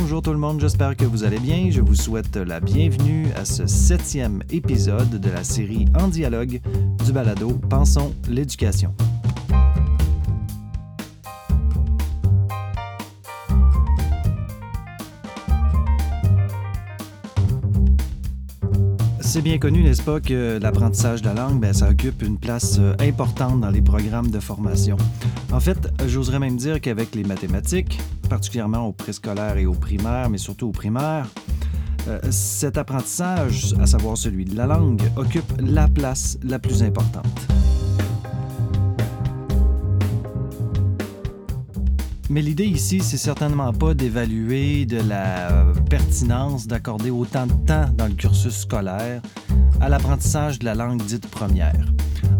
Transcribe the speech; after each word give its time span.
Bonjour 0.00 0.22
tout 0.22 0.32
le 0.32 0.38
monde, 0.38 0.58
j'espère 0.60 0.96
que 0.96 1.04
vous 1.04 1.24
allez 1.24 1.38
bien. 1.38 1.70
Je 1.70 1.82
vous 1.82 1.94
souhaite 1.94 2.34
la 2.36 2.58
bienvenue 2.58 3.26
à 3.36 3.44
ce 3.44 3.66
septième 3.66 4.42
épisode 4.50 5.20
de 5.20 5.30
la 5.30 5.44
série 5.44 5.84
En 6.00 6.08
dialogue 6.08 6.62
du 7.04 7.12
balado 7.12 7.50
Pensons 7.68 8.14
l'éducation. 8.26 8.94
C'est 19.32 19.42
bien 19.42 19.58
connu, 19.58 19.84
n'est-ce 19.84 20.02
pas, 20.02 20.18
que 20.18 20.58
l'apprentissage 20.60 21.22
de 21.22 21.28
la 21.28 21.34
langue, 21.34 21.60
ben, 21.60 21.72
ça 21.72 21.88
occupe 21.88 22.20
une 22.22 22.36
place 22.36 22.78
euh, 22.80 22.96
importante 22.98 23.60
dans 23.60 23.70
les 23.70 23.80
programmes 23.80 24.28
de 24.32 24.40
formation. 24.40 24.96
En 25.52 25.60
fait, 25.60 25.88
j'oserais 26.04 26.40
même 26.40 26.56
dire 26.56 26.80
qu'avec 26.80 27.14
les 27.14 27.22
mathématiques, 27.22 28.00
particulièrement 28.28 28.88
au 28.88 28.92
préscolaire 28.92 29.56
et 29.56 29.66
au 29.66 29.74
primaire, 29.74 30.30
mais 30.30 30.38
surtout 30.38 30.66
au 30.66 30.72
primaire, 30.72 31.28
euh, 32.08 32.18
cet 32.30 32.76
apprentissage, 32.76 33.72
à 33.80 33.86
savoir 33.86 34.16
celui 34.16 34.46
de 34.46 34.56
la 34.56 34.66
langue, 34.66 35.00
occupe 35.14 35.52
la 35.60 35.86
place 35.86 36.36
la 36.42 36.58
plus 36.58 36.82
importante. 36.82 37.46
Mais 42.30 42.42
l'idée 42.42 42.66
ici, 42.66 43.00
c'est 43.00 43.16
certainement 43.16 43.72
pas 43.72 43.92
d'évaluer 43.92 44.86
de 44.86 44.98
la 44.98 45.50
euh, 45.50 45.74
pertinence 45.90 46.68
d'accorder 46.68 47.10
autant 47.10 47.48
de 47.48 47.52
temps 47.66 47.90
dans 47.92 48.06
le 48.06 48.14
cursus 48.14 48.56
scolaire 48.56 49.20
à 49.80 49.88
l'apprentissage 49.88 50.60
de 50.60 50.64
la 50.64 50.76
langue 50.76 51.02
dite 51.02 51.26
première. 51.26 51.92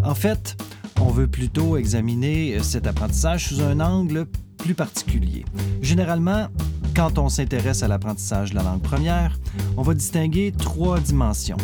En 0.05 0.15
fait, 0.15 0.57
on 1.01 1.09
veut 1.09 1.27
plutôt 1.27 1.77
examiner 1.77 2.55
euh, 2.55 2.63
cet 2.63 2.87
apprentissage 2.87 3.49
sous 3.49 3.63
un 3.63 3.81
angle 3.81 4.27
plus 4.59 4.75
particulier. 4.75 5.45
Généralement, 5.83 6.47
quand 6.95 7.19
on 7.19 7.29
s'intéresse 7.29 7.83
à 7.83 7.89
l'apprentissage 7.89 8.51
de 8.51 8.55
la 8.55 8.63
langue 8.63 8.83
première, 8.83 9.41
on 9.77 9.83
va 9.83 9.95
distinguer 9.95 10.53
trois 10.57 11.01
dimensions. 11.01 11.57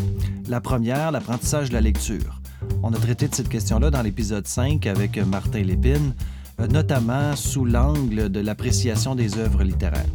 La 0.48 0.60
première, 0.60 1.12
l'apprentissage 1.12 1.68
de 1.68 1.74
la 1.74 1.80
lecture. 1.80 2.40
On 2.82 2.92
a 2.92 2.96
traité 2.96 3.28
de 3.28 3.34
cette 3.36 3.48
question-là 3.48 3.92
dans 3.92 4.02
l'épisode 4.02 4.48
5 4.48 4.84
avec 4.86 5.16
Martin 5.18 5.62
Lépine, 5.62 6.12
euh, 6.12 6.35
notamment 6.70 7.36
sous 7.36 7.64
l'angle 7.64 8.28
de 8.28 8.40
l'appréciation 8.40 9.14
des 9.14 9.38
œuvres 9.38 9.62
littéraires. 9.62 10.06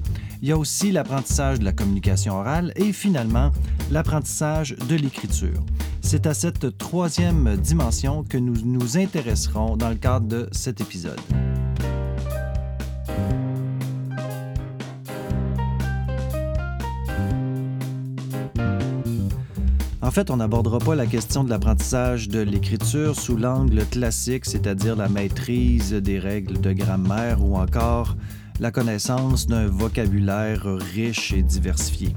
Il 0.41 0.49
y 0.49 0.51
a 0.51 0.57
aussi 0.57 0.91
l'apprentissage 0.91 1.59
de 1.59 1.65
la 1.65 1.71
communication 1.71 2.33
orale 2.33 2.73
et 2.75 2.93
finalement 2.93 3.51
l'apprentissage 3.91 4.75
de 4.89 4.95
l'écriture. 4.95 5.63
C'est 6.01 6.25
à 6.25 6.33
cette 6.33 6.77
troisième 6.77 7.57
dimension 7.57 8.23
que 8.23 8.37
nous 8.37 8.55
nous 8.65 8.97
intéresserons 8.97 9.77
dans 9.77 9.89
le 9.89 9.95
cadre 9.95 10.27
de 10.27 10.49
cet 10.51 10.81
épisode. 10.81 11.19
En 20.11 20.13
fait, 20.13 20.29
on 20.29 20.35
n'abordera 20.35 20.79
pas 20.79 20.93
la 20.93 21.05
question 21.05 21.45
de 21.45 21.49
l'apprentissage 21.49 22.27
de 22.27 22.41
l'écriture 22.41 23.17
sous 23.17 23.37
l'angle 23.37 23.85
classique, 23.85 24.43
c'est-à-dire 24.43 24.97
la 24.97 25.07
maîtrise 25.07 25.93
des 25.93 26.19
règles 26.19 26.59
de 26.59 26.73
grammaire 26.73 27.41
ou 27.41 27.55
encore 27.55 28.17
la 28.59 28.71
connaissance 28.71 29.47
d'un 29.47 29.67
vocabulaire 29.67 30.65
riche 30.93 31.31
et 31.31 31.41
diversifié. 31.41 32.13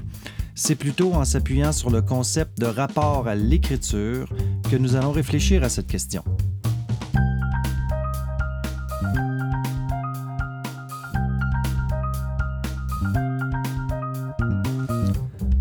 C'est 0.55 0.75
plutôt 0.75 1.13
en 1.13 1.23
s'appuyant 1.23 1.71
sur 1.71 1.89
le 1.89 2.01
concept 2.01 2.59
de 2.59 2.65
rapport 2.65 3.29
à 3.29 3.35
l'écriture 3.35 4.27
que 4.69 4.75
nous 4.75 4.97
allons 4.97 5.13
réfléchir 5.13 5.63
à 5.63 5.69
cette 5.69 5.87
question. 5.87 6.25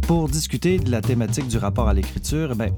Pour 0.06 0.28
discuter 0.28 0.78
de 0.78 0.91
la 0.91 1.00
thématique 1.00 1.48
du 1.48 1.56
rapport 1.56 1.88
à 1.88 1.94
l'écriture, 1.94 2.55
ben, 2.55 2.70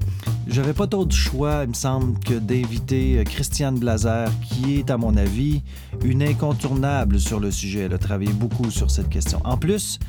j'avais 0.47 0.71
pas 0.71 0.87
d'autre 0.87 1.13
choix, 1.13 1.63
il 1.63 1.69
me 1.69 1.73
semble, 1.73 2.17
que 2.19 2.35
d'inviter 2.35 3.17
euh, 3.17 3.23
Christiane 3.25 3.77
Blazer, 3.77 4.29
qui 4.45 4.75
est, 4.75 4.89
à 4.89 4.97
mon 4.97 5.17
avis, 5.17 5.61
une 6.05 6.23
incontournable 6.23 7.19
sur 7.19 7.41
le 7.41 7.51
sujet. 7.51 7.81
Elle 7.81 7.93
a 7.93 7.97
travaillé 7.97 8.31
beaucoup 8.31 8.71
sur 8.71 8.89
cette 8.89 9.09
question. 9.09 9.41
En 9.43 9.57
plus, 9.57 9.99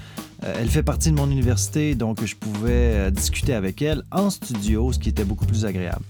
euh, 0.45 0.55
elle 0.61 0.69
fait 0.69 0.85
partie 0.85 1.11
de 1.11 1.17
mon 1.17 1.29
université, 1.29 1.97
donc 1.97 2.25
je 2.25 2.37
pouvais 2.37 2.71
euh, 2.95 3.11
discuter 3.11 3.53
avec 3.53 3.83
elle 3.83 4.05
en 4.13 4.31
studio, 4.31 4.93
ce 4.93 5.01
qui 5.01 5.09
était 5.09 5.25
beaucoup 5.25 5.47
plus 5.47 5.65
agréable. 5.65 6.05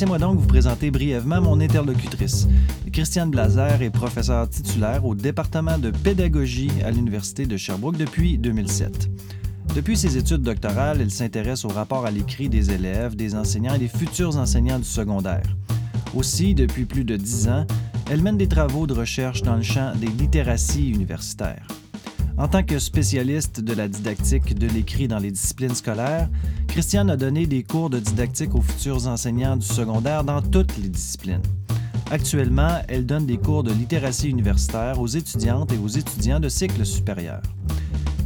Laissez-moi 0.00 0.18
donc 0.18 0.38
vous 0.38 0.46
présenter 0.46 0.90
brièvement 0.90 1.42
mon 1.42 1.60
interlocutrice. 1.60 2.48
Christiane 2.90 3.30
Blazer 3.30 3.82
est 3.82 3.90
professeure 3.90 4.48
titulaire 4.48 5.04
au 5.04 5.14
département 5.14 5.76
de 5.76 5.90
pédagogie 5.90 6.70
à 6.82 6.90
l'Université 6.90 7.44
de 7.44 7.54
Sherbrooke 7.58 7.98
depuis 7.98 8.38
2007. 8.38 9.10
Depuis 9.74 9.98
ses 9.98 10.16
études 10.16 10.40
doctorales, 10.40 11.02
elle 11.02 11.10
s'intéresse 11.10 11.66
au 11.66 11.68
rapport 11.68 12.06
à 12.06 12.10
l'écrit 12.10 12.48
des 12.48 12.70
élèves, 12.70 13.14
des 13.14 13.34
enseignants 13.34 13.74
et 13.74 13.78
des 13.78 13.88
futurs 13.88 14.38
enseignants 14.38 14.78
du 14.78 14.86
secondaire. 14.86 15.54
Aussi, 16.14 16.54
depuis 16.54 16.86
plus 16.86 17.04
de 17.04 17.16
dix 17.16 17.48
ans, 17.48 17.66
elle 18.10 18.22
mène 18.22 18.38
des 18.38 18.48
travaux 18.48 18.86
de 18.86 18.94
recherche 18.94 19.42
dans 19.42 19.56
le 19.56 19.62
champ 19.62 19.92
des 19.96 20.06
littératies 20.06 20.88
universitaires. 20.88 21.66
En 22.40 22.48
tant 22.48 22.62
que 22.62 22.78
spécialiste 22.78 23.60
de 23.60 23.74
la 23.74 23.86
didactique 23.86 24.58
de 24.58 24.66
l'écrit 24.66 25.06
dans 25.06 25.18
les 25.18 25.30
disciplines 25.30 25.74
scolaires, 25.74 26.26
Christiane 26.68 27.10
a 27.10 27.16
donné 27.18 27.46
des 27.46 27.62
cours 27.62 27.90
de 27.90 27.98
didactique 27.98 28.54
aux 28.54 28.62
futurs 28.62 29.06
enseignants 29.08 29.58
du 29.58 29.66
secondaire 29.66 30.24
dans 30.24 30.40
toutes 30.40 30.74
les 30.78 30.88
disciplines. 30.88 31.42
Actuellement, 32.10 32.78
elle 32.88 33.04
donne 33.04 33.26
des 33.26 33.36
cours 33.36 33.62
de 33.62 33.70
littératie 33.70 34.30
universitaire 34.30 34.98
aux 34.98 35.06
étudiantes 35.06 35.70
et 35.72 35.76
aux 35.76 35.88
étudiants 35.88 36.40
de 36.40 36.48
cycle 36.48 36.86
supérieur. 36.86 37.42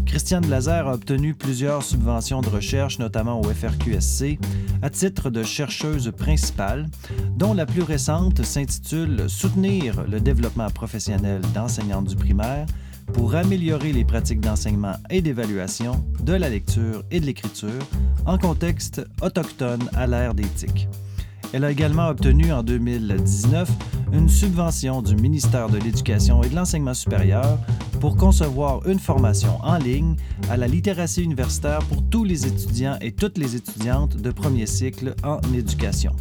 Christiane 0.06 0.46
Blazer 0.46 0.86
a 0.86 0.94
obtenu 0.94 1.34
plusieurs 1.34 1.82
subventions 1.82 2.40
de 2.40 2.48
recherche, 2.48 3.00
notamment 3.00 3.40
au 3.40 3.42
FRQSC, 3.42 4.38
à 4.80 4.90
titre 4.90 5.28
de 5.28 5.42
chercheuse 5.42 6.12
principale, 6.16 6.86
dont 7.36 7.52
la 7.52 7.66
plus 7.66 7.82
récente 7.82 8.44
s'intitule 8.44 9.28
Soutenir 9.28 10.04
le 10.08 10.20
développement 10.20 10.70
professionnel 10.70 11.40
d'enseignantes 11.52 12.06
du 12.06 12.14
primaire 12.14 12.66
pour 13.14 13.34
améliorer 13.34 13.92
les 13.92 14.04
pratiques 14.04 14.40
d'enseignement 14.40 14.94
et 15.08 15.22
d'évaluation 15.22 16.04
de 16.22 16.34
la 16.34 16.50
lecture 16.50 17.02
et 17.10 17.20
de 17.20 17.26
l'écriture 17.26 17.70
en 18.26 18.36
contexte 18.36 19.02
autochtone 19.22 19.88
à 19.94 20.06
l'ère 20.06 20.34
d'éthique. 20.34 20.88
Elle 21.52 21.64
a 21.64 21.70
également 21.70 22.08
obtenu 22.08 22.52
en 22.52 22.62
2019 22.62 23.70
une 24.12 24.28
subvention 24.28 25.02
du 25.02 25.14
ministère 25.16 25.68
de 25.68 25.78
l'Éducation 25.78 26.42
et 26.42 26.48
de 26.48 26.54
l'Enseignement 26.54 26.94
supérieur 26.94 27.58
pour 28.00 28.16
concevoir 28.16 28.86
une 28.88 28.98
formation 28.98 29.58
en 29.62 29.78
ligne 29.78 30.16
à 30.50 30.56
la 30.56 30.66
littératie 30.66 31.22
universitaire 31.22 31.78
pour 31.88 32.02
tous 32.10 32.24
les 32.24 32.46
étudiants 32.46 32.98
et 33.00 33.12
toutes 33.12 33.38
les 33.38 33.56
étudiantes 33.56 34.16
de 34.16 34.30
premier 34.30 34.66
cycle 34.66 35.14
en 35.22 35.40
éducation. 35.54 36.14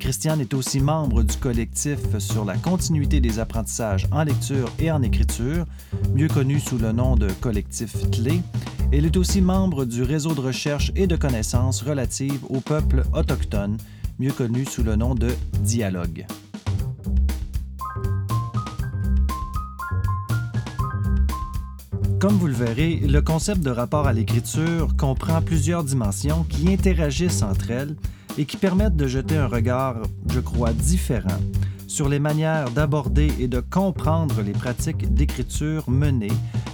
Christiane 0.00 0.40
est 0.40 0.54
aussi 0.54 0.80
membre 0.80 1.22
du 1.22 1.36
collectif 1.36 1.98
sur 2.18 2.46
la 2.46 2.56
continuité 2.56 3.20
des 3.20 3.38
apprentissages 3.38 4.08
en 4.10 4.24
lecture 4.24 4.72
et 4.78 4.90
en 4.90 5.02
écriture, 5.02 5.66
mieux 6.14 6.26
connu 6.26 6.58
sous 6.58 6.78
le 6.78 6.90
nom 6.90 7.16
de 7.16 7.28
collectif 7.40 8.10
Clé. 8.10 8.40
Elle 8.92 9.04
est 9.04 9.16
aussi 9.18 9.42
membre 9.42 9.84
du 9.84 10.02
réseau 10.02 10.32
de 10.32 10.40
recherche 10.40 10.90
et 10.96 11.06
de 11.06 11.16
connaissances 11.16 11.82
relatives 11.82 12.44
aux 12.48 12.60
peuples 12.60 13.04
autochtones, 13.12 13.76
mieux 14.18 14.32
connu 14.32 14.64
sous 14.64 14.82
le 14.82 14.96
nom 14.96 15.14
de 15.14 15.28
Dialogue. 15.60 16.26
Comme 22.20 22.34
vous 22.34 22.48
le 22.48 22.52
verrez, 22.52 22.96
le 22.96 23.22
concept 23.22 23.62
de 23.62 23.70
rapport 23.70 24.06
à 24.06 24.12
l'écriture 24.12 24.94
comprend 24.98 25.40
plusieurs 25.40 25.82
dimensions 25.82 26.44
qui 26.44 26.70
interagissent 26.70 27.40
entre 27.40 27.70
elles 27.70 27.96
et 28.36 28.44
qui 28.44 28.58
permettent 28.58 28.94
de 28.94 29.06
jeter 29.06 29.38
un 29.38 29.46
regard, 29.46 29.96
je 30.28 30.40
crois, 30.40 30.74
différent 30.74 31.40
sur 31.86 32.10
les 32.10 32.18
manières 32.18 32.70
d'aborder 32.72 33.32
et 33.40 33.48
de 33.48 33.60
comprendre 33.60 34.42
les 34.42 34.52
pratiques 34.52 35.14
d'écriture 35.14 35.88
menées, 35.88 36.28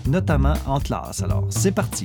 notamment 0.09 0.55
en 0.67 0.81
classe. 0.81 1.23
Alors, 1.23 1.47
c'est 1.51 1.71
parti. 1.71 2.03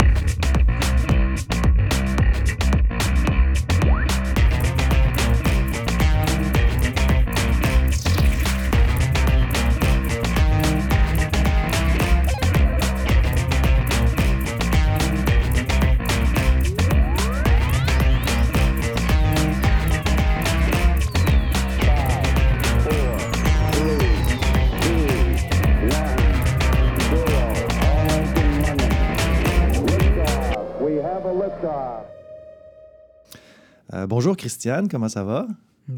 Christiane, 34.35 34.87
comment 34.87 35.09
ça 35.09 35.23
va? 35.23 35.47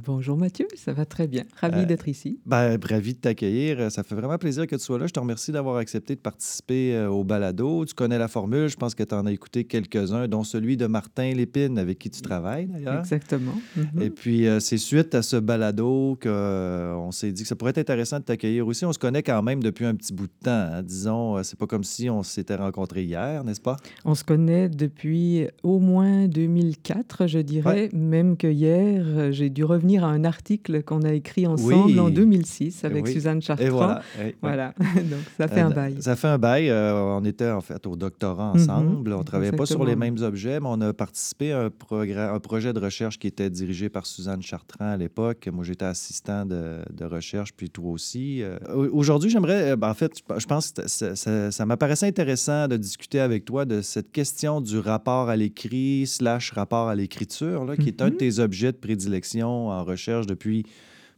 Bonjour 0.05 0.35
Mathieu, 0.35 0.67
ça 0.75 0.91
va 0.91 1.05
très 1.05 1.27
bien. 1.27 1.44
Ravi 1.61 1.81
euh, 1.81 1.85
d'être 1.85 2.09
ici. 2.09 2.38
Ben, 2.45 2.77
ravi 2.83 3.13
de 3.13 3.19
t'accueillir. 3.19 3.89
Ça 3.89 4.03
fait 4.03 4.15
vraiment 4.15 4.38
plaisir 4.38 4.67
que 4.67 4.75
tu 4.75 4.81
sois 4.81 5.00
là. 5.00 5.07
Je 5.07 5.13
te 5.13 5.19
remercie 5.19 5.53
d'avoir 5.53 5.77
accepté 5.77 6.15
de 6.15 6.19
participer 6.19 6.94
euh, 6.94 7.07
au 7.09 7.23
balado. 7.23 7.85
Tu 7.85 7.94
connais 7.94 8.17
la 8.17 8.27
formule, 8.27 8.67
je 8.67 8.75
pense 8.75 8.95
que 8.95 9.03
tu 9.03 9.15
en 9.15 9.25
as 9.25 9.31
écouté 9.31 9.63
quelques-uns, 9.63 10.27
dont 10.27 10.44
celui 10.44 10.75
de 10.75 10.88
Martin 10.88 11.33
Lépine, 11.33 11.77
avec 11.79 12.00
qui 12.00 12.09
tu 12.09 12.21
travailles 12.21 12.67
d'ailleurs. 12.67 13.00
Exactement. 13.00 13.53
Mhm. 13.77 14.01
Et 14.01 14.09
puis, 14.09 14.45
euh, 14.45 14.59
c'est 14.59 14.77
suite 14.77 15.15
à 15.15 15.21
ce 15.21 15.38
balado 15.38 16.17
qu'on 16.21 17.11
s'est 17.11 17.31
dit 17.31 17.44
que 17.44 17.47
ça 17.47 17.55
pourrait 17.55 17.71
être 17.71 17.77
intéressant 17.77 18.19
de 18.19 18.25
t'accueillir 18.25 18.67
aussi. 18.67 18.83
On 18.83 18.91
se 18.91 19.00
connaît 19.00 19.23
quand 19.23 19.41
même 19.41 19.63
depuis 19.63 19.85
un 19.85 19.95
petit 19.95 20.13
bout 20.13 20.27
de 20.27 20.33
temps. 20.44 20.51
Hein. 20.51 20.83
Disons, 20.83 21.41
c'est 21.44 21.57
pas 21.57 21.67
comme 21.67 21.85
si 21.85 22.09
on 22.09 22.23
s'était 22.23 22.55
rencontrés 22.55 23.03
hier, 23.03 23.45
n'est-ce 23.45 23.61
pas? 23.61 23.77
On 24.03 24.15
se 24.15 24.25
connaît 24.25 24.67
depuis 24.67 25.47
au 25.63 25.79
moins 25.79 26.27
2004, 26.27 27.27
je 27.27 27.39
dirais, 27.39 27.89
même 27.94 28.35
que 28.35 28.47
hier, 28.47 29.31
j'ai 29.31 29.50
dû 29.50 29.63
revenir 29.63 29.92
à 30.01 30.07
un 30.07 30.23
article 30.23 30.83
qu'on 30.83 31.01
a 31.01 31.13
écrit 31.13 31.45
ensemble 31.45 31.99
en 31.99 32.09
2006 32.09 32.85
avec 32.85 33.07
Suzanne 33.07 33.41
Chartrand. 33.41 33.69
voilà. 33.69 34.01
voilà. 34.41 34.73
Donc, 34.95 35.19
ça 35.37 35.47
fait 35.47 35.61
un 35.61 35.71
euh, 35.71 35.73
bail. 35.73 35.97
Ça 36.01 36.15
fait 36.15 36.27
un 36.27 36.37
bail. 36.37 36.69
Euh, 36.69 36.93
on 36.93 37.25
était 37.25 37.49
en 37.49 37.61
fait 37.61 37.85
au 37.85 37.95
doctorat 37.95 38.53
mhm. 38.53 38.61
ensemble. 38.61 39.13
On 39.13 39.19
ne 39.19 39.23
travaillait 39.23 39.51
pas 39.51 39.65
sur 39.65 39.83
les 39.85 39.95
mêmes 39.95 40.17
objets, 40.21 40.59
mais 40.59 40.67
on 40.69 40.81
a 40.81 40.93
participé 40.93 41.51
à 41.51 41.63
un, 41.63 41.65
un, 41.67 42.39
projet 42.39 42.73
de 42.73 42.79
recherche 42.79 43.19
qui 43.19 43.27
était 43.27 43.49
dirigé 43.49 43.89
par 43.89 44.05
Suzanne 44.05 44.41
Chartrand 44.41 44.91
à 44.91 44.97
l'époque. 44.97 45.49
Moi, 45.51 45.63
j'étais 45.63 45.85
assistant 45.85 46.45
de, 46.45 46.79
de, 46.91 47.05
recherche, 47.05 47.53
puis 47.53 47.69
toi 47.69 47.91
aussi. 47.91 48.41
Euh, 48.41 48.57
aujourd'hui, 48.91 49.29
j'aimerais, 49.29 49.75
ben, 49.75 49.89
en 49.89 49.93
fait, 49.93 50.13
je 50.37 50.45
pense 50.45 50.71
que 50.71 50.87
ça, 50.87 51.51
ça 51.51 51.65
m'apparaissait 51.65 52.07
intéressant 52.07 52.67
de 52.67 52.77
discuter 52.77 53.19
avec 53.19 53.45
toi 53.45 53.65
de 53.65 53.81
cette 53.81 54.11
question 54.11 54.61
du 54.61 54.79
rapport 54.79 55.29
à 55.29 55.35
l'écrit 55.35 56.05
slash 56.07 56.51
rapport 56.51 56.87
à 56.87 56.95
l'écriture, 56.95 57.73
qui 57.79 57.89
est 57.89 58.01
un 58.01 58.07
de 58.07 58.11
mhm. 58.11 58.17
tes 58.17 58.39
objets 58.39 58.71
de 58.71 58.77
prédilection 58.77 59.69
en 59.69 59.82
recherche 59.83 60.25
depuis 60.27 60.65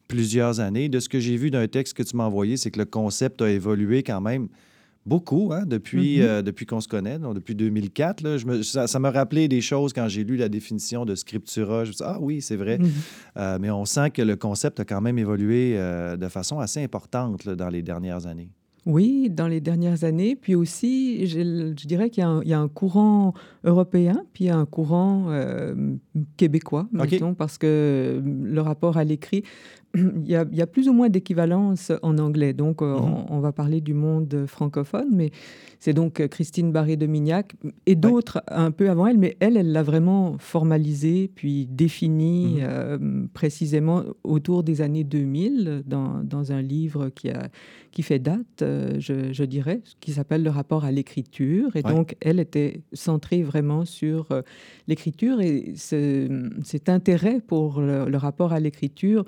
plusieurs 0.07 0.59
années. 0.59 0.89
De 0.89 0.99
ce 0.99 1.09
que 1.09 1.19
j'ai 1.19 1.37
vu 1.37 1.51
d'un 1.51 1.67
texte 1.67 1.95
que 1.95 2.03
tu 2.03 2.15
m'as 2.15 2.25
envoyé, 2.25 2.57
c'est 2.57 2.71
que 2.71 2.79
le 2.79 2.85
concept 2.85 3.41
a 3.41 3.49
évolué 3.49 4.03
quand 4.03 4.21
même 4.21 4.47
beaucoup 5.05 5.51
hein, 5.53 5.65
depuis, 5.65 6.17
mm-hmm. 6.17 6.23
euh, 6.23 6.41
depuis 6.41 6.65
qu'on 6.65 6.81
se 6.81 6.87
connaît, 6.87 7.19
donc 7.19 7.35
depuis 7.35 7.55
2004. 7.55 8.21
Là, 8.21 8.37
je 8.37 8.45
me, 8.45 8.63
ça 8.63 8.99
m'a 8.99 9.11
rappelé 9.11 9.47
des 9.47 9.61
choses 9.61 9.93
quand 9.93 10.07
j'ai 10.07 10.23
lu 10.23 10.35
la 10.35 10.49
définition 10.49 11.05
de 11.05 11.15
scriptura. 11.15 11.85
Je 11.85 11.89
me 11.89 11.93
suis 11.93 12.03
dit, 12.03 12.11
ah 12.11 12.17
oui, 12.19 12.41
c'est 12.41 12.55
vrai. 12.55 12.77
Mm-hmm. 12.77 12.91
Euh, 13.37 13.57
mais 13.61 13.69
on 13.69 13.85
sent 13.85 14.11
que 14.11 14.21
le 14.21 14.35
concept 14.35 14.79
a 14.79 14.85
quand 14.85 15.01
même 15.01 15.19
évolué 15.19 15.75
euh, 15.75 16.17
de 16.17 16.27
façon 16.27 16.59
assez 16.59 16.83
importante 16.83 17.47
dans 17.47 17.69
les 17.69 17.81
dernières 17.81 18.25
années. 18.25 18.49
Oui, 18.85 19.29
dans 19.31 19.47
les 19.47 19.61
dernières 19.61 20.03
années. 20.03 20.35
Puis 20.35 20.53
aussi, 20.53 21.25
je, 21.25 21.73
dirais 21.73 22.09
qu'il 22.09 22.23
y, 22.43 22.53
a 22.53 22.59
un 22.59 22.67
courant 22.67 23.33
européen, 23.63 24.23
puis 24.33 24.49
un 24.49 24.65
courant 24.65 25.25
euh, 25.29 25.95
québécois, 26.37 26.87
mettons, 26.91 27.33
parce 27.33 27.57
que 27.57 28.21
le 28.23 28.61
rapport 28.61 28.97
à 28.97 29.03
l'écrit, 29.03 29.43
il, 30.25 30.29
y 30.29 30.61
a, 30.61 30.67
plus 30.67 30.89
ou 30.89 30.93
moins 30.93 31.09
d'équivalence 31.09 31.91
en 32.01 32.17
anglais. 32.17 32.53
Donc, 32.53 32.81
euh, 32.81 32.95
mm-hmm. 32.95 33.25
on, 33.29 33.39
va 33.39 33.51
parler 33.51 33.81
du 33.81 33.93
monde 33.93 34.45
francophone, 34.47 35.09
mais 35.11 35.31
c'est 35.79 35.93
donc 35.93 36.19
euh, 36.19 36.27
Christine 36.27 36.71
Barré 36.71 36.97
de 36.97 37.05
Mignac 37.05 37.53
et 37.85 37.95
d'autres 37.95 38.43
un 38.47 38.71
peu 38.71 38.89
avant 38.89 39.07
elle, 39.07 39.17
mais 39.17 39.37
elle, 39.39 39.57
elle 39.57 39.71
l'a 39.71 39.83
vraiment 39.83 40.35
formalisé, 40.39 41.29
puis 41.33 41.67
défini 41.67 42.59
mm-hmm. 42.61 43.27
précisément 43.29 44.03
autour 44.23 44.63
des 44.63 44.81
années 44.81 45.03
2000 45.03 45.83
dans, 45.85 46.23
dans 46.23 46.51
un 46.51 46.61
livre 46.61 47.09
qui, 47.09 47.29
a, 47.29 47.49
qui 47.91 48.03
fait 48.03 48.19
date, 48.19 48.43
je, 48.59 49.43
dirais, 49.43 49.81
qui 49.99 50.11
s'appelle 50.11 50.43
le 50.43 50.49
rapport 50.49 50.85
à 50.85 50.91
l'écriture. 50.91 51.75
Et 51.75 51.83
donc, 51.83 52.15
elle 52.21 52.39
était 52.39 52.81
centrée 52.93 53.43
vraiment 53.43 53.85
sur 53.85 54.27
l'écriture 54.87 55.41
et 55.41 55.73
cet 55.75 56.89
intérêt 56.89 57.39
pour 57.39 57.81
le 57.81 58.17
rapport 58.17 58.53
à 58.53 58.59
l'écriture 58.59 59.25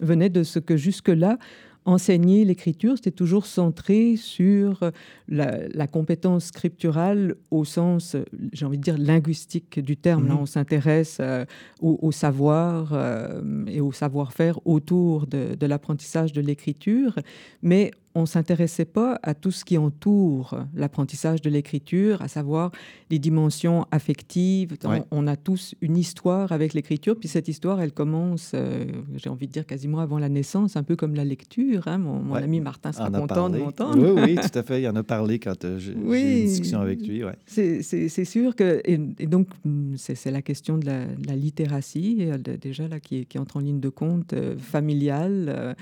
venait 0.00 0.30
de 0.30 0.42
ce 0.42 0.58
que 0.58 0.76
jusque-là, 0.76 1.38
enseigner 1.86 2.44
l'écriture, 2.44 2.96
c'était 2.96 3.12
toujours 3.12 3.46
centré 3.46 4.16
sur 4.16 4.90
la, 5.28 5.86
compétence 5.86 6.46
scripturale 6.46 7.36
au 7.52 7.64
sens, 7.64 8.16
j'ai 8.52 8.66
envie 8.66 8.76
de 8.76 8.82
dire, 8.82 8.98
linguistique 8.98 9.78
du 9.78 9.96
terme. 9.96 10.26
Là, 10.26 10.34
mhm. 10.34 10.40
on 10.40 10.46
s'intéresse 10.46 11.18
euh, 11.20 11.44
au, 11.80 12.10
savoir 12.10 12.90
euh, 12.92 13.64
et 13.68 13.80
au 13.80 13.92
savoir-faire 13.92 14.58
autour 14.66 15.28
de, 15.28 15.54
de 15.54 15.66
l'apprentissage 15.66 16.32
de 16.32 16.40
l'écriture, 16.40 17.14
mais 17.62 17.92
on 18.16 18.24
s'intéressait 18.24 18.86
pas 18.86 19.20
à 19.22 19.34
tout 19.34 19.50
ce 19.50 19.62
qui 19.62 19.76
entoure 19.76 20.58
l'apprentissage 20.74 21.42
de 21.42 21.50
l'écriture, 21.50 22.22
à 22.22 22.28
savoir 22.28 22.72
les 23.10 23.18
dimensions 23.18 23.86
affectives. 23.90 24.78
On, 25.10 25.26
a 25.26 25.36
tous 25.36 25.74
une 25.82 25.98
histoire 25.98 26.50
avec 26.50 26.72
l'écriture, 26.72 27.18
puis 27.18 27.28
cette 27.28 27.46
histoire, 27.46 27.78
elle 27.78 27.92
commence, 27.92 28.52
euh, 28.54 28.86
j'ai 29.16 29.28
envie 29.28 29.46
de 29.46 29.52
dire 29.52 29.66
quasiment 29.66 30.00
avant 30.00 30.18
la 30.18 30.30
naissance, 30.30 30.76
un 30.76 30.82
peu 30.82 30.96
comme 30.96 31.14
la 31.14 31.26
lecture. 31.26 31.88
Hein. 31.88 31.98
Mon, 31.98 32.32
ami 32.34 32.60
Martin 32.60 32.92
sera 32.92 33.10
content 33.10 33.50
de 33.50 33.58
m'entendre. 33.58 33.98
Oui, 33.98 34.22
oui, 34.22 34.34
tout 34.50 34.58
à 34.58 34.62
fait. 34.62 34.80
Il 34.80 34.88
en 34.88 34.96
a 34.96 35.02
parlé 35.02 35.38
quand 35.38 35.62
euh, 35.66 35.78
j'ai 35.78 35.92
eu 35.92 35.96
une 35.96 36.46
discussion 36.46 36.80
avec 36.80 37.06
lui. 37.06 37.22
Ouais. 37.22 37.36
C'est 37.44 38.24
sûr 38.24 38.56
que, 38.56 38.80
et, 38.84 38.96
donc, 39.26 39.48
c'est 39.96 40.30
la 40.30 40.40
question 40.40 40.78
de 40.78 40.86
la, 40.86 41.36
littératie, 41.36 42.30
euh, 42.30 42.38
déjà 42.38 42.88
là, 42.88 42.98
qui, 42.98 43.26
qui, 43.26 43.38
entre 43.38 43.58
en 43.58 43.60
ligne 43.60 43.80
de 43.80 43.90
compte 43.90 44.34
familiale. 44.58 45.76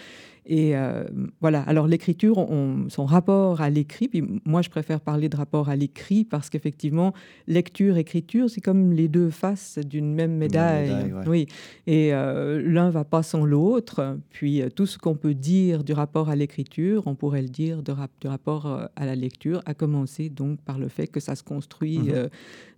Et 0.47 0.77
euh, 0.77 1.05
voilà, 1.41 1.63
alors 1.63 1.87
l'écriture, 1.87 2.47
son 2.89 3.05
rapport 3.07 3.63
à 3.63 3.71
l'écrit, 3.71 4.09
puis 4.09 4.23
moi 4.45 4.61
je 4.61 4.69
préfère 4.69 5.01
parler 5.01 5.29
de 5.29 5.37
rapport 5.37 5.71
à 5.71 5.77
l'écrit 5.77 6.25
parce 6.25 6.51
qu'effectivement, 6.51 7.15
lecture, 7.47 7.97
écriture, 7.97 8.51
c'est 8.51 8.61
comme 8.61 8.93
les 8.93 9.09
deux 9.09 9.31
faces 9.31 9.79
d'une 9.79 10.15
même 10.15 10.37
médaille. 10.37 11.15
Oui, 11.27 11.47
et 11.87 12.13
euh, 12.13 12.61
l'un 12.63 12.91
va 12.91 13.05
pas 13.05 13.23
sans 13.23 13.47
l'autre. 13.47 14.19
Puis 14.31 14.61
euh, 14.61 14.69
tout 14.69 14.87
ce 14.87 14.99
qu'on 14.99 15.17
peut 15.17 15.35
dire 15.35 15.83
du 15.83 15.95
rapport 15.95 16.29
à 16.29 16.37
l'écriture, 16.37 17.05
on 17.07 17.15
pourrait 17.15 17.43
le 17.43 17.49
dire 17.49 17.83
de 17.83 17.95
du 18.21 18.27
rapport 18.27 18.89
à 18.97 19.07
la 19.07 19.15
lecture, 19.15 19.63
à 19.67 19.73
commencer 19.73 20.29
donc 20.29 20.61
par 20.61 20.79
le 20.79 20.89
fait 20.89 21.07
que 21.07 21.21
ça 21.21 21.37
se 21.37 21.43
construit 21.43 21.99
mmh 21.99 22.29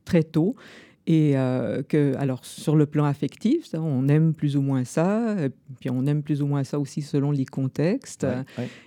très 0.07 0.23
tôt 0.23 0.55
et 1.07 1.37
euh, 1.37 1.83
que, 1.83 2.17
alors, 2.17 2.45
sur 2.45 2.75
le 2.75 2.85
plan 2.85 3.05
affectif, 3.05 3.73
on 3.75 4.09
aime 4.09 4.35
plus 4.35 4.57
ou 4.57 4.61
moins 4.61 4.85
ça, 4.85 5.37
et 5.45 5.51
puis 5.79 5.89
on 5.89 6.05
aime 6.07 6.23
plus 6.23 6.43
ou 6.43 6.47
moins 6.47 6.65
ça 6.65 6.81
aussi 6.81 7.01
selon 7.01 7.31
les 7.31 7.45
contextes. 7.45 8.27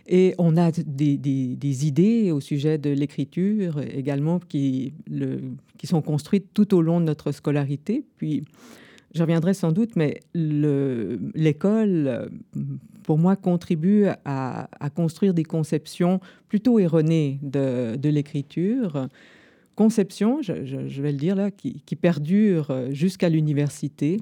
Et 0.06 0.36
on 0.38 0.58
a 0.58 0.72
des, 0.72 1.18
des, 1.18 1.88
idées 1.88 2.32
au 2.32 2.42
sujet 2.42 2.78
de 2.78 2.90
l'écriture 2.90 3.80
également 3.80 4.40
qui, 4.40 4.94
le, 5.10 5.40
qui 5.78 5.88
sont 5.88 6.02
construites 6.02 6.48
tout 6.54 6.74
au 6.76 6.82
long 6.82 7.00
de 7.00 7.06
notre 7.06 7.32
scolarité. 7.32 8.04
Puis, 8.18 8.44
je 9.16 9.22
reviendrai 9.22 9.54
sans 9.54 9.72
doute, 9.72 9.96
mais 9.96 10.20
l'école, 10.34 12.30
pour 13.04 13.18
moi, 13.18 13.38
contribue 13.38 14.08
à, 14.26 14.70
à, 14.78 14.90
construire 14.90 15.34
des 15.34 15.46
conceptions 15.46 16.20
plutôt 16.50 16.80
erronées 16.80 17.40
de, 17.42 17.96
de 17.96 18.10
l'écriture 18.10 19.08
conception, 19.80 20.42
je, 20.42 21.02
vais 21.02 21.14
le 21.14 21.18
dire 21.18 21.38
là, 21.38 21.52
qui, 21.52 21.96
perdure 21.96 22.70
euh, 22.70 22.92
jusqu'à 22.92 23.30
l'université, 23.30 24.20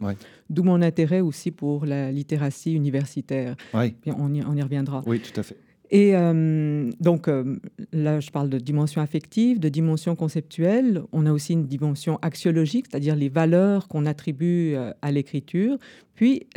d'où 0.52 0.62
mon 0.62 0.84
intérêt 0.84 1.20
aussi 1.20 1.50
pour 1.50 1.88
la 1.88 2.12
littératie 2.12 2.74
universitaire. 2.74 3.56
Oui. 3.74 3.96
on, 4.06 4.32
y, 4.36 4.44
on 4.44 4.56
y 4.56 4.62
reviendra. 4.62 5.02
Oui, 5.08 5.20
tout 5.20 5.40
à 5.40 5.42
fait. 5.42 5.58
Et 5.90 6.16
euh, 6.16 6.92
donc 7.00 7.28
euh, 7.28 7.58
là, 7.94 8.20
je 8.20 8.30
parle 8.30 8.50
de 8.50 8.58
dimension 8.58 9.02
affective, 9.02 9.60
de 9.60 9.70
dimension 9.70 10.16
conceptuelle. 10.16 11.02
On 11.12 11.26
a 11.26 11.32
aussi 11.32 11.54
une 11.54 11.66
dimension 11.66 12.20
axiologique, 12.22 12.88
c'est-à-dire 12.90 13.16
les 13.16 13.30
valeurs 13.30 13.88
qu'on 13.88 14.06
attribue 14.06 14.76
à 15.02 15.12
l'écriture. 15.12 15.78
Puis, 16.16 16.48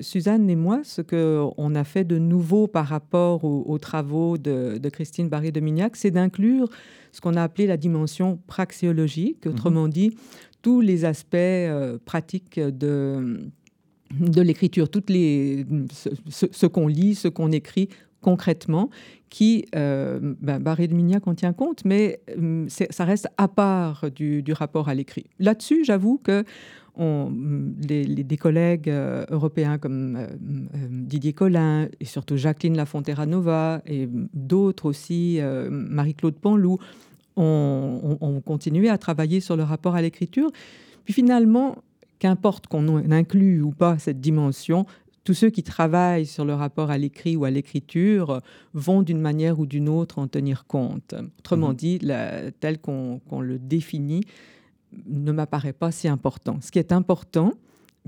Suzanne 0.00 0.48
et 0.48 0.54
moi, 0.54 0.80
ce 0.84 1.02
qu'on 1.02 1.74
a 1.74 1.84
fait 1.84 2.04
de 2.04 2.18
nouveau 2.18 2.68
par 2.68 2.86
rapport 2.86 3.44
aux, 3.44 3.78
travaux 3.78 4.38
de, 4.38 4.78
de, 4.78 4.88
Christine 4.88 5.28
Barré 5.28 5.50
de 5.50 5.58
Mignac, 5.58 5.96
c'est 5.96 6.12
d'inclure 6.12 6.68
ce 7.12 7.20
qu'on 7.20 7.34
a 7.34 7.42
appelé 7.42 7.66
la 7.66 7.76
dimension 7.76 8.38
praxiologique, 8.46 9.44
mhm. 9.44 9.52
autrement 9.52 9.88
dit, 9.88 10.16
tous 10.62 10.80
les 10.80 11.04
aspects 11.04 11.34
euh, 11.34 11.98
pratiques 12.04 12.60
de, 12.60 13.48
de 14.18 14.42
l'écriture, 14.42 14.88
toutes 14.90 15.10
les, 15.10 15.66
ce, 16.30 16.66
qu'on 16.66 16.88
lit, 16.88 17.14
ce 17.14 17.28
qu'on 17.28 17.52
écrit 17.52 17.88
concrètement, 18.20 18.90
qui, 19.30 19.66
euh, 19.74 20.34
ben, 20.40 20.58
Barré 20.58 20.88
de 20.88 20.94
Mignac 20.94 21.26
en 21.26 21.34
tient 21.34 21.52
compte, 21.52 21.84
mais 21.84 22.20
euh, 22.36 22.66
ça 22.68 23.04
reste 23.04 23.28
à 23.36 23.48
part 23.48 24.10
du, 24.10 24.42
rapport 24.52 24.88
à 24.88 24.94
l'écrit. 24.94 25.26
Là-dessus, 25.38 25.84
j'avoue 25.84 26.18
que 26.18 26.44
des 26.98 28.36
collègues 28.40 28.90
euh, 28.90 29.24
européens 29.30 29.78
comme 29.78 30.16
euh, 30.16 30.26
Didier 30.90 31.32
Collin 31.32 31.86
et 32.00 32.04
surtout 32.04 32.36
Jacqueline 32.36 32.76
Lafonterra-Nova 32.76 33.82
et 33.86 34.08
d'autres 34.34 34.86
aussi, 34.86 35.40
Marie-Claude 35.70 36.34
Panlou, 36.34 36.78
ont, 37.36 38.42
continué 38.44 38.88
à 38.88 38.98
travailler 38.98 39.38
sur 39.38 39.56
le 39.56 39.62
rapport 39.62 39.94
à 39.94 40.02
l'écriture. 40.02 40.50
Puis 41.04 41.14
finalement, 41.14 41.76
qu'importe 42.18 42.66
qu'on 42.66 43.12
inclue 43.12 43.62
ou 43.62 43.70
pas 43.70 43.96
cette 43.98 44.20
dimension, 44.20 44.86
tous 45.28 45.34
ceux 45.34 45.50
qui 45.50 45.62
travaillent 45.62 46.24
sur 46.24 46.46
le 46.46 46.54
rapport 46.54 46.90
à 46.90 46.96
l'écrit 46.96 47.36
ou 47.36 47.44
à 47.44 47.50
l'écriture 47.50 48.40
vont 48.72 49.02
d'une 49.02 49.20
manière 49.20 49.60
ou 49.60 49.66
d'une 49.66 49.90
autre 49.90 50.18
en 50.18 50.26
tenir 50.26 50.64
compte. 50.64 51.14
Autrement 51.40 51.72
mmh 51.72 51.76
dit, 51.76 51.98
tel 52.60 52.78
qu'on 52.78 53.20
le 53.38 53.58
définit, 53.58 54.22
ne 55.06 55.30
m'apparaît 55.30 55.74
pas 55.74 55.90
si 55.90 56.08
important. 56.08 56.60
Ce 56.62 56.70
qui 56.70 56.78
est 56.78 56.92
important, 56.92 57.52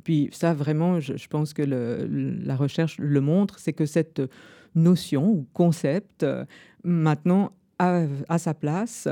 Puis 0.03 0.31
ça, 0.33 0.55
vraiment, 0.55 0.99
je, 0.99 1.29
pense 1.29 1.53
que 1.53 1.61
la 1.61 2.57
recherche 2.57 2.97
le 2.97 3.21
montre, 3.21 3.59
c'est 3.59 3.75
que 3.75 3.85
cette 3.85 4.23
notion 4.75 5.29
ou 5.29 5.47
concept, 5.53 6.25
maintenant, 6.85 7.53
a, 7.79 8.05
a 8.31 8.39
sa 8.39 8.55
place 8.55 9.09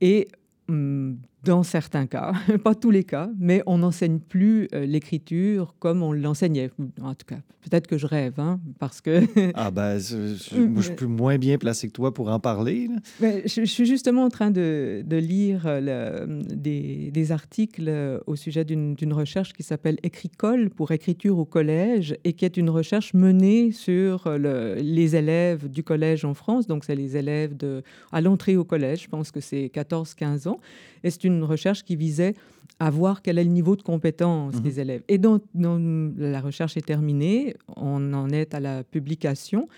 et 0.00 0.28
hum, 0.68 1.18
dans 1.44 1.62
certains 1.62 2.06
cas, 2.06 2.32
pas 2.64 2.74
tous 2.74 2.90
les 2.90 3.04
cas, 3.04 3.30
mais 3.38 3.62
on 3.66 3.78
n'enseigne 3.78 4.18
plus 4.18 4.68
euh, 4.74 4.84
l'écriture 4.84 5.74
comme 5.78 6.02
on 6.02 6.12
l'enseignait. 6.12 6.70
En 7.00 7.14
tout 7.14 7.26
cas, 7.26 7.38
peut-être 7.62 7.86
que 7.86 7.96
je 7.96 8.06
rêve, 8.06 8.34
hein, 8.38 8.60
parce 8.78 9.00
que... 9.00 9.22
ah 9.54 9.70
ben, 9.70 9.98
je, 9.98 10.34
je, 10.34 10.80
suis 10.80 11.06
moins 11.06 11.38
bien 11.38 11.56
placé 11.58 11.86
que 11.86 11.92
toi 11.92 12.12
pour 12.12 12.28
en 12.28 12.40
parler. 12.40 12.88
je, 13.20 13.64
suis 13.64 13.86
justement 13.86 14.24
en 14.24 14.28
train 14.30 14.50
de, 14.50 15.02
de 15.06 15.16
lire 15.16 15.62
le, 15.64 16.42
des, 16.54 17.10
des, 17.12 17.32
articles 17.32 17.90
au 18.26 18.36
sujet 18.36 18.64
d'une 18.64 19.12
recherche 19.12 19.52
qui 19.52 19.62
s'appelle 19.62 19.98
Écricole 20.02 20.70
pour 20.70 20.92
écriture 20.92 21.38
au 21.38 21.44
collège 21.44 22.16
et 22.24 22.32
qui 22.32 22.44
est 22.44 22.56
une 22.56 22.70
recherche 22.70 23.14
menée 23.14 23.70
sur 23.70 24.28
le, 24.28 24.74
les 24.74 25.14
élèves 25.14 25.68
du 25.68 25.82
collège 25.82 26.24
en 26.24 26.34
France. 26.34 26.66
Donc, 26.66 26.84
c'est 26.84 26.96
les 26.96 27.16
élèves 27.16 27.56
de, 27.56 27.82
à 28.12 28.20
l'entrée 28.20 28.56
au 28.56 28.64
collège, 28.64 29.02
je 29.02 29.08
pense 29.08 29.30
que 29.30 29.40
c'est 29.40 29.70
14-15 29.72 30.48
ans. 30.48 30.58
Et 31.04 31.10
c'est 31.10 31.24
une 31.28 31.44
recherche 31.44 31.84
qui 31.84 31.96
visait 31.96 32.34
à 32.80 32.90
voir 32.90 33.22
quel 33.22 33.38
est 33.38 33.44
le 33.44 33.50
niveau 33.50 33.76
de 33.76 33.82
compétence 33.82 34.54
mhm. 34.56 34.60
des 34.60 34.80
élèves. 34.80 35.02
Et 35.08 35.18
donc, 35.18 35.42
la 35.54 36.40
recherche 36.40 36.76
est 36.76 36.86
terminée, 36.86 37.54
on 37.76 38.12
en 38.12 38.30
est 38.30 38.54
à 38.54 38.60
la 38.60 38.84
publication. 38.84 39.68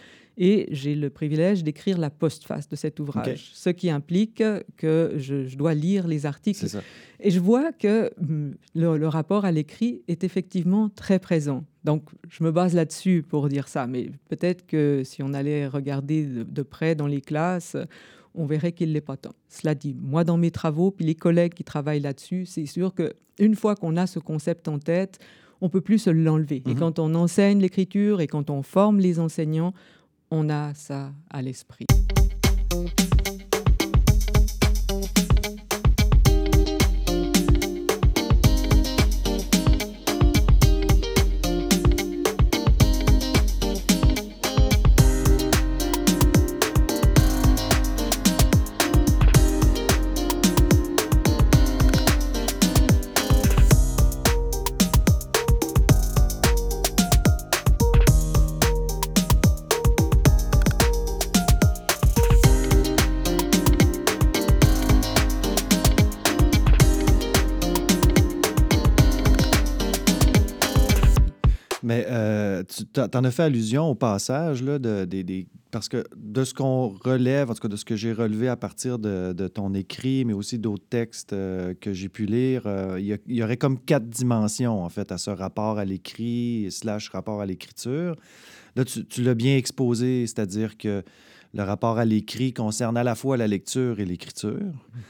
Et 0.43 0.69
j'ai 0.71 0.95
le 0.95 1.11
privilège 1.11 1.63
d'écrire 1.63 1.99
la 1.99 2.09
postface 2.09 2.67
de 2.67 2.75
cet 2.75 2.99
ouvrage, 2.99 3.51
ce 3.53 3.69
qui 3.69 3.91
implique 3.91 4.43
que 4.79 5.13
je, 5.19 5.55
dois 5.55 5.75
lire 5.75 6.09
les 6.09 6.25
articles. 6.25 6.65
Et 7.19 7.31
je 7.31 7.41
vois 7.41 7.73
que 7.73 8.11
hum, 8.19 8.55
le, 8.75 9.07
rapport 9.07 9.45
à 9.45 9.53
l'écrit 9.53 10.03
est 10.09 10.25
effectivement 10.25 10.89
très 10.89 11.19
présent. 11.19 11.65
Donc, 11.85 12.05
je 12.31 12.43
me 12.43 12.53
base 12.53 12.75
là-dessus 12.75 13.23
pour 13.29 13.49
dire 13.49 13.69
ça. 13.69 13.87
Mais 13.87 14.11
peut-être 14.31 14.67
que 14.67 15.03
si 15.05 15.23
on 15.23 15.35
allait 15.35 15.67
regarder 15.67 16.25
de 16.25 16.63
près 16.63 16.95
dans 16.95 17.07
les 17.07 17.21
classes, 17.21 17.77
on 18.35 18.47
verrait 18.47 18.73
qu'il 18.73 18.89
ne 18.89 18.95
l'est 18.95 19.01
pas 19.01 19.17
tant. 19.17 19.33
Cela 19.49 19.75
dit, 19.75 19.97
moi, 20.01 20.25
dans 20.25 20.37
mes 20.37 20.51
travaux, 20.51 20.91
puis 20.91 21.05
les 21.05 21.15
collègues 21.15 21.55
qui 21.55 21.65
travaillent 21.65 22.01
là-dessus, 22.01 22.47
c'est 22.47 22.67
sûr 22.67 22.95
qu'une 22.95 23.55
fois 23.55 23.75
qu'on 23.75 23.97
a 23.97 24.07
ce 24.07 24.19
concept 24.19 24.69
en 24.69 24.79
tête, 24.79 25.19
on 25.61 25.69
peut 25.69 25.81
plus 25.81 25.99
se 25.99 26.11
l'enlever. 26.11 26.63
Et 26.67 26.75
mhm. 26.75 26.79
quand 26.79 26.99
on 26.99 27.15
enseigne 27.15 27.61
l'écriture 27.61 28.21
et 28.21 28.27
quand 28.27 28.51
on 28.51 28.63
forme 28.63 28.99
les 28.99 29.19
enseignants, 29.19 29.75
on 30.31 30.49
a 30.49 30.75
ça 30.75 31.13
à 31.29 31.43
l'esprit. 31.43 31.87
Tu 73.09 73.19
en 73.19 73.25
as 73.25 73.31
fait 73.31 73.45
allusion 73.45 73.89
au 73.89 73.95
passage, 73.95 74.63
là, 74.63 74.79
de, 74.79 75.07
parce 75.71 75.89
que 75.89 76.05
de 76.17 76.45
ce 76.45 76.55
qu'on 76.55 76.89
relève, 76.89 77.51
en 77.51 77.55
tout 77.55 77.61
cas 77.61 77.69
de 77.69 77.77
ce 77.77 77.85
que 77.85 77.97
j'ai 77.97 78.13
relevé 78.13 78.49
à 78.49 78.57
partir 78.57 78.99
de, 78.99 79.49
ton 79.49 79.75
écrit, 79.75 80.25
mais 80.25 80.33
aussi 80.33 80.59
d'autres 80.59 80.87
textes 80.89 81.33
euh, 81.33 81.75
que 81.81 81.93
j'ai 81.93 82.09
pu 82.09 82.27
lire, 82.27 82.63
euh, 82.67 82.99
il 83.01 83.19
y, 83.35 83.43
aurait 83.43 83.57
comme 83.57 83.79
quatre 83.79 84.09
dimensions, 84.09 84.83
en 84.83 84.89
fait, 84.89 85.13
à 85.13 85.19
ce 85.19 85.31
rapport 85.31 85.79
à 85.79 85.85
l'écrit, 85.85 86.69
slash 86.71 87.09
rapport 87.11 87.41
à 87.41 87.47
l'écriture. 87.47 88.17
Là, 88.77 88.85
tu 88.85 89.23
l'as 89.23 89.35
bien 89.35 89.57
exposé, 89.57 90.27
c'est-à-dire 90.27 90.77
que 90.77 91.03
le 91.53 91.63
rapport 91.65 91.99
à 91.99 92.05
l'écrit 92.05 92.53
concerne 92.53 92.97
à 92.97 93.03
la 93.03 93.15
fois 93.15 93.37
la 93.37 93.49
lecture 93.49 93.99
et 93.99 94.05
l'écriture. 94.05 94.61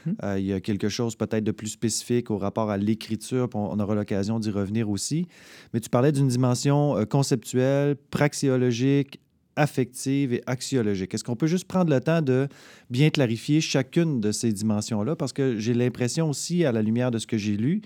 Mhm. 0.05 0.15
Euh, 0.23 0.39
il 0.39 0.45
y 0.45 0.53
a 0.53 0.59
quelque 0.59 0.89
chose 0.89 1.15
peut-être 1.15 1.43
de 1.43 1.51
plus 1.51 1.69
spécifique 1.69 2.31
au 2.31 2.37
rapport 2.37 2.71
à 2.71 2.77
l'écriture, 2.77 3.47
on 3.53 3.79
aura 3.79 3.95
l'occasion 3.95 4.39
d'y 4.39 4.49
revenir 4.49 4.89
aussi. 4.89 5.27
Mais 5.73 5.79
tu 5.79 5.89
parlais 5.89 6.11
d'une 6.11 6.27
dimension 6.27 6.97
euh, 6.97 7.05
conceptuelle, 7.05 7.95
praxiologique, 8.09 9.19
affective 9.55 10.33
et 10.33 10.41
axiologique. 10.47 11.13
Est-ce 11.13 11.23
qu'on 11.23 11.35
peut 11.35 11.47
juste 11.47 11.65
prendre 11.65 11.91
le 11.91 11.99
temps 11.99 12.21
de 12.21 12.47
bien 12.89 13.09
clarifier 13.09 13.61
chacune 13.61 14.19
de 14.19 14.31
ces 14.31 14.51
dimensions-là? 14.51 15.15
Parce 15.15 15.33
que 15.33 15.59
j'ai 15.59 15.73
l'impression 15.73 16.29
aussi, 16.29 16.65
à 16.65 16.71
la 16.71 16.81
lumière 16.81 17.11
de 17.11 17.19
ce 17.19 17.27
que 17.27 17.37
j'ai 17.37 17.57
lu, 17.57 17.81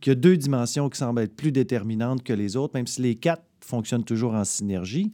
qu'il 0.00 0.12
y 0.12 0.12
a 0.12 0.14
deux 0.14 0.36
dimensions 0.36 0.88
qui 0.88 0.98
semblent 0.98 1.20
être 1.20 1.36
plus 1.36 1.52
déterminantes 1.52 2.22
que 2.22 2.32
les 2.32 2.56
autres, 2.56 2.74
même 2.74 2.86
si 2.86 3.02
les 3.02 3.16
quatre 3.16 3.42
fonctionnent 3.60 4.04
toujours 4.04 4.34
en 4.34 4.44
synergie. 4.44 5.12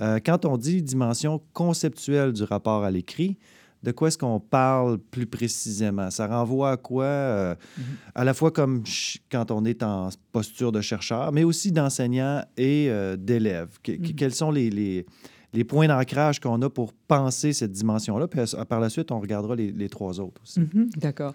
Euh, 0.00 0.18
quand 0.24 0.44
on 0.44 0.56
dit 0.56 0.82
dimension 0.82 1.40
conceptuelle 1.52 2.32
du 2.32 2.44
rapport 2.44 2.84
à 2.84 2.90
l'écrit, 2.90 3.38
de 3.82 3.92
quoi 3.92 4.08
est-ce 4.08 4.18
qu'on 4.18 4.40
parle 4.40 4.98
plus 4.98 5.26
précisément? 5.26 6.10
Ça 6.10 6.26
renvoie 6.26 6.72
à 6.72 6.76
quoi? 6.76 7.04
Euh, 7.04 7.54
mm-hmm. 7.54 7.82
À 8.14 8.24
la 8.24 8.34
fois 8.34 8.50
comme 8.50 8.82
quand 9.30 9.50
on 9.50 9.64
est 9.64 9.82
en 9.82 10.10
posture 10.32 10.70
de 10.70 10.80
chercheur, 10.80 11.32
mais 11.32 11.44
aussi 11.44 11.72
d'enseignant 11.72 12.42
et 12.56 12.88
euh, 12.90 13.16
d'élève? 13.16 13.78
Mm-hmm. 13.86 14.14
Quels 14.16 14.34
sont 14.34 14.50
les, 14.50 14.68
les, 14.68 15.06
les 15.54 15.64
points 15.64 15.88
d'ancrage 15.88 16.40
qu'on 16.40 16.60
a 16.60 16.68
pour 16.68 16.92
penser 16.92 17.54
cette 17.54 17.72
dimension-là? 17.72 18.28
Puis 18.28 18.40
par 18.68 18.80
la 18.80 18.90
suite, 18.90 19.10
on 19.12 19.18
regardera 19.18 19.56
les, 19.56 19.72
les 19.72 19.88
trois 19.88 20.20
autres 20.20 20.42
aussi. 20.42 20.60
Mm-hmm. 20.60 20.98
D'accord. 20.98 21.32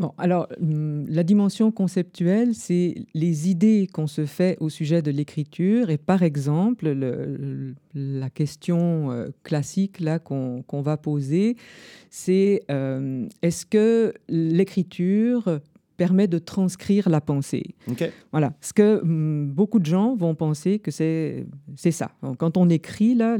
Bon, 0.00 0.14
alors, 0.16 0.48
hum, 0.62 1.04
la 1.10 1.22
dimension 1.22 1.70
conceptuelle, 1.70 2.54
c'est 2.54 2.94
les 3.12 3.50
idées 3.50 3.86
qu'on 3.92 4.06
se 4.06 4.24
fait 4.24 4.56
au 4.58 4.70
sujet 4.70 5.02
de 5.02 5.10
l'écriture. 5.10 5.90
Et 5.90 5.98
par 5.98 6.22
exemple, 6.22 6.88
la 7.94 8.30
question 8.30 9.10
euh, 9.10 9.26
classique 9.42 10.00
là 10.00 10.18
qu'on 10.18 10.64
va 10.72 10.96
poser, 10.96 11.56
c'est 12.08 12.62
euh, 12.70 13.28
est-ce 13.42 13.66
que 13.66 14.14
l'écriture 14.30 15.60
permet 16.00 16.28
de 16.28 16.38
transcrire 16.38 17.10
la 17.10 17.20
pensée. 17.20 17.74
Voilà. 18.32 18.54
Ce 18.62 18.72
que 18.72 19.02
hum, 19.02 19.50
beaucoup 19.52 19.78
de 19.78 19.84
gens 19.84 20.16
vont 20.16 20.34
penser 20.34 20.78
que 20.78 20.90
c'est 20.90 21.44
ça. 21.90 22.12
Quand 22.38 22.56
on 22.56 22.70
écrit 22.70 23.14
là, 23.14 23.36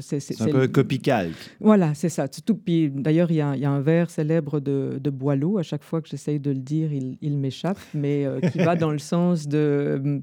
c'est 0.00 0.40
un 0.40 0.46
peu 0.48 0.66
copie-calque. 0.66 1.36
Voilà, 1.60 1.94
c'est 1.94 2.08
ça. 2.08 2.26
D'ailleurs, 2.26 3.30
il 3.30 3.34
y, 3.34 3.60
y, 3.60 3.64
a 3.64 3.70
un 3.70 3.80
vers 3.80 4.10
célèbre 4.10 4.58
de, 4.58 4.98
de 5.00 5.10
Boileau. 5.10 5.58
À 5.58 5.62
chaque 5.62 5.84
fois 5.84 6.02
que 6.02 6.08
j'essaye 6.08 6.40
de 6.40 6.50
le 6.50 6.58
dire, 6.58 6.92
il, 6.92 7.16
il 7.20 7.38
m'échappe, 7.38 7.78
mais 7.94 8.26
euh, 8.26 8.40
qui 8.40 8.58
va 8.58 8.74
dans 8.74 8.90
le 8.90 8.98
sens 8.98 9.46
de 9.46 10.00
hum, 10.04 10.22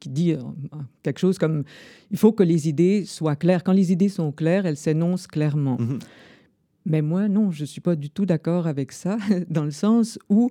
qui 0.00 0.08
dit 0.08 0.32
euh, 0.32 0.38
quelque 1.04 1.20
chose 1.20 1.38
comme 1.38 1.62
il 2.10 2.18
faut 2.18 2.32
que 2.32 2.42
les 2.42 2.68
idées 2.68 3.04
soient 3.04 3.36
claires. 3.36 3.62
Quand 3.62 3.72
les 3.72 3.92
idées 3.92 4.08
sont 4.08 4.32
claires, 4.32 4.66
elles 4.66 4.76
s'énoncent 4.76 5.28
clairement. 5.28 5.76
Mm-hmm. 5.76 6.00
Mais 6.86 7.02
moi, 7.02 7.28
non, 7.28 7.50
je 7.50 7.62
ne 7.62 7.66
suis 7.66 7.80
pas 7.80 7.96
du 7.96 8.10
tout 8.10 8.26
d'accord 8.26 8.66
avec 8.66 8.92
ça, 8.92 9.16
dans 9.48 9.64
le 9.64 9.70
sens 9.70 10.18
où 10.28 10.50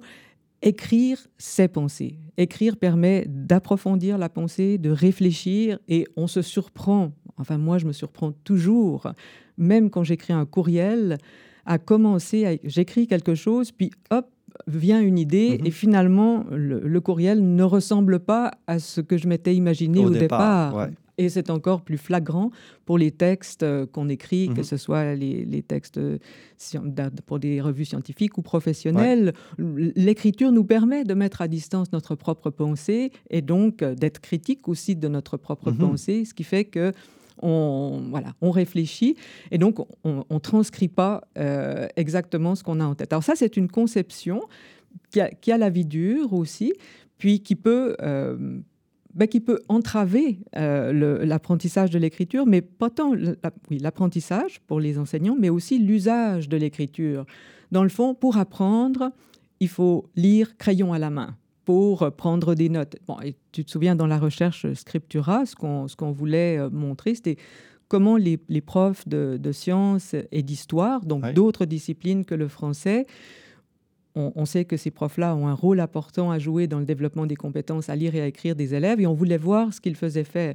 écrire, 0.61 1.19
c'est 1.37 1.67
penser. 1.67 2.17
Écrire 2.37 2.77
permet 2.77 3.25
d'approfondir 3.27 4.17
la 4.17 4.29
pensée, 4.29 4.77
de 4.77 4.89
réfléchir, 4.89 5.77
et 5.87 6.07
on 6.15 6.27
se 6.27 6.41
surprend, 6.41 7.11
enfin 7.37 7.57
moi 7.57 7.77
je 7.77 7.85
me 7.85 7.91
surprends 7.91 8.31
toujours, 8.31 9.11
même 9.57 9.89
quand 9.89 10.03
j'écris 10.03 10.33
un 10.33 10.45
courriel, 10.45 11.17
à 11.65 11.77
commencer, 11.77 12.45
à... 12.45 12.55
j'écris 12.63 13.07
quelque 13.07 13.35
chose, 13.35 13.71
puis 13.71 13.91
hop, 14.09 14.29
vient 14.67 15.01
une 15.01 15.19
idée, 15.19 15.57
mm-hmm. 15.57 15.67
et 15.67 15.71
finalement, 15.71 16.45
le, 16.51 16.99
courriel 17.01 17.55
ne 17.55 17.63
ressemble 17.63 18.19
pas 18.19 18.51
à 18.67 18.79
ce 18.79 19.01
que 19.01 19.17
je 19.17 19.27
m'étais 19.27 19.55
imaginé 19.55 19.99
au, 19.99 20.09
départ. 20.09 20.87
Et 21.17 21.29
c'est 21.29 21.49
encore 21.49 21.81
plus 21.81 21.97
flagrant 21.97 22.49
pour 22.85 22.97
les 22.97 23.11
textes 23.11 23.63
euh, 23.63 23.85
qu'on 23.85 24.09
écrit, 24.09 24.47
que 24.49 24.59
mhm. 24.59 24.63
ce 24.63 24.77
soit 24.77 25.13
les, 25.13 25.63
textes 25.67 25.97
euh, 25.97 26.17
pour 27.25 27.39
des 27.39 27.61
revues 27.61 27.85
scientifiques 27.85 28.37
ou 28.37 28.41
professionnelles. 28.41 29.33
L'écriture 29.57 30.51
nous 30.51 30.63
permet 30.63 31.03
de 31.03 31.13
mettre 31.13 31.41
à 31.41 31.47
distance 31.47 31.91
notre 31.91 32.15
propre 32.15 32.49
pensée 32.49 33.11
et 33.29 33.41
donc 33.41 33.81
euh, 33.81 33.93
d'être 33.93 34.21
critique 34.21 34.67
aussi 34.67 34.95
de 34.95 35.07
notre 35.07 35.37
propre 35.37 35.71
mhm. 35.71 35.77
pensée, 35.77 36.25
ce 36.25 36.33
qui 36.33 36.43
fait 36.43 36.65
que 36.65 36.91
on, 37.41 38.03
voilà, 38.09 38.33
on 38.41 38.51
réfléchit 38.51 39.15
et 39.51 39.57
donc 39.57 39.77
on 40.03 40.23
ne 40.29 40.39
transcrit 40.39 40.87
pas 40.87 41.23
exactement 41.95 42.53
ce 42.53 42.63
qu'on 42.63 42.79
a 42.79 42.85
en 42.85 42.93
tête. 42.93 43.11
Alors 43.11 43.23
ça, 43.23 43.33
c'est 43.35 43.57
une 43.57 43.67
conception 43.67 44.41
qui 45.09 45.19
a, 45.19 45.29
qui 45.29 45.51
a, 45.51 45.57
la 45.57 45.71
vie 45.71 45.85
dure 45.85 46.31
aussi, 46.31 46.73
puis 47.17 47.41
qui 47.41 47.55
peut 47.55 47.97
ben, 49.13 49.27
qui 49.27 49.39
peut 49.39 49.61
entraver 49.69 50.39
euh, 50.55 51.23
l'apprentissage 51.25 51.89
de 51.89 51.99
l'écriture, 51.99 52.45
mais 52.45 52.61
pas 52.61 52.89
tant 52.89 53.13
l'apprentissage 53.69 54.59
pour 54.61 54.79
les 54.79 54.97
enseignants, 54.97 55.37
mais 55.39 55.49
aussi 55.49 55.79
l'usage 55.79 56.49
de 56.49 56.57
l'écriture. 56.57 57.25
Dans 57.71 57.83
le 57.83 57.89
fond, 57.89 58.15
pour 58.15 58.37
apprendre, 58.37 59.11
il 59.59 59.69
faut 59.69 60.09
lire 60.15 60.57
crayon 60.57 60.93
à 60.93 60.99
la 60.99 61.09
main. 61.09 61.35
pour 61.65 62.11
prendre 62.11 62.55
des 62.55 62.67
notes. 62.67 62.97
Bon, 63.07 63.17
et 63.21 63.35
tu 63.53 63.63
te 63.63 63.71
souviens, 63.71 63.95
dans 63.95 64.07
la 64.07 64.19
recherche 64.19 64.65
Scriptura, 64.73 65.45
ce 65.45 65.55
qu'on 65.55 65.85
qu'on 65.97 66.11
voulait 66.11 66.57
euh, 66.57 66.69
montrer, 66.69 67.15
c'était 67.15 67.37
comment 67.87 68.17
les, 68.17 68.37
les 68.49 68.61
profs 68.61 69.07
de, 69.07 69.37
de, 69.39 69.51
sciences 69.51 70.15
et 70.31 70.43
d'histoire, 70.43 71.05
donc 71.05 71.31
d'autres 71.33 71.65
disciplines 71.65 72.25
que 72.25 72.35
le 72.35 72.47
français, 72.47 73.05
on, 74.15 74.45
sait 74.45 74.65
que 74.65 74.77
ces 74.77 74.91
profs-là 74.91 75.35
ont 75.35 75.47
un 75.47 75.53
rôle 75.53 75.79
important 75.79 76.29
à 76.29 76.37
jouer 76.37 76.67
dans 76.67 76.79
le 76.79 76.85
développement 76.85 77.25
des 77.25 77.35
compétences 77.35 77.89
à 77.89 77.95
lire 77.95 78.13
et 78.15 78.21
à 78.21 78.27
écrire 78.27 78.55
des 78.55 78.75
élèves, 78.75 78.99
et 78.99 79.07
on 79.07 79.13
voulait 79.13 79.37
voir 79.37 79.73
ce 79.73 79.81
qu'ils 79.81 79.95
faisaient 79.95 80.23
faire 80.23 80.53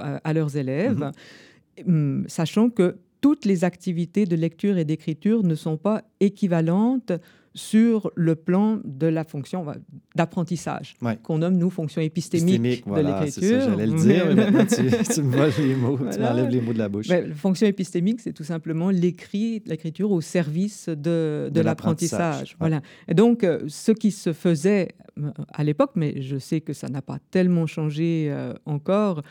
à, 0.00 0.32
leurs 0.32 0.56
élèves, 0.56 0.98
mm-hmm. 0.98 1.88
hum, 1.88 2.24
sachant 2.26 2.68
que 2.70 2.96
toutes 3.20 3.44
les 3.44 3.64
activités 3.64 4.24
de 4.24 4.36
lecture 4.36 4.76
et 4.76 4.84
d'écriture 4.84 5.42
ne 5.42 5.54
sont 5.54 5.76
pas 5.76 6.02
équivalentes 6.20 7.12
sur 7.56 8.10
le 8.14 8.34
plan 8.34 8.80
de 8.84 9.06
la 9.06 9.24
fonction 9.24 9.64
d'apprentissage, 10.14 10.94
qu'on 11.22 11.38
nomme, 11.38 11.56
nous, 11.56 11.70
fonction 11.70 12.02
épistémique, 12.02 12.86
de 12.86 13.00
l'écriture. 13.00 13.60
j'allais 13.62 13.86
le 13.86 13.94
dire, 13.94 14.26
mais 14.28 14.34
maintenant 14.34 14.66
tu, 14.66 14.82
me 15.22 15.66
les 15.66 15.74
mots, 15.74 15.98
tu 16.12 16.18
m'enlèves 16.20 16.50
les 16.50 16.60
mots 16.60 16.74
de 16.74 16.78
la 16.78 16.88
bouche. 16.88 17.08
Ben, 17.08 17.34
fonction 17.34 17.66
épistémique, 17.66 18.20
c'est 18.20 18.34
tout 18.34 18.44
simplement 18.44 18.90
l'écrit, 18.90 19.62
l'écriture 19.66 20.12
au 20.12 20.20
service 20.20 20.88
de, 20.90 21.50
de, 21.50 21.60
l'apprentissage. 21.62 22.56
Voilà. 22.60 22.82
Et 23.08 23.14
donc, 23.14 23.42
euh, 23.42 23.60
ce 23.68 23.92
qui 23.92 24.10
se 24.10 24.34
faisait 24.34 24.94
euh, 25.18 25.30
à 25.52 25.64
l'époque, 25.64 25.92
mais 25.94 26.20
je 26.20 26.36
sais 26.36 26.60
que 26.60 26.74
ça 26.74 26.88
n'a 26.88 27.00
pas 27.00 27.18
tellement 27.30 27.66
changé 27.66 28.28
euh, 28.30 28.52
encore, 28.66 29.22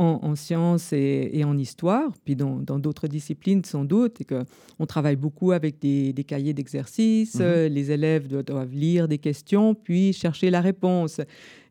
en, 0.00 0.34
sciences 0.34 0.94
et, 0.94 1.42
en 1.44 1.58
histoire, 1.58 2.10
puis 2.24 2.34
dans 2.34 2.78
d'autres 2.78 3.06
disciplines 3.06 3.62
sans 3.64 3.84
doute, 3.84 4.20
et 4.20 4.24
qu'on 4.24 4.86
travaille 4.86 5.16
beaucoup 5.16 5.52
avec 5.52 5.78
des, 5.78 6.24
cahiers 6.26 6.54
d'exercice, 6.54 7.34
mhm. 7.34 7.66
les 7.66 7.90
élèves 7.90 8.28
doivent 8.28 8.72
lire 8.72 9.08
des 9.08 9.18
questions, 9.18 9.74
puis 9.74 10.12
chercher 10.12 10.50
la 10.50 10.62
réponse. 10.62 11.20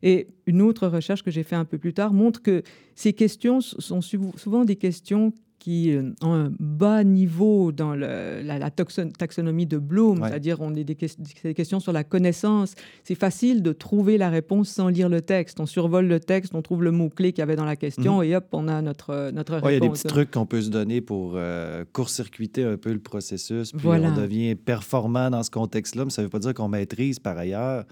Et 0.02 0.28
une 0.46 0.62
autre 0.62 0.86
recherche 0.86 1.22
que 1.22 1.30
j'ai 1.30 1.42
fait 1.42 1.56
un 1.56 1.64
peu 1.64 1.78
plus 1.78 1.92
tard 1.92 2.12
montre 2.12 2.40
que 2.40 2.62
ces 2.94 3.12
questions 3.12 3.60
sont 3.60 4.00
souvent 4.00 4.64
des 4.64 4.76
questions 4.76 5.32
qui 5.60 5.94
euh, 5.94 6.10
ont 6.22 6.32
un 6.32 6.52
bas 6.58 7.04
niveau 7.04 7.70
dans 7.70 7.94
la, 7.94 8.70
taxonomie 8.70 9.66
de 9.66 9.78
Bloom, 9.78 10.24
c'est-à-dire 10.24 10.60
on 10.60 10.74
est 10.74 10.82
des, 10.82 10.96
questions 10.96 11.78
sur 11.78 11.92
la 11.92 12.02
connaissance. 12.02 12.74
C'est 13.04 13.14
facile 13.14 13.62
de 13.62 13.72
trouver 13.72 14.18
la 14.18 14.30
réponse 14.30 14.70
sans 14.70 14.88
lire 14.88 15.08
le 15.08 15.20
texte. 15.20 15.60
On 15.60 15.66
survole 15.66 16.06
le 16.06 16.18
texte, 16.18 16.54
on 16.54 16.62
trouve 16.62 16.82
le 16.82 16.90
mot-clé 16.90 17.32
qu'il 17.32 17.40
y 17.40 17.42
avait 17.42 17.56
dans 17.56 17.66
la 17.66 17.76
question 17.76 18.18
mhm. 18.18 18.24
et 18.24 18.36
hop, 18.36 18.46
on 18.52 18.66
a 18.66 18.82
notre, 18.82 19.30
notre 19.30 19.54
réponse. 19.54 19.70
Il 19.70 19.74
y 19.74 19.76
a 19.76 19.80
des 19.80 19.90
petits 19.90 20.08
trucs 20.08 20.30
qu'on 20.30 20.46
peut 20.46 20.62
se 20.62 20.70
donner 20.70 21.02
pour 21.02 21.34
euh, 21.34 21.84
court-circuiter 21.92 22.64
un 22.64 22.78
peu 22.78 22.92
le 22.92 22.98
processus, 22.98 23.72
puis 23.72 23.86
on 23.86 24.16
devient 24.16 24.54
performant 24.54 25.30
dans 25.30 25.42
ce 25.42 25.50
contexte-là, 25.50 26.06
mais 26.06 26.10
ça 26.10 26.22
ne 26.22 26.26
veut 26.26 26.30
pas 26.30 26.38
dire 26.38 26.54
qu'on 26.54 26.68
maîtrise 26.68 27.18
par 27.18 27.36
ailleurs 27.36 27.84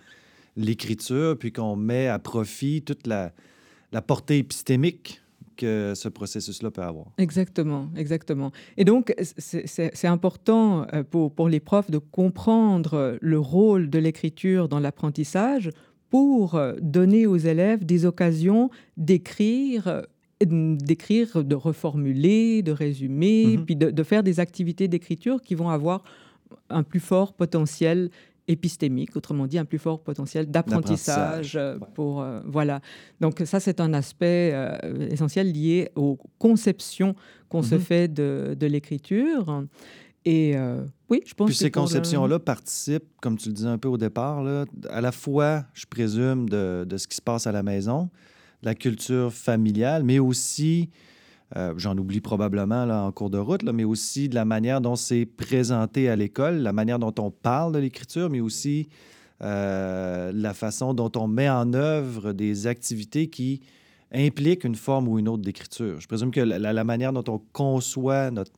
l'écriture, 0.56 1.36
puis 1.38 1.52
qu'on 1.52 1.76
met 1.76 2.08
à 2.08 2.18
profit 2.18 2.82
toute 2.82 3.06
la, 3.06 3.32
la 3.92 4.00
portée 4.00 4.38
épistémique 4.38 5.20
que 5.58 5.92
ce 5.94 6.08
processus-là 6.08 6.70
peut 6.70 6.82
avoir. 6.82 7.08
Exactement, 7.18 7.90
exactement. 7.96 8.52
Et 8.78 8.84
donc, 8.84 9.14
c'est 9.18 10.06
important 10.06 10.86
euh, 10.94 11.02
pour, 11.02 11.34
pour 11.34 11.48
les 11.48 11.60
profs 11.60 11.90
de 11.90 11.98
comprendre 11.98 13.18
le 13.20 13.38
rôle 13.38 13.90
de 13.90 13.98
l'écriture 13.98 14.68
dans 14.68 14.80
l'apprentissage 14.80 15.70
pour 16.08 16.54
euh, 16.54 16.74
donner 16.80 17.26
aux 17.26 17.36
élèves 17.36 17.84
des 17.84 18.06
occasions 18.06 18.70
d'écrire 18.96 20.02
d'écrire, 20.40 21.42
de 21.42 21.56
reformuler, 21.56 22.62
de 22.62 22.70
résumer, 22.70 23.56
mm-hmm. 23.56 23.64
puis 23.64 23.74
de, 23.74 23.90
de, 23.90 24.02
faire 24.04 24.22
des 24.22 24.38
activités 24.38 24.86
d'écriture 24.86 25.42
qui 25.42 25.56
vont 25.56 25.68
avoir 25.68 26.04
un 26.70 26.84
plus 26.84 27.00
fort 27.00 27.32
potentiel 27.32 28.10
épistémique, 28.48 29.14
autrement 29.14 29.46
dit 29.46 29.58
un 29.58 29.64
plus 29.64 29.78
fort 29.78 30.02
potentiel 30.02 30.50
d'apprentissage 30.50 31.54
euh, 31.56 31.78
pour 31.94 32.22
euh, 32.22 32.40
voilà. 32.46 32.80
Donc 33.20 33.42
ça 33.44 33.60
c'est 33.60 33.80
un 33.80 33.92
aspect 33.92 34.50
euh, 34.52 35.08
essentiel 35.10 35.52
lié 35.52 35.90
aux 35.94 36.18
conceptions 36.38 37.14
qu'on 37.48 37.62
se 37.62 37.76
mhm. 37.76 37.80
fait 37.80 38.08
de, 38.08 38.56
de 38.58 38.66
l'écriture. 38.66 39.64
Et 40.24 40.56
oui, 41.08 41.22
je 41.24 41.32
pense 41.32 41.46
Puis 41.46 41.56
ces 41.56 41.70
conceptions-là 41.70 42.38
participent, 42.38 43.08
comme 43.22 43.38
tu 43.38 43.48
le 43.48 43.54
disais 43.54 43.68
un 43.68 43.78
peu 43.78 43.88
au 43.88 43.96
départ, 43.96 44.42
là, 44.42 44.66
à 44.90 45.00
la 45.00 45.10
fois, 45.10 45.64
je 45.72 45.86
présume, 45.86 46.50
de, 46.50 46.84
de, 46.86 46.96
ce 46.98 47.08
qui 47.08 47.16
se 47.16 47.22
passe 47.22 47.46
à 47.46 47.52
la 47.52 47.62
maison, 47.62 48.10
de 48.62 48.66
la 48.66 48.74
culture 48.74 49.32
familiale, 49.32 50.02
mais 50.04 50.18
aussi 50.18 50.90
euh, 51.56 51.72
j'en 51.76 51.96
oublie 51.96 52.20
probablement 52.20 52.84
là, 52.84 53.02
en 53.02 53.12
cours 53.12 53.30
de 53.30 53.38
route, 53.38 53.62
là, 53.62 53.72
mais 53.72 53.84
aussi 53.84 54.28
de 54.28 54.34
la 54.34 54.44
manière 54.44 54.80
dont 54.80 54.96
c'est 54.96 55.24
présenté 55.24 56.08
à 56.08 56.16
l'école, 56.16 56.56
la 56.56 56.72
manière 56.72 56.98
dont 56.98 57.14
on 57.18 57.30
parle 57.30 57.72
de 57.72 57.78
l'écriture, 57.78 58.28
mais 58.28 58.40
aussi 58.40 58.88
euh, 59.42 60.30
la 60.34 60.52
façon 60.52 60.92
dont 60.92 61.10
on 61.16 61.26
met 61.26 61.48
en 61.48 61.72
œuvre 61.72 62.32
des 62.32 62.66
activités 62.66 63.28
qui 63.28 63.62
impliquent 64.12 64.64
une 64.64 64.74
forme 64.74 65.08
ou 65.08 65.18
une 65.18 65.28
autre 65.28 65.42
d'écriture. 65.42 66.00
Je 66.00 66.08
présume 66.08 66.30
que 66.30 66.40
la, 66.40 66.72
la 66.72 66.84
manière 66.84 67.12
dont 67.12 67.24
on 67.32 67.40
conçoit 67.52 68.30
notre, 68.30 68.52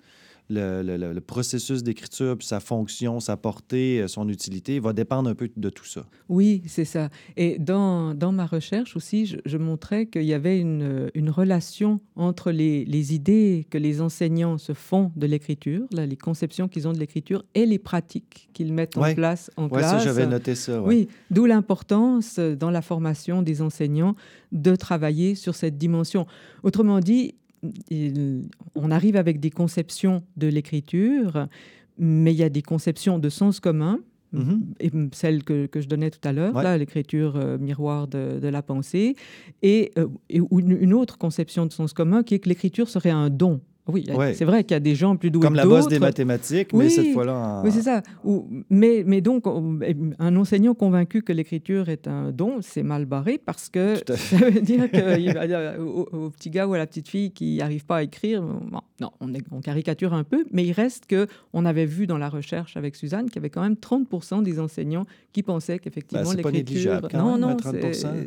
le, 0.51 1.19
processus 1.21 1.83
d'écriture, 1.83 2.37
puis 2.37 2.47
sa 2.47 2.61
fonction, 2.61 3.21
sa 3.21 3.37
portée, 3.37 4.01
euh, 4.01 4.09
son 4.09 4.29
utilité, 4.29 4.81
va 4.81 4.93
dépendre 4.93 5.31
un 5.31 5.35
peu 5.35 5.51
de 5.55 5.71
tout 5.71 5.85
ça. 5.85 6.07
Oui, 6.29 6.63
c'est 6.67 6.85
ça. 6.85 7.09
Et 7.37 7.59
dans, 7.59 8.15
dans, 8.15 8.33
ma 8.33 8.47
recherche 8.47 8.97
aussi, 8.97 9.27
je, 9.27 9.57
montrais 9.59 10.07
qu'il 10.07 10.25
y 10.25 10.35
avait 10.35 10.59
une, 10.59 11.11
une 11.15 11.31
relation 11.31 12.01
entre 12.17 12.51
les, 12.51 12.85
les, 12.85 13.15
idées 13.15 13.67
que 13.71 13.79
les 13.79 14.01
enseignants 14.01 14.59
se 14.59 14.73
font 14.73 15.13
de 15.17 15.27
l'écriture, 15.27 15.87
les 15.93 16.17
conceptions 16.17 16.69
qu'ils 16.69 16.89
ont 16.89 16.93
de 16.93 16.99
l'écriture, 16.99 17.45
et 17.55 17.67
les 17.67 17.79
pratiques 17.79 18.49
qu'ils 18.53 18.73
mettent 18.73 18.97
en 18.97 19.15
place 19.15 19.51
en 19.57 19.65
ouais, 19.65 19.79
classe. 19.79 20.03
Oui, 20.03 20.05
j'avais 20.05 20.27
noté 20.27 20.55
ça. 20.55 20.81
Oui, 20.83 21.09
d'où 21.31 21.47
l'importance 21.47 22.39
dans 22.39 22.71
la 22.71 22.83
formation 22.83 23.43
des 23.43 23.63
enseignants 23.63 24.15
de 24.53 24.75
travailler 24.75 25.35
sur 25.35 25.55
cette 25.55 25.79
dimension. 25.79 26.27
Autrement 26.63 27.01
dit, 27.01 27.35
on 28.75 28.91
arrive 28.91 29.17
avec 29.17 29.41
des 29.41 29.51
conceptions 29.51 30.23
de 30.37 30.47
l'écriture, 30.47 31.47
mais 31.99 32.33
il 32.33 32.39
y 32.39 32.43
a 32.43 32.49
des 32.49 32.63
conceptions 32.63 33.19
de 33.19 33.29
sens 33.29 33.61
commun, 33.61 34.01
mm-hmm. 34.35 34.61
et 34.81 34.91
celle 35.13 35.45
que, 35.45 35.69
je 35.75 35.87
donnais 35.87 36.11
tout 36.11 36.27
à 36.27 36.33
l'heure, 36.33 36.55
l'écriture 36.79 37.37
euh, 37.37 37.59
miroir 37.59 38.09
de, 38.09 38.47
la 38.47 38.63
pensée, 38.63 39.17
et, 39.63 39.93
euh, 39.99 40.09
et 40.29 40.41
une, 40.51 40.95
autre 40.95 41.19
conception 41.19 41.67
de 41.67 41.73
sens 41.73 41.93
commun 41.93 42.23
qui 42.23 42.35
est 42.35 42.39
que 42.39 42.49
l'écriture 42.49 42.89
serait 42.89 43.11
un 43.11 43.31
don. 43.31 43.61
Oui, 43.93 44.07
c'est 44.35 44.45
vrai 44.45 44.65
qu'il 44.65 44.75
y 44.75 44.77
a 44.77 44.81
des 44.81 44.95
gens 44.95 45.17
plus 45.17 45.31
doués 45.31 45.43
Comme 45.43 45.55
la 45.55 45.67
bosse 45.67 45.89
des 45.89 45.99
mathématiques, 45.99 46.73
mais 46.73 46.89
cette 46.89 47.13
fois-là... 47.13 47.63
Oui, 47.65 47.71
c'est 47.73 47.83
ça. 47.83 48.03
mais, 48.71 49.03
mais 49.07 49.21
donc, 49.21 49.45
un 50.19 50.37
enseignant 50.37 50.75
convaincu 50.75 51.23
que 51.23 51.33
l'écriture 51.33 51.89
est 51.89 52.09
un 52.09 52.31
don, 52.33 52.59
c'est 52.61 52.83
mal 52.83 53.05
barré 53.05 53.39
parce 53.45 53.69
que 53.69 53.95
ça 54.17 54.37
veut 54.37 54.61
dire 54.61 54.91
qu'au 54.91 56.09
au 56.13 56.31
petit 56.31 56.51
gars 56.51 56.67
ou 56.67 56.75
à 56.75 56.79
la 56.79 56.87
petite 56.87 57.09
fille 57.09 57.31
qui 57.31 57.57
n'arrive 57.57 57.85
pas 57.85 57.99
à 57.99 58.03
écrire, 58.03 58.43
non, 59.01 59.11
on, 59.21 59.35
est, 59.35 59.43
on, 59.51 59.61
caricature 59.61 60.15
un 60.15 60.25
peu, 60.25 60.45
mais 60.53 60.65
il 60.65 60.73
reste 60.73 61.07
que 61.07 61.27
on 61.53 61.65
avait 61.65 61.87
vu 61.87 62.07
dans 62.07 62.19
la 62.19 62.29
recherche 62.29 62.77
avec 62.77 62.97
Suzanne 62.97 63.27
qu'il 63.27 63.37
y 63.37 63.39
avait 63.39 63.51
quand 63.51 63.63
même 63.63 63.75
30% 63.75 64.43
des 64.43 64.61
enseignants 64.61 65.07
qui 65.33 65.43
pensaient 65.43 65.79
qu'effectivement 65.79 66.31
ben, 66.31 66.51
l'écriture... 66.51 67.01
Non, 67.15 67.39
non, 67.39 67.57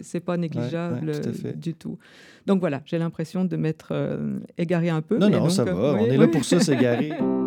c'est 0.01 0.19
pas 0.19 0.37
négligeable 0.37 1.11
du 1.55 1.73
tout. 1.73 1.97
Donc 2.45 2.59
voilà, 2.59 2.81
j'ai 2.85 2.97
l'impression 2.97 3.45
de 3.45 3.55
m'être 3.55 3.89
euh, 3.91 4.39
égaré 4.57 4.89
un 4.89 5.01
peu. 5.01 5.17
Non, 5.17 5.29
non, 5.29 5.49
ça 5.49 5.63
va. 5.63 5.73
on 5.73 6.05
est 6.05 6.17
là 6.17 6.27
pour 6.27 6.43
ça, 6.43 6.59
s'égarer. 6.59 7.13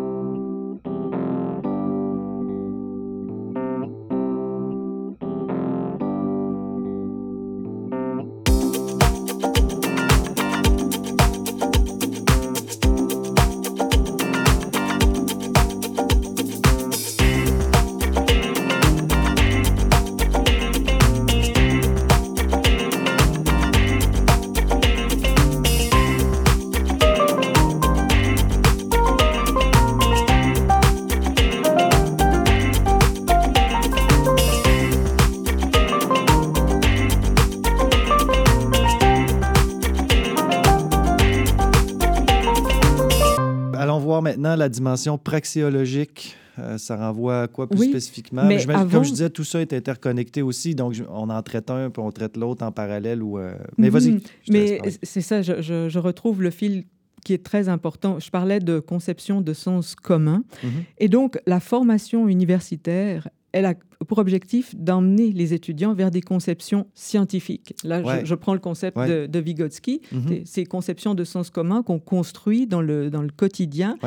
la 44.67 44.69
dimension 44.69 45.17
praxéologique, 45.17 46.35
euh, 46.59 46.77
ça 46.77 46.97
renvoie 46.97 47.43
à 47.43 47.47
quoi 47.47 47.69
plus 47.69 47.89
spécifiquement? 47.89 48.43
Mais 48.43 48.65
Comme 48.65 49.05
je 49.05 49.11
disais, 49.11 49.29
tout 49.29 49.45
ça 49.45 49.61
est 49.61 49.71
interconnecté 49.71 50.41
aussi, 50.41 50.75
donc 50.75 50.95
on 51.09 51.29
en 51.29 51.41
traite 51.41 51.71
un, 51.71 51.89
puis 51.89 52.01
on 52.01 52.11
traite 52.11 52.35
l'autre 52.35 52.65
en 52.65 52.73
parallèle. 52.73 53.23
Ou, 53.23 53.39
euh, 53.39 53.53
Mais 53.77 53.89
vas-y. 53.89 54.11
Mhm. 54.11 54.19
Mais 54.49 54.81
c'est 55.03 55.21
ça, 55.21 55.41
je, 55.41 55.61
je, 55.61 55.99
retrouve 55.99 56.41
le 56.41 56.49
fil 56.49 56.83
qui 57.23 57.33
est 57.33 57.45
très 57.45 57.69
important. 57.69 58.19
Je 58.19 58.29
parlais 58.29 58.59
de 58.59 58.79
conception 58.79 59.39
de 59.39 59.53
sens 59.53 59.95
commun. 59.95 60.43
Mhm. 60.63 60.69
Et 60.97 61.07
donc, 61.07 61.39
la 61.47 61.61
formation 61.61 62.27
universitaire, 62.27 63.29
elle 63.53 63.67
a 63.67 63.75
pour 64.07 64.19
objectif 64.19 64.75
d'emmener 64.75 65.31
les 65.31 65.53
étudiants 65.53 65.93
vers 65.93 66.11
des 66.11 66.21
conceptions 66.21 66.87
scientifiques. 66.93 67.73
Là, 67.83 68.23
je, 68.23 68.35
prends 68.35 68.53
le 68.53 68.59
concept 68.59 68.97
de, 68.97 69.39
Vygotsky, 69.39 70.01
mm-hmm. 70.13 70.45
ces 70.45 70.65
conceptions 70.65 71.15
de 71.15 71.23
sens 71.23 71.49
commun 71.49 71.83
qu'on 71.83 71.99
construit 71.99 72.67
dans 72.67 72.81
le, 72.81 73.09
dans 73.09 73.21
le 73.21 73.29
quotidien 73.29 73.97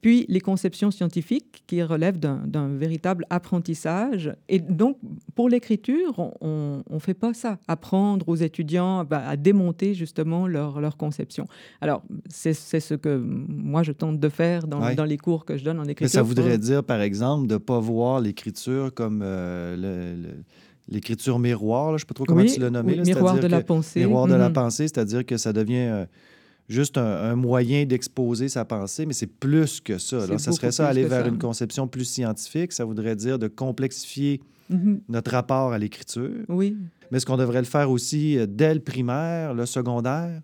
puis 0.00 0.24
les 0.28 0.40
conceptions 0.40 0.90
scientifiques 0.90 1.62
qui 1.66 1.82
relèvent 1.82 2.18
d'un 2.18 2.68
véritable 2.68 3.26
apprentissage. 3.30 4.34
Et 4.48 4.58
donc, 4.58 4.98
pour 5.34 5.48
l'écriture, 5.48 6.32
on 6.40 6.82
ne 6.90 6.98
fait 6.98 7.14
pas 7.14 7.34
ça, 7.34 7.58
apprendre 7.68 8.28
aux 8.28 8.36
étudiants 8.36 9.04
bah, 9.04 9.22
à 9.26 9.36
démonter 9.36 9.94
justement 9.94 10.46
leur, 10.46 10.80
leur 10.80 10.96
conception. 10.96 11.46
Alors, 11.80 12.02
c'est 12.28 12.54
ce 12.54 12.94
que 12.94 13.16
moi, 13.16 13.82
je 13.82 13.92
tente 13.92 14.18
de 14.18 14.28
faire 14.28 14.66
dans, 14.66 14.94
dans, 14.94 15.04
les 15.04 15.18
cours 15.18 15.44
que 15.44 15.56
je 15.56 15.64
donne 15.64 15.78
en 15.78 15.84
écriture. 15.84 16.04
Mais 16.04 16.08
ça 16.08 16.22
voudrait 16.22 16.58
dire, 16.58 16.82
par 16.82 17.00
exemple, 17.00 17.46
de 17.46 17.54
ne 17.54 17.58
pas 17.58 17.78
voir 17.78 18.20
l'écriture 18.20 18.92
comme 18.94 19.20
euh, 19.22 19.39
l'écriture 20.88 21.38
miroir, 21.38 21.90
je 21.90 21.94
ne 21.94 21.98
sais 21.98 22.06
pas 22.06 22.14
trop 22.14 22.24
comment 22.24 22.44
tu 22.44 22.60
l'as 22.60 22.70
nommé. 22.70 22.96
miroir 22.96 23.38
de 23.38 23.46
la 23.46 23.62
pensée. 23.62 24.00
Miroir 24.00 24.26
de 24.26 24.34
la 24.34 24.48
mm-hmm. 24.48 24.52
pensée, 24.52 24.88
c'est-à-dire 24.88 25.24
que 25.24 25.36
ça 25.36 25.52
devient... 25.52 25.88
Euh, 25.88 26.06
juste 26.68 26.98
un, 26.98 27.34
moyen 27.34 27.84
d'exposer 27.84 28.48
sa 28.48 28.64
pensée, 28.64 29.04
mais 29.04 29.12
c'est 29.12 29.26
plus 29.26 29.80
que 29.80 29.98
ça. 29.98 30.22
Alors, 30.22 30.38
ça 30.38 30.52
serait 30.52 30.70
ça, 30.70 30.86
aller 30.86 31.04
vers 31.04 31.26
une 31.26 31.36
conception 31.38 31.88
plus 31.88 32.04
scientifique. 32.04 32.72
Ça 32.72 32.84
voudrait 32.84 33.16
dire 33.16 33.40
de 33.40 33.48
complexifier 33.48 34.40
mm-hmm. 34.72 35.00
notre 35.08 35.32
rapport 35.32 35.72
à 35.72 35.78
l'écriture. 35.78 36.30
Oui. 36.48 36.76
Mais 37.10 37.16
est-ce 37.16 37.26
qu'on 37.26 37.36
devrait 37.36 37.58
le 37.58 37.66
faire 37.66 37.90
aussi 37.90 38.38
euh, 38.38 38.46
dès 38.48 38.72
le 38.72 38.80
primaire, 38.80 39.52
le 39.52 39.66
secondaire? 39.66 40.40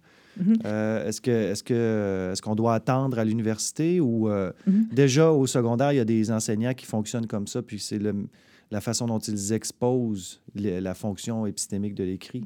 Euh, 0.66 1.08
est-ce 1.08 1.22
que 1.22 1.30
est-ce 1.30 1.62
que 1.62 2.30
est-ce 2.30 2.42
qu'on 2.42 2.54
doit 2.54 2.74
attendre 2.74 3.18
à 3.18 3.24
l'université 3.24 4.00
ou 4.00 4.28
euh, 4.28 4.52
déjà 4.92 5.32
au 5.32 5.46
secondaire 5.46 5.92
il 5.92 5.96
y 5.96 6.00
a 6.00 6.04
des 6.04 6.30
enseignants 6.30 6.74
qui 6.74 6.84
fonctionnent 6.84 7.26
comme 7.26 7.46
ça 7.46 7.62
puis 7.62 7.78
c'est 7.78 7.98
la 8.70 8.80
façon 8.80 9.06
dont 9.06 9.18
ils 9.18 9.52
exposent 9.52 10.40
la 10.54 10.94
fonction 10.94 11.46
épistémique 11.46 11.94
de 11.94 12.04
l'écrit 12.04 12.44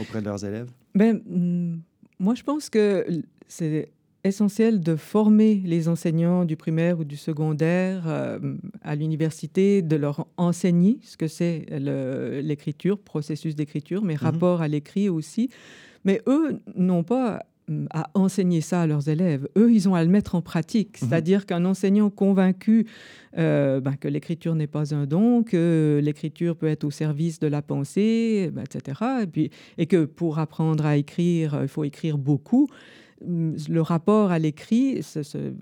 auprès 0.00 0.20
de 0.20 0.26
leurs 0.26 0.44
élèves? 0.44 0.70
Ben, 0.94 1.20
mm, 1.26 1.80
moi, 2.18 2.34
je 2.34 2.42
pense 2.42 2.68
que 2.68 3.06
c'est 3.48 3.90
essentiel 4.24 4.80
de 4.80 4.96
former 4.96 5.56
les 5.64 5.88
enseignants 5.88 6.44
du 6.44 6.56
primaire 6.56 7.00
ou 7.00 7.04
du 7.04 7.16
secondaire 7.16 8.04
euh, 8.06 8.38
à 8.82 8.94
l'université, 8.94 9.82
de 9.82 9.96
leur 9.96 10.26
enseigner 10.36 10.98
ce 11.02 11.16
que 11.16 11.26
c'est 11.26 11.66
l'écriture, 11.70 12.98
processus 12.98 13.56
d'écriture, 13.56 14.02
mais 14.04 14.14
mhm. 14.14 14.20
rapport 14.20 14.62
à 14.62 14.68
l'écrit 14.68 15.08
aussi. 15.08 15.48
Mais 16.04 16.20
eux 16.26 16.60
n'ont 16.76 17.04
pas 17.04 17.44
à 17.90 18.10
enseigner 18.14 18.60
ça 18.60 18.82
à 18.82 18.86
leurs 18.86 19.08
élèves. 19.08 19.48
Eux, 19.56 19.72
ils 19.72 19.88
ont 19.88 19.94
à 19.94 20.02
le 20.02 20.10
mettre 20.10 20.34
en 20.34 20.42
pratique. 20.42 21.00
Mhm. 21.00 21.08
C'est-à-dire 21.08 21.46
qu'un 21.46 21.64
enseignant 21.64 22.10
convaincu 22.10 22.86
euh, 23.38 23.80
ben, 23.80 23.94
que 23.94 24.08
l'écriture 24.08 24.54
n'est 24.54 24.66
pas 24.66 24.94
un 24.94 25.06
don, 25.06 25.42
que 25.42 26.00
l'écriture 26.02 26.56
peut 26.56 26.66
être 26.66 26.84
au 26.84 26.90
service 26.90 27.38
de 27.38 27.46
la 27.46 27.62
pensée, 27.62 28.50
ben, 28.52 28.62
etc. 28.64 29.00
Et, 29.22 29.26
puis, 29.26 29.50
et 29.78 29.86
que 29.86 30.04
pour 30.04 30.38
apprendre 30.38 30.84
à 30.84 30.96
écrire, 30.96 31.58
il 31.62 31.68
faut 31.68 31.84
écrire 31.84 32.18
beaucoup 32.18 32.68
le 33.68 33.80
rapport 33.80 34.30
à 34.30 34.38
l'écrit 34.38 35.00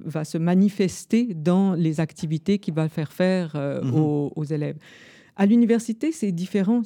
va 0.04 0.24
se 0.24 0.38
manifester 0.38 1.34
dans 1.34 1.74
les 1.74 2.00
activités 2.00 2.58
qu'il 2.58 2.74
va 2.74 2.88
faire 2.88 3.12
faire 3.12 3.52
euh, 3.54 3.82
mhm. 3.82 3.94
aux, 3.94 4.44
élèves. 4.44 4.76
À 5.40 5.46
l'université, 5.46 6.12
c'est 6.12 6.33
différent. 6.33 6.83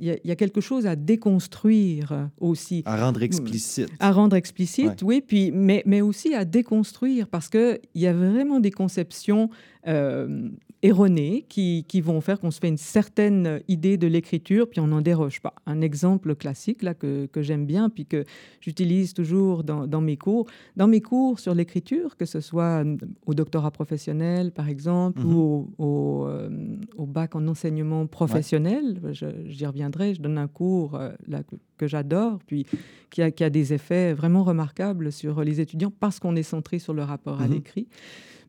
Il 0.00 0.18
y, 0.24 0.30
a 0.32 0.34
quelque 0.34 0.60
chose 0.60 0.88
à 0.88 0.96
déconstruire 0.96 2.28
aussi. 2.40 2.82
À 2.84 2.96
rendre 2.96 3.22
explicite. 3.22 3.88
À 4.00 4.10
rendre 4.10 4.34
explicite, 4.34 5.02
oui, 5.04 5.22
puis, 5.24 5.52
mais, 5.52 5.84
mais 5.86 6.00
aussi 6.00 6.34
à 6.34 6.44
déconstruire, 6.44 7.28
parce 7.28 7.48
qu'il 7.48 7.78
y 7.94 8.08
a 8.08 8.12
vraiment 8.12 8.58
des 8.58 8.72
conceptions 8.72 9.50
euh, 9.86 10.48
erronées 10.82 11.46
qui, 11.48 11.84
qui, 11.86 12.00
vont 12.00 12.20
faire 12.20 12.40
qu'on 12.40 12.50
se 12.50 12.58
fait 12.58 12.68
une 12.68 12.76
certaine 12.76 13.60
idée 13.68 13.96
de 13.96 14.08
l'écriture, 14.08 14.68
puis 14.68 14.80
on 14.80 14.88
n'en 14.88 15.00
déroge 15.00 15.40
pas. 15.40 15.54
Un 15.66 15.80
exemple 15.80 16.34
classique 16.34 16.82
là, 16.82 16.92
que, 16.92 17.26
que 17.26 17.40
j'aime 17.40 17.66
bien, 17.66 17.88
puis 17.88 18.04
que 18.04 18.24
j'utilise 18.60 19.14
toujours 19.14 19.62
dans, 19.62 19.86
dans, 19.86 20.00
mes 20.00 20.16
cours. 20.16 20.46
Dans 20.76 20.88
mes 20.88 21.00
cours 21.00 21.38
sur 21.38 21.54
l'écriture, 21.54 22.16
que 22.16 22.24
ce 22.24 22.40
soit 22.40 22.84
au 23.26 23.34
doctorat 23.34 23.70
professionnel, 23.70 24.50
par 24.50 24.68
exemple, 24.68 25.20
mhm. 25.20 25.34
ou 25.34 25.70
au, 25.78 26.26
euh, 26.26 26.50
au, 26.96 27.06
bac 27.06 27.36
en 27.36 27.46
enseignement 27.46 28.06
professionnel, 28.06 29.00
j'y 29.46 29.66
reviendrai, 29.66 30.14
je 30.14 30.20
donne 30.20 30.38
un 30.38 30.48
cours 30.48 30.96
euh, 30.96 31.12
là, 31.28 31.44
que, 31.44 31.54
que 31.78 31.86
j'adore, 31.86 32.40
puis 32.46 32.66
qui 33.10 33.22
a, 33.22 33.30
qui 33.30 33.44
a, 33.44 33.50
des 33.50 33.72
effets 33.72 34.14
vraiment 34.14 34.42
remarquables 34.42 35.12
sur 35.12 35.44
les 35.44 35.60
étudiants 35.60 35.92
parce 36.00 36.18
qu'on 36.18 36.34
est 36.34 36.42
centré 36.42 36.80
sur 36.80 36.92
le 36.92 37.02
rapport 37.02 37.40
à 37.40 37.46
mhm. 37.46 37.54
l'écrit. 37.54 37.88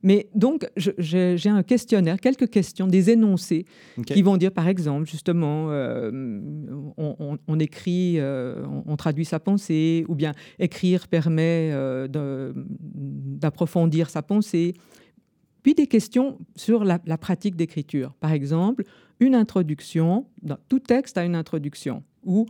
Mais 0.04 0.28
donc, 0.36 0.70
j'ai 0.76 1.50
un 1.50 1.64
questionnaire, 1.64 2.20
quelques 2.20 2.50
questions, 2.50 2.88
des 2.88 3.10
énoncés 3.10 3.66
qui 4.06 4.22
vont 4.22 4.36
dire, 4.36 4.52
par 4.52 4.68
exemple, 4.68 5.10
justement, 5.10 5.68
euh, 5.70 6.12
on, 6.98 7.60
écrit, 7.60 8.20
euh, 8.20 8.66
on, 8.86 8.98
traduit 8.98 9.24
sa 9.24 9.40
pensée, 9.40 10.06
ou 10.10 10.16
bien 10.16 10.34
écrire 10.60 11.08
permet 11.08 11.70
euh, 11.72 12.54
d'approfondir 12.84 14.10
sa 14.10 14.22
pensée. 14.22 14.74
Puis 15.64 15.74
des 15.74 15.88
questions 15.88 16.38
sur 16.58 16.84
la, 16.84 17.00
pratique 17.18 17.56
d'écriture. 17.56 18.14
Par 18.20 18.34
exemple, 18.34 18.84
une 19.22 19.36
introduction, 19.36 20.28
dans, 20.42 20.58
tout 20.68 20.80
texte 20.80 21.18
a 21.18 21.24
une 21.24 21.36
introduction, 21.36 22.04
ou 22.26 22.46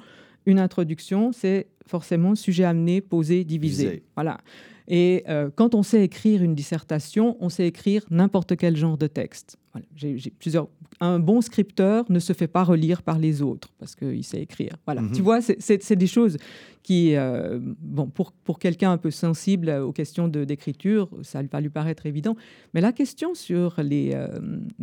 une 0.48 0.58
introduction, 0.58 1.32
c'est 1.32 1.68
forcément 1.86 2.34
sujet 2.34 2.64
amené, 2.64 3.00
posé, 3.00 3.44
divisé. 3.44 4.04
Voilà. 4.16 4.40
Et 4.88 5.24
euh, 5.30 5.50
quand 5.56 5.76
on 5.76 5.84
sait 5.84 6.04
écrire 6.04 6.44
une 6.44 6.56
dissertation, 6.56 7.38
on 7.40 7.50
sait 7.50 7.68
écrire 7.68 8.06
n'importe 8.10 8.58
quel 8.58 8.76
genre 8.76 8.98
de 8.98 9.08
texte. 9.08 9.58
J'ai, 9.96 10.18
plusieurs... 10.40 10.68
Un 11.00 11.20
bon 11.20 11.42
scripteur 11.42 12.06
ne 12.10 12.20
se 12.20 12.34
fait 12.34 12.48
pas 12.48 12.64
relire 12.64 13.02
par 13.02 13.18
les 13.18 13.42
autres 13.42 13.70
parce 13.80 13.96
qu'il 13.96 14.24
sait 14.24 14.42
écrire. 14.42 14.78
Voilà. 14.86 15.02
Mhm. 15.02 15.12
Tu 15.12 15.22
vois, 15.22 15.42
c'est, 15.42 15.96
des 15.96 16.08
choses 16.08 16.38
qui, 16.84 17.16
euh, 17.16 17.60
bon, 17.62 18.08
pour, 18.08 18.32
pour 18.32 18.60
quelqu'un 18.60 18.92
un 18.92 18.98
peu 18.98 19.12
sensible 19.12 19.70
aux 19.70 19.92
questions 19.92 20.28
de, 20.28 20.44
d'écriture, 20.44 21.10
ça 21.24 21.42
va 21.42 21.62
lui 21.62 21.70
paraître 21.70 22.06
évident. 22.06 22.36
Mais 22.74 22.82
la 22.82 22.92
question 22.92 23.34
sur, 23.34 23.82
les, 23.82 24.12
euh, 24.14 24.28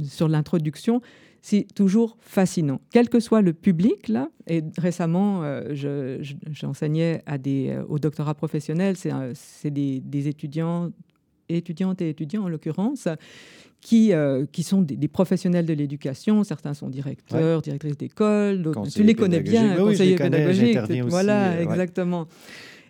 sur 0.03 0.29
l'introduction, 0.29 1.01
c'est 1.43 1.67
toujours 1.75 2.17
fascinant, 2.21 2.81
quel 2.93 3.09
que 3.09 3.21
soit 3.21 3.41
le 3.41 3.53
public. 3.53 4.09
Là, 4.09 4.31
et 4.47 4.63
récemment, 4.79 5.43
euh, 5.43 6.23
j'enseignais 6.51 7.23
à 7.27 7.39
des, 7.39 7.71
euh, 7.71 7.85
au 7.89 7.99
doctorat 7.99 8.35
professionnel, 8.35 8.97
c'est 8.97 9.71
des, 9.71 10.01
des, 10.01 10.29
étudiants, 10.29 10.91
étudiantes 11.49 12.03
et 12.03 12.11
étudiants 12.11 12.45
en 12.45 12.49
l'occurrence, 12.49 13.09
qui, 13.81 14.13
euh, 14.13 14.47
qui 14.51 14.63
sont 14.63 14.83
des, 14.83 15.09
professionnels 15.09 15.67
de 15.67 15.73
l'éducation. 15.73 16.45
Certains 16.45 16.75
sont 16.75 16.89
directeurs, 16.89 17.63
directrices 17.63 17.97
d'école, 17.97 18.63
d'autres, 18.63 18.89
tu 18.89 19.03
les 19.03 19.15
connais 19.15 19.41
bien, 19.41 19.77
conseillers 19.77 20.17
pédagogiques. 20.17 20.79
Voilà, 21.07 21.61
exactement. 21.61 22.27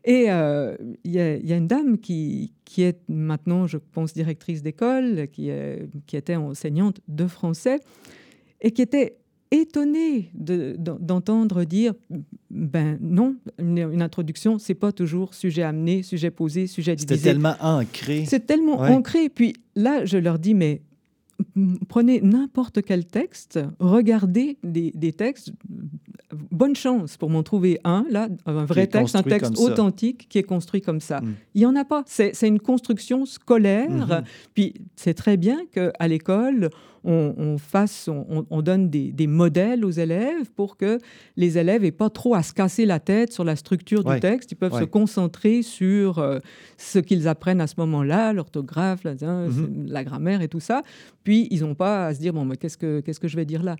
Et 0.04 0.24
il 0.24 1.12
y, 1.12 1.52
a 1.52 1.56
une 1.56 1.68
dame 1.68 1.98
qui, 1.98 2.52
qui 2.64 2.82
est 2.82 2.98
maintenant, 3.08 3.66
je 3.66 3.76
pense, 3.76 4.14
directrice 4.14 4.62
d'école, 4.62 5.28
qui, 5.30 5.50
qui 6.06 6.16
était 6.16 6.36
enseignante 6.36 7.00
de 7.06 7.26
français 7.26 7.80
et 8.60 8.70
qui 8.70 8.82
était 8.82 9.18
étonné 9.50 10.30
d'entendre 10.34 11.64
dire 11.64 11.94
ben 12.50 12.98
non, 13.00 13.36
une, 13.58 14.02
introduction, 14.02 14.58
c'est 14.58 14.74
pas 14.74 14.92
toujours 14.92 15.34
sujet 15.34 15.62
amené, 15.62 16.02
sujet 16.02 16.30
posé, 16.30 16.66
sujet 16.66 16.96
divisé. 16.96 17.16
C'est 17.16 17.32
tellement 17.32 17.54
ancré. 17.60 18.24
C'est 18.26 18.46
tellement 18.46 18.80
ancré. 18.80 19.28
Puis 19.28 19.54
là, 19.76 20.04
je 20.04 20.18
leur 20.18 20.38
dis, 20.38 20.54
mais 20.54 20.82
prenez 21.88 22.20
n'importe 22.20 22.82
quel 22.82 23.04
texte, 23.06 23.58
regardez 23.78 24.58
des, 24.62 25.12
textes. 25.12 25.52
Bonne 26.50 26.76
chance 26.76 27.16
pour 27.16 27.30
m'en 27.30 27.42
trouver 27.42 27.80
un, 27.84 28.04
là, 28.10 28.28
un 28.46 28.64
vrai 28.64 28.86
texte, 28.86 29.16
un 29.16 29.22
texte 29.22 29.58
authentique 29.58 30.28
qui 30.28 30.38
est 30.38 30.44
construit 30.44 30.80
comme 30.80 31.00
ça. 31.00 31.20
Mm. 31.20 31.34
Il 31.54 31.60
n'y 31.60 31.66
en 31.66 31.76
a 31.76 31.84
pas. 31.84 32.04
C'est 32.06 32.46
une 32.46 32.60
construction 32.60 33.26
scolaire. 33.26 33.90
Mm-hmm. 33.90 34.24
Puis 34.54 34.74
c'est 34.96 35.14
très 35.14 35.36
bien 35.36 35.60
qu'à 35.72 36.08
l'école, 36.08 36.70
on, 37.04 37.56
fasse, 37.58 38.08
on, 38.08 38.62
donne 38.62 38.90
des, 38.90 39.26
modèles 39.26 39.84
aux 39.84 39.90
élèves 39.90 40.50
pour 40.54 40.76
que 40.76 40.98
les 41.36 41.58
élèves 41.58 41.82
n'aient 41.82 41.90
pas 41.90 42.10
trop 42.10 42.34
à 42.34 42.42
se 42.42 42.52
casser 42.52 42.84
la 42.84 43.00
tête 43.00 43.32
sur 43.32 43.44
la 43.44 43.56
structure 43.56 44.04
du 44.04 44.20
texte. 44.20 44.52
Ils 44.52 44.56
peuvent 44.56 44.78
se 44.78 44.84
concentrer 44.84 45.62
sur 45.62 46.18
euh, 46.18 46.38
ce 46.76 46.98
qu'ils 46.98 47.28
apprennent 47.28 47.60
à 47.60 47.66
ce 47.66 47.74
moment-là, 47.78 48.32
l'orthographe, 48.32 49.04
la, 49.04 49.14
la, 49.86 50.04
grammaire 50.04 50.42
et 50.42 50.48
tout 50.48 50.60
ça. 50.60 50.82
Puis, 51.24 51.48
ils 51.50 51.60
n'ont 51.60 51.74
pas 51.74 52.06
à 52.06 52.14
se 52.14 52.20
dire, 52.20 52.32
bon, 52.32 52.44
mais 52.44 52.56
qu'est-ce 52.56 52.78
que, 52.78 53.00
qu'est-ce 53.00 53.20
que 53.20 53.28
je 53.28 53.36
vais 53.36 53.44
dire 53.44 53.62
là? 53.62 53.76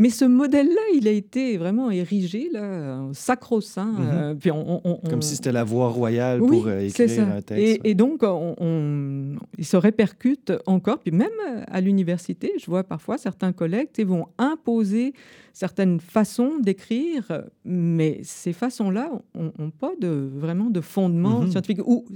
Mais 0.00 0.08
ce 0.08 0.24
modèle-là, 0.24 0.80
il 0.94 1.06
a 1.08 1.10
été 1.10 1.58
vraiment 1.58 1.90
érigé 1.90 2.48
là, 2.50 3.02
sacro-saint. 3.12 4.30
Mhm. 4.30 4.38
puis 4.38 4.50
on, 4.50 5.00
Comme 5.10 5.20
si 5.20 5.36
c'était 5.36 5.52
la 5.52 5.62
voie 5.62 5.88
royale 5.88 6.38
pour 6.38 6.70
écrire 6.70 7.28
un 7.28 7.42
texte. 7.42 7.62
Et, 7.62 7.90
et 7.90 7.94
donc, 7.94 8.22
on, 8.22 9.36
il 9.58 9.66
se 9.66 9.76
répercute 9.76 10.52
encore. 10.64 11.00
Puis 11.00 11.12
même 11.12 11.28
à 11.66 11.80
l'université, 11.82 12.54
je 12.60 12.66
vois 12.66 12.84
parfois 12.84 13.18
certains 13.18 13.52
collègues 13.52 13.88
vont 14.04 14.26
imposer 14.38 15.12
certaines 15.52 16.00
façons 16.00 16.58
d'écrire, 16.60 17.44
mais 17.64 18.20
ces 18.22 18.52
façons-là 18.52 19.10
n'ont 19.34 19.70
pas 19.70 19.92
de, 20.00 20.30
vraiment 20.32 20.70
de 20.70 20.80
fondement 20.80 21.40
mhm. 21.40 21.50
scientifique. 21.50 21.86
Ou 21.86 22.06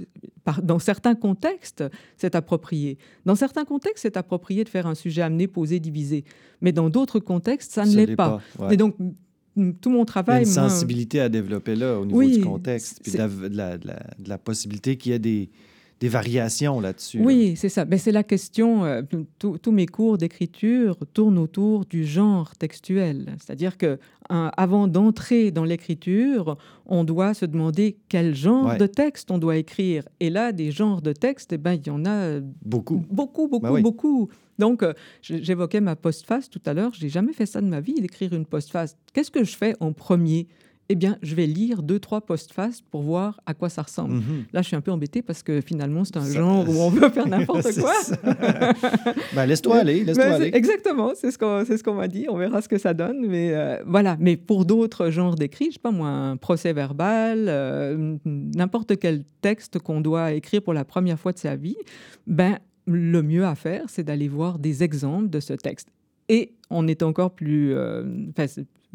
dans 0.63 0.79
certains 0.79 1.15
contextes, 1.15 1.83
c'est 2.17 2.35
approprié. 2.35 2.97
Dans 3.25 3.35
certains 3.35 3.65
contextes, 3.65 4.03
c'est 4.03 4.17
approprié 4.17 4.63
de 4.63 4.69
faire 4.69 4.87
un 4.87 4.95
sujet 4.95 5.21
amené, 5.21 5.47
posé, 5.47 5.79
divisé. 5.79 6.23
Mais 6.61 6.71
dans 6.71 6.89
d'autres 6.89 7.19
contextes, 7.19 7.71
ça 7.71 7.85
ne 7.85 7.95
l'est 7.95 8.15
pas. 8.15 8.39
Et 8.71 8.77
donc, 8.77 8.95
tout 9.81 9.89
mon 9.89 10.05
travail. 10.05 10.43
Il 10.43 10.53
y 10.53 10.57
a 10.57 10.63
une 10.63 10.69
sensibilité 10.69 11.19
à 11.19 11.29
développer 11.29 11.75
là 11.75 11.99
au 11.99 12.05
niveau 12.05 12.23
du 12.23 12.41
contexte, 12.41 12.99
puis 13.01 13.13
de 13.13 13.17
la, 13.57 13.77
de 13.77 14.29
la, 14.29 14.37
possibilité 14.37 14.97
qu'il 14.97 15.13
y 15.13 15.15
ait 15.15 15.19
des, 15.19 15.49
des 15.99 16.09
variations 16.09 16.79
là-dessus. 16.79 17.21
Oui, 17.21 17.55
c'est 17.55 17.69
ça. 17.69 17.85
Mais 17.85 17.97
c'est 17.97 18.11
la 18.11 18.23
question. 18.23 18.83
Euh, 18.83 19.01
tous 19.39 19.71
mes 19.71 19.85
cours 19.85 20.17
d'écriture 20.17 20.97
tournent 21.13 21.37
autour 21.37 21.85
du 21.85 22.05
genre 22.05 22.55
textuel. 22.55 23.35
C'est-à-dire 23.39 23.77
que 23.77 23.97
avant 24.29 24.87
d'entrer 24.87 25.51
dans 25.51 25.63
l'écriture, 25.63 26.57
on 26.85 27.03
doit 27.03 27.33
se 27.33 27.45
demander 27.45 27.97
quel 28.09 28.35
genre 28.35 28.75
de 28.75 28.87
texte 28.87 29.31
on 29.31 29.37
doit 29.37 29.57
écrire. 29.57 30.03
Et 30.19 30.29
là, 30.29 30.51
des 30.51 30.71
genres 30.71 31.01
de 31.01 31.13
textes, 31.13 31.53
eh 31.53 31.57
ben, 31.57 31.73
il 31.73 31.87
y 31.87 31.91
en 31.91 32.05
a 32.05 32.39
beaucoup, 32.63 33.03
beaucoup, 33.09 33.47
beaucoup, 33.47 33.73
bah 33.73 33.81
beaucoup. 33.81 34.29
Donc, 34.57 34.83
euh, 34.83 34.93
j'évoquais 35.21 35.81
ma 35.81 35.95
postface 35.95 36.49
tout 36.49 36.61
à 36.65 36.73
l'heure. 36.73 36.91
J'ai 36.93 37.09
jamais 37.09 37.33
fait 37.33 37.45
ça 37.45 37.61
de 37.61 37.67
ma 37.67 37.81
vie, 37.81 37.95
d'écrire 37.95 38.33
une 38.33 38.45
postface. 38.45 38.97
Qu'est-ce 39.13 39.31
que 39.31 39.43
je 39.43 39.55
fais 39.55 39.75
en 39.79 39.93
premier? 39.93 40.47
Eh 40.87 40.95
bien, 40.95 41.17
je 41.23 41.33
vais 41.33 41.47
lire 41.47 41.81
deux, 41.81 41.99
trois 41.99 42.21
post-fast 42.21 42.83
pour 42.91 43.01
voir 43.01 43.41
à 43.45 43.53
quoi 43.55 43.69
ça 43.69 43.81
ressemble. 43.81 44.15
Mhm. 44.15 44.45
Là, 44.53 44.61
je 44.61 44.67
suis 44.67 44.75
un 44.75 44.81
peu 44.81 44.91
embêtée 44.91 45.23
parce 45.23 45.41
que 45.41 45.59
finalement, 45.61 46.05
c'est 46.05 46.17
un 46.17 46.29
genre 46.29 46.67
où 46.69 46.73
on 46.73 46.89
veut 46.89 47.09
faire 47.09 47.27
n'importe 47.27 47.67
quoi. 47.79 47.93
ben, 49.33 49.45
laisse-toi 49.47 49.77
aller, 49.77 50.03
laisse-toi 50.03 50.25
aller. 50.25 50.51
Exactement, 50.53 51.13
c'est 51.15 51.31
ce 51.31 51.37
qu'on 51.39 51.65
ce 51.65 51.81
qu'on 51.81 51.95
m'a 51.95 52.07
dit. 52.07 52.27
On 52.29 52.37
verra 52.37 52.61
ce 52.61 52.69
que 52.69 52.77
ça 52.77 52.93
donne. 52.93 53.25
Mais 53.27 53.51
euh, 53.53 53.81
voilà. 53.85 54.15
Mais 54.19 54.37
pour 54.37 54.65
d'autres 54.65 55.09
genres 55.09 55.35
d'écrits, 55.35 55.67
je 55.69 55.73
sais 55.73 55.79
pas 55.79 55.91
moi, 55.91 56.07
un 56.07 56.37
procès 56.37 56.73
verbal, 56.73 57.45
euh, 57.47 58.17
n'importe 58.25 58.99
quel 58.99 59.23
texte 59.41 59.79
qu'on 59.79 60.01
doit 60.01 60.33
écrire 60.33 60.61
pour 60.61 60.73
la 60.73 60.85
première 60.85 61.19
fois 61.19 61.31
de 61.31 61.39
sa 61.39 61.55
vie, 61.55 61.77
ben, 62.27 62.59
le 62.85 63.23
mieux 63.23 63.45
à 63.45 63.55
faire, 63.55 63.85
c'est 63.87 64.03
d'aller 64.03 64.27
voir 64.27 64.59
des 64.59 64.83
exemples 64.83 65.29
de 65.29 65.39
ce 65.39 65.53
texte. 65.53 65.89
Et 66.29 66.54
on 66.69 66.87
est 66.87 67.03
encore 67.03 67.31
plus, 67.31 67.73
euh, 67.73 68.03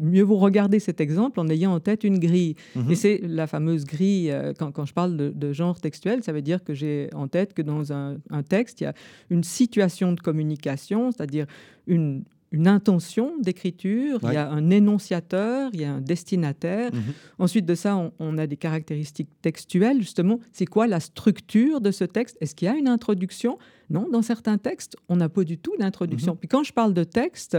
mieux 0.01 0.23
vous 0.23 0.37
regardez 0.37 0.79
cet 0.79 0.99
exemple 0.99 1.39
en 1.39 1.47
ayant 1.47 1.73
en 1.73 1.79
tête 1.79 2.03
une 2.03 2.19
grille. 2.19 2.55
Mhm. 2.75 2.91
Et 2.91 2.95
c'est 2.95 3.21
la 3.23 3.47
fameuse 3.47 3.85
grille, 3.85 4.31
euh, 4.31 4.53
quand, 4.57 4.71
quand, 4.71 4.85
je 4.85 4.93
parle 4.93 5.15
de, 5.15 5.53
genre 5.53 5.79
textuel, 5.79 6.23
ça 6.23 6.33
veut 6.33 6.41
dire 6.41 6.63
que 6.63 6.73
j'ai 6.73 7.09
en 7.13 7.27
tête 7.27 7.53
que 7.53 7.61
dans 7.61 7.93
un, 7.93 8.17
un, 8.29 8.43
texte, 8.43 8.81
il 8.81 8.85
y 8.85 8.87
a 8.87 8.93
une 9.29 9.43
situation 9.43 10.11
de 10.13 10.19
communication, 10.19 11.11
c'est-à-dire 11.11 11.45
une, 11.87 12.23
une 12.51 12.67
intention 12.67 13.33
d'écriture, 13.39 14.19
il 14.23 14.33
y 14.33 14.37
a 14.37 14.49
un 14.49 14.69
énonciateur, 14.71 15.69
il 15.73 15.81
y 15.81 15.85
a 15.85 15.93
un 15.93 16.01
destinataire. 16.01 16.93
Mhm. 16.93 17.01
Ensuite 17.39 17.65
de 17.65 17.75
ça, 17.75 17.95
on, 17.95 18.11
on, 18.19 18.37
a 18.37 18.47
des 18.47 18.57
caractéristiques 18.57 19.29
textuelles, 19.41 19.99
justement. 19.99 20.39
C'est 20.51 20.65
quoi 20.65 20.87
la 20.87 20.99
structure 20.99 21.79
de 21.79 21.91
ce 21.91 22.03
texte? 22.03 22.37
Est-ce 22.41 22.55
qu'il 22.55 22.67
y 22.67 22.69
a 22.69 22.75
une 22.75 22.87
introduction? 22.87 23.57
Non, 23.91 24.07
dans 24.09 24.21
certains 24.21 24.57
textes, 24.57 24.95
on 25.09 25.17
n'a 25.17 25.29
pas 25.29 25.43
du 25.43 25.57
tout 25.57 25.75
d'introduction. 25.77 26.33
Mhm. 26.33 26.39
Puis 26.39 26.47
quand 26.47 26.63
je 26.63 26.73
parle 26.73 26.93
de 26.93 27.03
texte, 27.03 27.57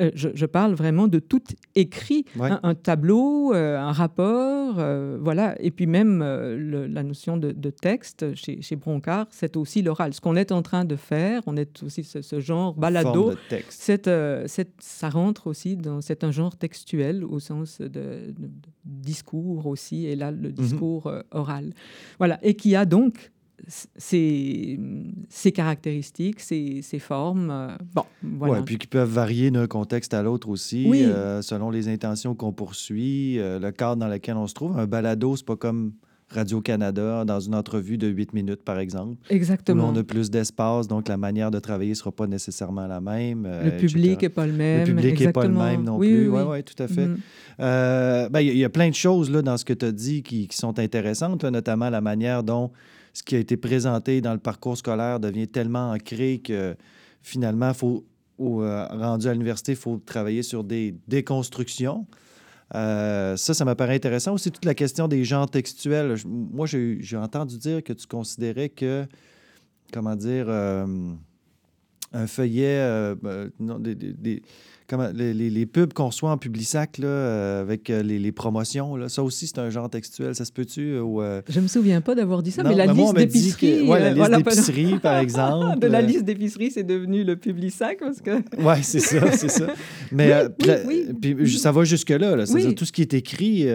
euh, 0.00 0.10
je, 0.14 0.46
parle 0.46 0.74
vraiment 0.74 1.06
de 1.06 1.20
tout 1.20 1.42
écrit, 1.76 2.24
un, 2.40 2.74
tableau, 2.74 3.54
euh, 3.54 3.78
un 3.78 3.92
rapport, 3.92 4.76
euh, 4.78 5.18
voilà. 5.20 5.54
Et 5.62 5.70
puis 5.70 5.86
même 5.86 6.20
la 6.20 7.02
notion 7.02 7.36
de, 7.36 7.70
texte 7.70 8.34
chez, 8.34 8.60
chez 8.60 8.76
Broncard, 8.76 9.26
c'est 9.30 9.56
aussi 9.56 9.82
l'oral. 9.82 10.12
Ce 10.12 10.20
qu'on 10.20 10.36
est 10.36 10.50
en 10.50 10.62
train 10.62 10.84
de 10.84 10.96
faire, 10.96 11.42
on 11.46 11.56
est 11.56 11.82
aussi 11.82 12.02
ce, 12.02 12.40
genre 12.40 12.74
balado. 12.74 13.34
C'est, 13.68 14.10
ça 14.78 15.08
rentre 15.08 15.46
aussi 15.46 15.76
dans, 15.76 16.00
c'est 16.00 16.24
un 16.24 16.32
genre 16.32 16.56
textuel 16.56 17.24
au 17.24 17.38
sens 17.38 17.80
de, 17.80 18.34
discours 18.84 19.66
aussi, 19.66 20.06
et 20.06 20.16
là 20.16 20.30
le 20.30 20.48
mhm. 20.48 20.54
discours 20.54 21.12
oral. 21.30 21.72
Voilà, 22.18 22.38
et 22.42 22.54
qui 22.54 22.74
a 22.74 22.84
donc 22.84 23.30
ses, 23.68 24.78
ses 25.28 25.52
caractéristiques, 25.52 26.40
ses, 26.40 26.82
ses 26.82 26.98
formes. 26.98 27.50
Euh, 27.50 27.68
bon, 27.94 28.04
voilà. 28.22 28.62
puis 28.62 28.78
qui 28.78 28.86
peuvent 28.86 29.10
varier 29.10 29.50
d'un 29.50 29.66
contexte 29.66 30.14
à 30.14 30.22
l'autre 30.22 30.48
aussi, 30.48 30.90
euh, 30.92 31.42
selon 31.42 31.70
les 31.70 31.88
intentions 31.88 32.34
qu'on 32.34 32.52
poursuit, 32.52 33.38
euh, 33.38 33.58
le 33.58 33.70
cadre 33.72 33.96
dans 33.96 34.08
lequel 34.08 34.36
on 34.36 34.46
se 34.46 34.54
trouve. 34.54 34.78
Un 34.78 34.86
balado, 34.86 35.36
c'est 35.36 35.46
pas 35.46 35.56
comme 35.56 35.92
Radio-Canada 36.28 37.24
dans 37.24 37.40
une 37.40 37.54
entrevue 37.54 37.96
de 37.96 38.08
8 38.08 38.32
minutes, 38.32 38.64
par 38.64 38.78
exemple. 38.78 39.16
Exactement. 39.30 39.88
Où 39.88 39.92
on 39.92 39.96
a 39.96 40.02
plus 40.02 40.30
d'espace, 40.30 40.88
donc 40.88 41.08
la 41.08 41.16
manière 41.16 41.50
de 41.50 41.58
travailler 41.58 41.90
ne 41.90 41.96
sera 41.96 42.12
pas 42.12 42.26
nécessairement 42.26 42.86
la 42.86 43.00
même. 43.00 43.46
le 43.46 43.76
public 43.76 44.22
n'est 44.22 44.28
pas 44.28 44.46
le 44.46 44.52
même. 44.52 44.80
Le 44.80 44.94
public 44.94 45.20
n'est 45.20 45.32
pas 45.32 45.46
le 45.46 45.54
même 45.54 45.84
non 45.84 45.98
plus. 45.98 46.28
Oui, 46.28 46.42
oui, 46.46 46.62
tout 46.64 46.82
à 46.82 46.88
fait. 46.88 47.06
Mm-hmm. 47.06 48.28
Ben, 48.30 48.40
il 48.40 48.56
y, 48.56 48.64
a 48.64 48.70
plein 48.70 48.88
de 48.88 48.94
choses 48.94 49.30
là, 49.30 49.42
dans 49.42 49.56
ce 49.56 49.64
que 49.64 49.74
tu 49.74 49.84
as 49.84 49.92
dit 49.92 50.22
qui, 50.22 50.48
qui 50.48 50.56
sont 50.56 50.78
intéressantes, 50.78 51.44
notamment 51.44 51.88
la 51.88 52.00
manière 52.00 52.42
dont 52.42 52.72
ce 53.14 53.22
qui 53.22 53.36
a 53.36 53.38
été 53.38 53.56
présenté 53.56 54.20
dans 54.20 54.32
le 54.32 54.40
parcours 54.40 54.76
scolaire 54.76 55.20
devient 55.20 55.48
tellement 55.48 55.92
ancré 55.92 56.40
que 56.44 56.76
finalement, 57.22 57.72
faut, 57.72 58.04
euh, 58.40 58.86
rendu 58.88 59.28
à 59.28 59.32
l'université, 59.32 59.72
il 59.72 59.78
faut 59.78 59.96
travailler 60.04 60.42
sur 60.42 60.64
des 60.64 60.96
déconstructions. 61.06 62.06
Euh, 62.74 63.36
ça, 63.36 63.54
ça 63.54 63.64
m'apparaît 63.64 63.94
intéressant. 63.94 64.34
Aussi, 64.34 64.50
toute 64.50 64.64
la 64.64 64.74
question 64.74 65.06
des 65.06 65.24
genres 65.24 65.48
textuels. 65.48 66.16
moi, 66.26 66.66
j'ai 66.66 67.16
entendu 67.16 67.56
dire 67.56 67.84
que 67.84 67.92
tu 67.92 68.06
considérais 68.08 68.68
que, 68.68 69.06
comment 69.92 70.16
dire, 70.16 70.46
euh, 70.48 71.14
un 72.14 72.26
feuillet, 72.26 73.14
non, 73.60 73.78
des 73.78 74.42
les, 75.14 75.66
pubs 75.66 75.92
qu'on 75.92 76.06
reçoit 76.06 76.30
en 76.30 76.38
Publisac 76.38 76.98
là, 76.98 77.06
euh, 77.06 77.62
avec 77.62 77.90
euh, 77.90 78.02
les, 78.02 78.32
promotions, 78.32 78.96
là, 78.96 79.08
ça 79.08 79.22
aussi, 79.22 79.46
c'est 79.46 79.58
un 79.58 79.70
genre 79.70 79.88
textuel. 79.88 80.34
Ça 80.34 80.44
se 80.44 80.52
peut-tu? 80.52 80.94
Euh, 80.94 81.02
ou, 81.02 81.22
Je 81.48 81.60
me 81.60 81.68
souviens 81.68 82.00
pas 82.00 82.14
d'avoir 82.14 82.42
dit 82.42 82.50
ça, 82.50 82.62
mais 82.62 82.74
la 82.74 82.86
liste 82.86 83.14
d'épicerie... 83.14 83.82
Oui, 83.82 83.98
la 83.98 84.12
liste 84.12 84.30
d'épicerie, 84.30 84.98
par 84.98 85.18
exemple. 85.20 85.78
de 85.78 85.86
la 85.86 86.02
liste 86.02 86.24
d'épicerie, 86.24 86.70
c'est 86.70 86.84
devenu 86.84 87.24
le 87.24 87.36
Publisac 87.36 87.98
parce 88.00 88.20
que... 88.20 88.30
oui, 88.58 88.82
c'est 88.82 89.00
ça, 89.00 89.32
c'est 89.32 89.50
ça. 89.50 89.66
Mais 90.12 90.48
puis, 91.20 91.58
ça 91.58 91.72
va 91.72 91.84
jusque-là. 91.84 92.36
Là. 92.36 92.44
Tout 92.76 92.84
ce 92.84 92.92
qui 92.92 93.02
est 93.02 93.14
écrit 93.14 93.66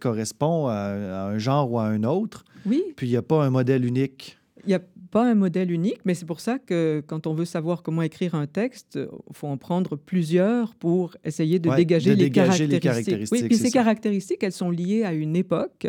correspond 0.00 0.66
à, 0.66 1.28
un 1.30 1.38
genre 1.38 1.70
ou 1.70 1.78
à 1.78 1.84
un 1.84 2.02
autre. 2.04 2.44
Oui. 2.64 2.82
Puis 2.96 3.06
il 3.06 3.10
n'y 3.10 3.16
a 3.16 3.22
pas 3.22 3.44
un 3.44 3.50
modèle 3.50 3.84
unique. 3.84 4.38
Il 4.64 4.70
n'y 4.70 4.74
a 4.74 4.80
pas 5.10 5.30
un 5.30 5.34
modèle 5.34 5.70
unique, 5.70 6.00
mais 6.04 6.14
c'est 6.14 6.26
pour 6.26 6.40
ça 6.40 6.58
que 6.58 7.02
quand 7.06 7.26
on 7.26 7.34
veut 7.34 7.44
savoir 7.44 7.82
comment 7.82 8.02
écrire 8.02 8.34
un 8.34 8.46
texte, 8.46 8.98
il 8.98 9.36
faut 9.36 9.46
en 9.46 9.56
prendre 9.56 9.96
plusieurs 9.96 10.74
pour 10.74 11.16
essayer 11.24 11.58
de 11.58 11.74
dégager, 11.74 12.14
les, 12.14 12.30
caractéristiques. 12.30 13.28
Oui, 13.30 13.48
puis 13.48 13.56
ces 13.56 13.70
caractéristiques, 13.70 14.42
elles 14.42 14.52
sont 14.52 14.70
liées 14.70 15.04
à 15.04 15.12
une 15.12 15.36
époque 15.36 15.86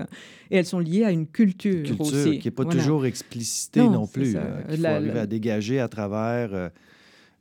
et 0.52 0.58
elles 0.58 0.66
sont 0.66 0.80
liées 0.80 1.04
à 1.04 1.12
une 1.12 1.28
culture, 1.28 1.84
culture 1.84 2.02
aussi. 2.02 2.40
qui 2.40 2.48
n'est 2.48 2.52
pas 2.52 2.66
toujours 2.66 3.06
explicitée 3.06 3.82
non, 3.82 4.08
plus, 4.08 4.34
Il 4.34 4.40
qu'il 4.70 4.80
faut 4.80 4.86
arriver 4.86 5.20
à 5.20 5.28
dégager 5.28 5.80
à 5.80 5.88
travers... 5.88 6.54
Euh, 6.54 6.70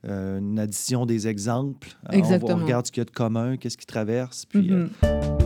euh, 0.08 0.38
une 0.38 0.58
addition 0.58 1.04
des 1.04 1.26
exemples. 1.26 1.88
Exactement. 2.12 2.60
On, 2.60 2.64
regarde 2.64 2.86
ce 2.86 2.92
qu'il 2.92 3.00
y 3.00 3.02
a 3.02 3.06
de 3.06 3.10
commun, 3.10 3.56
qu'est-ce 3.56 3.76
qui 3.76 3.86
traverse. 3.86 4.44
Puis, 4.46 4.70
euh, 4.70 4.86
mm-hmm. 5.02 5.45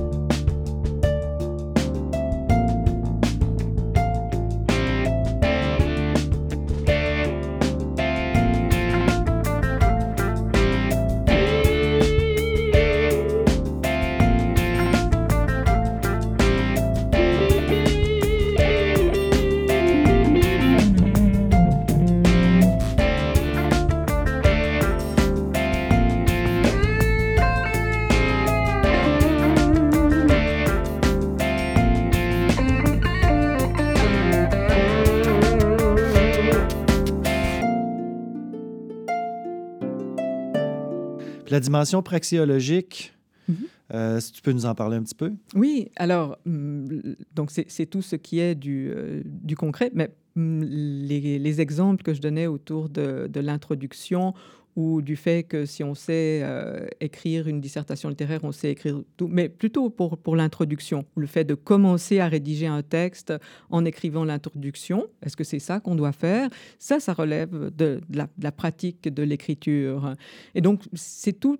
La 41.60 41.64
dimension 41.64 42.02
praxéologique, 42.02 43.12
mhm. 43.46 43.56
euh, 43.92 44.18
si 44.18 44.32
tu 44.32 44.40
peux 44.40 44.52
nous 44.52 44.64
en 44.64 44.74
parler 44.74 44.96
un 44.96 45.02
petit 45.02 45.14
peu. 45.14 45.32
Oui, 45.54 45.90
alors, 45.96 46.38
mm, 46.46 47.00
donc 47.34 47.50
c'est 47.50 47.86
tout 47.86 48.00
ce 48.00 48.16
qui 48.16 48.38
est 48.38 48.54
du, 48.54 48.90
euh, 48.90 49.20
du 49.24 49.56
concret, 49.56 49.90
mais 49.92 50.08
mm, 50.36 50.62
les, 50.62 51.38
les, 51.38 51.60
exemples 51.60 52.02
que 52.02 52.14
je 52.14 52.22
donnais 52.22 52.46
autour 52.46 52.88
de, 52.88 53.28
de 53.30 53.40
l'introduction 53.40 54.32
ou 54.76 55.02
du 55.02 55.16
fait 55.16 55.42
que 55.42 55.64
si 55.66 55.82
on 55.82 55.94
sait 55.94 56.40
euh, 56.42 56.86
écrire 57.00 57.48
une 57.48 57.60
dissertation 57.60 58.08
littéraire, 58.08 58.40
on 58.44 58.52
sait 58.52 58.70
écrire 58.70 59.02
tout, 59.16 59.28
mais 59.28 59.48
plutôt 59.48 59.90
pour, 59.90 60.18
pour 60.18 60.36
l'introduction, 60.36 61.04
le 61.16 61.26
fait 61.26 61.44
de 61.44 61.54
commencer 61.54 62.20
à 62.20 62.28
rédiger 62.28 62.66
un 62.66 62.82
texte 62.82 63.32
en 63.68 63.84
écrivant 63.84 64.24
l'introduction, 64.24 65.06
est-ce 65.22 65.36
que 65.36 65.44
c'est 65.44 65.58
ça 65.58 65.80
qu'on 65.80 65.96
doit 65.96 66.12
faire? 66.12 66.48
Ça, 66.78 67.00
ça 67.00 67.12
relève 67.12 67.70
de, 67.76 68.00
la, 68.10 68.52
pratique 68.52 69.08
de 69.08 69.22
l'écriture. 69.22 70.14
Et 70.54 70.60
donc, 70.60 70.82
c'est 70.94 71.38
tout, 71.38 71.58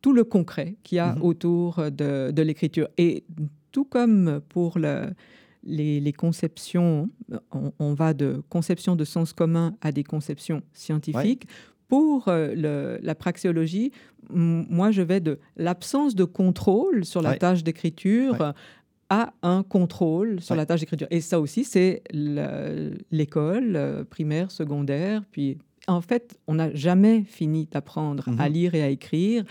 tout 0.00 0.12
le 0.12 0.24
concret 0.24 0.76
qu'il 0.82 0.96
y 0.96 0.98
a 0.98 1.14
mm-hmm. 1.14 1.22
autour 1.22 1.90
de, 1.90 2.30
de 2.30 2.42
l'écriture. 2.42 2.88
Et 2.98 3.24
tout 3.72 3.84
comme 3.84 4.40
pour 4.48 4.78
le, 4.78 5.10
les, 5.64 6.12
conceptions, 6.12 7.10
on, 7.78 7.94
va 7.94 8.14
de 8.14 8.42
conception 8.48 8.96
de 8.96 9.04
sens 9.04 9.32
commun 9.32 9.74
à 9.80 9.92
des 9.92 10.04
conceptions 10.04 10.62
scientifiques. 10.72 11.46
Pour 11.90 12.28
euh, 12.28 12.98
la 13.02 13.14
praxéologie, 13.14 13.92
moi, 14.30 14.92
je 14.92 15.02
vais 15.02 15.20
de 15.20 15.40
l'absence 15.56 16.14
de 16.14 16.24
contrôle 16.24 17.04
sur 17.04 17.20
la 17.20 17.36
tâche 17.36 17.64
d'écriture 17.64 18.54
à 19.10 19.32
un 19.42 19.64
contrôle 19.64 20.40
sur 20.40 20.54
la 20.54 20.64
tâche 20.64 20.80
d'écriture. 20.80 21.08
Et 21.10 21.20
ça 21.20 21.40
aussi, 21.40 21.64
c'est 21.64 22.02
l'école 22.12 23.74
euh, 23.74 24.04
primaire, 24.04 24.52
secondaire. 24.52 25.24
Puis, 25.32 25.58
en 25.88 26.00
fait, 26.00 26.38
on 26.46 26.54
n'a 26.54 26.72
jamais 26.74 27.24
fini 27.24 27.68
d'apprendre 27.70 28.28
à 28.28 28.30
mm-hmm. 28.30 28.52
lire 28.52 28.74
et 28.76 28.82
à 28.82 28.88
écrire. 28.88 29.44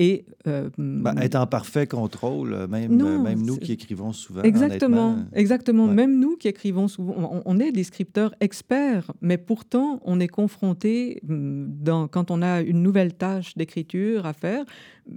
Et, 0.00 0.24
euh, 0.48 0.70
bah, 0.76 1.14
être 1.20 1.36
en 1.36 1.46
parfait 1.46 1.86
contrôle, 1.86 2.52
euh, 2.52 2.66
même, 2.66 3.00
euh, 3.00 3.18
même 3.22 3.42
nous 3.42 3.58
qui 3.58 3.72
écrivons 3.72 4.12
souvent. 4.12 4.42
Exactement, 4.42 5.18
exactement. 5.32 5.86
Même 5.86 6.18
nous 6.18 6.36
qui 6.36 6.48
écrivons 6.48 6.88
souvent, 6.88 7.42
on, 7.44 7.60
est 7.60 7.70
des 7.70 7.84
scripteurs 7.84 8.34
experts, 8.40 9.12
mais 9.20 9.38
pourtant 9.38 10.00
on 10.04 10.18
est 10.18 10.28
confronté, 10.28 11.20
mm, 11.22 12.08
quand 12.10 12.32
on 12.32 12.42
a 12.42 12.60
une 12.62 12.82
nouvelle 12.82 13.14
tâche 13.14 13.56
d'écriture 13.56 14.26
à 14.26 14.32
faire, 14.32 14.64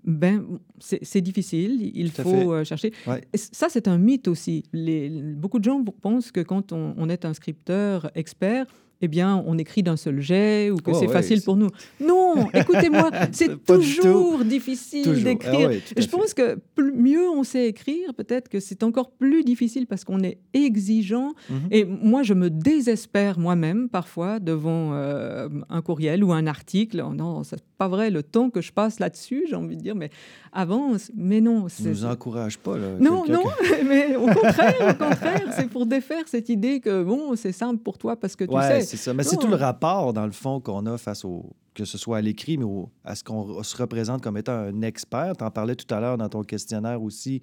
ben, 0.06 0.44
c'est 0.80 1.22
difficile, 1.22 1.92
il 1.96 2.12
faut 2.12 2.64
chercher. 2.64 2.94
Ça, 3.34 3.68
c'est 3.70 3.88
un 3.88 3.98
mythe 3.98 4.28
aussi. 4.28 4.64
Les, 4.74 5.10
beaucoup 5.10 5.58
de 5.58 5.64
gens 5.64 5.84
pensent 5.84 6.32
que 6.32 6.42
quand 6.42 6.72
on, 6.72 6.94
on 6.98 7.10
est 7.10 7.26
un 7.26 7.34
scripteur 7.34 8.12
expert, 8.14 8.68
eh 9.02 9.08
bien, 9.08 9.44
on 9.46 9.58
écrit 9.58 9.84
d'un 9.84 9.98
seul 9.98 10.22
jet 10.22 10.72
ou 10.72 10.78
que 10.78 10.92
oh, 10.92 10.98
c'est 11.00 11.08
facile 11.08 11.42
pour 11.42 11.56
nous. 11.56 11.70
Non, 12.00 12.50
écoutez-moi, 12.54 13.12
c'est 13.32 13.64
toujours 13.64 14.44
difficile 14.44 15.24
d'écrire. 15.24 15.70
Ah 15.74 16.02
je 16.02 16.08
pense 16.08 16.34
que 16.34 16.58
plus, 16.76 16.94
mieux 16.94 17.30
on 17.30 17.44
sait 17.44 17.68
écrire, 17.68 18.14
peut-être 18.16 18.50
que 18.50 18.60
c'est 18.60 18.84
encore 18.84 19.12
plus 19.12 19.44
difficile 19.44 19.88
parce 19.88 20.04
qu'on 20.04 20.22
est 20.22 20.40
exigeant. 20.54 21.34
Mhm. 21.50 21.58
Et 21.72 21.86
moi, 21.86 22.24
je 22.24 22.34
me 22.34 22.50
désespère 22.50 23.40
moi-même 23.40 23.90
parfois 23.90 24.40
devant 24.40 24.94
euh, 24.94 25.48
un 25.70 25.82
courriel 25.82 26.24
ou 26.24 26.32
un 26.34 26.48
article. 26.48 27.04
Oh 27.06 27.14
non, 27.14 27.44
c'est 27.44 27.64
pas 27.78 27.88
vrai, 27.88 28.10
le 28.10 28.24
temps 28.24 28.50
que 28.50 28.62
je 28.62 28.72
passe 28.72 29.00
là-dessus, 29.00 29.46
j'ai 29.48 29.56
envie 29.56 29.78
de 29.78 29.82
dire, 29.82 29.96
mais 29.96 30.10
avance. 30.58 31.12
Mais 31.16 31.40
non. 31.40 31.68
Ne 31.80 31.90
nous 31.90 32.06
encourage 32.06 32.58
pas. 32.58 32.78
Là, 32.78 32.88
non, 33.00 33.24
non, 33.28 33.44
mais 33.88 34.16
au 34.16 34.26
contraire, 34.34 34.76
au 34.82 35.04
contraire, 35.04 35.54
c'est 35.56 35.70
pour 35.70 35.86
défaire 35.86 36.24
cette 36.26 36.50
idée 36.50 36.80
que 36.80 37.04
bon, 37.04 37.36
c'est 37.36 37.52
simple 37.52 37.82
pour 37.82 37.98
toi 37.98 38.16
parce 38.16 38.36
que 38.36 38.44
tu 38.44 38.54
sais 38.62 38.82
c'est 38.82 38.98
ça. 38.98 39.14
Mais 39.14 39.24
c'est 39.24 39.38
tout 39.38 39.48
le 39.48 39.56
rapport, 39.56 40.14
dans 40.14 40.26
le 40.26 40.32
fond, 40.32 40.60
qu'on 40.60 40.86
a 40.88 40.98
face 40.98 41.24
au. 41.24 41.46
que 41.76 41.86
ce 41.86 41.98
soit 41.98 42.18
à 42.18 42.22
l'écrit, 42.22 42.58
mais 42.58 42.66
à 43.06 43.16
ce 43.16 43.24
qu'on 43.24 43.62
se 43.64 43.78
représente 43.78 44.22
comme 44.22 44.38
étant 44.38 44.54
un 44.54 44.82
expert. 44.82 45.34
Tu 45.38 45.44
en 45.44 45.52
parlais 45.52 45.76
tout 45.76 45.94
à 45.94 46.00
l'heure 46.00 46.18
dans 46.18 46.30
ton 46.30 46.42
questionnaire 46.42 47.02
aussi. 47.02 47.42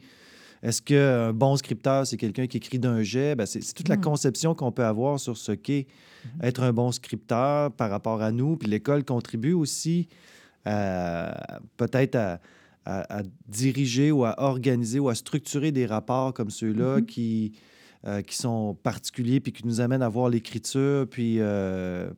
Est-ce 0.62 0.80
qu'un 0.80 1.32
bon 1.32 1.56
scripteur, 1.56 2.06
c'est 2.06 2.16
quelqu'un 2.16 2.46
qui 2.46 2.56
écrit 2.56 2.78
d'un 2.78 3.02
jet? 3.02 3.36
Ben, 3.36 3.44
c'est 3.46 3.60
toute 3.74 3.88
la 3.88 3.96
hmm. 3.96 4.00
conception 4.00 4.54
qu'on 4.54 4.72
peut 4.72 4.84
avoir 4.84 5.20
sur 5.20 5.36
ce 5.36 5.52
qu'est 5.52 5.86
hmm. 6.24 6.44
être 6.44 6.62
un 6.62 6.72
bon 6.72 6.90
scripteur 6.90 7.70
par 7.70 7.90
rapport 7.90 8.22
à 8.22 8.32
nous. 8.32 8.56
Puis 8.56 8.68
l'école 8.68 9.04
contribue 9.04 9.52
aussi 9.52 10.08
peut-être 11.76 12.14
à, 12.16 12.40
diriger 13.48 14.12
ou 14.12 14.24
à 14.24 14.34
organiser 14.42 14.98
ou 14.98 15.08
à 15.08 15.14
structurer 15.14 15.72
des 15.72 15.86
rapports 15.86 16.34
comme 16.34 16.50
ceux-là 16.50 16.98
hmm. 16.98 17.06
qui 17.06 17.52
euh, 18.06 18.20
qui 18.20 18.36
sont 18.36 18.76
particuliers 18.82 19.40
puis 19.40 19.50
qui 19.50 19.66
nous 19.66 19.80
amènent 19.80 20.02
à 20.02 20.10
voir 20.10 20.28
l'écriture, 20.28 21.06
puis 21.08 21.36
euh, 21.38 22.10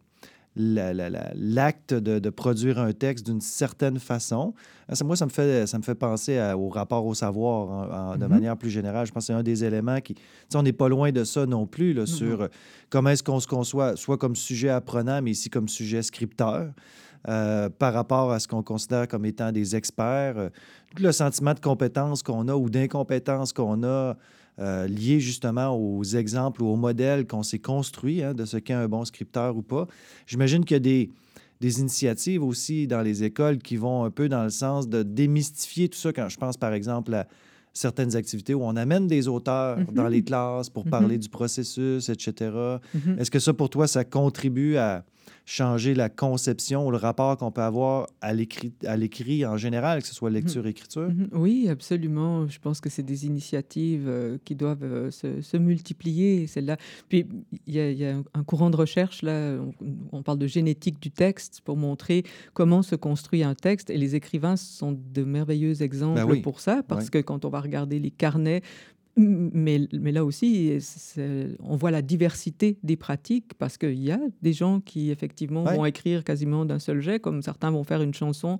l'acte 0.56 1.94
de, 1.94 2.30
produire 2.30 2.80
un 2.80 2.92
texte 2.92 3.24
d'une 3.24 3.40
certaine 3.40 4.00
façon. 4.00 4.52
Ah, 4.88 4.94
moi, 5.04 5.14
ça 5.14 5.26
me 5.26 5.30
fait, 5.30 5.64
ça 5.68 5.78
me 5.78 5.84
fait 5.84 5.94
penser 5.94 6.40
au 6.56 6.70
rapport 6.70 7.06
au 7.06 7.14
savoir 7.14 8.16
de 8.18 8.24
mm-hmm. 8.24 8.28
manière 8.28 8.56
plus 8.56 8.70
générale. 8.70 9.06
Je 9.06 9.12
pense 9.12 9.24
que 9.24 9.26
c'est 9.28 9.32
un 9.32 9.44
des 9.44 9.62
éléments 9.62 10.00
qui... 10.00 10.16
on 10.56 10.62
n'est 10.64 10.72
pas 10.72 10.88
loin 10.88 11.12
de 11.12 11.22
ça 11.22 11.46
non 11.46 11.68
plus, 11.68 11.92
là, 11.92 12.04
sur 12.04 12.42
euh, 12.42 12.48
comment 12.90 13.10
est-ce 13.10 13.22
qu'on 13.22 13.38
se 13.38 13.46
conçoit, 13.46 13.94
soit 13.94 14.18
comme 14.18 14.34
sujet 14.34 14.70
apprenant, 14.70 15.22
mais 15.22 15.30
ici 15.30 15.50
comme 15.50 15.68
sujet 15.68 16.02
scripteur. 16.02 16.72
Par 17.24 17.92
rapport 17.92 18.32
à 18.32 18.38
ce 18.38 18.48
qu'on 18.48 18.62
considère 18.62 19.08
comme 19.08 19.24
étant 19.24 19.52
des 19.52 19.76
experts, 19.76 20.50
tout 20.94 21.02
le 21.02 21.12
sentiment 21.12 21.54
de 21.54 21.60
compétence 21.60 22.22
qu'on 22.22 22.48
a 22.48 22.54
ou 22.54 22.70
d'incompétence 22.70 23.52
qu'on 23.52 23.82
a 23.84 24.16
euh, 24.58 24.86
lié 24.86 25.20
justement 25.20 25.76
aux 25.76 26.02
exemples 26.02 26.62
ou 26.62 26.68
aux 26.68 26.76
modèles 26.76 27.26
qu'on 27.26 27.42
s'est 27.42 27.58
construits 27.58 28.22
hein, 28.22 28.32
de 28.32 28.46
ce 28.46 28.56
qu'est 28.56 28.72
un 28.72 28.88
bon 28.88 29.04
scripteur 29.04 29.54
ou 29.54 29.60
pas. 29.60 29.86
J'imagine 30.26 30.64
qu'il 30.64 30.76
y 30.76 30.78
a 30.78 30.80
des, 30.80 31.10
des, 31.60 31.80
initiatives 31.80 32.42
aussi 32.42 32.86
dans 32.86 33.02
les 33.02 33.22
écoles 33.22 33.58
qui 33.58 33.76
vont 33.76 34.04
un 34.04 34.10
peu 34.10 34.30
dans 34.30 34.44
le 34.44 34.48
sens 34.48 34.88
de 34.88 35.02
démystifier 35.02 35.90
tout 35.90 35.98
ça. 35.98 36.10
Quand 36.14 36.30
je 36.30 36.38
pense 36.38 36.56
par 36.56 36.72
exemple 36.72 37.12
à 37.12 37.26
certaines 37.74 38.16
activités 38.16 38.54
où 38.54 38.62
on 38.62 38.76
amène 38.76 39.06
des 39.06 39.28
auteurs 39.28 39.76
dans 39.92 40.04
mm-hmm. 40.04 40.10
les 40.10 40.22
classes 40.22 40.70
pour 40.70 40.84
parler 40.84 41.18
mm-hmm. 41.18 41.20
du 41.20 41.28
processus, 41.28 42.08
etc. 42.08 42.32
Mm-hmm. 42.50 43.18
Est-ce 43.18 43.30
que 43.30 43.38
ça, 43.38 43.52
pour 43.52 43.68
toi, 43.68 43.86
ça 43.86 44.04
contribue 44.04 44.76
à, 44.76 45.04
changer 45.44 45.94
la 45.94 46.08
conception 46.08 46.86
ou 46.86 46.90
le 46.90 46.96
rapport 46.96 47.36
qu'on 47.36 47.50
peut 47.50 47.62
avoir 47.62 48.08
à 48.20 48.34
l'écrit 48.34 49.46
en 49.46 49.56
général, 49.56 50.02
que 50.02 50.08
ce 50.08 50.14
soit 50.14 50.30
mhm. 50.30 50.36
lecture-écriture? 50.36 51.08
Mhm. 51.08 51.28
Oui, 51.32 51.68
absolument. 51.68 52.48
Je 52.48 52.58
pense 52.58 52.80
que 52.80 52.90
c'est 52.90 53.02
des 53.02 53.26
initiatives 53.26 54.08
euh, 54.08 54.38
qui 54.44 54.54
doivent 54.54 54.82
euh, 54.82 55.10
se, 55.10 55.56
multiplier, 55.56 56.46
celle-là. 56.46 56.76
Puis, 57.08 57.26
il 57.66 57.74
y, 57.74 58.04
a 58.04 58.16
un 58.34 58.44
courant 58.44 58.70
de 58.70 58.76
recherche, 58.76 59.22
là, 59.22 59.56
on, 60.12 60.22
parle 60.22 60.38
de 60.38 60.46
génétique 60.46 61.00
du 61.00 61.10
texte 61.10 61.60
pour 61.64 61.76
montrer 61.76 62.24
comment 62.52 62.82
se 62.82 62.96
construit 62.96 63.42
un 63.42 63.54
texte. 63.54 63.90
Et 63.90 63.96
les 63.96 64.14
écrivains 64.14 64.56
sont 64.56 64.92
de 64.92 65.24
merveilleux 65.24 65.82
exemples 65.82 66.26
ben 66.26 66.42
pour 66.42 66.60
ça, 66.60 66.82
parce 66.86 67.10
que 67.10 67.18
quand 67.18 67.44
on 67.44 67.48
va 67.48 67.60
regarder 67.60 67.98
les 67.98 68.10
carnets 68.10 68.62
mais, 69.18 69.80
mais, 69.92 70.12
là 70.12 70.26
aussi, 70.26 70.78
on 71.62 71.76
voit 71.76 71.90
la 71.90 72.02
diversité 72.02 72.78
des 72.82 72.96
pratiques 72.96 73.54
parce 73.58 73.78
qu'il 73.78 74.02
y 74.02 74.12
a 74.12 74.20
des 74.42 74.52
gens 74.52 74.80
qui, 74.80 75.10
effectivement, 75.10 75.64
vont 75.64 75.86
écrire 75.86 76.22
quasiment 76.22 76.66
d'un 76.66 76.78
seul 76.78 77.00
jet, 77.00 77.18
comme 77.18 77.40
certains 77.40 77.70
vont 77.70 77.82
faire 77.82 78.02
une 78.02 78.12
chanson 78.12 78.58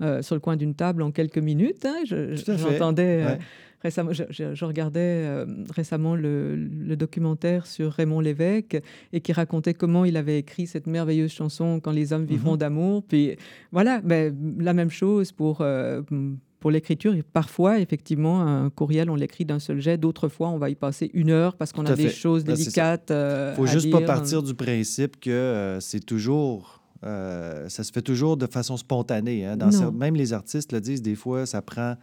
euh, 0.00 0.22
sur 0.22 0.34
le 0.34 0.40
coin 0.40 0.56
d'une 0.56 0.74
table 0.74 1.02
en 1.02 1.10
quelques 1.10 1.38
minutes. 1.38 1.84
Hein. 1.84 2.04
J'entendais 2.06 3.22
euh, 3.22 3.36
récemment, 3.82 4.12
je, 4.14 4.64
regardais 4.64 5.26
euh, 5.26 5.44
récemment 5.74 6.16
le, 6.16 6.56
le, 6.56 6.96
documentaire 6.96 7.66
sur 7.66 7.92
Raymond 7.92 8.20
Lévesque 8.20 8.80
et 9.12 9.20
qui 9.20 9.34
racontait 9.34 9.74
comment 9.74 10.06
il 10.06 10.16
avait 10.16 10.38
écrit 10.38 10.66
cette 10.66 10.86
merveilleuse 10.86 11.32
chanson 11.32 11.80
Quand 11.80 11.92
les 11.92 12.14
hommes 12.14 12.24
vivront 12.24 12.54
mm-hmm. 12.54 12.58
d'amour. 12.58 13.02
Puis 13.06 13.36
voilà, 13.72 14.00
ben, 14.00 14.34
la 14.58 14.72
même 14.72 14.90
chose 14.90 15.32
pour 15.32 15.62
pour 16.60 16.70
l'écriture, 16.70 17.14
parfois, 17.32 17.78
effectivement, 17.78 18.40
un 18.40 18.68
courriel, 18.70 19.10
on 19.10 19.14
l'écrit 19.14 19.44
d'un 19.44 19.60
seul 19.60 19.80
jet. 19.80 19.96
D'autres 19.96 20.28
fois, 20.28 20.48
on 20.48 20.58
va 20.58 20.70
y 20.70 20.74
passer 20.74 21.10
une 21.14 21.30
heure 21.30 21.56
parce 21.56 21.72
qu'on 21.72 21.86
a 21.86 21.94
des 21.94 22.10
choses 22.10 22.44
délicates. 22.44 23.10
Il 23.10 23.14
ne 23.14 23.52
faut 23.54 23.66
juste 23.66 23.90
pas 23.90 24.00
partir 24.00 24.42
du 24.42 24.54
principe 24.54 25.20
que 25.20 25.30
euh, 25.30 25.80
c'est 25.80 26.04
toujours. 26.04 26.82
Euh, 27.04 27.68
ça 27.68 27.84
se 27.84 27.92
fait 27.92 28.02
toujours 28.02 28.36
de 28.36 28.46
façon 28.46 28.76
spontanée. 28.76 29.46
Hein. 29.46 29.56
Dans 29.56 29.92
même 29.92 30.16
les 30.16 30.32
artistes 30.32 30.72
le 30.72 30.80
disent, 30.80 31.02
des 31.02 31.14
fois, 31.14 31.46
ça 31.46 31.62
prend 31.62 31.94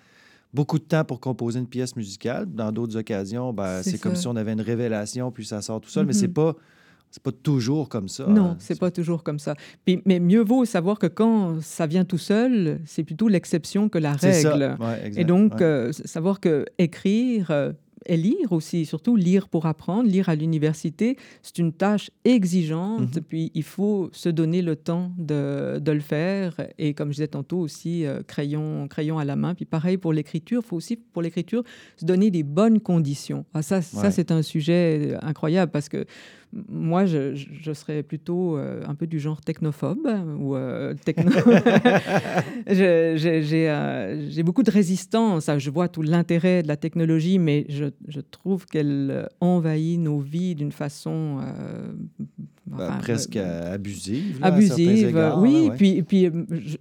beaucoup 0.54 0.80
de 0.80 0.86
temps 0.86 1.04
pour 1.04 1.20
composer 1.20 1.60
une 1.60 1.68
pièce 1.68 1.98
musicale. 1.98 2.46
Dans 2.46 2.72
d'autres 2.72 2.96
occasions, 2.96 3.52
ben, 3.52 3.84
c'est 3.84 4.00
comme 4.00 4.16
si 4.16 4.26
on 4.28 4.38
avait 4.38 4.54
une 4.54 4.62
révélation, 4.62 5.32
puis 5.32 5.46
ça 5.46 5.62
sort 5.62 5.82
tout 5.82 5.90
seul. 5.90 6.06
Mais 6.06 6.14
c'est 6.14 6.28
mm-hmm. 6.28 6.34
pas 6.34 6.56
c'est 7.16 7.24
pas 7.24 7.32
toujours 7.32 7.88
comme 7.88 8.10
ça. 8.10 8.28
Non, 8.28 8.46
hein. 8.46 8.56
c'est 8.60 8.78
pas 8.78 8.92
toujours 8.92 9.24
comme 9.24 9.40
ça. 9.40 9.56
Puis, 9.86 10.02
mais 10.06 10.20
mieux 10.20 10.44
vaut 10.44 10.66
savoir 10.66 11.00
que 11.00 11.08
quand 11.08 11.62
ça 11.62 11.88
vient 11.88 12.04
tout 12.04 12.18
seul, 12.18 12.82
c'est 12.86 13.06
plutôt 13.06 13.30
l'exception 13.30 13.88
que 13.88 13.98
la 13.98 14.14
règle. 14.16 14.78
Et 15.16 15.24
donc, 15.24 15.62
euh, 15.62 15.94
savoir 15.94 16.42
que 16.42 16.66
écrire, 16.78 17.52
euh, 17.52 17.72
et 18.06 18.18
lire 18.18 18.52
aussi, 18.52 18.86
surtout 18.86 19.16
lire 19.16 19.48
pour 19.48 19.66
apprendre, 19.66 20.10
lire 20.10 20.30
à 20.30 20.36
l'université, 20.36 21.18
c'est 21.42 21.58
une 21.58 21.74
tâche 21.74 22.12
exigeante, 22.24 23.16
mhm. 23.16 23.24
puis 23.28 23.52
il 23.56 23.64
faut 23.64 24.10
se 24.12 24.30
donner 24.30 24.62
le 24.62 24.76
temps 24.76 25.12
de, 25.18 25.80
de, 25.80 25.92
le 25.92 26.02
faire, 26.02 26.56
et 26.78 26.94
comme 26.94 27.10
je 27.10 27.16
disais 27.16 27.28
tantôt 27.28 27.60
aussi, 27.60 28.06
euh, 28.06 28.22
crayon, 28.22 28.88
crayon 28.88 29.18
à 29.18 29.26
la 29.26 29.36
main, 29.36 29.56
puis 29.56 29.66
pareil 29.66 29.98
pour 29.98 30.14
l'écriture, 30.14 30.62
il 30.64 30.68
faut 30.68 30.76
aussi 30.76 30.98
pour 30.98 31.22
l'écriture 31.22 31.64
se 31.98 32.06
donner 32.06 32.30
des 32.30 32.44
bonnes 32.44 32.80
conditions. 32.80 33.46
Ah, 33.54 33.62
ça, 33.62 33.82
ça 33.82 34.12
c'est 34.12 34.32
un 34.32 34.42
sujet 34.42 35.18
incroyable, 35.22 35.72
parce 35.72 35.90
que 35.90 36.06
moi, 36.54 37.06
je, 37.06 37.36
je 37.36 37.74
serais 37.74 38.04
plutôt 38.04 38.58
euh, 38.58 38.82
un 38.88 38.96
peu 38.96 39.08
du 39.08 39.20
genre 39.20 39.42
technophobe, 39.42 40.08
ou 40.40 40.56
techno... 41.04 41.32
j'ai 42.68 44.44
beaucoup 44.44 44.64
de 44.64 44.72
résistance, 44.72 45.50
je 45.58 45.70
vois 45.70 45.88
tout 45.88 46.02
l'intérêt 46.02 46.64
de 46.64 46.68
la 46.68 46.78
technologie, 46.78 47.40
mais 47.40 47.66
je 47.70 47.86
je 48.08 48.22
trouve 48.22 48.66
qu'elle 48.66 49.30
envahit 49.40 50.00
nos 50.00 50.20
vies 50.20 50.56
d'une 50.56 50.72
façon 50.72 51.40
euh, 52.80 52.90
Ben, 52.90 52.98
presque 52.98 53.36
abusive. 53.36 54.40
abusive, 54.42 55.34
oui. 55.38 55.72
Puis, 55.78 56.04
puis 56.04 56.30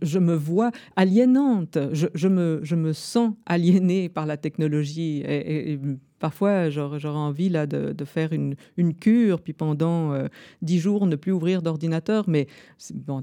je, 0.03 0.18
me 0.18 0.34
vois 0.34 0.70
aliénante. 0.97 1.78
Je, 1.92 2.07
je, 2.14 2.28
me, 2.28 2.61
je 2.62 2.76
me 2.76 2.92
sens 2.92 3.34
aliénée 3.47 4.09
par 4.09 4.26
la 4.26 4.36
technologie. 4.36 5.22
Et, 5.26 5.78
parfois, 6.18 6.70
j'aurais 6.70 7.07
envie 7.07 7.49
là, 7.49 7.66
de, 7.66 7.92
de 7.92 8.05
faire 8.05 8.32
une, 8.32 8.57
une, 8.76 8.95
cure, 8.95 9.40
puis 9.40 9.53
pendant 9.53 10.12
dix 10.62 10.78
jours, 10.78 11.07
ne 11.07 11.16
plus 11.16 11.32
ouvrir 11.32 11.62
d'ordinateur. 11.62 12.24
Mais 12.28 12.47
bon, 12.95 13.22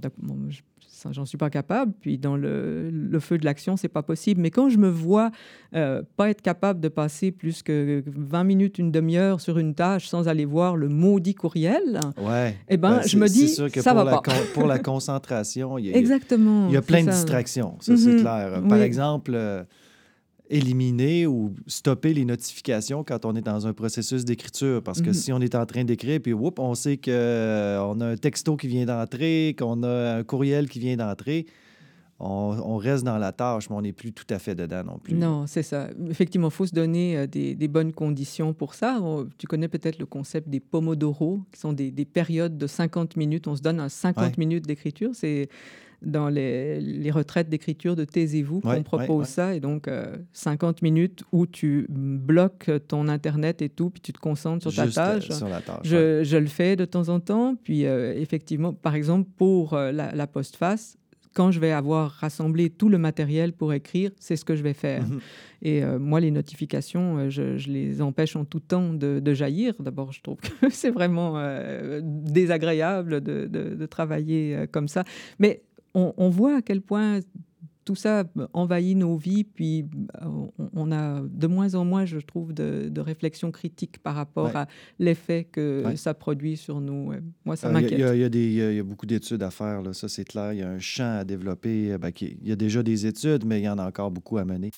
j'en 1.12 1.26
suis 1.26 1.38
pas 1.38 1.50
capable. 1.50 1.94
Puis 2.00 2.18
dans 2.18 2.36
le, 2.38 2.92
feu 3.20 3.38
de 3.38 3.46
l'action, 3.46 3.78
c'est 3.78 3.88
pas 3.88 4.04
possible. 4.04 4.42
Mais 4.42 4.52
quand 4.52 4.70
je 4.70 4.78
me 4.78 4.90
vois 4.90 5.32
euh, 5.76 6.02
pas 6.18 6.30
être 6.30 6.42
capable 6.42 6.80
de 6.80 6.88
passer 6.88 7.32
plus 7.32 7.64
que 7.64 8.04
20 8.06 8.44
minutes, 8.44 8.78
une 8.78 8.92
demi-heure 8.92 9.42
sur 9.42 9.58
une 9.58 9.74
tâche 9.74 10.08
sans 10.08 10.28
aller 10.28 10.46
voir 10.46 10.76
le 10.76 10.90
maudit 10.90 11.36
courriel, 11.36 12.00
ouais. 12.18 12.56
eh 12.70 12.78
ben, 12.78 12.98
ben 12.98 13.08
je 13.08 13.18
me 13.18 13.28
dis, 13.28 13.50
sûr 13.50 13.72
que 13.72 13.82
ça 13.82 13.94
pour 13.94 14.04
va 14.04 14.12
la 14.12 14.18
pas. 14.18 14.34
pour 14.54 14.68
la 14.68 14.80
concentration, 14.92 15.78
il 15.78 15.88
y 15.88 15.94
a, 15.94 15.98
Exactement. 15.98 16.68
Il 16.68 16.74
y 16.74 16.78
a 16.78 16.82
plein 16.82 17.04
de 17.04 17.12
distractions, 17.12 17.78
ça 17.80 17.96
c'est 17.98 18.14
mhm. 18.14 18.22
clair. 18.22 18.62
Par 18.68 18.82
exemple, 18.82 19.32
euh, 19.34 19.64
éliminer 20.52 21.26
ou 21.26 21.56
stopper 21.66 22.14
les 22.14 22.26
notifications 22.26 23.04
quand 23.04 23.26
on 23.26 23.36
est 23.36 23.42
dans 23.42 23.66
un 23.66 23.74
processus 23.74 24.26
d'écriture. 24.26 24.84
Parce 24.84 25.02
que 25.02 25.08
mhm. 25.08 25.14
si 25.14 25.34
on 25.34 25.40
est 25.40 25.56
en 25.56 25.66
train 25.66 25.84
d'écrire, 25.84 26.20
puis 26.22 26.34
whoop, 26.34 26.60
on 26.60 26.76
sait 26.76 26.98
qu'on 26.98 27.12
euh, 27.12 27.80
a 27.80 28.06
un 28.06 28.18
texto 28.18 28.58
qui 28.58 28.68
vient 28.68 28.86
d'entrer, 28.86 29.56
qu'on 29.58 29.82
a 29.84 30.16
un 30.18 30.24
courriel 30.24 30.70
qui 30.70 30.80
vient 30.80 30.98
d'entrer, 30.98 31.48
on, 32.24 32.78
reste 32.78 33.04
dans 33.04 33.18
la 33.18 33.32
tâche, 33.32 33.70
mais 33.70 33.76
on 33.76 33.82
n'est 33.82 33.94
plus 33.94 34.14
tout 34.14 34.26
à 34.30 34.38
fait 34.38 34.54
dedans 34.54 34.84
non 34.84 35.00
plus. 35.00 35.16
Non, 35.16 35.48
c'est 35.48 35.64
ça. 35.64 35.90
Effectivement, 36.08 36.50
il 36.50 36.54
faut 36.54 36.68
se 36.68 36.74
donner 36.74 37.18
euh, 37.18 37.26
des, 37.26 37.68
bonnes 37.68 37.94
conditions 37.94 38.54
pour 38.54 38.76
ça. 38.76 39.02
tu 39.38 39.48
connais 39.48 39.68
peut-être 39.68 39.98
le 39.98 40.06
concept 40.06 40.48
des 40.48 40.60
pomodoro, 40.60 41.42
qui 41.52 41.60
sont 41.60 41.74
des, 41.74 41.92
périodes 42.06 42.58
de 42.58 42.68
50 42.68 43.16
minutes. 43.16 43.48
On 43.48 43.56
se 43.56 43.62
donne 43.62 43.80
un 43.80 43.90
50 43.90 44.38
minutes 44.38 44.68
d'écriture. 44.68 45.12
C'est 45.14 45.50
dans 46.02 46.30
les, 46.30 47.12
retraites 47.12 47.50
d'écriture 47.50 47.96
de 47.96 48.06
Taisez-vous 48.06 48.62
qu'on 48.62 48.84
propose 48.84 49.28
ça. 49.28 49.56
Et 49.56 49.60
donc, 49.60 49.90
50 50.34 50.78
euh, 50.78 50.80
minutes 50.82 51.24
où 51.32 51.46
tu 51.46 51.86
bloques 51.90 52.72
ton 52.88 53.08
Internet 53.08 53.62
et 53.62 53.70
tout, 53.70 53.90
puis 53.90 54.02
tu 54.02 54.14
te 54.14 54.20
concentres 54.20 54.72
sur 54.72 54.74
ta 54.74 54.88
euh, 54.88 55.20
tâche. 55.20 55.30
sur 55.30 55.50
la 55.50 55.62
tâche 55.62 55.82
je, 55.84 56.24
je, 56.24 56.38
le 56.38 56.48
fais 56.48 56.76
de 56.76 56.86
temps 56.86 57.10
en 57.10 57.20
temps. 57.20 57.56
Puis, 57.64 57.86
euh, 57.86 58.14
effectivement, 58.16 58.74
par 58.74 58.96
exemple, 58.96 59.30
pour 59.38 59.76
la, 59.76 60.12
la 60.14 60.28
postface, 60.28 60.98
quand 61.34 61.52
je 61.52 61.62
vais 61.62 61.72
avoir 61.72 62.12
rassemblé 62.12 62.70
tout 62.70 62.90
le 62.90 62.98
matériel 62.98 63.54
pour 63.54 63.72
écrire, 63.72 64.12
c'est 64.20 64.36
ce 64.36 64.44
que 64.44 64.56
je 64.58 64.64
vais 64.64 64.74
faire. 64.74 65.08
Mhm. 65.08 65.20
Et 65.62 65.86
moi, 65.86 66.20
les 66.20 66.32
notifications, 66.32 67.30
je, 67.30 67.56
les 67.70 68.02
empêche 68.02 68.36
en 68.36 68.44
tout 68.44 68.60
temps 68.60 68.94
de, 68.94 69.34
jaillir. 69.34 69.76
D'abord, 69.80 70.12
je 70.12 70.22
trouve 70.22 70.38
que 70.38 70.50
c'est 70.72 70.90
vraiment 70.90 71.42
désagréable 72.02 73.22
de, 73.22 73.48
de, 73.48 73.76
de, 73.76 73.86
travailler 73.86 74.66
comme 74.72 74.90
ça. 74.90 75.06
Mais 75.40 75.62
on, 75.94 76.30
voit 76.30 76.58
à 76.58 76.62
quel 76.62 76.82
point 76.82 77.20
tout 77.84 77.96
ça 77.96 78.24
envahit 78.54 78.96
nos 78.96 79.18
vies, 79.18 79.44
puis 79.44 79.86
euh, 80.22 80.28
on, 80.74 80.92
a 80.92 81.22
de 81.22 81.48
moins 81.48 81.74
en 81.74 81.84
moins, 81.84 82.06
je 82.06 82.20
trouve, 82.20 82.54
de, 82.54 83.02
réflexion 83.02 83.52
critique 83.52 83.98
par 84.04 84.16
rapport 84.16 84.56
à 84.56 84.68
l'effet 85.00 85.46
que 85.52 85.84
ça 85.96 86.14
produit 86.14 86.58
sur 86.58 86.80
nous. 86.80 87.14
Moi, 87.44 87.56
ça 87.56 87.70
m'inquiète. 87.70 88.00
Il 88.34 88.54
y, 88.54 88.80
a 88.80 88.84
beaucoup 88.84 89.06
d'études 89.06 89.44
à 89.44 89.52
faire, 89.52 89.82
là. 89.82 89.94
ça 89.94 90.08
c'est 90.08 90.26
clair. 90.26 90.54
Il 90.54 90.60
y 90.60 90.64
a 90.64 90.70
un 90.70 90.80
champ 90.80 91.20
à 91.20 91.24
développer. 91.24 91.98
Ben, 91.98 92.12
il 92.22 92.48
y 92.48 92.52
a 92.52 92.56
déjà 92.56 92.84
des 92.84 93.06
études, 93.06 93.46
mais 93.46 93.60
il 93.60 93.64
y 93.64 93.70
en 93.70 93.80
a 93.80 93.88
encore 93.88 94.12
beaucoup 94.12 94.38
à 94.38 94.46
mener. 94.46 94.72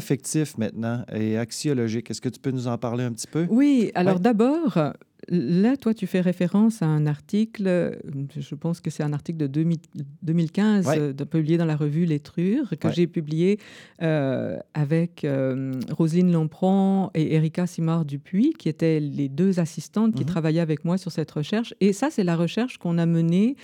Affectif 0.00 0.56
maintenant 0.56 1.04
et 1.12 1.36
axiologique. 1.36 2.10
Est-ce 2.10 2.22
que 2.22 2.30
tu 2.30 2.40
peux 2.40 2.50
nous 2.50 2.66
en 2.66 2.78
parler 2.78 3.04
un 3.04 3.12
petit 3.12 3.26
peu? 3.26 3.46
Oui, 3.50 3.92
alors 3.94 4.18
d'abord, 4.18 4.78
là, 5.28 5.76
toi, 5.76 5.92
tu 5.94 6.06
fais 6.06 6.20
référence 6.20 6.82
à 6.82 6.86
un 6.86 7.06
article, 7.06 7.98
je 8.36 8.54
pense 8.54 8.80
que 8.80 8.90
c'est 8.90 9.02
un 9.02 9.12
article 9.12 9.38
de 9.38 9.46
2015, 10.22 11.14
de, 11.14 11.24
publié 11.24 11.58
dans 11.58 11.66
la 11.66 11.76
revue 11.76 12.06
Lettrure, 12.06 12.72
que 12.80 12.90
j'ai 12.90 13.06
publié 13.06 13.58
euh, 14.02 14.58
avec 14.74 15.24
euh, 15.24 15.72
Roselyne 15.90 16.32
Lampron 16.32 17.10
et 17.14 17.34
Erika 17.34 17.66
Simard-Dupuis, 17.66 18.54
qui 18.58 18.68
étaient 18.68 19.00
les 19.00 19.28
deux 19.28 19.60
assistantes 19.60 20.14
qui 20.14 20.22
mhm. 20.22 20.28
travaillaient 20.28 20.60
avec 20.60 20.84
moi 20.84 20.98
sur 20.98 21.12
cette 21.12 21.30
recherche. 21.30 21.74
Et 21.80 21.92
ça, 21.92 22.08
c'est 22.10 22.24
la 22.24 22.36
recherche 22.36 22.78
qu'on 22.78 22.98
a 22.98 23.06
menée 23.06 23.56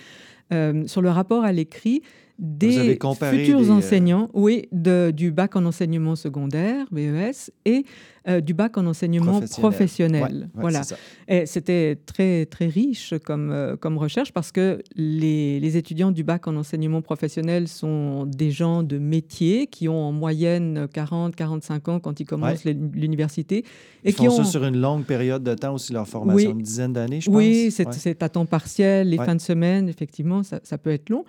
euh, 0.53 0.87
sur 0.87 1.01
le 1.01 1.09
rapport 1.09 1.43
à 1.43 1.51
l'écrit 1.51 2.01
des 2.39 2.97
futurs 2.99 3.59
euh, 3.59 3.71
enseignants, 3.71 4.29
oui, 4.33 4.67
de, 4.71 5.11
du 5.11 5.31
bac 5.31 5.55
en 5.55 5.65
enseignement 5.65 6.15
secondaire, 6.15 6.85
BES, 6.91 7.51
et 7.65 7.83
euh, 8.27 8.41
du 8.41 8.53
bac 8.53 8.77
en 8.77 8.85
enseignement 8.85 9.41
professionnel. 9.41 10.49
voilà. 10.53 10.81
Et 11.27 11.45
c'était 11.45 11.97
très, 12.05 12.45
très 12.45 12.67
riche 12.67 13.13
comme, 13.25 13.51
euh, 13.51 13.75
comme 13.75 13.97
recherche 13.97 14.33
parce 14.33 14.51
que 14.51 14.79
les, 14.95 15.59
les, 15.59 15.77
étudiants 15.77 16.11
du 16.11 16.23
bac 16.23 16.47
en 16.47 16.55
enseignement 16.57 17.01
professionnel 17.01 17.67
sont 17.67 18.25
des 18.25 18.51
gens 18.51 18.83
de 18.83 18.97
métier 18.97 19.67
qui 19.67 19.87
ont 19.87 20.03
en 20.03 20.11
moyenne 20.11 20.87
40, 20.93 21.35
45 21.35 21.87
ans 21.87 21.99
quand 21.99 22.19
ils 22.19 22.25
commencent 22.25 22.65
l'université. 22.65 23.63
Et 24.03 24.13
qui 24.13 24.27
ont... 24.27 24.31
ça 24.31 24.43
sur 24.43 24.63
une 24.65 24.77
longue 24.77 25.05
période 25.05 25.43
de 25.43 25.53
temps 25.53 25.73
aussi, 25.73 25.93
leur 25.93 26.07
formation, 26.07 26.51
une 26.51 26.61
dizaine 26.61 26.93
d'années, 26.93 27.21
je 27.21 27.27
pense. 27.27 27.35
Oui, 27.35 27.71
c'est 27.71 28.21
à 28.21 28.29
temps 28.29 28.45
partiel, 28.45 29.09
les 29.09 29.17
fins 29.17 29.35
de 29.35 29.41
semaine, 29.41 29.89
effectivement, 29.89 30.43
ça, 30.43 30.59
ça 30.63 30.77
peut 30.77 30.91
être 30.91 31.09
long. 31.09 31.25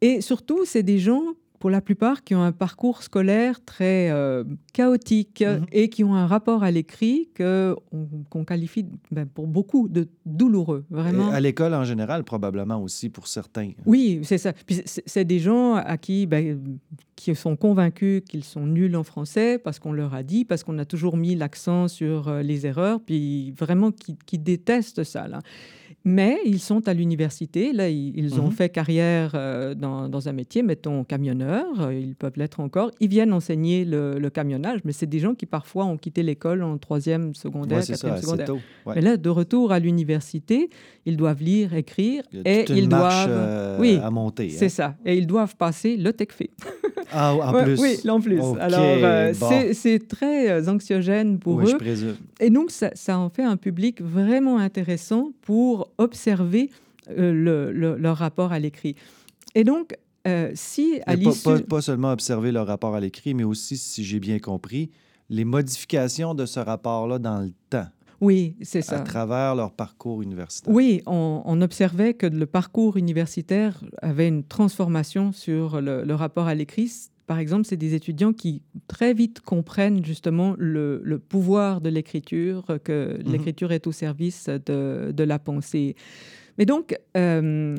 Et 0.00 0.20
surtout, 0.20 0.64
c'est 0.64 0.82
des 0.82 0.98
gens 0.98 1.22
pour 1.60 1.68
la 1.68 1.82
plupart, 1.82 2.24
qui 2.24 2.34
ont 2.34 2.42
un 2.42 2.52
parcours 2.52 3.02
scolaire 3.02 3.62
très 3.62 4.10
euh, 4.10 4.44
chaotique 4.72 5.44
mhm. 5.46 5.66
et 5.72 5.90
qui 5.90 6.02
ont 6.02 6.14
un 6.14 6.26
rapport 6.26 6.64
à 6.64 6.70
l'écrit 6.70 7.28
qu'on 7.36 8.44
qualifie 8.46 8.86
ben, 9.10 9.26
pour 9.26 9.46
beaucoup 9.46 9.86
de 9.88 10.08
douloureux, 10.24 10.86
vraiment. 10.88 11.28
à 11.28 11.38
l'école 11.38 11.74
en 11.74 11.84
général, 11.84 12.24
probablement 12.24 12.82
aussi 12.82 13.10
pour 13.10 13.28
certains. 13.28 13.72
Oui, 13.84 14.20
c'est 14.22 14.38
ça. 14.38 14.54
c'est 14.86 15.24
des 15.26 15.38
gens 15.38 15.74
à 15.74 15.98
qui, 15.98 16.26
ben, 16.26 16.78
qui 17.14 17.34
sont 17.34 17.56
convaincus 17.56 18.22
qu'ils 18.26 18.44
sont 18.44 18.66
nuls 18.66 18.96
en 18.96 19.04
français 19.04 19.58
parce 19.58 19.78
qu'on 19.78 19.92
leur 19.92 20.14
a 20.14 20.22
dit, 20.22 20.46
parce 20.46 20.64
qu'on 20.64 20.78
a 20.78 20.86
toujours 20.86 21.18
mis 21.18 21.34
l'accent 21.34 21.88
sur 21.88 22.28
euh, 22.28 22.40
les 22.40 22.66
erreurs, 22.66 23.00
puis 23.04 23.50
vraiment 23.50 23.92
qui, 23.92 24.16
qui 24.24 24.38
détestent 24.38 25.04
ça. 25.04 25.28
Là. 25.28 25.40
Mais 26.04 26.38
ils 26.46 26.60
sont 26.60 26.88
à 26.88 26.94
l'université, 26.94 27.74
là, 27.74 27.90
ils, 27.90 28.40
ont 28.40 28.46
mhm. 28.46 28.52
fait 28.52 28.70
carrière 28.70 29.32
euh, 29.34 29.74
dans, 29.74 30.28
un 30.28 30.32
métier, 30.32 30.62
mettons 30.62 31.04
camionneur, 31.04 31.66
euh, 31.78 31.94
ils 31.94 32.14
peuvent 32.14 32.36
l'être 32.36 32.60
encore. 32.60 32.90
Ils 33.00 33.08
viennent 33.08 33.34
enseigner 33.34 33.84
le, 33.84 34.30
camionnage, 34.30 34.80
mais 34.84 34.92
c'est 34.92 35.06
des 35.06 35.18
gens 35.18 35.34
qui 35.34 35.44
parfois 35.44 35.84
ont 35.84 35.98
quitté 35.98 36.22
l'école 36.22 36.62
en 36.62 36.78
troisième 36.78 37.34
secondaire, 37.34 37.84
quatrième 37.84 38.16
secondaire. 38.16 38.48
Mais 38.86 39.00
là, 39.02 39.16
de 39.16 39.28
retour 39.28 39.72
à 39.72 39.78
l'université, 39.78 40.70
ils 41.04 41.16
doivent 41.16 41.42
lire, 41.42 41.74
écrire 41.74 42.22
et 42.44 42.64
ils 42.70 42.88
doivent. 42.88 43.28
Euh, 43.28 43.78
oui, 43.78 43.98
à 44.02 44.10
monter. 44.10 44.48
C'est 44.50 44.66
hein. 44.66 44.68
ça. 44.68 44.94
Et 45.04 45.18
ils 45.18 45.26
doivent 45.26 45.56
passer 45.56 45.96
le 45.96 46.12
TECFE. 46.12 46.42
Ah, 47.12 47.34
en 47.34 47.64
plus. 47.64 47.80
Oui, 47.80 47.98
en 48.08 48.20
plus. 48.20 48.40
Alors, 48.60 49.34
c'est 49.72 50.06
très 50.06 50.68
anxiogène 50.68 51.40
pour 51.40 51.56
oui, 51.56 51.64
eux. 51.64 51.70
Je 51.70 51.76
présume. 51.76 52.16
Et 52.38 52.50
donc, 52.50 52.70
ça, 52.70 52.90
ça 52.94 53.18
en 53.18 53.28
fait 53.30 53.42
un 53.42 53.56
public 53.56 54.00
vraiment 54.00 54.58
intéressant 54.58 55.32
pour 55.42 55.89
observer 56.00 56.70
euh, 57.10 57.32
le, 57.72 57.96
leur 57.96 58.16
rapport 58.16 58.52
à 58.52 58.58
l'écrit. 58.58 58.96
Et 59.54 59.64
donc, 59.64 59.96
euh, 60.26 60.50
si 60.54 61.00
à 61.06 61.16
pas, 61.16 61.60
pas, 61.60 61.80
seulement 61.80 62.12
observer 62.12 62.52
leur 62.52 62.66
rapport 62.66 62.94
à 62.94 63.00
l'écrit, 63.00 63.34
mais 63.34 63.44
aussi, 63.44 63.76
si 63.76 64.04
j'ai 64.04 64.20
bien 64.20 64.38
compris, 64.38 64.90
les 65.28 65.44
modifications 65.44 66.34
de 66.34 66.46
ce 66.46 66.60
rapport-là 66.60 67.18
dans 67.18 67.40
le 67.40 67.52
temps. 67.70 67.86
Oui, 68.20 68.56
c'est 68.60 68.82
ça. 68.82 68.98
À 68.98 69.00
travers 69.00 69.54
leur 69.54 69.72
parcours 69.72 70.20
universitaire. 70.20 70.74
Oui, 70.74 71.00
on, 71.06 71.62
observait 71.62 72.12
que 72.12 72.26
le 72.26 72.44
parcours 72.44 72.98
universitaire 72.98 73.82
avait 74.02 74.28
une 74.28 74.44
transformation 74.44 75.32
sur 75.32 75.80
le, 75.80 76.04
le 76.04 76.14
rapport 76.14 76.46
à 76.46 76.54
l'écrit 76.54 76.90
par 77.30 77.38
exemple, 77.38 77.64
c'est 77.64 77.76
des 77.76 77.94
étudiants 77.94 78.32
qui 78.32 78.60
très 78.88 79.14
vite 79.14 79.38
comprennent 79.38 80.04
justement 80.04 80.56
le, 80.58 81.00
pouvoir 81.28 81.80
de 81.80 81.88
l'écriture, 81.88 82.64
que 82.82 83.18
mhm. 83.18 83.30
l'écriture 83.30 83.70
est 83.70 83.86
au 83.86 83.92
service 83.92 84.48
de, 84.48 85.22
la 85.22 85.38
pensée. 85.38 85.94
Mais 86.58 86.66
donc, 86.66 86.98
euh, 87.16 87.76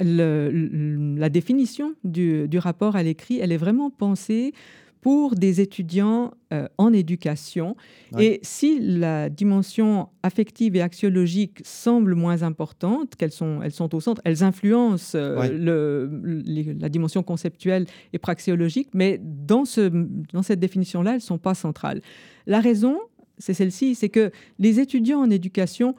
la 0.00 1.28
définition 1.28 1.92
du, 2.04 2.48
rapport 2.56 2.96
à 2.96 3.02
l'écrit, 3.02 3.38
elle 3.38 3.52
est 3.52 3.58
vraiment 3.58 3.90
pensée 3.90 4.54
pour 5.00 5.34
des 5.34 5.60
étudiants 5.60 6.32
euh, 6.52 6.68
en 6.76 6.92
éducation. 6.92 7.76
Et 8.18 8.40
si 8.42 8.78
la 8.80 9.30
dimension 9.30 10.08
affective 10.22 10.76
et 10.76 10.82
axiologique 10.82 11.60
semble 11.64 12.14
moins 12.14 12.42
importante, 12.42 13.16
qu'elles 13.16 13.32
sont, 13.32 13.60
elles 13.62 13.72
sont 13.72 13.94
au 13.94 14.00
centre, 14.00 14.20
elles 14.24 14.42
influencent 14.44 15.16
euh, 15.16 15.48
le, 15.48 16.74
la 16.78 16.88
dimension 16.88 17.22
conceptuelle 17.22 17.86
et 18.12 18.18
praxéologique, 18.18 18.88
mais 18.92 19.20
dans, 19.22 19.64
ce, 19.64 19.88
dans 20.32 20.42
cette 20.42 20.60
définition-là, 20.60 21.12
elles 21.12 21.16
ne 21.16 21.20
sont 21.20 21.38
pas 21.38 21.54
centrales. 21.54 22.02
La 22.46 22.60
raison, 22.60 22.98
c'est 23.38 23.54
celle-ci, 23.54 23.94
c'est 23.94 24.10
que 24.10 24.30
les 24.58 24.80
étudiants 24.80 25.20
en 25.20 25.30
éducation 25.30 25.94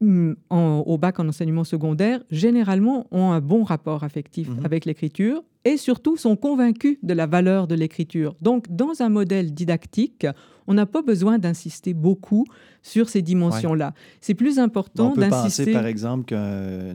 mm, 0.00 0.34
au 0.50 0.98
bac 0.98 1.18
en 1.20 1.28
enseignement 1.28 1.64
secondaire, 1.64 2.22
généralement 2.30 3.06
ont 3.10 3.32
un 3.32 3.40
bon 3.40 3.64
rapport 3.64 4.04
affectif 4.04 4.48
mhm. 4.48 4.64
avec 4.64 4.84
l'écriture 4.84 5.42
et 5.64 5.76
surtout 5.76 6.16
sont 6.16 6.36
convaincus 6.36 6.96
de 7.02 7.12
la 7.12 7.26
valeur 7.26 7.66
de 7.66 7.74
l'écriture. 7.74 8.36
Donc, 8.40 8.66
dans 8.70 9.02
un 9.02 9.08
modèle 9.08 9.52
didactique, 9.52 10.24
on 10.68 10.74
n'a 10.74 10.86
pas 10.86 11.02
besoin 11.02 11.38
d'insister 11.38 11.92
beaucoup 11.92 12.44
sur 12.82 13.08
ces 13.08 13.20
dimensions-là. 13.20 13.92
C'est 14.20 14.34
plus 14.34 14.60
important 14.60 15.14
d'insister. 15.14 15.62
On 15.62 15.64
peut 15.64 15.70
penser, 15.70 15.72
par 15.72 15.86
exemple, 15.86 16.24
que 16.26 16.94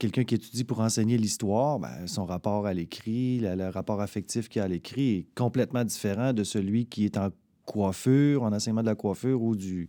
quelqu'un 0.00 0.24
qui 0.24 0.34
étudie 0.34 0.64
pour 0.64 0.80
enseigner 0.80 1.16
l'histoire, 1.16 1.78
ben, 1.78 2.06
son 2.06 2.24
rapport 2.24 2.66
à 2.66 2.74
l'écrit, 2.74 3.38
le, 3.40 3.68
rapport 3.68 4.00
affectif 4.00 4.48
qu'il 4.48 4.62
a 4.62 4.64
à 4.64 4.68
l'écrit 4.68 5.18
est 5.18 5.26
complètement 5.36 5.84
différent 5.84 6.32
de 6.32 6.42
celui 6.42 6.86
qui 6.86 7.04
est 7.04 7.16
en 7.16 7.28
coiffure, 7.66 8.42
en 8.42 8.52
enseignement 8.52 8.82
de 8.82 8.86
la 8.86 8.96
coiffure 8.96 9.42
ou 9.42 9.54
du, 9.54 9.88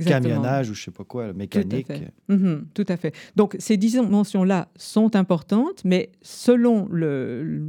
camionnage 0.00 0.70
ou 0.70 0.74
je 0.74 0.84
sais 0.84 0.90
pas 0.90 1.04
quoi, 1.04 1.32
mécanique. 1.32 1.86
Tout 1.86 1.92
à, 1.92 1.96
fait. 1.96 2.12
Mhm, 2.28 2.66
tout 2.74 2.86
à 2.88 2.96
fait. 2.96 3.14
Donc, 3.36 3.56
ces 3.58 3.76
dimensions-là 3.76 4.68
sont 4.76 5.16
importantes, 5.16 5.84
mais 5.84 6.10
selon 6.22 6.86
le, 6.90 7.60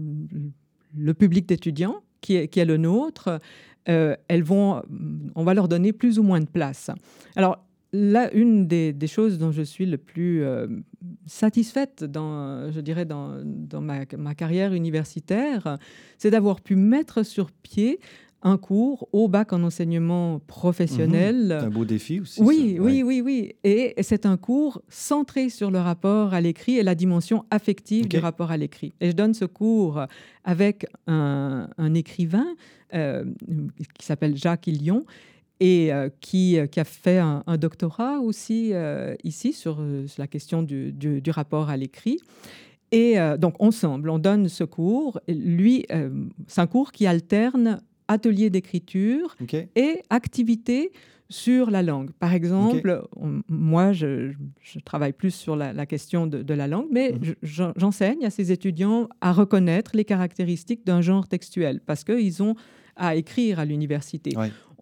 le 0.97 1.13
public 1.13 1.47
d'étudiants 1.47 2.01
qui 2.21 2.35
est, 2.35 2.47
qui 2.47 2.59
est 2.59 2.65
le 2.65 2.77
nôtre, 2.77 3.39
euh, 3.89 4.15
elles 4.27 4.43
vont, 4.43 4.81
on 5.35 5.43
va 5.43 5.53
leur 5.53 5.67
donner 5.67 5.93
plus 5.93 6.19
ou 6.19 6.23
moins 6.23 6.39
de 6.39 6.45
place. 6.45 6.89
Alors, 7.35 7.65
là, 7.91 8.33
une 8.33 8.67
des, 8.67 8.93
des 8.93 9.07
choses 9.07 9.37
dont 9.37 9.51
je 9.51 9.61
suis 9.61 9.85
le 9.85 9.97
plus 9.97 10.43
euh, 10.43 10.67
satisfaite 11.25 12.03
dans, 12.03 12.71
je 12.71 12.79
dirais, 12.79 13.05
dans, 13.05 13.41
dans 13.43 13.81
ma, 13.81 14.01
ma, 14.17 14.35
carrière 14.35 14.73
universitaire, 14.73 15.77
c'est 16.17 16.31
d'avoir 16.31 16.61
pu 16.61 16.75
mettre 16.75 17.23
sur 17.23 17.51
pied 17.51 17.99
un 18.43 18.57
cours 18.57 19.07
au 19.13 19.27
bac 19.27 19.53
en 19.53 19.63
enseignement 19.63 20.39
professionnel. 20.47 21.43
Mhm. 21.43 21.59
C'est 21.59 21.65
un 21.65 21.69
beau 21.69 21.85
défi 21.85 22.19
aussi. 22.19 22.41
Oui, 22.41 22.77
oui, 22.79 23.01
oui, 23.01 23.21
oui. 23.21 23.55
Et 23.63 23.95
c'est 24.01 24.25
un 24.25 24.37
cours 24.37 24.81
centré 24.89 25.49
sur 25.49 25.71
le 25.71 25.79
rapport 25.79 26.33
à 26.33 26.41
l'écrit 26.41 26.77
et 26.77 26.83
la 26.83 26.93
dimension 26.93 27.45
affective 27.49 28.07
du 28.07 28.17
rapport 28.17 28.51
à 28.51 28.57
l'écrit. 28.57 28.93
Et 28.99 29.09
je 29.09 29.15
donne 29.15 29.33
ce 29.33 29.45
cours 29.45 30.05
avec 30.43 30.85
un, 31.07 31.67
écrivain 31.95 32.47
euh, 32.93 33.23
qui 33.97 34.05
s'appelle 34.05 34.35
Jacques 34.35 34.67
Illion 34.67 35.05
et 35.59 35.93
euh, 35.93 36.09
qui, 36.19 36.57
qui, 36.69 36.79
a 36.79 36.83
fait 36.83 37.19
un, 37.19 37.43
doctorat 37.57 38.19
aussi 38.19 38.71
euh, 38.73 39.15
ici 39.23 39.53
sur, 39.53 39.81
la 40.17 40.27
question 40.27 40.63
du, 40.63 40.91
du, 40.91 41.31
rapport 41.31 41.69
à 41.69 41.77
l'écrit. 41.77 42.19
Et 42.91 43.15
donc, 43.39 43.55
ensemble, 43.57 44.11
on 44.11 44.19
donne 44.19 44.49
ce 44.49 44.63
cours. 44.63 45.19
Lui, 45.27 45.87
c'est 46.45 46.61
un 46.61 46.67
cours 46.67 46.91
qui 46.91 47.07
alterne 47.07 47.81
atelier 48.07 48.49
d'écriture 48.49 49.35
et 49.75 50.01
activité 50.09 50.91
sur 51.29 51.71
la 51.71 51.81
langue. 51.81 52.11
Par 52.11 52.33
exemple, 52.33 53.07
moi, 53.47 53.91
je, 53.91 54.33
travaille 54.85 55.13
plus 55.13 55.33
sur 55.33 55.55
la, 55.55 55.85
question 55.85 56.27
de, 56.27 56.53
la 56.53 56.67
langue, 56.67 56.87
mais 56.91 57.13
mhm. 57.13 57.73
j'enseigne 57.75 58.25
à 58.25 58.29
ces 58.29 58.51
étudiants 58.51 59.09
à 59.21 59.31
reconnaître 59.31 59.91
les 59.95 60.05
caractéristiques 60.05 60.85
d'un 60.85 61.01
genre 61.01 61.27
textuel 61.27 61.81
parce 61.85 62.03
qu'ils 62.03 62.43
ont 62.43 62.55
à 62.95 63.15
écrire 63.15 63.59
à 63.59 63.65
l'université. 63.65 64.35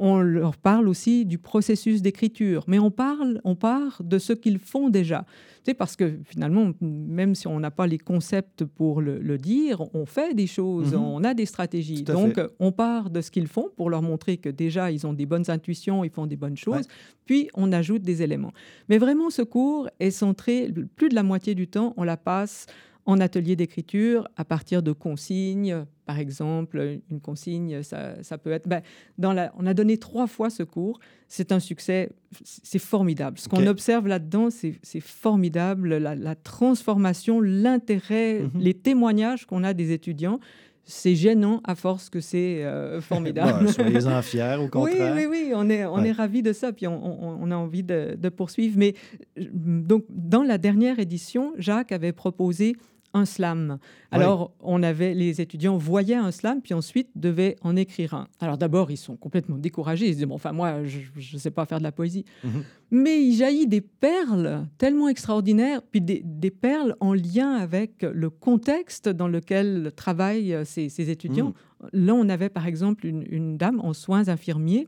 On 0.04 0.20
leur 0.20 0.58
parle 0.58 0.90
aussi 0.90 1.26
du 1.28 1.38
processus 1.38 2.02
d'écriture, 2.02 2.64
mais 2.68 2.80
on 2.80 2.90
parle, 2.90 3.40
on 3.44 3.56
part 3.56 4.02
de 4.04 4.18
ce 4.18 4.34
qu'ils 4.34 4.58
font 4.58 4.90
déjà. 4.90 5.26
C'est 5.64 5.76
parce 5.76 5.96
que 5.96 6.18
finalement, 6.26 6.72
même 6.82 7.36
si 7.36 7.48
on 7.48 7.60
n'a 7.60 7.70
pas 7.70 7.86
les 7.86 8.00
concepts 8.00 8.66
pour 8.66 9.00
le, 9.00 9.38
dire, 9.38 9.84
on 9.94 10.08
fait 10.08 10.34
des 10.34 10.48
choses, 10.48 10.94
mhm. 10.94 11.00
on 11.00 11.24
a 11.24 11.36
des 11.36 11.46
stratégies. 11.46 12.02
Donc, 12.02 12.42
on 12.60 12.72
part 12.72 13.12
de 13.12 13.22
ce 13.22 13.30
qu'ils 13.30 13.46
font 13.46 13.70
pour 13.78 13.92
leur 13.92 14.02
montrer 14.02 14.38
que 14.38 14.50
déjà, 14.50 14.92
ils 14.92 15.06
ont 15.06 15.14
des 15.14 15.28
bonnes 15.28 15.50
intuitions, 15.50 16.04
ils 16.04 16.10
font 16.10 16.26
des 16.26 16.36
bonnes 16.36 16.58
choses, 16.58 16.88
puis 17.26 17.50
on 17.54 17.72
ajoute 17.72 18.02
des 18.02 18.24
éléments. 18.24 18.54
Mais 18.90 18.98
vraiment, 18.98 19.30
ce 19.30 19.44
cours 19.44 19.88
est 20.00 20.10
centré, 20.10 20.74
plus 20.96 21.10
de 21.10 21.16
la 21.16 21.24
moitié 21.24 21.54
du 21.54 21.68
temps, 21.68 21.94
on 21.96 22.04
la 22.04 22.18
passe 22.18 22.66
en 23.06 23.20
atelier 23.20 23.56
d'écriture 23.56 24.28
à 24.38 24.46
partir 24.46 24.84
de 24.84 24.92
consignes. 24.92 25.86
Par 26.06 26.20
exemple, 26.20 27.00
une 27.10 27.20
consigne, 27.20 27.82
ça, 27.84 28.38
peut 28.38 28.52
être... 28.52 28.68
Ben, 28.68 28.82
dans 29.18 29.34
la, 29.34 29.54
on 29.58 29.66
a 29.66 29.74
donné 29.74 29.98
trois 29.98 30.28
fois 30.28 30.50
ce 30.50 30.64
cours. 30.64 31.00
C'est 31.28 31.52
un 31.52 31.60
succès, 31.60 32.12
c'est 32.44 32.80
formidable. 32.80 33.40
Ce 33.40 33.48
qu'on 33.48 33.66
observe 33.66 34.08
là-dedans, 34.08 34.50
c'est 34.50 35.00
formidable. 35.00 35.98
La, 35.98 36.36
transformation, 36.36 37.40
l'intérêt, 37.42 38.42
mhm. 38.42 38.62
les 38.62 38.74
témoignages 38.74 39.46
qu'on 39.46 39.64
a 39.64 39.74
des 39.74 39.92
étudiants 39.92 40.40
c'est 40.84 41.16
gênant 41.16 41.62
à 41.64 41.76
force 41.76 42.10
que 42.10 42.20
c'est 42.20 42.64
euh, 42.64 43.02
formidable. 43.02 43.70
Soyez-en 43.70 44.22
fiers, 44.22 44.58
au 44.60 44.68
contraire. 44.68 45.16
Oui, 45.16 45.26
oui, 45.26 45.46
oui, 45.48 45.52
on 45.56 45.70
est, 45.70 45.86
on 45.86 46.04
est 46.04 46.12
ravis 46.12 46.42
de 46.42 46.54
ça, 46.54 46.72
puis 46.72 46.88
on, 46.88 47.42
on, 47.42 47.52
a 47.52 47.56
envie 47.56 47.84
de, 47.84 48.16
de, 48.18 48.30
poursuivre. 48.30 48.78
Mais 48.78 48.96
donc, 49.38 50.06
dans 50.10 50.44
la 50.44 50.58
dernière 50.58 51.00
édition, 51.00 51.54
Jacques 51.58 51.92
avait 51.92 52.14
proposé 52.14 52.76
un 53.14 53.26
slam. 53.26 53.78
Alors, 54.12 54.52
on 54.62 54.84
avait, 54.84 55.14
les 55.14 55.42
étudiants 55.42 55.78
voyaient 55.78 56.16
un 56.16 56.32
slam, 56.32 56.62
puis 56.62 56.74
ensuite 56.74 57.10
devaient 57.16 57.56
en 57.62 57.76
écrire 57.76 58.14
un. 58.14 58.28
Alors 58.40 58.58
d'abord, 58.58 58.92
ils 58.92 58.98
sont 58.98 59.16
complètement 59.16 59.58
découragés. 59.58 60.08
Ils 60.08 60.14
se 60.14 60.18
disent, 60.18 60.28
bon, 60.28 60.36
enfin, 60.36 60.52
moi, 60.52 60.84
je 60.86 61.36
ne 61.36 61.40
sais 61.40 61.52
pas 61.52 61.66
faire 61.66 61.80
de 61.80 61.84
la 61.84 61.92
poésie. 61.92 62.26
Mhm. 62.44 62.64
Mais 62.92 63.24
il 63.24 63.36
jaillit 63.36 63.68
des 63.68 63.82
perles 63.82 64.68
tellement 64.78 65.08
extraordinaires, 65.08 65.82
puis 65.82 66.02
des, 66.02 66.52
perles 66.52 66.96
en 67.00 67.14
lien 67.14 67.54
avec 67.54 68.02
le 68.02 68.30
contexte 68.30 69.08
dans 69.08 69.28
lequel 69.28 69.92
travaillent 69.96 70.58
ces, 70.66 71.10
étudiants. 71.10 71.54
Mhm. 71.84 71.90
Là, 72.06 72.14
on 72.14 72.30
avait 72.30 72.50
par 72.50 72.68
exemple 72.68 73.06
une, 73.08 73.58
dame 73.58 73.80
en 73.80 73.94
soins 73.94 74.28
infirmiers 74.30 74.88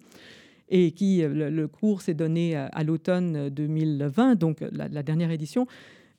et 0.70 0.92
qui, 0.92 1.22
le, 1.22 1.68
cours 1.68 2.02
s'est 2.02 2.14
donné 2.14 2.56
à, 2.56 2.84
l'automne 2.84 3.50
2020, 3.50 4.36
donc 4.36 4.64
la 4.72 5.04
dernière 5.04 5.32
édition. 5.32 5.68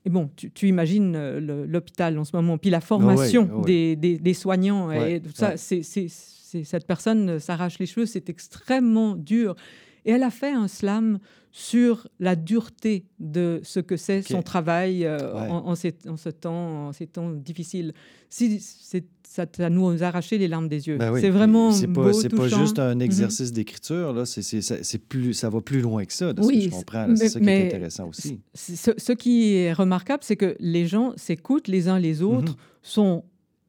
Et 0.07 0.11
bon, 0.11 0.31
tu, 0.37 0.69
imagines 0.69 1.15
euh, 1.17 1.67
l'hôpital 1.67 2.19
en 2.19 2.25
ce 2.25 2.37
moment, 2.37 2.59
puis 2.59 2.71
la 2.71 2.83
formation 2.83 3.49
oh 3.51 3.61
oh 3.61 3.65
Des, 3.65 3.97
des, 3.97 4.35
soignants, 4.35 4.91
et 4.91 5.21
tout 5.21 5.31
ça, 5.33 5.57
c'est, 5.57 5.83
cette 5.83 6.87
personne 6.87 7.39
s'arrache 7.39 7.79
les 7.79 7.87
cheveux, 7.87 8.07
c'est 8.07 8.29
extrêmement 8.29 9.17
dur. 9.17 9.57
Et 10.05 10.13
elle 10.13 10.23
a 10.23 10.31
fait 10.31 10.53
un 10.53 10.69
slam 10.69 11.19
sur 11.57 12.09
la 12.19 12.35
dureté 12.35 13.07
de 13.21 13.61
ce 13.63 13.79
que 13.79 13.97
c'est 13.97 14.23
son 14.23 14.43
travail 14.43 15.05
euh, 15.05 15.33
en, 15.49 15.77
ces, 15.77 15.95
en, 16.09 16.17
ce 16.17 16.29
temps, 16.29 16.89
en 16.89 16.93
ces 16.93 17.07
temps 17.07 17.31
difficiles. 17.31 17.93
Si, 18.29 18.61
ça, 18.61 19.47
ça 19.57 19.71
nous 19.71 20.03
a 20.03 20.07
arraché 20.07 20.37
les 20.37 20.49
larmes 20.49 20.69
des 20.69 20.89
yeux. 20.89 20.97
Ben 20.97 21.17
c'est 21.21 21.31
vraiment 21.31 21.71
c'est 21.71 21.87
pas, 21.87 22.13
C'est 22.13 22.29
pas 22.29 22.49
juste 22.49 22.81
un 22.81 22.97
mhm. 22.97 23.03
exercice 23.03 23.53
d'écriture, 23.53 24.13
là. 24.13 24.25
C'est, 24.27 24.99
plus, 24.99 25.33
ça 25.33 25.49
va 25.49 25.61
plus 25.61 25.81
loin 25.81 26.05
que 26.05 26.13
ça, 26.13 26.33
de 26.33 26.43
oui, 26.43 26.63
ce 26.63 26.65
que 26.65 26.65
je 26.65 26.71
comprends. 26.71 27.17
C'est 27.17 27.29
ça 27.29 27.41
qui 27.41 27.49
est 27.49 27.67
intéressant 27.67 28.09
aussi. 28.09 28.41
Ce, 28.55 29.13
qui 29.13 29.55
est 29.55 29.73
remarquable, 29.73 30.25
c'est 30.25 30.37
que 30.37 30.57
les 30.59 30.87
gens 30.87 31.13
s'écoutent 31.17 31.69
les 31.69 31.89
uns 31.89 32.01
les 32.01 32.23
autres, 32.23 32.53
mhm. 32.53 32.59
sont 32.83 33.25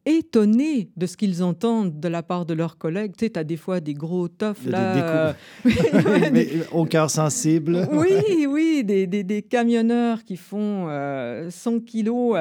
étonnés 0.06 0.92
de 0.96 1.06
ce 1.06 1.18
qu'ils 1.18 1.44
entendent 1.44 2.00
de 2.00 2.08
la 2.08 2.22
part 2.22 2.46
de 2.46 2.54
leurs 2.54 2.78
collègues. 2.78 3.14
Tu 3.18 3.26
sais, 3.26 3.32
tu 3.32 3.40
as 3.40 3.44
des 3.44 3.58
fois 3.58 3.80
des 3.80 3.94
gros 3.94 4.28
toffs 4.28 4.66
là. 4.66 5.34
Des, 5.66 6.62
au 6.72 6.86
cœur 6.86 7.10
sensible. 7.10 7.88
Oui, 7.96 8.46
oui, 8.48 8.84
des, 8.84 9.08
des, 9.08 9.42
camionneurs 9.42 10.24
qui 10.24 10.38
font 10.38 10.86
100 10.86 10.90
euh, 10.90 11.80
kilos. 11.86 12.38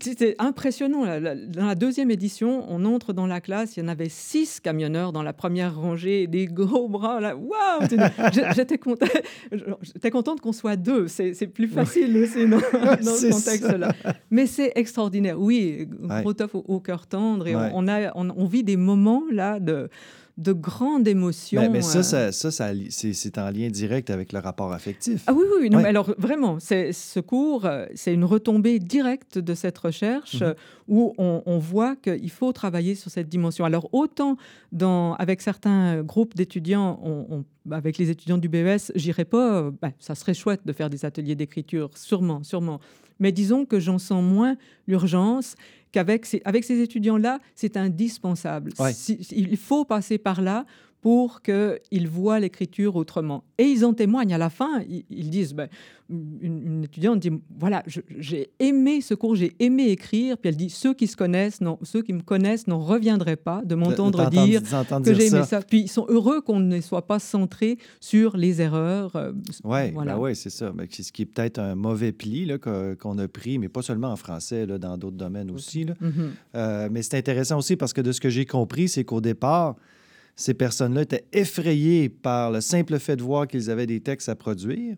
C'est 0.00 0.34
impressionnant. 0.38 1.04
Dans 1.04 1.66
la 1.66 1.74
deuxième 1.74 2.10
édition, 2.10 2.64
on 2.68 2.84
entre 2.84 3.12
dans 3.12 3.26
la 3.26 3.40
classe, 3.40 3.76
il 3.76 3.80
y 3.80 3.82
en 3.82 3.88
avait 3.88 4.08
six 4.08 4.60
camionneurs 4.60 5.12
dans 5.12 5.22
la 5.22 5.32
première 5.32 5.78
rangée, 5.78 6.26
des 6.26 6.46
gros 6.46 6.88
bras. 6.88 7.20
Là. 7.20 7.36
Waouh 7.36 7.88
J'étais 8.54 8.78
contente, 8.78 9.10
contente 10.12 10.40
qu'on 10.40 10.52
soit 10.52 10.76
deux. 10.76 11.06
C'est 11.08 11.46
plus 11.46 11.68
facile 11.68 12.16
aussi 12.18 12.46
dans, 12.48 12.60
ce 13.00 13.30
contexte-là. 13.30 13.94
Mais 14.30 14.46
c'est 14.46 14.72
extraordinaire. 14.74 15.40
Oui, 15.40 15.86
gros 15.88 16.32
toff 16.32 16.54
au, 16.54 16.64
au 16.66 16.80
cœur 16.80 17.05
tendre 17.08 17.46
et 17.46 17.56
on, 17.56 17.88
a, 17.88 18.12
on, 18.14 18.44
vit 18.46 18.64
des 18.64 18.76
moments 18.76 19.22
là 19.30 19.60
de, 19.60 19.88
de 20.36 20.52
grande 20.52 21.08
émotion. 21.08 21.62
Mais, 21.62 21.68
mais 21.68 21.82
ça, 21.82 21.98
euh. 21.98 22.32
ça, 22.32 22.50
ça, 22.50 22.72
c'est 22.90 23.38
en 23.38 23.50
lien 23.50 23.68
direct 23.68 24.10
avec 24.10 24.32
le 24.32 24.38
rapport 24.38 24.72
affectif. 24.72 25.22
Ah 25.26 25.32
oui, 25.32 25.44
oui, 25.60 25.70
non, 25.70 25.78
mais 25.78 25.88
alors 25.88 26.12
vraiment, 26.18 26.58
ce 26.60 27.20
cours, 27.20 27.64
euh, 27.64 27.86
c'est 27.94 28.12
une 28.12 28.24
retombée 28.24 28.78
directe 28.78 29.38
de 29.38 29.54
cette 29.54 29.78
recherche 29.78 30.42
mhm. 30.42 30.54
où 30.88 31.14
on, 31.16 31.58
voit 31.58 31.96
qu'il 31.96 32.30
faut 32.30 32.52
travailler 32.52 32.94
sur 32.94 33.10
cette 33.10 33.28
dimension. 33.28 33.64
Alors 33.64 33.88
autant 33.92 34.36
dans, 34.72 35.14
avec 35.14 35.40
certains 35.40 36.02
groupes 36.02 36.34
d'étudiants, 36.34 37.00
on, 37.02 37.44
avec 37.70 37.98
les 37.98 38.10
étudiants 38.10 38.38
du 38.38 38.48
BES, 38.48 38.92
j'irai 38.94 39.24
pas, 39.24 39.62
euh, 39.62 39.70
ben, 39.80 39.92
ça 39.98 40.14
serait 40.14 40.34
chouette 40.34 40.60
de 40.66 40.72
faire 40.72 40.90
des 40.90 41.04
ateliers 41.04 41.34
d'écriture, 41.34 41.90
sûrement, 41.94 42.42
sûrement. 42.42 42.80
Mais 43.18 43.32
disons 43.32 43.64
que 43.64 43.80
j'en 43.80 43.98
sens 43.98 44.22
moins 44.22 44.56
l'urgence 44.86 45.54
qu'avec 45.92 46.26
ces, 46.26 46.42
avec 46.44 46.64
ces 46.64 46.80
étudiants-là, 46.80 47.40
c'est 47.54 47.76
indispensable. 47.76 48.72
il 49.30 49.56
faut 49.56 49.84
passer 49.84 50.18
par 50.18 50.42
là 50.42 50.66
pour 51.06 51.40
qu'ils 51.40 52.08
voient 52.08 52.40
l'écriture 52.40 52.96
autrement. 52.96 53.44
Et 53.58 53.62
ils 53.62 53.84
en 53.84 53.94
témoignent 53.94 54.34
à 54.34 54.38
la 54.38 54.50
fin, 54.50 54.82
ils, 54.88 55.30
disent, 55.30 55.54
ben, 55.54 55.68
une, 56.10 56.82
étudiante 56.82 57.20
dit, 57.20 57.30
voilà, 57.60 57.84
j'ai 58.18 58.50
aimé 58.58 59.00
ce 59.00 59.14
cours, 59.14 59.36
j'ai 59.36 59.54
aimé 59.60 59.90
écrire, 59.90 60.36
puis 60.36 60.48
elle 60.48 60.56
dit, 60.56 60.68
ceux 60.68 60.94
qui 60.94 61.06
se 61.06 61.16
connaissent, 61.16 61.60
non, 61.60 61.78
ceux 61.84 62.02
qui 62.02 62.12
me 62.12 62.22
connaissent 62.22 62.66
n'en 62.66 62.80
reviendraient 62.80 63.36
pas 63.36 63.62
de 63.64 63.76
m'entendre 63.76 64.28
dire 64.30 64.62
que 65.04 65.14
j'ai 65.14 65.28
aimé 65.28 65.44
ça. 65.44 65.60
Puis 65.60 65.82
ils 65.82 65.88
sont 65.88 66.06
heureux 66.08 66.40
qu'on 66.40 66.58
ne 66.58 66.80
soit 66.80 67.06
pas 67.06 67.20
centré 67.20 67.78
sur 68.00 68.36
les 68.36 68.60
erreurs. 68.60 69.14
Euh, 69.14 69.30
oui, 69.62 69.92
voilà. 69.92 70.18
Ben 70.18 70.34
c'est 70.34 70.50
ça. 70.50 70.72
Mais 70.74 70.88
ce 70.90 71.12
qui 71.12 71.22
est 71.22 71.26
peut-être 71.26 71.60
un 71.60 71.76
mauvais 71.76 72.10
pli 72.10 72.50
qu'on 72.58 73.18
a 73.18 73.28
pris, 73.28 73.60
mais 73.60 73.68
pas 73.68 73.82
seulement 73.82 74.10
en 74.10 74.16
français, 74.16 74.66
là, 74.66 74.76
dans 74.78 74.98
d'autres 74.98 75.16
domaines 75.16 75.52
aussi. 75.52 75.84
Là. 75.84 75.94
Mm-hmm. 76.02 76.10
Euh, 76.56 76.88
mais 76.90 77.02
c'est 77.02 77.16
intéressant 77.16 77.58
aussi 77.58 77.76
parce 77.76 77.92
que 77.92 78.00
de 78.00 78.10
ce 78.10 78.20
que 78.20 78.28
j'ai 78.28 78.44
compris, 78.44 78.88
c'est 78.88 79.04
qu'au 79.04 79.20
départ, 79.20 79.76
ces 80.36 80.54
personnes-là 80.54 81.02
étaient 81.02 81.24
effrayées 81.32 82.08
par 82.10 82.50
le 82.50 82.60
simple 82.60 82.98
fait 82.98 83.16
de 83.16 83.22
voir 83.22 83.48
qu'ils 83.48 83.70
avaient 83.70 83.86
des 83.86 84.00
textes 84.00 84.28
à 84.28 84.34
produire. 84.34 84.96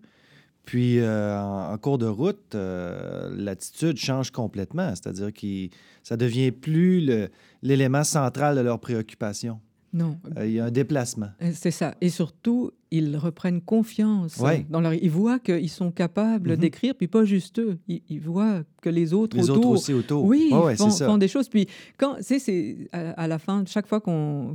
Puis, 0.65 0.99
euh, 0.99 1.41
en, 1.41 1.79
cours 1.79 1.97
de 1.97 2.07
route, 2.07 2.55
euh, 2.55 3.33
l'attitude 3.35 3.97
change 3.97 4.31
complètement, 4.31 4.91
c'est-à-dire 4.91 5.33
que 5.33 5.75
ça 6.03 6.19
devient 6.19 6.51
plus 6.51 7.29
l'élément 7.63 8.05
central 8.05 8.57
de 8.57 8.61
leur 8.61 8.79
préoccupation. 8.79 9.61
Non. 9.93 10.19
Euh, 10.37 10.47
il 10.47 10.53
y 10.53 10.61
a 10.61 10.67
un 10.67 10.71
déplacement. 10.71 11.29
C'est 11.53 11.71
ça. 11.71 11.95
Et 12.01 12.11
surtout, 12.11 12.73
ils 12.91 13.17
reprennent 13.17 13.61
confiance. 13.61 14.41
Dans 14.69 14.81
leur... 14.81 14.95
Ils 14.95 15.11
voient 15.11 15.39
qu'ils 15.39 15.71
sont 15.71 15.91
capables 15.91 16.53
mhm. 16.53 16.57
d'écrire, 16.57 16.95
puis 16.95 17.09
pas 17.09 17.25
juste 17.25 17.59
eux. 17.59 17.79
Ils, 17.89 18.21
voient 18.21 18.63
que 18.83 18.91
les 18.91 19.15
autres 19.15 19.37
les 19.37 19.51
autour... 19.51 19.73
aussi 19.73 19.93
autour. 19.93 20.25
Oui, 20.25 20.51
font, 20.77 21.19
des 21.19 21.29
choses. 21.29 21.49
Puis, 21.49 21.67
quand, 21.97 22.17
c'est 22.21 22.89
à, 22.93 23.27
la 23.27 23.39
fin, 23.39 23.65
chaque 23.67 23.87
fois 23.87 24.03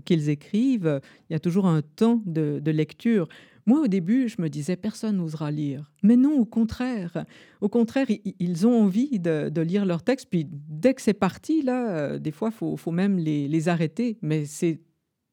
qu'ils 0.05 0.29
écrivent, 0.29 0.99
il 1.29 1.33
y 1.33 1.35
a 1.35 1.39
toujours 1.39 1.65
un 1.65 1.81
temps 1.81 2.21
de, 2.25 2.61
lecture. 2.71 3.27
Moi, 3.65 3.79
au 3.79 3.87
début, 3.87 4.27
je 4.27 4.41
me 4.41 4.49
disais, 4.49 4.75
personne 4.75 5.17
n'osera 5.17 5.49
lire. 5.49 5.89
Mais 6.03 6.17
non, 6.17 6.37
au 6.37 6.45
contraire. 6.45 7.25
Au 7.61 7.69
contraire, 7.69 8.07
ils 8.09 8.67
ont 8.67 8.83
envie 8.83 9.19
de, 9.19 9.61
lire 9.61 9.85
leur 9.85 10.03
texte. 10.03 10.27
Puis 10.29 10.45
dès 10.49 10.93
que 10.93 11.01
c'est 11.01 11.13
parti, 11.13 11.61
là, 11.61 11.89
euh, 11.89 12.19
des 12.19 12.31
fois, 12.31 12.49
il 12.51 12.55
faut, 12.55 12.75
faut, 12.75 12.91
même 12.91 13.17
les, 13.17 13.47
les 13.47 13.69
arrêter. 13.69 14.17
Mais 14.21 14.45
c'est 14.45 14.81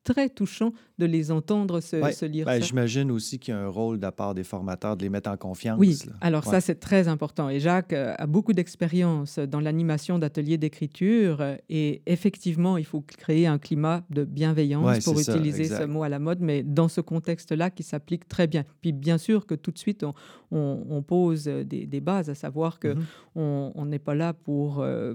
très 0.05 0.29
touchant 0.29 0.73
de 0.99 1.07
les 1.07 1.31
entendre 1.31 1.81
se, 1.81 2.25
lire 2.27 2.47
ben, 2.47 2.63
J'imagine 2.63 3.11
aussi 3.11 3.39
qu'il 3.39 3.55
y 3.55 3.57
a 3.57 3.61
un 3.61 3.69
rôle 3.69 3.97
de 3.97 4.03
la 4.03 4.13
part 4.13 4.35
des 4.35 4.45
formateurs 4.45 4.97
de 4.97 5.03
les 5.03 5.09
mettre 5.09 5.31
en 5.31 5.37
confiance. 5.37 5.79
Oui, 5.79 5.99
alors 6.21 6.45
ça, 6.45 6.61
c'est 6.61 6.77
très 6.77 7.09
important. 7.09 7.49
Et 7.49 7.59
Jacques 7.59 7.93
euh, 7.93 8.15
a 8.19 8.27
beaucoup 8.27 8.53
d'expérience 8.53 9.39
dans 9.39 9.61
l'animation 9.61 10.19
d'ateliers 10.19 10.59
d'écriture. 10.59 11.43
Et 11.69 12.03
effectivement, 12.07 12.77
il 12.77 12.85
faut 12.85 13.01
créer 13.01 13.47
un 13.47 13.59
climat 13.59 14.03
de 14.11 14.25
bienveillance 14.25 15.05
pour 15.05 15.19
utiliser 15.19 15.65
ce 15.65 15.85
mot 15.85 16.03
à 16.03 16.09
la 16.09 16.19
mode, 16.19 16.41
mais 16.41 16.63
dans 16.63 16.89
ce 16.89 17.01
contexte-là 17.01 17.71
qui 17.71 17.83
s'applique 17.83 18.29
très 18.29 18.47
bien. 18.47 18.65
Puis 18.81 18.93
bien 18.93 19.19
sûr 19.19 19.47
que 19.47 19.55
tout 19.55 19.71
de 19.71 19.79
suite, 19.79 20.05
on, 20.51 21.05
pose 21.07 21.45
des, 21.45 22.01
bases, 22.01 22.29
à 22.29 22.35
savoir 22.35 22.79
que 22.79 22.89
mm-hmm. 22.89 23.73
on 23.75 23.85
n'est 23.87 23.99
pas 23.99 24.15
là 24.15 24.33
pour 24.35 24.81
euh, 24.81 25.15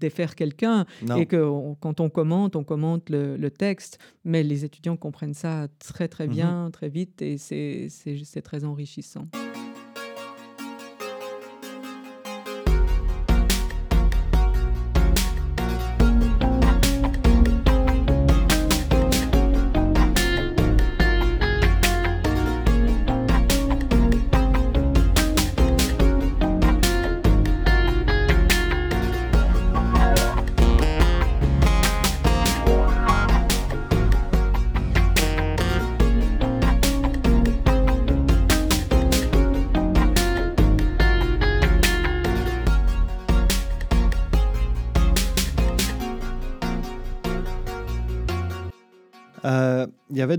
défaire 0.00 0.34
quelqu'un 0.34 0.84
et 1.16 1.26
que 1.26 1.74
quand 1.80 2.00
on 2.00 2.10
commente, 2.10 2.56
on 2.56 2.64
commente 2.64 3.08
le, 3.10 3.36
le 3.36 3.50
texte, 3.50 3.63
mais 4.24 4.42
les 4.42 4.64
étudiants 4.64 4.96
comprennent 4.96 5.34
ça 5.34 5.68
très 5.78 6.08
très 6.08 6.26
mmh 6.26 6.30
bien, 6.30 6.70
très 6.72 6.88
vite, 6.88 7.22
et 7.22 7.38
c'est 7.38 8.42
très 8.42 8.64
enrichissant. 8.64 9.28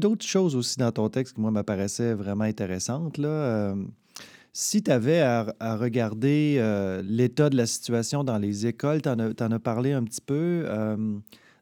D'autres 0.05 0.25
choses 0.25 0.55
aussi 0.55 0.77
dans 0.77 0.91
ton 0.91 1.09
texte 1.09 1.33
qui, 1.33 1.41
moi, 1.41 1.49
m'apparaissaient 1.49 2.13
vraiment 2.13 2.43
intéressantes. 2.43 3.17
Là. 3.17 3.27
Euh, 3.27 3.75
si 4.53 4.83
tu 4.83 4.91
avais 4.91 5.19
à, 5.19 5.75
regarder 5.77 6.57
euh, 6.59 7.01
l'état 7.03 7.49
de 7.49 7.57
la 7.57 7.65
situation 7.65 8.23
dans 8.23 8.37
les 8.37 8.67
écoles, 8.67 9.01
tu 9.01 9.09
en, 9.09 9.17
as 9.19 9.59
parlé 9.59 9.93
un 9.93 10.03
petit 10.03 10.21
peu, 10.21 10.63
euh, 10.67 11.17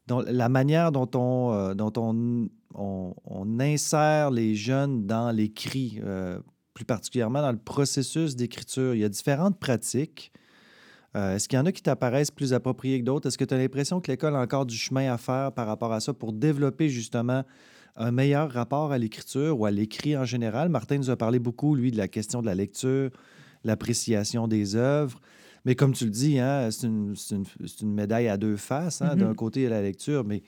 la 0.08 0.48
manière 0.50 0.92
dont, 0.92 1.08
on, 1.14 1.74
dont 1.74 1.92
on, 1.96 2.48
on, 2.74 3.60
insère 3.60 4.30
les 4.30 4.54
jeunes 4.54 5.06
dans 5.06 5.30
l'écrit, 5.30 6.00
plus 6.74 6.84
particulièrement 6.84 7.40
dans 7.40 7.52
le 7.52 7.58
processus 7.58 8.36
d'écriture. 8.36 8.94
Il 8.94 9.00
y 9.00 9.04
a 9.04 9.08
différentes 9.08 9.58
pratiques. 9.58 10.30
Est-ce 11.14 11.48
qu'il 11.48 11.58
y 11.58 11.62
en 11.62 11.66
a 11.66 11.72
qui 11.72 11.82
t'apparaissent 11.82 12.30
plus 12.30 12.52
appropriées 12.52 13.00
que 13.00 13.06
d'autres? 13.06 13.28
Est-ce 13.28 13.38
que 13.38 13.44
tu 13.44 13.54
as 13.54 13.58
l'impression 13.58 14.00
que 14.02 14.10
l'école 14.10 14.36
a 14.36 14.40
encore 14.40 14.66
du 14.66 14.76
chemin 14.76 15.10
à 15.12 15.16
faire 15.16 15.50
par 15.52 15.66
rapport 15.66 15.92
à 15.92 16.00
ça 16.00 16.12
pour 16.12 16.32
développer 16.32 16.90
justement 16.90 17.42
un 17.96 18.10
meilleur 18.10 18.50
rapport 18.50 18.92
à 18.92 18.98
l'écriture 18.98 19.58
ou 19.58 19.66
à 19.66 19.70
l'écrit 19.70 20.16
en 20.16 20.24
général. 20.24 20.68
Martin 20.68 20.98
nous 20.98 21.10
a 21.10 21.16
parlé 21.16 21.38
beaucoup, 21.38 21.74
lui, 21.74 21.90
de 21.90 21.96
la 21.96 22.08
question 22.08 22.40
de 22.40 22.46
la 22.46 22.54
lecture, 22.54 23.10
l'appréciation 23.64 24.48
des 24.48 24.76
œuvres. 24.76 25.20
Mais 25.64 25.74
comme 25.74 25.92
tu 25.92 26.04
le 26.04 26.10
dis, 26.10 26.38
hein, 26.38 26.70
c'est 26.70 26.86
une, 26.86 27.14
une, 27.80 27.94
médaille 27.94 28.28
à 28.28 28.36
deux 28.36 28.56
faces. 28.56 29.00
Hein. 29.00 29.16
D'un 29.16 29.32
mm-hmm. 29.32 29.34
côté, 29.34 29.60
il 29.60 29.62
y 29.64 29.66
a 29.66 29.70
la 29.70 29.82
lecture, 29.82 30.24
mais 30.24 30.42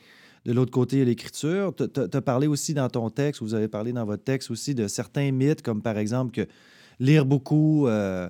de 0.45 0.53
l'autre 0.53 0.71
côté, 0.71 0.97
il 0.97 0.99
y 1.01 1.03
a 1.03 1.05
l'écriture. 1.07 1.75
Tu 1.75 1.85
as 2.01 2.23
parlé 2.23 2.47
aussi 2.47 2.75
dans 2.75 2.89
ton 2.89 3.11
texte, 3.11 3.43
vous 3.43 3.55
avez 3.55 3.69
parlé 3.69 3.93
dans 3.93 4.05
votre 4.05 4.25
texte 4.25 4.51
aussi 4.51 4.75
de 4.75 4.89
certains 4.89 5.33
mythes, 5.33 5.63
comme 5.63 5.83
par 5.83 5.99
exemple 5.99 6.33
que 6.33 6.47
lire 7.01 7.27
beaucoup 7.27 7.87
euh, 7.87 8.29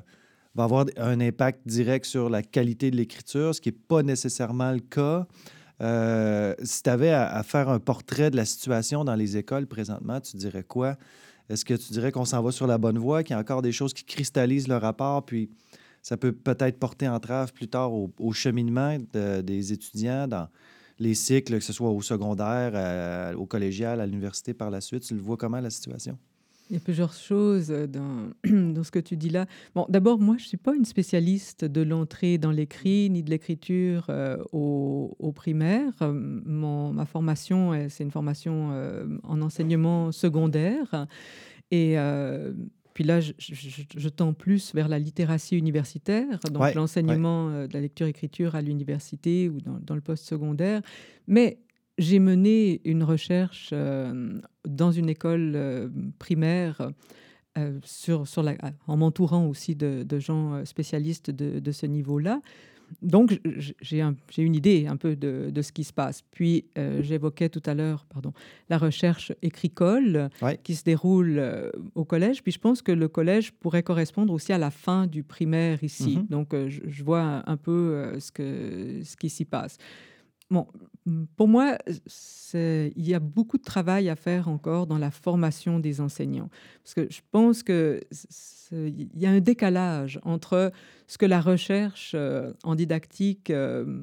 va 0.54 0.64
avoir 0.64 0.86
un 0.96 1.20
impact 1.20 1.60
direct 1.66 2.06
sur 2.06 2.30
la 2.30 2.42
qualité 2.42 2.90
de 2.90 2.96
l'écriture, 2.96 3.54
ce 3.54 3.60
qui 3.60 3.68
n'est 3.68 3.78
pas 3.88 4.02
nécessairement 4.02 4.72
le 4.72 4.80
cas. 4.80 5.26
Euh, 5.82 6.54
si 6.62 6.82
tu 6.82 6.90
avais 6.90 7.10
à, 7.10 7.42
faire 7.42 7.68
un 7.68 7.78
portrait 7.78 8.30
de 8.30 8.36
la 8.36 8.44
situation 8.44 9.04
dans 9.04 9.14
les 9.14 9.36
écoles 9.36 9.66
présentement, 9.66 10.20
tu 10.20 10.36
dirais 10.36 10.64
quoi? 10.64 10.96
Est-ce 11.48 11.64
que 11.64 11.74
tu 11.74 11.92
dirais 11.92 12.12
qu'on 12.12 12.24
s'en 12.24 12.42
va 12.42 12.50
sur 12.50 12.66
la 12.66 12.78
bonne 12.78 12.98
voie, 12.98 13.22
qu'il 13.22 13.34
y 13.34 13.36
a 13.36 13.40
encore 13.40 13.62
des 13.62 13.72
choses 13.72 13.94
qui 13.94 14.04
cristallisent 14.04 14.68
le 14.68 14.76
rapport, 14.76 15.24
puis 15.24 15.50
ça 16.02 16.16
peut 16.16 16.32
peut-être 16.32 16.78
porter 16.78 17.08
entrave 17.08 17.52
plus 17.52 17.68
tard 17.68 17.92
au, 17.92 18.32
cheminement 18.32 18.96
des 19.12 19.72
étudiants 19.72 20.26
dans 20.26 20.48
les 20.98 21.14
cycles, 21.14 21.58
que 21.58 21.64
ce 21.64 21.72
soit 21.72 21.90
au 21.90 22.00
secondaire, 22.00 23.36
au 23.36 23.46
collégial, 23.46 24.00
à 24.00 24.06
l'université 24.06 24.54
par 24.54 24.70
la 24.70 24.80
suite? 24.80 25.04
Tu 25.04 25.14
le 25.14 25.20
vois 25.20 25.36
comment 25.36 25.60
la 25.60 25.70
situation? 25.70 26.18
Il 26.68 26.74
y 26.74 26.76
a 26.76 26.80
plusieurs 26.80 27.12
choses 27.12 27.70
euh, 27.70 27.86
dans, 27.86 28.30
dans 28.72 28.82
ce 28.82 28.90
que 28.90 28.98
tu 28.98 29.16
dis 29.16 29.30
là. 29.30 29.46
Bon, 29.74 29.86
d'abord, 29.88 30.18
moi, 30.18 30.36
je 30.36 30.44
ne 30.44 30.48
suis 30.48 30.56
pas 30.56 30.74
une 30.74 30.84
spécialiste 30.84 31.64
de 31.64 31.82
l'entrée 31.82 32.38
dans 32.38 32.50
l'écrit 32.50 33.08
ni 33.08 33.22
de 33.22 33.30
l'écriture 33.30 34.06
euh, 34.08 34.36
au, 34.52 35.14
au, 35.18 35.32
primaire. 35.32 35.92
Euh, 36.02 36.12
mon, 36.12 36.92
ma 36.92 37.06
formation, 37.06 37.72
c'est 37.88 38.02
une 38.02 38.10
formation 38.10 38.70
en 39.22 39.42
enseignement 39.42 40.10
secondaire. 40.12 41.06
Et 41.70 41.96
puis 42.94 43.04
là, 43.04 43.20
je, 43.20 43.32
je, 43.38 44.08
tends 44.08 44.32
plus 44.32 44.74
vers 44.74 44.88
la 44.88 44.98
littératie 44.98 45.56
universitaire, 45.56 46.40
donc 46.50 46.74
l'enseignement 46.74 47.66
de 47.66 47.72
la 47.72 47.80
lecture-écriture 47.80 48.54
à 48.54 48.62
l'université 48.62 49.48
ou 49.48 49.60
dans, 49.60 49.78
dans 49.80 49.94
le 49.94 50.00
post-secondaire. 50.00 50.80
Mais 51.26 51.58
j'ai 51.98 52.18
mené 52.18 52.80
une 52.84 53.02
recherche 53.02 53.70
euh, 53.72 54.40
dans 54.66 54.92
une 54.92 55.08
école 55.08 55.52
euh, 55.54 55.88
primaire 56.18 56.90
euh, 57.56 57.78
sur, 57.84 58.28
sur 58.28 58.42
la, 58.42 58.54
en 58.86 58.96
m'entourant 58.96 59.46
aussi 59.46 59.74
de, 59.74 60.18
gens 60.18 60.64
spécialistes 60.64 61.30
de, 61.30 61.72
ce 61.72 61.86
niveau-là. 61.86 62.40
Donc, 63.02 63.40
j'ai 63.80 64.02
une 64.36 64.54
idée 64.54 64.86
un 64.86 64.96
peu 64.96 65.16
de, 65.16 65.62
ce 65.62 65.72
qui 65.72 65.82
se 65.82 65.92
passe. 65.92 66.22
Puis, 66.30 66.66
j'évoquais 67.00 67.48
tout 67.48 67.62
à 67.64 67.74
l'heure 67.74 68.04
pardon, 68.04 68.32
la 68.68 68.78
recherche 68.78 69.32
écricole 69.42 70.28
qui 70.62 70.76
se 70.76 70.84
déroule 70.84 71.72
au 71.94 72.04
collège. 72.04 72.42
Puis, 72.42 72.52
je 72.52 72.60
pense 72.60 72.82
que 72.82 72.92
le 72.92 73.08
collège 73.08 73.52
pourrait 73.52 73.82
correspondre 73.82 74.32
aussi 74.32 74.52
à 74.52 74.58
la 74.58 74.70
fin 74.70 75.06
du 75.08 75.24
primaire 75.24 75.82
ici. 75.82 76.18
Mm-hmm. 76.18 76.28
Donc, 76.28 76.54
je, 76.68 77.02
vois 77.02 77.42
un 77.50 77.56
peu 77.56 78.20
ce, 78.20 78.30
que, 78.30 79.00
ce 79.02 79.16
qui 79.16 79.30
s'y 79.30 79.46
passe. 79.46 79.78
Bon, 80.50 80.66
pour 81.36 81.48
moi, 81.48 81.78
il 82.54 82.92
y 82.96 83.14
a 83.14 83.20
beaucoup 83.20 83.58
de 83.58 83.62
travail 83.62 84.08
à 84.08 84.16
faire 84.16 84.48
encore 84.48 84.86
dans 84.86 84.98
la 84.98 85.10
formation 85.10 85.78
des 85.78 86.00
enseignants. 86.00 86.50
Parce 86.82 86.94
que 86.94 87.06
je 87.10 87.20
pense 87.30 87.62
qu'il 87.62 89.08
y 89.14 89.26
a 89.26 89.30
un 89.30 89.40
décalage 89.40 90.20
entre 90.24 90.72
ce 91.06 91.18
que 91.18 91.26
la 91.26 91.40
recherche 91.40 92.12
euh, 92.14 92.52
en 92.64 92.74
didactique 92.74 93.50
euh, 93.50 94.02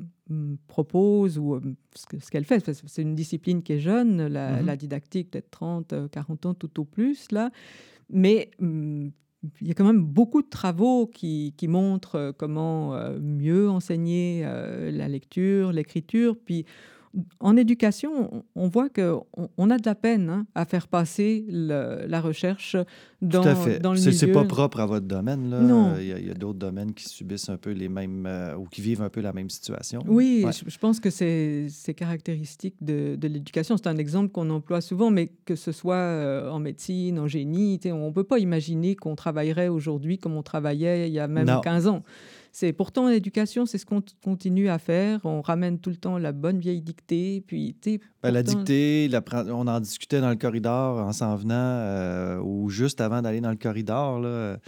propose 0.67 1.37
ou 1.37 1.55
euh, 1.55 1.61
ce 1.95 2.29
qu'elle 2.31 2.45
fait. 2.45 2.71
C'est 2.73 3.01
une 3.01 3.15
discipline 3.15 3.61
qui 3.61 3.73
est 3.73 3.79
jeune, 3.79 4.27
la, 4.27 4.61
mm-hmm. 4.61 4.65
la 4.65 4.75
didactique, 4.77 5.31
peut-être 5.31 5.51
30, 5.51 6.09
40 6.09 6.45
ans 6.45 6.53
tout 6.53 6.79
au 6.79 6.85
plus, 6.85 7.31
là. 7.31 7.51
Mais 8.09 8.51
hum, 8.61 9.11
il 9.61 9.67
y 9.67 9.71
a 9.71 9.73
quand 9.73 9.85
même 9.85 10.03
beaucoup 10.03 10.41
de 10.41 10.49
travaux 10.49 11.07
qui, 11.07 11.53
qui 11.57 11.67
montrent 11.67 12.33
comment 12.37 12.97
mieux 13.19 13.69
enseigner 13.69 14.43
la 14.43 15.07
lecture, 15.07 15.71
l'écriture, 15.71 16.37
puis 16.45 16.65
en 17.39 17.55
éducation, 17.55 18.43
on 18.55 18.67
voit 18.67 18.89
qu'on 18.89 19.25
on 19.57 19.69
a 19.69 19.77
de 19.77 19.85
la 19.85 19.93
peine 19.93 20.29
hein, 20.29 20.47
à 20.55 20.65
faire 20.65 20.87
passer 20.87 21.45
la 21.49 22.21
recherche 22.21 22.75
dans, 23.21 23.43
Tout 23.43 23.49
à 23.49 23.55
fait. 23.55 23.79
dans 23.79 23.93
le 23.93 23.99
milieu. 23.99 24.11
C'est 24.11 24.31
pas 24.31 24.43
propre 24.43 24.79
à 24.79 24.85
votre 24.85 25.05
domaine. 25.05 25.49
Là. 25.49 25.59
Non. 25.61 25.95
Il 25.99 26.07
y 26.07 26.29
a, 26.29 26.33
d'autres 26.33 26.59
domaines 26.59 26.93
qui 26.93 27.07
subissent 27.07 27.49
un 27.49 27.57
peu 27.57 27.71
les 27.71 27.87
mêmes 27.87 28.25
euh, 28.25 28.55
ou 28.55 28.65
qui 28.65 28.81
vivent 28.81 29.01
un 29.01 29.09
peu 29.09 29.21
la 29.21 29.31
même 29.31 29.49
situation. 29.49 30.03
Oui, 30.07 30.45
je, 30.67 30.77
pense 30.77 30.99
que 30.99 31.09
c'est 31.09 31.93
caractéristique 31.95 32.75
de, 32.81 33.15
de 33.15 33.27
l'éducation. 33.27 33.77
C'est 33.77 33.87
un 33.87 33.97
exemple 33.97 34.29
qu'on 34.29 34.49
emploie 34.49 34.81
souvent, 34.81 35.09
mais 35.11 35.31
que 35.45 35.55
ce 35.55 35.71
soit 35.71 35.95
euh, 35.95 36.49
en 36.49 36.59
médecine, 36.59 37.19
en 37.19 37.27
génie, 37.27 37.79
on 37.85 38.07
ne 38.07 38.13
peut 38.13 38.23
pas 38.23 38.39
imaginer 38.39 38.95
qu'on 38.95 39.15
travaillerait 39.15 39.67
aujourd'hui 39.67 40.17
comme 40.17 40.35
on 40.35 40.43
travaillait 40.43 41.07
il 41.09 41.13
y 41.13 41.19
a 41.19 41.27
même 41.27 41.59
15 41.63 41.87
ans. 41.87 42.03
C'est 42.55 42.71
pourtant 42.71 43.09
l'éducation, 43.09 43.65
c'est 43.65 43.79
ce 43.79 43.85
qu'on 43.87 44.03
continue 44.23 44.69
à 44.69 44.77
faire. 44.77 45.21
On 45.23 45.41
ramène 45.41 45.79
tout 45.79 45.89
le 45.89 45.95
temps 45.95 46.19
la 46.19 46.31
bonne 46.31 46.59
vieille 46.59 46.83
dictée, 46.83 47.43
puis 47.47 47.75
ben, 48.21 48.29
la 48.29 48.43
dictée, 48.43 49.09
on 49.49 49.67
en 49.67 49.79
discutait 49.79 50.21
dans 50.21 50.29
le 50.29 50.35
corridor 50.35 50.99
en 50.99 51.11
s'en 51.13 51.35
venant 51.35 51.55
euh, 51.55 52.39
ou 52.43 52.69
juste 52.69 53.01
avant 53.01 53.23
d'aller 53.23 53.41
dans 53.41 53.49
le 53.49 53.57
corridor. 53.57 54.19
Là, 54.19 54.59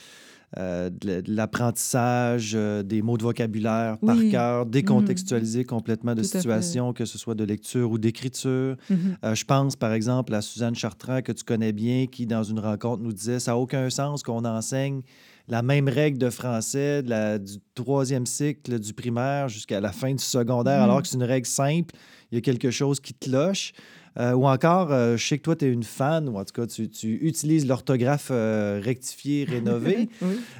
euh, 0.57 0.89
de 0.89 1.21
l'apprentissage, 1.27 2.53
euh, 2.55 2.81
des 2.81 3.03
mots 3.03 3.17
de 3.17 3.23
vocabulaire 3.23 3.99
par 3.99 4.17
cœur, 4.31 4.65
décontextualiser 4.65 5.61
mmh. 5.61 5.65
complètement 5.65 6.15
de 6.15 6.23
situations, 6.23 6.91
que 6.91 7.05
ce 7.05 7.19
soit 7.19 7.35
de 7.35 7.43
lecture 7.43 7.91
ou 7.91 7.99
d'écriture. 7.99 8.77
Mmh 8.89 8.95
je 9.33 9.43
pense 9.43 9.75
par 9.75 9.91
exemple 9.91 10.33
à 10.33 10.41
Suzanne 10.41 10.75
Chartrand, 10.75 11.21
que 11.21 11.31
tu 11.31 11.43
connais 11.43 11.73
bien, 11.73 12.07
qui 12.07 12.25
dans 12.25 12.43
une 12.43 12.59
rencontre 12.59 13.03
nous 13.03 13.13
disait 13.13 13.39
Ça 13.39 13.51
n'a 13.51 13.57
aucun 13.57 13.89
sens 13.89 14.23
qu'on 14.23 14.45
enseigne 14.45 15.01
la 15.47 15.61
même 15.61 15.87
règle 15.87 16.17
de 16.17 16.29
français 16.29 17.03
de 17.03 17.09
la, 17.09 17.37
du 17.37 17.57
troisième 17.75 18.25
cycle 18.25 18.79
du 18.79 18.93
primaire 18.93 19.47
jusqu'à 19.47 19.79
la 19.79 19.91
fin 19.91 20.13
du 20.13 20.23
secondaire, 20.23 20.81
alors 20.81 20.99
mm. 20.99 21.01
que 21.03 21.07
c'est 21.07 21.17
une 21.17 21.23
règle 21.23 21.47
simple. 21.47 21.95
Il 22.31 22.35
y 22.35 22.37
a 22.39 22.41
quelque 22.41 22.71
chose 22.71 22.99
qui 22.99 23.13
te 23.13 23.29
loche. 23.29 23.73
Euh, 24.17 24.31
ou 24.31 24.47
encore, 24.47 24.93
euh, 24.93 25.17
je 25.17 25.27
sais 25.27 25.37
que 25.37 25.43
toi, 25.43 25.55
tu 25.57 25.65
es 25.65 25.69
une 25.69 25.83
fan, 25.83 26.29
ou 26.29 26.37
en 26.37 26.45
tout 26.45 26.53
cas, 26.53 26.65
tu, 26.65 26.87
utilises 27.21 27.67
l'orthographe 27.67 28.29
euh, 28.31 28.79
rectifiée, 28.81 29.43
rénovée. 29.49 30.09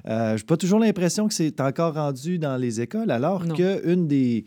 Je 0.05 0.33
n'ai 0.33 0.43
pas 0.43 0.57
toujours 0.57 0.79
l'impression 0.79 1.27
que 1.27 1.33
c'est 1.33 1.61
encore 1.61 1.93
rendu 1.93 2.37
dans 2.37 2.57
les 2.57 2.81
écoles, 2.81 3.11
alors 3.11 3.45
qu'une 3.45 4.07
des 4.07 4.45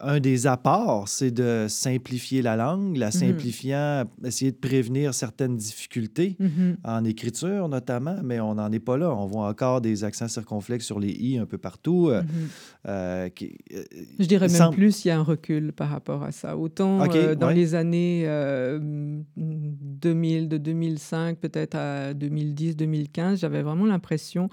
un 0.00 0.20
des 0.20 0.46
apports, 0.46 1.08
c'est 1.08 1.30
de 1.30 1.66
simplifier 1.68 2.42
la 2.42 2.54
langue, 2.56 2.98
la 2.98 3.06
mhm. 3.06 3.12
simplifiant, 3.12 4.04
essayer 4.24 4.52
de 4.52 4.56
prévenir 4.56 5.14
certaines 5.14 5.56
difficultés 5.56 6.36
mhm. 6.38 6.76
en 6.84 7.02
écriture 7.04 7.68
notamment, 7.68 8.16
mais 8.22 8.38
on 8.40 8.56
n'en 8.56 8.70
est 8.72 8.78
pas 8.78 8.98
là. 8.98 9.10
On 9.10 9.24
voit 9.26 9.48
encore 9.48 9.80
des 9.80 10.04
accents 10.04 10.28
circonflexes 10.28 10.84
sur 10.84 11.00
les 11.00 11.12
i 11.12 11.38
un 11.38 11.46
peu 11.46 11.56
partout. 11.56 12.10
Euh, 12.10 12.22
mhm. 12.22 12.28
euh, 12.88 13.28
euh, 13.72 13.84
Je 14.18 14.26
dirais 14.26 14.48
même 14.48 14.70
plus, 14.70 15.04
il 15.04 15.08
y 15.08 15.10
a 15.10 15.18
un 15.18 15.22
recul 15.22 15.72
par 15.72 15.88
rapport 15.88 16.22
à 16.22 16.32
ça. 16.32 16.58
Autant 16.58 17.06
dans 17.36 17.50
les 17.50 17.74
années 17.74 18.26
2000, 19.36 20.48
de 20.48 20.58
2005 20.58 21.38
peut-être 21.38 21.74
à 21.74 22.12
2010, 22.12 22.76
2015, 22.76 23.40
j'avais 23.40 23.62
vraiment 23.62 23.86
l'impression 23.86 24.50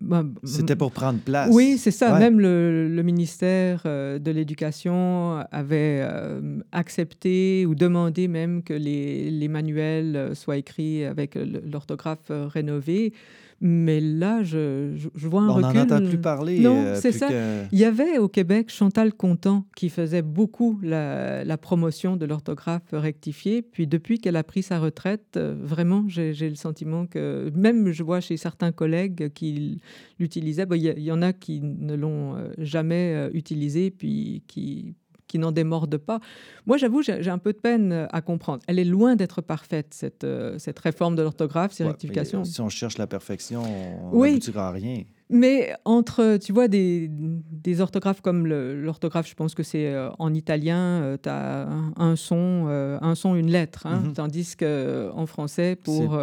bah, 0.00 0.24
C'était 0.44 0.76
pour 0.76 0.92
prendre 0.92 1.20
place. 1.20 1.50
Oui, 1.52 1.78
c'est 1.78 1.90
ça. 1.90 2.18
Même 2.18 2.40
le, 2.40 3.02
ministère 3.02 3.82
euh, 3.86 4.18
de 4.18 4.30
l'Éducation 4.30 5.44
avait 5.52 6.00
euh, 6.02 6.60
accepté 6.72 7.66
ou 7.66 7.74
demandé 7.74 8.28
même 8.28 8.62
que 8.62 8.74
les, 8.74 9.30
les 9.30 9.48
manuels 9.48 10.16
euh, 10.16 10.34
soient 10.34 10.56
écrits 10.56 11.04
avec 11.04 11.36
l'orthographe 11.36 12.30
rénovée. 12.30 13.12
Mais 13.60 14.00
là, 14.00 14.42
je, 14.42 14.92
je, 15.14 15.28
vois 15.28 15.42
un 15.42 15.48
recul. 15.50 15.64
On 15.70 15.72
n'en 15.72 15.80
entend 15.82 16.06
plus 16.06 16.20
parler. 16.20 16.60
Non, 16.60 16.76
euh, 16.76 16.98
c'est 17.00 17.12
ça. 17.12 17.28
Il 17.72 17.78
y 17.78 17.84
avait 17.84 18.18
au 18.18 18.28
Québec 18.28 18.70
Chantal 18.70 19.14
Contant 19.14 19.64
qui 19.74 19.88
faisait 19.88 20.22
beaucoup 20.22 20.78
la, 20.82 21.42
la 21.42 21.56
promotion 21.56 22.16
de 22.16 22.26
l'orthographe 22.26 22.82
rectifiée. 22.92 23.62
Puis 23.62 23.86
depuis 23.86 24.18
qu'elle 24.18 24.36
a 24.36 24.44
pris 24.44 24.62
sa 24.62 24.78
retraite, 24.78 25.36
euh, 25.36 25.54
vraiment, 25.58 26.04
j'ai 26.08 26.48
le 26.48 26.54
sentiment 26.54 27.06
que 27.06 27.50
même 27.54 27.90
je 27.92 28.02
vois 28.02 28.20
chez 28.20 28.36
certains 28.36 28.72
collègues 28.72 29.32
qui 29.32 29.80
l'utilisaient, 30.18 30.66
il 30.72 30.82
y, 30.82 31.04
y, 31.04 31.12
en 31.12 31.22
a 31.22 31.32
qui 31.32 31.62
ne 31.62 31.94
l'ont 31.94 32.36
euh, 32.36 32.48
jamais 32.58 33.30
utilisé, 33.32 33.90
puis 33.90 34.42
qui 34.46 34.94
qui 35.26 35.38
n'en 35.38 35.52
démordent 35.52 35.98
pas. 35.98 36.20
Moi, 36.66 36.76
j'avoue, 36.76 37.02
j'ai 37.02 37.28
un 37.28 37.38
peu 37.38 37.52
de 37.52 37.58
peine 37.58 37.92
euh, 37.92 38.06
à 38.10 38.20
comprendre. 38.20 38.62
Elle 38.66 38.78
est 38.78 38.84
loin 38.84 39.16
d'être 39.16 39.40
parfaite, 39.42 39.88
cette, 39.90 40.24
euh, 40.24 40.58
cette 40.58 40.78
réforme 40.78 41.16
de 41.16 41.22
l'orthographe, 41.22 41.72
ces 41.72 41.84
rectifications. 41.84 42.44
Si 42.44 42.60
on 42.60 42.68
cherche 42.68 42.98
la 42.98 43.06
perfection, 43.06 43.62
on 43.62 44.16
oui. 44.18 44.30
n'aboutira 44.30 44.68
à 44.68 44.70
rien. 44.72 45.02
Mais 45.28 45.74
entre, 45.84 46.36
tu 46.36 46.52
vois, 46.52 46.68
des, 46.68 47.10
des 47.10 47.80
orthographes 47.80 48.20
comme 48.20 48.46
l'orthographe, 48.46 49.28
je 49.28 49.34
pense 49.34 49.56
que 49.56 49.64
c'est 49.64 49.88
euh, 49.88 50.08
en 50.20 50.32
italien, 50.32 51.16
tu 51.20 51.28
as 51.28 51.66
un, 51.96 52.14
son, 52.14 52.68
un 52.68 53.14
son, 53.16 53.34
une 53.34 53.50
lettre, 53.50 53.86
hein, 53.86 54.04
mm-hmm. 54.04 54.12
tandis 54.12 54.54
qu'en 54.56 55.26
français, 55.26 55.74
pour... 55.74 56.16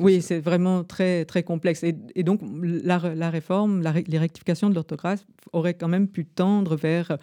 oui, 0.00 0.22
c'est 0.22 0.38
vraiment 0.38 0.84
très, 0.84 1.24
très 1.24 1.42
complexe. 1.42 1.82
Et, 1.82 2.22
donc, 2.22 2.40
la, 2.62 3.12
la 3.16 3.30
réforme, 3.30 3.82
les 4.06 4.18
rectifications 4.18 4.70
de 4.70 4.74
l'orthographe 4.76 5.26
auraient 5.52 5.74
quand 5.74 5.88
même 5.88 6.06
pu 6.06 6.24
tendre 6.24 6.76
vers 6.76 7.18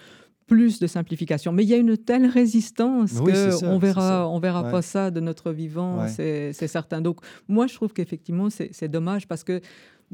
plus 0.48 0.80
de 0.80 0.88
simplification. 0.88 1.52
Mais 1.52 1.64
il 1.64 1.70
y 1.70 1.74
a 1.74 1.78
une 1.78 1.98
telle 1.98 2.28
résistance 2.28 3.14
qu'on 3.14 3.26
ne 3.26 3.80
verra, 3.80 4.30
on 4.30 4.40
verra 4.40 4.70
pas 4.70 4.82
ça 4.82 5.12
de 5.12 5.20
notre 5.20 5.52
vivant, 5.52 6.08
c'est 6.08 6.54
certain. 6.68 7.02
Donc, 7.02 7.20
moi, 7.48 7.68
je 7.68 7.74
trouve 7.76 7.94
qu'effectivement, 7.94 8.50
c'est 8.50 8.88
dommage 8.88 9.28
parce 9.28 9.44
que 9.44 9.62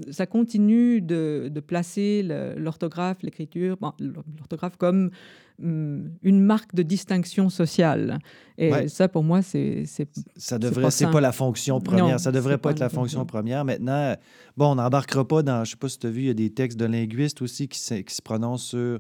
ça 0.09 0.25
continue 0.25 1.01
de, 1.01 1.49
de 1.51 1.59
placer 1.59 2.25
l'orthographe, 2.57 3.17
l'écriture, 3.23 3.77
l'orthographe 3.99 4.77
comme 4.77 5.11
hum, 5.61 6.11
une 6.23 6.39
marque 6.41 6.73
de 6.73 6.81
distinction 6.81 7.49
sociale. 7.49 8.19
Et 8.57 8.87
ça, 8.87 9.09
pour 9.09 9.23
moi, 9.23 9.41
c'est 9.41 9.83
ça 10.37 10.57
devrait, 10.57 10.91
c'est 10.91 11.11
pas, 11.11 11.19
la 11.19 11.33
fonction 11.33 11.81
première. 11.81 12.19
ça 12.19 12.31
devrait 12.31 12.57
pas 12.57 12.71
être 12.71 12.79
la 12.79 12.89
fonction 12.89 13.25
première. 13.25 13.65
Maintenant, 13.65 14.15
bon, 14.55 14.71
on 14.71 14.75
n'embarquera 14.75 15.27
pas 15.27 15.43
dans, 15.43 15.65
je 15.65 15.71
sais 15.71 15.77
pas 15.77 15.89
si 15.89 15.99
tu 15.99 16.07
as 16.07 16.09
vu, 16.09 16.21
il 16.21 16.27
y 16.27 16.29
a 16.29 16.33
des 16.33 16.51
textes 16.51 16.79
de 16.79 16.85
linguistes 16.85 17.41
aussi 17.41 17.67
qui, 17.67 17.79
qui 17.79 18.15
se 18.15 18.21
prononcent 18.21 18.67
sur 18.67 18.99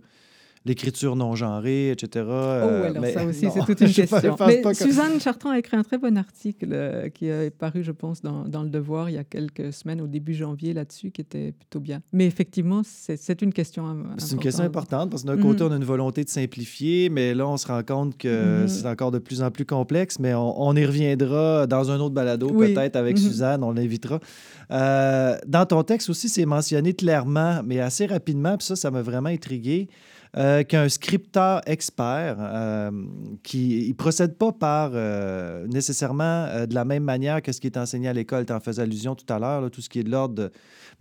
l'écriture 0.65 1.15
non 1.15 1.35
genrée, 1.35 1.91
etc. 1.91 2.25
oh, 2.27 2.31
euh, 2.31 2.89
alors 2.89 3.05
ça 3.05 3.25
aussi, 3.25 3.47
c'est 3.53 3.65
toute 3.65 3.81
une 3.81 3.91
question. 3.91 4.35
mais 4.45 4.73
Suzanne 4.73 5.19
Chartrand 5.19 5.51
a 5.51 5.59
écrit 5.59 5.75
un 5.75 5.83
très 5.83 5.97
bon 5.97 6.17
article 6.17 6.69
euh, 6.71 7.09
qui 7.09 7.27
est 7.27 7.49
paru, 7.49 7.83
je 7.83 7.91
pense, 7.91 8.21
dans, 8.21 8.43
dans, 8.45 8.63
Le 8.63 8.69
Devoir 8.69 9.09
il 9.09 9.13
y 9.13 9.17
a 9.17 9.23
quelques 9.23 9.73
semaines, 9.73 10.01
au 10.01 10.07
début 10.07 10.33
janvier, 10.33 10.73
là-dessus, 10.73 11.11
qui 11.11 11.21
était 11.21 11.51
plutôt 11.51 11.79
bien. 11.79 12.01
Mais 12.13 12.27
effectivement, 12.27 12.81
c'est 12.83 13.41
une 13.41 13.53
question 13.53 13.87
importante. 13.87 14.21
C'est 14.21 14.33
une 14.33 14.39
question 14.39 14.63
importante 14.63 15.09
parce 15.09 15.23
que 15.23 15.27
d'un 15.27 15.37
côté, 15.37 15.63
mhm. 15.63 15.69
on 15.69 15.73
a 15.73 15.77
une 15.77 15.83
volonté 15.83 16.23
de 16.23 16.29
simplifier, 16.29 17.09
mais 17.09 17.33
là, 17.33 17.47
on 17.47 17.57
se 17.57 17.67
rend 17.67 17.81
compte 17.83 18.17
que 18.17 18.61
mhm. 18.61 18.67
c'est 18.67 18.87
encore 18.87 19.11
de 19.11 19.19
plus 19.19 19.41
en 19.41 19.49
plus 19.49 19.65
complexe, 19.65 20.19
mais 20.19 20.33
on, 20.35 20.75
y 20.75 20.85
reviendra 20.85 21.65
dans 21.65 21.89
un 21.91 21.99
autre 21.99 22.13
balado, 22.13 22.49
peut-être 22.49 22.95
avec 22.95 23.17
mhm. 23.17 23.23
Suzanne, 23.23 23.63
on 23.63 23.71
l'invitera. 23.71 24.19
Euh, 24.71 25.37
dans 25.47 25.65
ton 25.65 25.83
texte 25.83 26.09
aussi, 26.09 26.29
c'est 26.29 26.45
mentionné 26.45 26.93
clairement, 26.93 27.61
mais 27.65 27.79
assez 27.79 28.05
rapidement, 28.05 28.57
puis 28.57 28.67
ça, 28.67 28.75
ça 28.75 28.91
m'a 28.91 29.01
vraiment 29.01 29.29
intrigué. 29.29 29.89
Euh, 30.37 30.63
qu'un 30.63 30.87
scripteur 30.87 31.61
expert 31.65 32.37
euh, 32.39 32.89
qui 33.43 33.89
ne 33.89 33.93
procède 33.93 34.37
pas 34.37 34.53
par 34.53 34.91
euh, 34.93 35.67
nécessairement 35.67 36.65
de 36.65 36.73
la 36.73 36.85
même 36.85 37.03
manière 37.03 37.41
que 37.41 37.51
ce 37.51 37.59
qui 37.59 37.67
est 37.67 37.75
enseigné 37.75 38.07
à 38.07 38.13
l'école. 38.13 38.45
Tu 38.45 38.53
en 38.53 38.61
faisais 38.61 38.81
allusion 38.81 39.13
tout 39.13 39.25
à 39.31 39.39
l'heure, 39.39 39.69
tout 39.69 39.81
ce 39.81 39.89
qui 39.89 39.99
est 39.99 40.03
de 40.03 40.09
l'ordre 40.09 40.49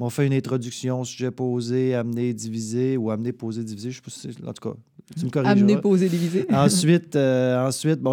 on 0.01 0.11
fait 0.11 0.26
une 0.26 0.32
introduction, 0.32 1.05
sujet 1.05 1.30
posé, 1.30 1.94
amener, 1.94 2.32
diviser 2.34 2.96
ou 2.96 3.11
amener, 3.11 3.32
poser, 3.32 3.62
diviser. 3.62 3.90
Je 3.90 4.01
sais 4.09 4.28
pas 4.28 4.48
en 4.48 4.53
tout 4.53 4.70
cas, 4.70 4.76
tu 5.18 5.24
me 5.26 5.30
corriges. 5.30 5.51
Amener, 5.51 5.76
poser, 5.76 6.09
diviser. 6.09 6.46
ensuite, 6.53 7.16
ensuite 7.16 8.01
bon, 8.01 8.12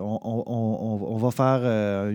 on, 0.00 1.16
va 1.16 1.30
faire, 1.30 2.14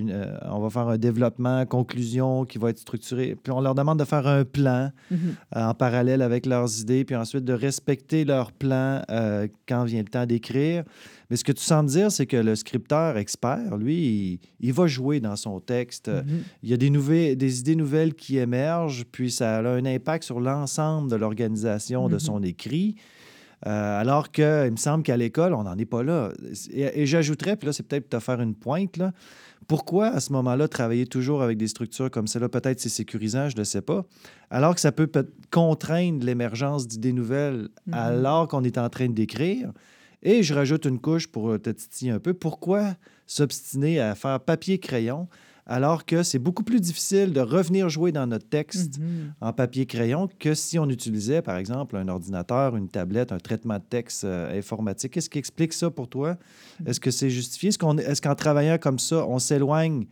on 0.50 0.60
va 0.60 0.70
faire 0.70 0.88
un 0.88 0.98
développement, 0.98 1.66
conclusion 1.66 2.46
qui 2.46 2.58
va 2.58 2.70
être 2.70 2.80
structuré. 2.80 3.36
Puis 3.42 3.52
on 3.52 3.62
leur 3.62 3.76
demande 3.76 4.00
de 4.00 4.06
faire 4.06 4.26
un 4.28 4.44
plan 4.44 4.92
mm-hmm. 5.12 5.18
en 5.56 5.74
parallèle 5.74 6.22
avec 6.22 6.46
leurs 6.46 6.80
idées, 6.80 7.04
puis 7.04 7.16
ensuite 7.16 7.44
de 7.44 7.54
respecter 7.54 8.26
leur 8.26 8.52
plan 8.52 9.02
euh, 9.10 9.48
quand 9.68 9.84
vient 9.84 10.02
le 10.02 10.08
temps 10.08 10.26
d'écrire. 10.26 10.84
Mais 11.32 11.38
ce 11.38 11.46
que 11.46 11.54
tu 11.54 11.64
sembles 11.64 11.90
dire, 11.90 12.12
c'est 12.12 12.26
que 12.26 12.36
le 12.36 12.58
scripteur 12.58 13.16
expert, 13.16 13.78
lui, 13.78 14.42
il, 14.60 14.74
va 14.74 14.86
jouer 14.86 15.22
dans 15.22 15.38
son 15.38 15.62
texte. 15.62 16.10
Mm-hmm. 16.10 16.24
Il 16.64 16.70
y 16.70 16.74
a 16.74 16.78
des, 16.78 16.90
nouvelles, 16.90 17.38
des 17.38 17.62
idées 17.62 17.78
nouvelles 17.78 18.14
qui 18.16 18.38
émergent, 18.38 19.06
puis 19.10 19.32
ça 19.32 19.60
a 19.60 19.62
un 19.62 19.86
impact 19.86 20.26
sur 20.26 20.42
l'ensemble 20.42 21.10
de 21.10 21.16
l'organisation 21.16 22.10
de 22.10 22.18
mm-hmm. 22.18 22.20
son 22.20 22.44
écrit. 22.44 22.96
alors 23.62 24.34
que, 24.34 24.66
il 24.68 24.72
me 24.72 24.78
semble 24.78 25.04
qu'à 25.04 25.16
l'école, 25.16 25.54
on 25.54 25.64
n'en 25.64 25.78
est 25.78 25.86
pas 25.86 26.04
là. 26.04 26.34
Et, 26.74 27.06
j'ajouterais, 27.06 27.56
puis 27.56 27.68
là, 27.68 27.72
c'est 27.72 27.84
peut-être 27.84 28.10
te 28.10 28.20
faire 28.20 28.42
une 28.42 28.54
pointe, 28.54 28.98
là, 28.98 29.14
pourquoi, 29.70 30.08
à 30.08 30.20
ce 30.20 30.34
moment-là, 30.34 30.68
travailler 30.68 31.06
toujours 31.06 31.42
avec 31.44 31.58
des 31.58 31.70
structures 31.70 32.12
comme 32.12 32.28
celle-là? 32.28 32.50
Peut-être 32.50 32.82
c'est 32.82 32.90
sécurisant, 32.90 33.48
je 33.48 33.58
ne 33.58 33.64
sais 33.64 33.82
pas. 33.82 34.04
Alors 34.50 34.76
que 34.76 34.82
ça 34.82 34.92
peut, 34.92 35.10
contraindre 35.50 36.26
l'émergence 36.26 36.90
d'idées 36.90 37.14
nouvelles 37.14 37.70
mm-hmm. 37.88 37.94
alors 37.94 38.50
qu'on 38.50 38.66
est 38.66 38.78
en 38.78 38.90
train 38.90 39.08
d'écrire? 39.08 39.72
Et 40.24 40.44
je 40.44 40.54
rajoute 40.54 40.86
une 40.86 41.00
couche 41.00 41.28
pour 41.28 41.60
te 41.60 41.70
titiller 41.70 42.12
un 42.12 42.20
peu. 42.20 42.34
Pourquoi 42.34 42.96
s'obstiner 43.26 44.00
à 44.00 44.16
faire 44.16 44.40
papier-crayon 44.40 45.28
alors 45.66 46.06
que 46.06 46.24
c'est 46.24 46.40
beaucoup 46.40 46.64
plus 46.64 46.82
difficile 46.82 47.34
de 47.34 47.40
revenir 47.40 47.88
jouer 47.88 48.12
dans 48.12 48.28
notre 48.28 48.48
texte 48.48 49.00
mhm. 49.00 49.34
en 49.40 49.54
papier-crayon 49.54 50.28
que 50.40 50.54
si 50.54 50.80
on 50.80 50.90
utilisait, 50.90 51.42
par 51.42 51.58
exemple, 51.58 51.96
un 51.96 52.08
ordinateur, 52.08 52.76
une 52.76 52.90
tablette, 52.90 53.32
un 53.32 53.38
traitement 53.38 53.76
de 53.76 53.84
texte 53.84 54.26
euh, 54.26 54.58
informatique? 54.58 55.14
Qu'est-ce 55.14 55.30
qui 55.30 55.40
explique 55.40 55.74
ça 55.74 55.90
pour 55.90 56.08
toi? 56.10 56.38
Mhm. 56.80 56.88
Est-ce 56.88 57.00
que 57.00 57.12
c'est 57.12 57.30
justifié? 57.30 57.70
Est-ce 57.70 58.22
qu'en 58.22 58.36
travaillant 58.36 58.78
comme 58.80 59.00
ça, 59.00 59.26
on 59.28 59.40
s'éloigne 59.40 60.08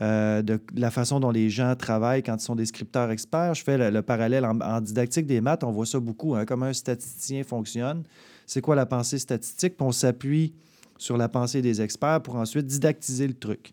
euh, 0.00 0.42
de 0.42 0.60
la 0.74 0.90
façon 0.90 1.20
dont 1.20 1.30
les 1.30 1.50
gens 1.50 1.74
travaillent 1.76 2.22
quand 2.22 2.36
ils 2.36 2.44
sont 2.44 2.56
des 2.56 2.66
scripteurs 2.66 3.10
experts? 3.10 3.54
Je 3.54 3.62
fais 3.62 3.90
le, 3.90 4.02
parallèle 4.02 4.44
en, 4.44 4.80
didactique 4.80 5.26
des 5.26 5.40
maths, 5.40 5.64
on 5.64 5.70
voit 5.70 5.86
ça 5.86 6.00
beaucoup, 6.00 6.34
hein, 6.34 6.44
comment 6.44 6.66
un 6.66 6.72
statisticien 6.72 7.44
fonctionne. 7.44 8.04
C'est 8.48 8.62
quoi 8.62 8.74
la 8.74 8.86
pensée 8.86 9.18
statistique? 9.18 9.76
Puis 9.76 9.86
on 9.86 9.92
s'appuie 9.92 10.54
sur 10.96 11.16
la 11.16 11.28
pensée 11.28 11.62
des 11.62 11.80
experts 11.80 12.22
pour 12.22 12.36
ensuite 12.36 12.66
didactiser 12.66 13.28
le 13.28 13.34
truc. 13.34 13.72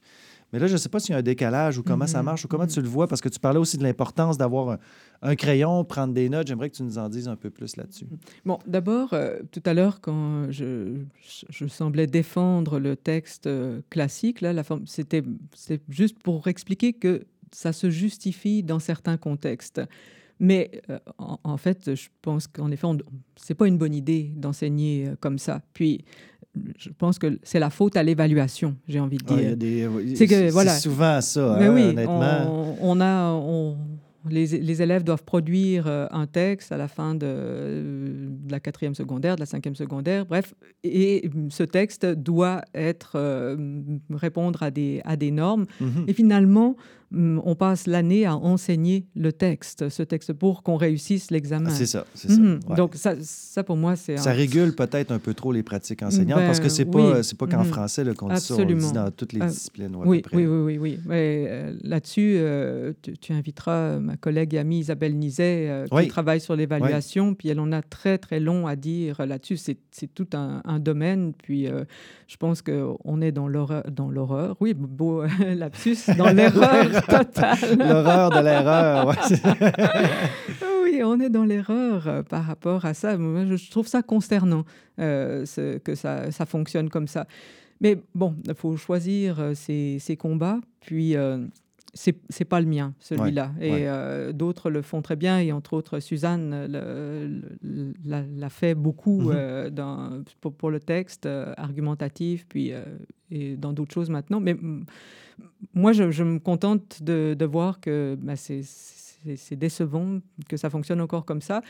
Mais 0.53 0.59
là, 0.59 0.67
je 0.67 0.73
ne 0.73 0.77
sais 0.77 0.89
pas 0.89 0.99
s'il 0.99 1.11
y 1.11 1.15
a 1.15 1.17
un 1.17 1.23
décalage 1.23 1.77
ou 1.77 1.83
comment 1.83 2.07
ça 2.07 2.19
mhm. 2.19 2.25
marche 2.25 2.45
ou 2.45 2.47
comment 2.47 2.67
tu 2.67 2.81
le 2.81 2.87
vois, 2.87 3.07
parce 3.07 3.21
que 3.21 3.29
tu 3.29 3.39
parlais 3.39 3.57
aussi 3.57 3.77
de 3.77 3.83
l'importance 3.83 4.37
d'avoir 4.37 4.77
un, 5.21 5.35
crayon, 5.35 5.83
prendre 5.83 6.13
des 6.13 6.29
notes. 6.29 6.47
J'aimerais 6.47 6.69
que 6.69 6.75
tu 6.75 6.83
nous 6.83 6.97
en 6.97 7.09
dises 7.09 7.27
un 7.27 7.35
peu 7.35 7.49
plus 7.49 7.77
là-dessus. 7.77 8.05
Mhm. 8.05 8.17
Bon, 8.45 8.59
d'abord, 8.67 9.13
euh, 9.13 9.39
tout 9.51 9.63
à 9.65 9.73
l'heure, 9.73 10.01
quand 10.01 10.51
je, 10.51 10.97
je, 11.49 11.67
semblais 11.67 12.05
défendre 12.05 12.79
le 12.79 12.95
texte 12.95 13.47
euh, 13.47 13.81
classique, 13.89 14.41
là, 14.41 14.53
c'était 14.85 15.23
juste 15.89 16.19
pour 16.21 16.47
expliquer 16.47 16.93
que 16.93 17.25
ça 17.51 17.71
se 17.73 17.89
justifie 17.89 18.61
dans 18.61 18.79
certains 18.79 19.17
contextes. 19.17 19.81
Mais 20.39 20.81
euh, 20.89 20.99
en, 21.17 21.57
fait, 21.57 21.95
je 21.95 22.07
pense 22.21 22.47
qu'en 22.47 22.69
effet, 22.71 22.87
ce 23.37 23.53
n'est 23.53 23.55
pas 23.55 23.67
une 23.67 23.77
bonne 23.77 23.93
idée 23.93 24.31
d'enseigner 24.35 25.11
comme 25.19 25.39
ça. 25.39 25.61
Puis, 25.73 26.03
je 26.77 26.89
pense 26.89 27.19
que 27.19 27.39
c'est 27.43 27.59
la 27.59 27.69
faute 27.69 27.97
à 27.97 28.03
l'évaluation, 28.03 28.75
j'ai 28.87 28.99
envie 28.99 29.17
de 29.17 29.23
ah, 29.27 29.55
dire. 29.55 29.91
c'est 30.15 30.27
que 30.27 30.51
voilà. 30.51 30.77
souvent 30.77 31.21
ça, 31.21 31.57
Mais 31.59 31.65
hein, 31.65 31.73
oui, 31.73 31.83
honnêtement. 31.83 32.77
On, 32.81 33.01
a, 33.01 33.31
on, 33.31 33.77
les, 34.29 34.45
les, 34.45 34.81
élèves 34.81 35.03
doivent 35.03 35.23
produire 35.23 35.87
euh, 35.87 36.07
un 36.11 36.27
texte 36.27 36.71
à 36.71 36.77
la 36.77 36.87
fin 36.87 37.15
de, 37.15 38.29
de, 38.29 38.51
la 38.51 38.59
quatrième 38.59 38.95
secondaire, 38.95 39.35
de 39.35 39.41
la 39.41 39.45
cinquième 39.45 39.75
secondaire, 39.75 40.25
bref, 40.25 40.53
et 40.83 41.29
ce 41.49 41.63
texte 41.63 42.05
doit 42.05 42.61
être 42.73 43.13
euh, 43.15 43.55
répondre 44.11 44.63
à 44.63 44.71
des, 44.71 45.01
à 45.05 45.15
des 45.15 45.31
normes. 45.31 45.65
Mm-hmm. 45.81 46.03
Et 46.07 46.13
finalement, 46.13 46.75
on 47.15 47.55
passe 47.55 47.87
l'année 47.87 48.25
à 48.25 48.35
enseigner 48.35 49.05
le 49.15 49.31
texte, 49.31 49.89
ce 49.89 50.03
texte, 50.03 50.33
pour 50.33 50.63
qu'on 50.63 50.75
réussisse 50.75 51.31
l'examen. 51.31 51.69
c'est 51.69 51.85
ça, 51.85 52.05
c'est 52.13 52.29
ça. 52.29 52.39
Mhm. 52.39 52.59
Donc, 52.75 52.95
ça, 52.95 53.15
ça, 53.21 53.63
pour 53.63 53.77
moi, 53.77 53.95
c'est... 53.95 54.17
Ça 54.17 54.31
régule 54.31 54.75
peut-être 54.75 55.11
un 55.11 55.19
peu 55.19 55.33
trop 55.33 55.51
les 55.51 55.63
pratiques 55.63 56.03
enseignantes, 56.03 56.41
parce 56.41 56.59
que 56.59 56.65
ben, 56.65 56.69
c'est 56.69 56.85
pas, 56.85 57.23
c'est 57.23 57.37
pas 57.37 57.47
qu'en 57.47 57.63
mhm. 57.63 57.71
français 57.71 58.03
qu'on 58.13 58.29
dit 58.29 58.39
ça, 58.39 58.55
on 58.55 58.65
dit 58.65 58.91
dans 58.91 59.11
toutes 59.11 59.33
les 59.33 59.45
disciplines. 59.45 59.95
oui, 59.95 60.21
oui, 60.33 60.45
oui, 60.45 60.61
oui, 60.61 60.77
oui, 60.77 60.99
Mais 61.05 61.45
euh, 61.47 61.73
là-dessus, 61.83 62.35
euh, 62.37 62.93
tu, 63.01 63.33
inviteras 63.33 63.99
ma 63.99 64.17
collègue 64.17 64.53
et 64.53 64.59
amie 64.59 64.79
Isabelle 64.79 65.15
Nizet, 65.15 65.67
euh, 65.69 66.01
qui 66.01 66.07
travaille 66.07 66.39
sur 66.39 66.55
l'évaluation, 66.55 67.33
puis 67.33 67.49
elle 67.49 67.59
en 67.59 67.71
a 67.71 67.81
très, 67.81 68.17
très 68.17 68.39
long 68.39 68.67
à 68.67 68.75
dire 68.75 69.25
là-dessus. 69.25 69.57
C'est, 69.57 69.77
tout 70.13 70.27
un, 70.33 70.61
un, 70.65 70.79
domaine, 70.79 71.33
puis 71.33 71.67
je 72.27 72.37
pense 72.37 72.61
qu'on 72.61 73.21
est 73.21 73.31
dans 73.31 73.47
l'horreur, 73.47 73.83
dans 73.91 74.09
l'horreur, 74.09 74.55
oui, 74.59 74.73
beau 74.73 75.23
lapsus, 75.55 75.97
dans 76.17 76.25
l'erreur 76.33 77.04
L'horreur 77.77 78.29
de 78.29 78.39
l'erreur. 78.39 79.15
oui, 80.83 81.01
on 81.03 81.19
est 81.19 81.29
dans 81.29 81.43
l'erreur 81.43 82.07
euh, 82.07 82.23
par 82.23 82.45
rapport 82.45 82.85
à 82.85 82.93
ça. 82.93 83.17
Moi, 83.17 83.45
je 83.55 83.71
trouve 83.71 83.87
ça 83.87 84.01
consternant 84.01 84.65
euh, 84.99 85.45
que 85.83 85.95
ça, 85.95 86.31
ça, 86.31 86.45
fonctionne 86.45 86.89
comme 86.89 87.07
ça. 87.07 87.27
Mais 87.81 87.97
bon, 88.13 88.35
il 88.47 88.53
faut 88.53 88.77
choisir 88.77 89.39
euh, 89.39 89.53
ses, 89.53 90.17
combats. 90.17 90.59
Puis, 90.81 91.15
c'est 91.93 92.17
n'est 92.39 92.45
pas 92.45 92.59
le 92.59 92.67
mien, 92.67 92.93
celui-là. 92.99 93.51
et 93.61 93.87
d'autres 94.33 94.69
le 94.69 94.81
font 94.81 95.01
très 95.01 95.15
bien. 95.15 95.39
Et 95.39 95.51
entre 95.51 95.73
autres, 95.73 95.99
Suzanne 95.99 96.67
l'a 98.03 98.49
fait 98.49 98.75
beaucoup 98.75 99.31
dans, 99.71 100.23
pour, 100.41 100.53
pour, 100.53 100.71
le 100.71 100.79
texte 100.79 101.27
argumentatif, 101.57 102.45
puis 102.47 102.73
et 103.31 103.55
dans 103.55 103.73
d'autres 103.73 103.93
choses 103.93 104.09
maintenant. 104.09 104.39
Mais 104.39 104.57
moi, 105.73 105.93
je, 105.93 106.23
me 106.23 106.39
contente 106.39 107.03
de, 107.03 107.45
voir 107.45 107.79
que 107.79 108.17
bah, 108.19 108.35
c'est 108.35 109.55
décevant 109.55 110.19
que 110.47 110.57
ça 110.57 110.69
fonctionne 110.69 111.01
encore 111.01 111.25
comme 111.25 111.41
ça. 111.41 111.61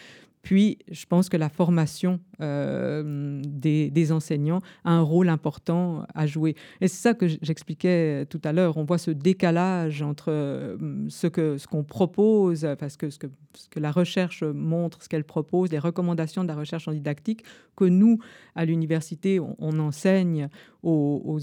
Puis, 0.41 0.77
je 0.91 1.05
pense 1.05 1.27
que 1.27 1.37
la 1.37 1.49
formation 1.49 2.19
euh, 2.41 3.41
des, 3.45 4.11
enseignants 4.11 4.61
a 4.83 4.91
un 4.91 5.01
rôle 5.01 5.29
important 5.29 6.05
à 6.13 6.27
jouer. 6.27 6.55
Et 6.81 6.87
c'est 6.87 7.01
ça 7.01 7.13
que 7.13 7.27
j'expliquais 7.27 8.25
tout 8.29 8.41
à 8.43 8.53
l'heure. 8.53 8.77
On 8.77 8.83
voit 8.83 8.97
ce 8.97 9.11
décalage 9.11 10.01
entre 10.01 10.31
euh, 10.31 10.77
ce 11.09 11.27
qu'on 11.27 11.57
ce 11.57 11.67
qu'on 11.67 11.83
propose, 11.83 12.67
parce 12.77 12.97
que 12.97 13.09
ce, 13.09 13.17
que 13.17 13.27
ce 13.57 13.69
que 13.69 13.79
la 13.79 13.91
recherche 13.91 14.43
montre, 14.43 15.01
ce 15.01 15.09
qu'elle 15.09 15.23
propose, 15.23 15.71
les 15.71 15.79
recommandations 15.79 16.43
de 16.43 16.47
la 16.47 16.55
recherche 16.55 16.87
en 16.87 16.93
didactique, 16.93 17.43
que 17.75 17.85
nous, 17.85 18.19
à 18.55 18.63
l'université, 18.63 19.39
on, 19.39 19.79
enseigne 19.79 20.47
aux, 20.81 21.37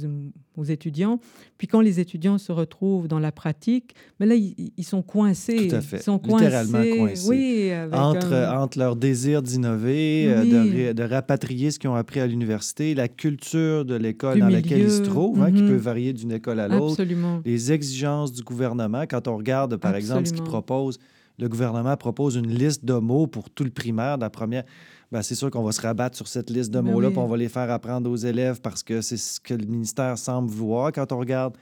aux, 0.57 0.65
étudiants. 0.65 1.21
Puis 1.59 1.67
quand 1.67 1.81
les 1.83 2.01
étudiants 2.01 2.39
se 2.39 2.53
retrouvent 2.53 3.07
dans 3.07 3.19
la 3.19 3.33
pratique, 3.33 3.95
mais 4.19 4.27
là, 4.27 4.35
ils, 4.35 4.85
sont 4.85 5.03
coincés. 5.03 5.69
Tout 5.69 5.77
à 5.77 5.81
fait. 5.83 5.97
Ils 5.99 6.03
sont 6.03 6.19
coincés, 6.19 6.45
Littéralement 6.45 6.97
coincés. 6.97 7.29
Oui, 7.29 7.71
entre, 7.93 8.35
entre 8.57 8.79
leur 8.79 8.97
désir 8.97 9.43
d'innover, 9.43 10.27
euh, 10.29 10.45
de, 10.45 10.82
de, 10.95 11.03
rapatrier 11.03 11.71
ce 11.71 11.79
qu'ils 11.79 11.91
ont 11.91 11.95
appris 11.95 12.21
à 12.21 12.27
l'université, 12.27 12.95
la 12.95 13.09
culture 13.09 13.85
de 13.85 13.95
l'école 13.95 14.39
dans 14.41 14.49
laquelle 14.49 14.83
ils 14.83 14.91
se 14.91 15.03
trouvent, 15.03 15.43
hein, 15.43 15.53
qui 15.53 15.63
mhm. 15.63 15.69
peut 15.69 15.77
varier 15.77 16.13
d'une 16.13 16.33
école 16.33 16.61
à 16.61 16.69
l'autre, 16.69 17.03
les 17.45 17.73
exigences 17.73 18.33
du 18.33 18.43
gouvernement. 18.43 19.03
Quand 19.03 19.29
on 19.29 19.37
regarde, 19.37 19.77
par 19.77 19.95
exemple, 19.95 20.27
ce 20.27 20.33
qu'ils 20.33 20.43
proposent, 20.43 20.99
le 21.39 21.49
gouvernement 21.49 21.97
propose 21.97 22.37
une 22.37 22.49
liste 22.49 22.85
de 22.85 22.95
mots 22.95 23.27
pour 23.27 23.51
tout 23.51 23.65
le 23.65 23.71
primaire 23.71 24.17
de 24.17 24.23
la 24.23 24.31
première. 24.31 24.65
Ben, 25.11 25.23
c'est 25.23 25.35
sûr 25.35 25.51
qu'on 25.51 25.63
va 25.63 25.73
se 25.73 25.81
rabattre 25.81 26.17
sur 26.17 26.29
cette 26.29 26.49
liste 26.49 26.71
de 26.71 26.81
ben 26.81 26.91
mots-là, 26.91 27.11
puis 27.11 27.19
on 27.19 27.27
va 27.27 27.37
les 27.37 27.49
faire 27.49 27.71
apprendre 27.71 28.11
aux 28.11 28.17
élèves 28.17 28.61
parce 28.61 28.83
que 28.83 29.01
c'est 29.03 29.19
ce 29.19 29.41
que 29.41 29.53
le 29.53 29.67
ministère 29.67 30.17
semble 30.17 30.51
vouloir. 30.51 30.91
Quand 30.93 31.13
on 31.13 31.19
regarde 31.19 31.55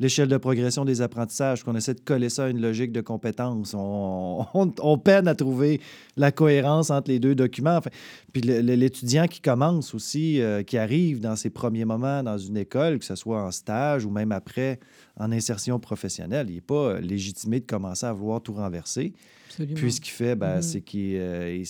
l'échelle 0.00 0.28
de 0.28 0.36
progression 0.36 0.84
des 0.84 1.00
apprentissages, 1.00 1.62
qu'on 1.62 1.74
essaie 1.74 1.94
de 1.94 2.00
coller 2.00 2.28
ça 2.28 2.44
à 2.44 2.48
une 2.48 2.60
logique 2.60 2.92
de 2.92 3.00
compétences. 3.00 3.74
On, 3.74 4.98
peine 5.04 5.28
à 5.28 5.34
trouver 5.34 5.80
la 6.16 6.32
cohérence 6.32 6.90
entre 6.90 7.10
les 7.10 7.18
deux 7.18 7.34
documents. 7.34 7.80
puis 8.32 8.42
l'étudiant 8.42 9.26
qui 9.26 9.40
commence 9.40 9.94
aussi, 9.94 10.40
euh, 10.40 10.62
qui 10.62 10.78
arrive 10.78 11.20
dans 11.20 11.36
ses 11.36 11.50
premiers 11.50 11.84
moments 11.84 12.22
dans 12.22 12.38
une 12.38 12.56
école, 12.56 12.98
que 12.98 13.04
ce 13.04 13.16
soit 13.16 13.42
en 13.42 13.50
stage 13.50 14.04
ou 14.04 14.10
même 14.10 14.32
après 14.32 14.78
en 15.18 15.30
insertion 15.32 15.78
professionnelle, 15.78 16.46
il 16.48 16.56
n'est 16.56 16.60
pas 16.60 17.00
légitimé 17.00 17.60
de 17.60 17.66
commencer 17.66 18.06
à 18.06 18.12
vouloir 18.12 18.40
tout 18.40 18.54
renverser. 18.54 19.12
Puis 19.74 19.92
ce 19.92 20.00
qu'il 20.00 20.12
fait, 20.12 20.34
ben, 20.34 20.58
mm-hmm. 20.58 20.62
c'est 20.62 20.80
qu'il 20.80 21.16
euh, 21.16 21.62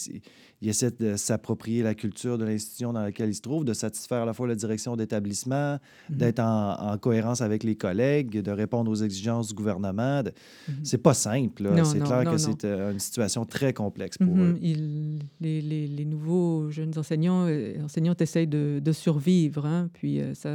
il 0.64 0.70
essaie 0.70 0.90
de 0.90 1.16
s'approprier 1.16 1.82
la 1.82 1.94
culture 1.94 2.38
de 2.38 2.44
l'institution 2.44 2.94
dans 2.94 3.02
laquelle 3.02 3.28
il 3.28 3.34
se 3.34 3.42
trouve, 3.42 3.66
de 3.66 3.74
satisfaire 3.74 4.22
à 4.22 4.24
la 4.24 4.32
fois 4.32 4.48
la 4.48 4.54
direction 4.54 4.96
d'établissement, 4.96 5.78
mhm. 6.08 6.16
d'être 6.16 6.40
en, 6.40 6.96
cohérence 6.96 7.42
avec 7.42 7.64
les 7.64 7.76
collègues, 7.76 8.40
de 8.40 8.50
répondre 8.50 8.90
aux 8.90 8.94
exigences 8.94 9.48
du 9.48 9.54
gouvernement. 9.54 10.22
Mhm. 10.22 10.74
C'est 10.82 10.98
pas 10.98 11.12
simple. 11.12 11.70
C'est 11.84 12.00
clair 12.00 12.24
que 12.24 12.38
c'est 12.38 12.64
euh, 12.64 12.92
une 12.92 12.98
situation 12.98 13.44
très 13.44 13.74
complexe 13.74 14.16
pour 14.16 14.34
mhm. 14.34 14.52
eux. 14.52 14.58
Il, 14.62 15.18
les, 15.40 15.60
les, 15.60 16.04
nouveaux 16.06 16.70
jeunes 16.70 16.96
enseignants, 16.96 17.46
euh, 17.46 17.84
enseignantes 17.84 18.22
essayent 18.22 18.46
de, 18.46 18.80
de 18.82 18.92
survivre. 18.92 19.66
Hein. 19.66 19.90
Puis 19.92 20.20
euh, 20.20 20.32
ça, 20.32 20.50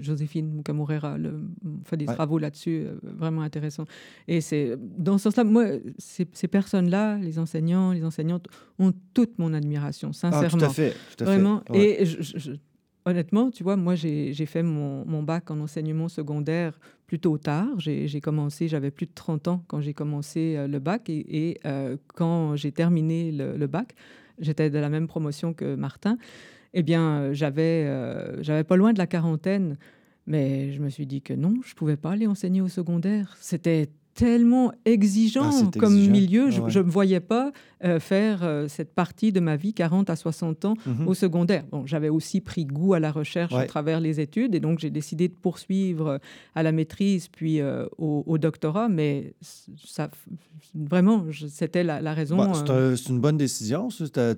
Joséphine 0.00 0.62
Camorera 0.62 1.18
fait 1.84 1.98
des 1.98 2.06
travaux 2.06 2.38
là-dessus 2.38 2.86
vraiment 3.02 3.42
intéressants. 3.42 3.84
Et 4.28 4.40
c'est 4.40 4.78
dans 4.96 5.18
ce 5.18 5.24
sens-là, 5.24 5.44
moi, 5.44 5.66
ces, 5.98 6.26
ces 6.32 6.48
personnes-là, 6.48 7.18
les 7.18 7.38
enseignants, 7.38 7.92
les 7.92 8.04
enseignantes, 8.04 8.48
ont 8.78 8.94
toute 9.14 9.38
mon 9.38 9.54
admiration, 9.54 10.12
sincèrement. 10.12 10.46
Ah, 10.46 10.58
tout 10.58 10.64
à 10.64 10.68
fait. 10.68 10.94
Vraiment. 11.20 11.62
Et 11.74 12.04
honnêtement, 13.04 13.50
tu 13.50 13.62
vois, 13.62 13.76
moi, 13.76 13.94
j'ai 13.94 14.46
fait 14.46 14.62
mon, 14.62 15.04
mon, 15.06 15.22
bac 15.22 15.50
en 15.50 15.60
enseignement 15.60 16.08
secondaire 16.08 16.78
plutôt 17.06 17.38
tard. 17.38 17.68
J'ai 17.78 18.20
commencé, 18.20 18.68
j'avais 18.68 18.90
plus 18.90 19.06
de 19.06 19.12
30 19.14 19.48
ans 19.48 19.64
quand 19.66 19.80
j'ai 19.80 19.94
commencé 19.94 20.54
euh, 20.56 20.68
le 20.68 20.78
bac. 20.78 21.08
Et, 21.08 21.58
euh, 21.64 21.96
quand 22.14 22.56
j'ai 22.56 22.72
terminé 22.72 23.32
le, 23.32 23.66
bac, 23.66 23.94
j'étais 24.38 24.70
de 24.70 24.78
la 24.78 24.88
même 24.88 25.06
promotion 25.06 25.52
que 25.52 25.74
Martin. 25.74 26.18
Eh 26.72 26.82
bien, 26.82 27.32
j'avais 27.32 27.84
euh, 27.86 28.40
j'avais 28.42 28.64
pas 28.64 28.76
loin 28.76 28.92
de 28.92 28.98
la 28.98 29.06
quarantaine. 29.06 29.76
Mais 30.26 30.70
je 30.72 30.80
me 30.80 30.88
suis 30.90 31.06
dit 31.06 31.22
que 31.22 31.32
non, 31.32 31.54
je 31.64 31.72
ne 31.72 31.76
pouvais 31.76 31.96
pas 31.96 32.12
aller 32.12 32.26
enseigner 32.26 32.60
au 32.60 32.68
secondaire. 32.68 33.36
C'était 33.40 33.88
tellement 34.14 34.72
exigeant 34.84 35.50
ah, 35.50 35.78
comme 35.78 35.94
milieu. 35.94 36.50
Je 36.50 36.60
ne 36.60 36.84
me 36.84 36.90
voyais 36.90 37.20
pas 37.20 37.52
euh, 37.82 37.98
faire 37.98 38.40
euh, 38.42 38.68
cette 38.68 38.94
partie 38.94 39.32
de 39.32 39.40
ma 39.40 39.56
vie, 39.56 39.72
40 39.72 40.10
à 40.10 40.16
60 40.16 40.64
ans, 40.66 40.74
mhm. 40.84 41.08
au 41.08 41.14
secondaire. 41.14 41.64
Bon, 41.70 41.86
J'avais 41.86 42.08
aussi 42.08 42.40
pris 42.40 42.66
goût 42.66 42.94
à 42.94 43.00
la 43.00 43.10
recherche 43.10 43.54
à 43.54 43.64
travers 43.64 44.00
les 44.00 44.20
études 44.20 44.54
et 44.54 44.60
donc 44.60 44.80
j'ai 44.80 44.90
décidé 44.90 45.28
de 45.28 45.34
poursuivre 45.34 46.06
euh, 46.06 46.18
à 46.54 46.62
la 46.62 46.72
maîtrise 46.72 47.28
puis 47.28 47.60
au, 47.98 48.38
doctorat, 48.38 48.88
mais 48.88 49.34
ça, 49.84 50.10
vraiment, 50.74 51.24
c'était 51.48 51.84
la, 51.84 52.14
raison. 52.14 52.36
Bah, 52.36 52.52
c'est 52.96 53.08
une 53.08 53.20
bonne 53.20 53.36
décision. 53.36 53.88
Tu 53.88 54.20
as, 54.20 54.34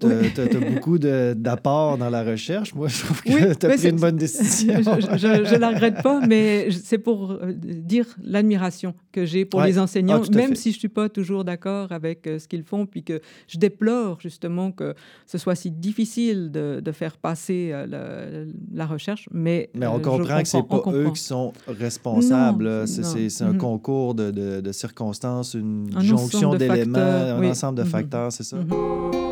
beaucoup 0.75 0.99
d'apports 0.99 1.99
dans 1.99 2.11
la 2.11 2.23
recherche. 2.23 2.75
Moi, 2.75 2.89
je 2.89 3.05
trouve 3.05 3.23
que 3.23 3.55
tu 3.55 3.67
as 3.67 3.71
pris 3.71 3.89
une 3.89 3.97
bonne 3.97 4.17
décision. 4.17 4.75
je 4.83 5.55
ne 5.55 5.59
la 5.59 5.71
regrette 5.71 6.03
pas, 6.03 6.21
mais 6.27 6.69
c'est 6.71 6.99
pour 6.99 7.39
dire 7.45 8.07
l'admiration 8.23 8.95
que 9.11 9.25
j'ai 9.25 9.45
pour 9.45 9.62
les 9.65 9.79
enseignants, 9.79 10.23
ah, 10.25 10.37
même 10.37 10.55
si 10.55 10.71
je 10.71 10.77
ne 10.77 10.81
suis 10.81 10.89
pas 10.89 11.09
toujours 11.09 11.45
d'accord 11.45 11.93
avec 11.93 12.25
ce 12.25 12.47
qu'ils 12.47 12.65
font, 12.65 12.87
puis 12.87 13.03
que 13.03 13.21
je 13.49 13.59
déplore 13.59 14.21
justement 14.21 14.73
que 14.73 14.95
ce 15.27 15.39
soit 15.39 15.55
si 15.55 15.71
difficile 15.71 16.51
de, 16.51 16.93
faire 16.93 17.17
passer 17.17 17.71
euh, 17.73 18.47
la, 18.75 18.87
recherche, 18.87 19.29
mais... 19.33 19.71
Mais 19.75 19.87
on 19.87 19.97
euh, 19.97 20.01
comprend 20.01 20.43
que 20.43 20.49
ce 20.49 20.59
n'est 20.59 20.63
pas 20.63 20.83
eux 20.89 21.11
qui 21.15 21.23
sont 21.23 21.53
responsables. 21.67 22.87
C'est 22.87 23.03
un 23.43 23.53
mm-hmm. 23.53 23.57
concours 23.57 24.15
de, 24.15 24.73
circonstances, 24.73 25.55
une 25.55 25.91
jonction 26.01 26.55
d'éléments, 26.55 26.99
un 26.99 27.43
ensemble 27.43 27.79
de 27.79 27.85
mm-hmm. 27.85 27.87
facteurs, 27.87 28.33
c'est 28.33 28.45
ça? 28.45 28.59
Mm-hmm. 28.59 29.32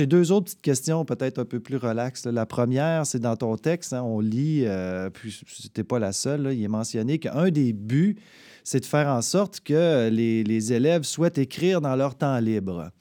J'ai 0.00 0.06
deux 0.06 0.32
autres 0.32 0.46
petites 0.46 0.62
questions, 0.62 1.04
peut-être 1.04 1.40
un 1.40 1.44
peu 1.44 1.60
plus 1.60 1.76
relaxes. 1.76 2.24
La 2.24 2.46
première, 2.46 3.04
c'est 3.04 3.18
dans 3.18 3.36
ton 3.36 3.58
texte, 3.58 3.92
hein, 3.92 4.02
on 4.02 4.20
lit, 4.20 4.62
euh, 4.64 5.10
puis 5.10 5.42
c'était 5.46 5.84
pas 5.84 5.98
la 5.98 6.12
seule, 6.12 6.54
il 6.54 6.64
est 6.64 6.68
mentionné 6.68 7.18
qu'un 7.18 7.50
des 7.50 7.74
buts, 7.74 8.16
c'est 8.64 8.80
de 8.80 8.86
faire 8.86 9.08
en 9.08 9.20
sorte 9.20 9.60
que 9.60 10.08
les, 10.08 10.72
élèves 10.72 11.02
souhaitent 11.02 11.36
écrire 11.36 11.82
dans 11.82 11.96
leur 11.96 12.14
temps 12.14 12.38
libre. 12.38 12.92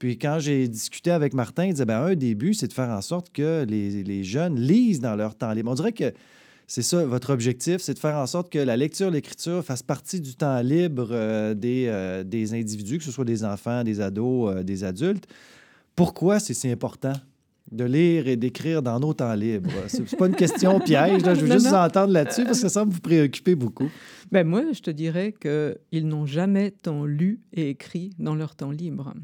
Puis 0.00 0.18
quand 0.18 0.40
j'ai 0.40 0.66
discuté 0.66 1.12
avec 1.12 1.34
Martin, 1.34 1.66
il 1.66 1.74
disait 1.74 1.84
ben, 1.84 2.02
un 2.02 2.16
des 2.16 2.34
buts, 2.34 2.54
c'est 2.54 2.66
de 2.66 2.72
faire 2.72 2.88
en 2.88 3.00
sorte 3.00 3.30
que 3.30 3.64
les, 3.68 4.24
jeunes 4.24 4.58
lisent 4.58 5.00
dans 5.00 5.14
leur 5.14 5.36
temps 5.36 5.52
libre. 5.52 5.70
On 5.70 5.74
dirait 5.74 5.92
que 5.92 6.12
c'est 6.66 6.82
ça, 6.82 7.04
votre 7.04 7.30
objectif, 7.30 7.80
c'est 7.80 7.94
de 7.94 8.00
faire 8.00 8.16
en 8.16 8.26
sorte 8.26 8.50
que 8.50 8.58
la 8.58 8.76
lecture, 8.76 9.12
l'écriture 9.12 9.64
fasse 9.64 9.84
partie 9.84 10.20
du 10.20 10.34
temps 10.34 10.60
libre 10.62 11.10
euh, 11.12 11.54
euh, 11.64 12.24
des, 12.24 12.54
individus, 12.54 12.98
que 12.98 13.04
ce 13.04 13.12
soit 13.12 13.24
des 13.24 13.44
enfants, 13.44 13.84
des 13.84 14.00
ados, 14.00 14.64
des 14.64 14.82
adultes. 14.82 15.28
Pourquoi 15.96 16.38
c'est 16.40 16.54
si 16.54 16.68
important 16.70 17.12
de 17.70 17.84
lire 17.84 18.26
et 18.26 18.36
d'écrire 18.36 18.82
dans 18.82 18.98
nos 18.98 19.14
temps 19.14 19.34
libres? 19.34 19.70
C'est 19.88 20.16
pas 20.16 20.26
une 20.26 20.34
question 20.34 20.80
piège, 20.84 21.22
je 21.24 21.30
veux 21.30 21.52
juste 21.52 21.68
vous 21.68 21.74
entendre 21.74 22.12
là-dessus 22.12 22.44
parce 22.44 22.60
que 22.60 22.68
ça 22.68 22.84
me 22.84 22.90
vous 22.90 23.00
préoccuper 23.00 23.54
beaucoup. 23.54 23.88
Ben 24.32 24.46
moi, 24.46 24.64
je 24.72 24.80
te 24.80 24.90
dirais 24.90 25.34
qu'ils 25.40 26.06
n'ont 26.06 26.26
jamais 26.26 26.70
tant 26.70 27.04
lu 27.04 27.40
et 27.52 27.70
écrit 27.70 28.10
dans 28.18 28.34
leur 28.34 28.56
temps 28.56 28.70
libre 28.70 29.14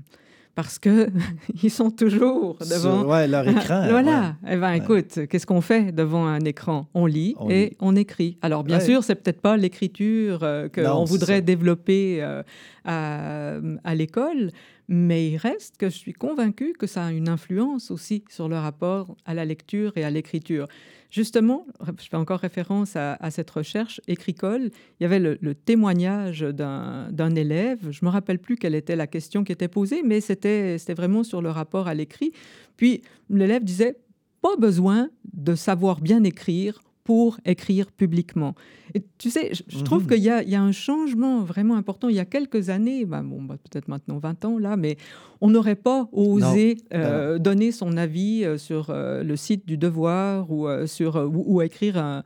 parce 0.57 0.79
que 0.79 1.09
ils 1.63 1.71
sont 1.71 1.91
toujours 1.91 2.57
devant 2.59 3.05
ouais, 3.05 3.29
leur 3.29 3.47
écran. 3.49 3.87
voilà. 3.89 4.37
Eh 4.49 4.57
ben, 4.57 4.73
écoute, 4.73 5.21
qu'est-ce 5.29 5.47
qu'on 5.47 5.61
fait 5.61 5.93
devant 5.93 6.27
un 6.27 6.41
écran? 6.41 6.89
On 6.95 7.07
lit 7.07 7.37
et 7.49 7.77
on 7.79 7.95
écrit. 7.95 8.39
Alors, 8.43 8.65
bien 8.65 8.81
sûr, 8.81 9.05
c'est 9.05 9.15
peut-être 9.15 9.41
pas 9.41 9.57
l'écriture 9.57 10.41
euh, 10.43 10.69
qu'on 10.69 11.05
voudrait 11.05 11.43
développer 11.43 12.23
euh, 12.23 12.43
à, 12.85 13.59
à 13.85 13.95
l'école, 13.95 14.51
mais 14.89 15.29
il 15.29 15.37
reste 15.37 15.77
que 15.77 15.91
je 15.91 15.97
suis 15.97 16.13
convaincue 16.13 16.73
que 16.73 16.87
ça 16.87 17.07
a 17.07 17.13
une 17.13 17.29
influence 17.29 17.91
aussi 17.91 18.25
sur 18.29 18.49
le 18.49 18.57
rapport 18.57 19.17
à 19.25 19.35
la 19.35 19.45
lecture 19.45 19.93
et 19.97 20.05
à 20.05 20.11
l'écriture. 20.11 20.69
Justement, 21.11 21.67
je 21.81 22.09
fais 22.09 22.17
encore 22.17 22.41
référence 22.41 22.97
à, 22.97 23.31
cette 23.31 23.51
recherche 23.51 24.01
écricole. 24.07 24.71
Il 24.99 25.03
y 25.03 25.07
avait 25.07 25.19
le, 25.19 25.55
témoignage 25.55 26.41
d'un 26.41 27.35
élève. 27.35 27.91
Je 27.91 28.05
me 28.05 28.11
rappelle 28.11 28.39
plus 28.39 28.57
quelle 28.57 28.75
était 28.75 28.97
la 28.97 29.07
question 29.07 29.45
qui 29.45 29.53
était 29.53 29.69
posée, 29.69 30.03
mais 30.03 30.21
c'était 30.21 30.77
vraiment 30.97 31.25
sur 31.25 31.43
le 31.43 31.51
rapport 31.51 31.89
à 31.89 31.95
l'écrit. 31.95 32.33
Puis 32.77 33.03
l'élève 33.31 33.65
disait, 33.65 33.97
pas 34.43 34.57
besoin 34.57 35.09
de 35.33 35.55
savoir 35.55 36.01
bien 36.01 36.23
écrire 36.23 36.81
pour 37.07 37.39
écrire 37.45 37.93
publiquement. 37.93 38.57
Et 38.95 39.03
tu 39.17 39.31
sais, 39.31 39.53
je, 39.53 39.85
trouve 39.85 40.03
mhm. 40.03 40.09
qu'il 40.09 40.19
y, 40.19 40.51
y, 40.51 40.55
a 40.57 40.63
un 40.63 40.73
changement 40.73 41.43
vraiment 41.43 41.77
important. 41.77 42.09
Il 42.09 42.17
y 42.17 42.21
a 42.21 42.25
quelques 42.25 42.69
années, 42.69 43.05
bah, 43.05 43.23
bon, 43.23 43.41
bah, 43.43 43.57
peut-être 43.63 43.87
maintenant 43.87 44.19
20 44.19 44.45
ans 44.45 44.59
là, 44.59 44.77
mais 44.77 44.97
on 45.41 45.49
n'aurait 45.49 45.77
pas 45.77 46.09
osé 46.11 46.79
euh, 46.95 47.39
donner 47.39 47.71
son 47.71 47.97
avis 47.97 48.45
euh, 48.45 48.59
sur 48.59 48.91
euh, 48.91 49.23
le 49.23 49.37
site 49.37 49.67
du 49.67 49.77
Devoir 49.77 50.51
ou, 50.51 50.67
sur, 50.87 51.31
ou, 51.33 51.63
écrire 51.63 52.25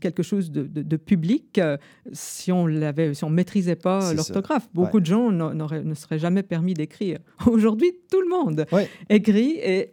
quelque 0.00 0.22
chose 0.22 0.50
de, 0.50 0.62
de, 0.62 0.96
public 0.96 1.60
si 2.12 2.52
on 2.52 2.66
l'avait, 2.66 3.12
si 3.12 3.24
on 3.24 3.30
maîtrisait 3.30 3.76
pas 3.76 4.14
l'orthographe. 4.14 4.68
Beaucoup 4.72 5.00
de 5.00 5.06
gens 5.06 5.30
ne 5.30 5.94
seraient 5.94 6.18
jamais 6.18 6.42
permis 6.42 6.72
d'écrire. 6.72 7.18
Aujourd'hui, 7.46 7.92
tout 8.10 8.22
le 8.22 8.28
monde 8.28 8.64
écrit 9.10 9.58
et 9.62 9.92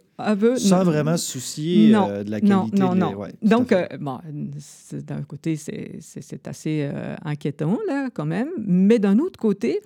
sans 0.56 0.84
vraiment 0.84 1.16
se 1.16 1.32
soucier 1.32 1.88
de 1.90 2.30
la 2.30 2.40
qualité. 2.40 2.78
Non, 2.78 2.94
non, 2.94 3.12
non. 3.12 3.26
Donc, 3.42 3.74
bon, 4.00 4.18
d'un 4.92 5.22
côté, 5.22 5.56
c'est 5.56 6.46
assez 6.46 6.90
inquiétant, 7.24 7.78
là, 7.88 8.08
quand 8.12 8.26
même. 8.26 8.48
Mais 8.58 8.98
d'un 8.98 9.18
autre 9.18 9.38
côté, 9.38 9.80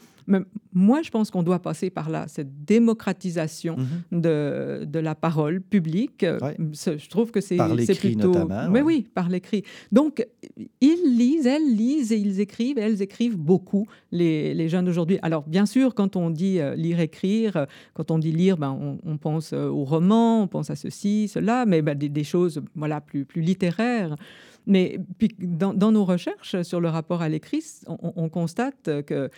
moi, 0.72 1.03
je 1.03 1.11
pense 1.11 1.31
qu'on 1.31 1.43
doit 1.43 1.59
passer 1.59 1.91
par 1.91 2.11
là, 2.11 2.26
cette 2.29 2.64
démocratisation 2.64 3.76
mhm. 3.76 4.20
de, 4.20 4.85
de, 4.87 4.99
la 4.99 5.14
parole 5.14 5.61
publique. 5.61 6.24
Je 6.24 7.09
trouve 7.09 7.31
que 7.31 7.41
c'est 7.41 7.57
plutôt... 7.99 8.29
notamment. 8.29 8.70
Mais 8.70 8.83
oui, 8.83 9.07
par 9.14 9.29
l'écrit. 9.29 9.64
Donc, 9.93 10.26
ils 10.81 11.16
lisent, 11.16 11.47
elles 11.47 11.74
lisent 11.74 12.12
et 12.12 12.18
ils 12.18 12.41
écrivent, 12.41 12.79
elles 12.79 13.03
écrivent 13.03 13.37
beaucoup, 13.37 13.87
les, 14.12 14.55
les 14.55 14.68
jeunes 14.68 14.85
d'aujourd'hui. 14.85 15.18
Alors, 15.22 15.45
bien 15.47 15.66
sûr, 15.66 15.95
quand 15.95 16.16
on 16.16 16.31
dit 16.31 16.61
euh, 16.61 16.74
lire, 16.74 17.01
écrire, 17.01 17.57
euh, 17.57 17.66
quand 17.95 18.11
on 18.11 18.18
dit 18.18 18.33
lire, 18.33 18.57
ben, 18.57 18.99
on, 19.05 19.16
pense 19.16 19.53
euh, 19.53 19.68
au 19.68 19.85
roman, 19.85 20.43
on 20.43 20.47
pense 20.49 20.70
à 20.70 20.76
ceci, 20.76 21.29
cela, 21.29 21.64
mais 21.66 21.83
ben, 21.83 21.97
des, 21.97 22.09
des, 22.09 22.24
choses 22.24 22.61
voilà, 22.74 23.01
plus, 23.01 23.24
plus 23.24 23.43
littéraires. 23.43 24.16
Mais 24.69 25.01
puis, 25.16 25.31
dans, 25.39 25.75
dans, 25.75 25.91
nos 25.91 26.05
recherches 26.05 26.62
sur 26.62 26.81
le 26.81 26.89
rapport 26.89 27.23
à 27.23 27.29
l'écrit, 27.29 27.64
on, 27.87 28.12
on, 28.14 28.29
constate 28.29 29.03
que 29.07 29.31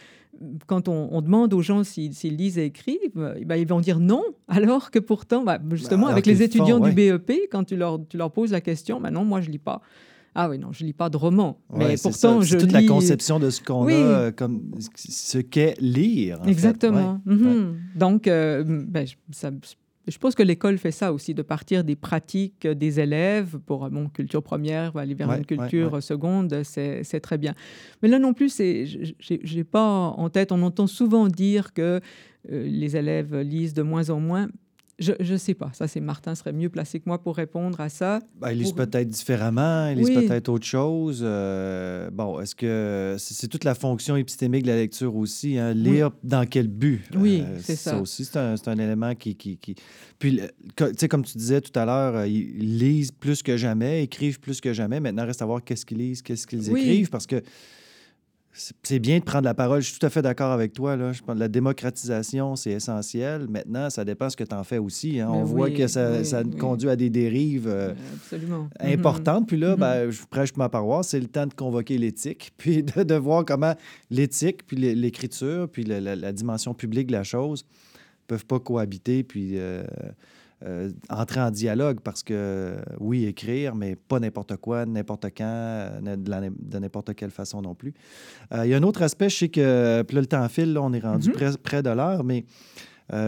quand 0.67 0.89
on, 0.89 1.23
demande 1.23 1.55
aux 1.55 1.63
gens 1.63 1.85
s'ils 1.85 2.37
lisent 2.37 2.59
et 2.59 2.65
écrivent, 2.65 3.35
eh 3.37 3.45
ben, 3.45 3.57
ils 3.57 3.67
vont 3.67 3.81
dire 3.81 4.01
non, 4.01 4.25
alors 4.49 4.91
que 4.91 4.99
pourtant, 4.99 5.45
bah, 5.45 5.59
justement, 5.73 6.07
bah, 6.07 6.13
avec 6.13 6.27
les 6.27 6.43
étudiants 6.43 6.81
du 6.81 6.93
BEP, 6.93 7.33
quand 7.51 7.65
tu 7.65 7.77
leur, 7.77 8.01
tu 8.09 8.17
leur 8.17 8.31
poses 8.33 8.53
la 8.53 8.61
question, 8.61 9.01
bah 9.01 9.11
non, 9.11 9.25
moi, 9.25 9.41
je 9.41 9.51
lis 9.51 9.59
pas. 9.59 9.81
Ah 10.35 10.49
oui, 10.49 10.59
non, 10.59 10.73
je 10.73 10.85
lis 10.85 10.93
pas 10.93 11.11
de 11.11 11.17
roman. 11.17 11.61
mais 11.75 11.97
pourtant, 12.01 12.41
je 12.41 12.57
toute 12.57 12.73
la 12.73 12.85
conception 12.85 13.41
de 13.41 13.51
ce 13.51 13.61
qu'on 13.61 13.89
a, 13.89 13.93
euh, 13.93 14.31
comme 14.31 14.63
ce 14.95 15.39
qu'est 15.39 15.75
lire. 15.81 16.39
Exactement. 16.47 17.21
Mhm. 17.25 17.77
Donc, 17.97 18.29
euh, 18.29 18.63
ben, 18.67 19.07
ça, 19.33 19.51
je 20.07 20.19
pense 20.19 20.35
que 20.35 20.43
l'école 20.43 20.79
fait 20.79 20.91
ça 20.91 21.13
aussi, 21.13 21.35
de 21.35 21.43
partir 21.43 21.85
des 21.85 21.97
pratiques 21.97 22.67
des 22.67 23.01
élèves 23.01 23.59
pour 23.67 23.91
mon 23.91 24.09
culture 24.09 24.43
première, 24.43 24.97
aller 24.97 25.15
vers 25.15 25.31
une 25.33 25.45
culture 25.45 26.03
seconde, 26.03 26.63
c'est 26.65 27.21
très 27.21 27.39
bien. 27.39 27.55
Mais 28.03 28.09
là 28.09 28.19
non 28.19 28.33
plus, 28.33 28.57
je 28.57 29.55
n'ai 29.57 29.65
pas 29.65 29.83
en 29.83 30.31
tête, 30.31 30.53
on 30.53 30.63
entend 30.63 30.87
souvent 30.87 31.29
dire 31.29 31.73
que 31.73 32.01
euh, 32.51 32.65
les 32.65 32.97
élèves 32.97 33.37
lisent 33.37 33.75
de 33.75 33.83
moins 33.83 34.11
en 34.11 34.21
moins. 34.21 34.49
Je 35.01 35.33
ne 35.33 35.39
sais 35.39 35.55
pas. 35.55 35.71
Ça, 35.73 35.89
c'est 35.89 36.01
Martin 36.01 36.35
serait 36.35 36.53
mieux 36.53 36.69
placé 36.69 37.01
que 37.01 37.05
moi 37.07 37.23
pour 37.23 37.35
répondre 37.35 37.81
à 37.81 37.89
ça. 37.89 38.21
Ben, 38.39 38.53
ils 38.53 38.59
lisent 38.59 38.73
peut-être 38.73 39.09
différemment, 39.09 39.89
ils 39.89 39.99
lisent 39.99 40.11
peut-être 40.11 40.51
autre 40.51 40.67
chose. 40.67 41.23
Euh, 41.25 42.11
bon, 42.11 42.39
est-ce 42.39 42.55
que 42.55 43.17
c'est 43.19 43.49
toute 43.49 43.65
la 43.65 43.75
fonction 43.75 44.17
épistémique 44.17 44.65
de 44.65 44.69
la 44.69 44.77
lecture 44.77 45.17
aussi? 45.17 45.57
Hein? 45.57 45.73
Lire 45.73 46.11
dans 46.23 46.47
quel 46.47 46.69
but? 46.69 47.03
Oui, 47.17 47.43
euh, 47.47 47.59
c'est 47.63 47.77
ça. 47.77 47.93
Ça 47.93 48.01
aussi, 48.01 48.27
c'est 48.27 48.37
un, 48.37 48.55
un, 48.67 48.79
élément 48.79 49.15
qui, 49.15 49.35
qui, 49.37 49.57
qui... 49.57 49.75
Puis, 50.19 50.41
tu 50.77 50.85
sais, 50.99 51.09
comme 51.09 51.25
tu 51.25 51.39
disais 51.39 51.63
tout 51.63 51.77
à 51.79 51.87
l'heure, 51.87 52.17
euh, 52.17 52.27
ils 52.27 52.79
lisent 52.79 53.13
plus 53.13 53.43
que 53.43 53.57
jamais, 53.57 54.05
écrivent 54.05 54.39
plus 54.39 54.61
que 54.61 54.75
jamais. 54.75 55.01
Maintenant, 55.01 55.25
reste 55.25 55.41
à 55.41 55.47
voir 55.47 55.65
qu'est-ce 55.65 55.87
qu'ils 55.87 55.99
lisent, 55.99 56.21
qu'est-ce 56.21 56.47
qu'ils 56.47 56.69
écrivent, 56.69 57.09
parce 57.09 57.27
que 57.27 57.43
c'est 58.53 58.99
bien 58.99 59.21
de 59.21 59.25
prendre 59.25 59.45
la 59.45 59.55
parole. 59.55 59.81
Je 59.81 59.91
suis 59.91 59.99
tout 59.99 60.07
à 60.07 60.11
fait 60.11 60.23
d'accord 60.23 60.51
avec 60.51 60.73
toi. 60.73 60.97
Là. 60.97 61.13
Je 61.13 61.23
pense 61.23 61.35
que 61.35 61.41
la 61.41 61.49
démocratisation, 61.49 62.57
c'est 62.57 62.73
essentiel. 62.73 63.47
Maintenant, 63.49 63.91
ça 63.91 64.05
dépend 64.05 64.29
ce 64.29 64.37
que 64.37 64.43
tu 64.43 64.55
en 64.55 64.65
fais 64.65 64.79
aussi. 64.79 65.21
Hein. 65.21 65.29
On 65.31 65.45
voit 65.45 65.71
que 65.71 65.87
ça, 65.87 66.25
ça 66.25 66.43
conduit 66.59 66.91
à 66.91 66.97
des 66.97 67.11
dérives 67.11 67.69
euh, 67.69 67.95
importantes. 68.81 69.47
Puis 69.47 69.57
là, 69.57 69.77
mm-hmm. 69.77 69.81
ben, 69.81 70.11
je 70.11 70.23
prêche 70.29 70.57
ma 70.57 70.69
paroisse. 70.69 71.09
C'est 71.09 71.21
le 71.21 71.29
temps 71.29 71.47
de 71.47 71.55
convoquer 71.55 71.97
l'éthique, 71.97 72.53
puis 72.57 72.83
de, 72.83 73.15
voir 73.15 73.45
comment 73.45 73.75
l'éthique, 74.11 74.67
puis 74.67 74.77
l'écriture, 74.77 75.69
puis 75.69 75.85
la, 75.85 76.33
dimension 76.33 76.75
publique 76.75 77.07
de 77.07 77.13
la 77.13 77.25
chose 77.25 77.65
peuvent 78.27 78.47
pas 78.47 78.59
cohabiter. 78.59 79.23
Puis. 79.23 79.59
Euh, 79.59 79.85
euh, 80.67 80.91
entrer 81.09 81.41
en 81.41 81.51
dialogue 81.51 82.01
parce 82.05 82.23
que, 82.23 82.77
oui, 82.99 83.25
écrire, 83.25 83.75
mais 83.75 83.97
pas 83.97 84.21
n'importe 84.21 84.57
quoi, 84.59 84.85
n'importe 84.85 85.29
quand, 85.35 85.45
euh, 85.47 86.17
de, 86.17 86.79
n'importe 86.79 87.15
quelle 87.15 87.31
façon 87.31 87.63
non 87.63 87.75
plus. 87.75 87.95
Euh, 88.53 88.67
il 88.67 88.71
y 88.71 88.75
a 88.75 88.77
un 88.77 88.83
autre 88.83 89.01
aspect, 89.01 89.31
je 89.31 89.37
sais 89.37 89.49
que, 89.49 90.03
puis 90.03 90.17
là, 90.17 90.21
le 90.21 90.27
temps 90.27 90.47
file, 90.51 90.75
là, 90.75 90.83
on 90.83 90.93
est 90.93 91.01
rendu 91.01 91.31
mm-hmm. 91.31 91.57
près, 91.57 91.83
de 91.83 91.89
l'heure, 91.89 92.25
mais 92.25 92.45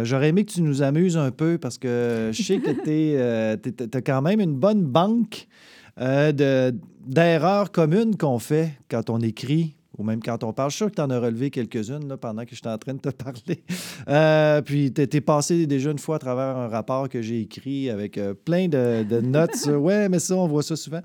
j'aurais 0.02 0.28
aimé 0.28 0.44
que 0.44 0.52
tu 0.52 0.60
nous 0.60 0.82
amuses 0.82 1.16
un 1.16 1.30
peu 1.30 1.56
parce 1.56 1.78
que 1.78 2.30
je 2.34 2.42
sais 2.42 2.58
que 2.58 2.70
tu 2.70 3.96
as 3.96 4.02
quand 4.02 4.20
même 4.20 4.40
une 4.40 4.54
bonne 4.54 4.84
banque 4.84 5.48
d'erreurs 5.96 7.72
communes 7.72 8.16
qu'on 8.16 8.38
fait 8.38 8.74
quand 8.90 9.08
on 9.08 9.20
écrit 9.20 9.74
ou 9.99 10.05
même 10.05 10.22
quand 10.22 10.43
on 10.45 10.53
parle. 10.53 10.70
Je 10.70 10.76
suis 10.76 10.84
sûr 10.84 10.90
que 10.90 10.97
tu 10.97 11.03
en 11.03 11.11
as 11.11 11.20
relevé 11.20 11.51
quelques-unes 11.51 12.16
pendant 12.20 12.45
que 12.45 12.55
j'étais 12.55 12.68
en 12.68 12.78
train 12.78 12.95
de 12.95 13.01
te 13.01 13.09
parler. 13.11 13.62
Euh, 14.09 14.62
puis 14.62 14.93
tu 14.93 15.03
es 15.03 15.20
passé 15.20 15.66
déjà 15.66 15.90
une 15.90 15.99
fois 15.99 16.16
à 16.16 16.18
travers 16.18 16.57
un 16.57 16.68
rapport 16.68 17.09
que 17.09 17.20
j'ai 17.20 17.40
écrit 17.40 17.90
avec 17.90 18.18
euh, 18.18 18.34
plein 18.34 18.68
de, 18.68 19.20
notes. 19.20 19.66
ouais, 19.66 20.09
mais 20.09 20.18
ça, 20.18 20.36
on 20.36 20.47
voit 20.47 20.62
ça 20.62 20.76
souvent. 20.76 21.03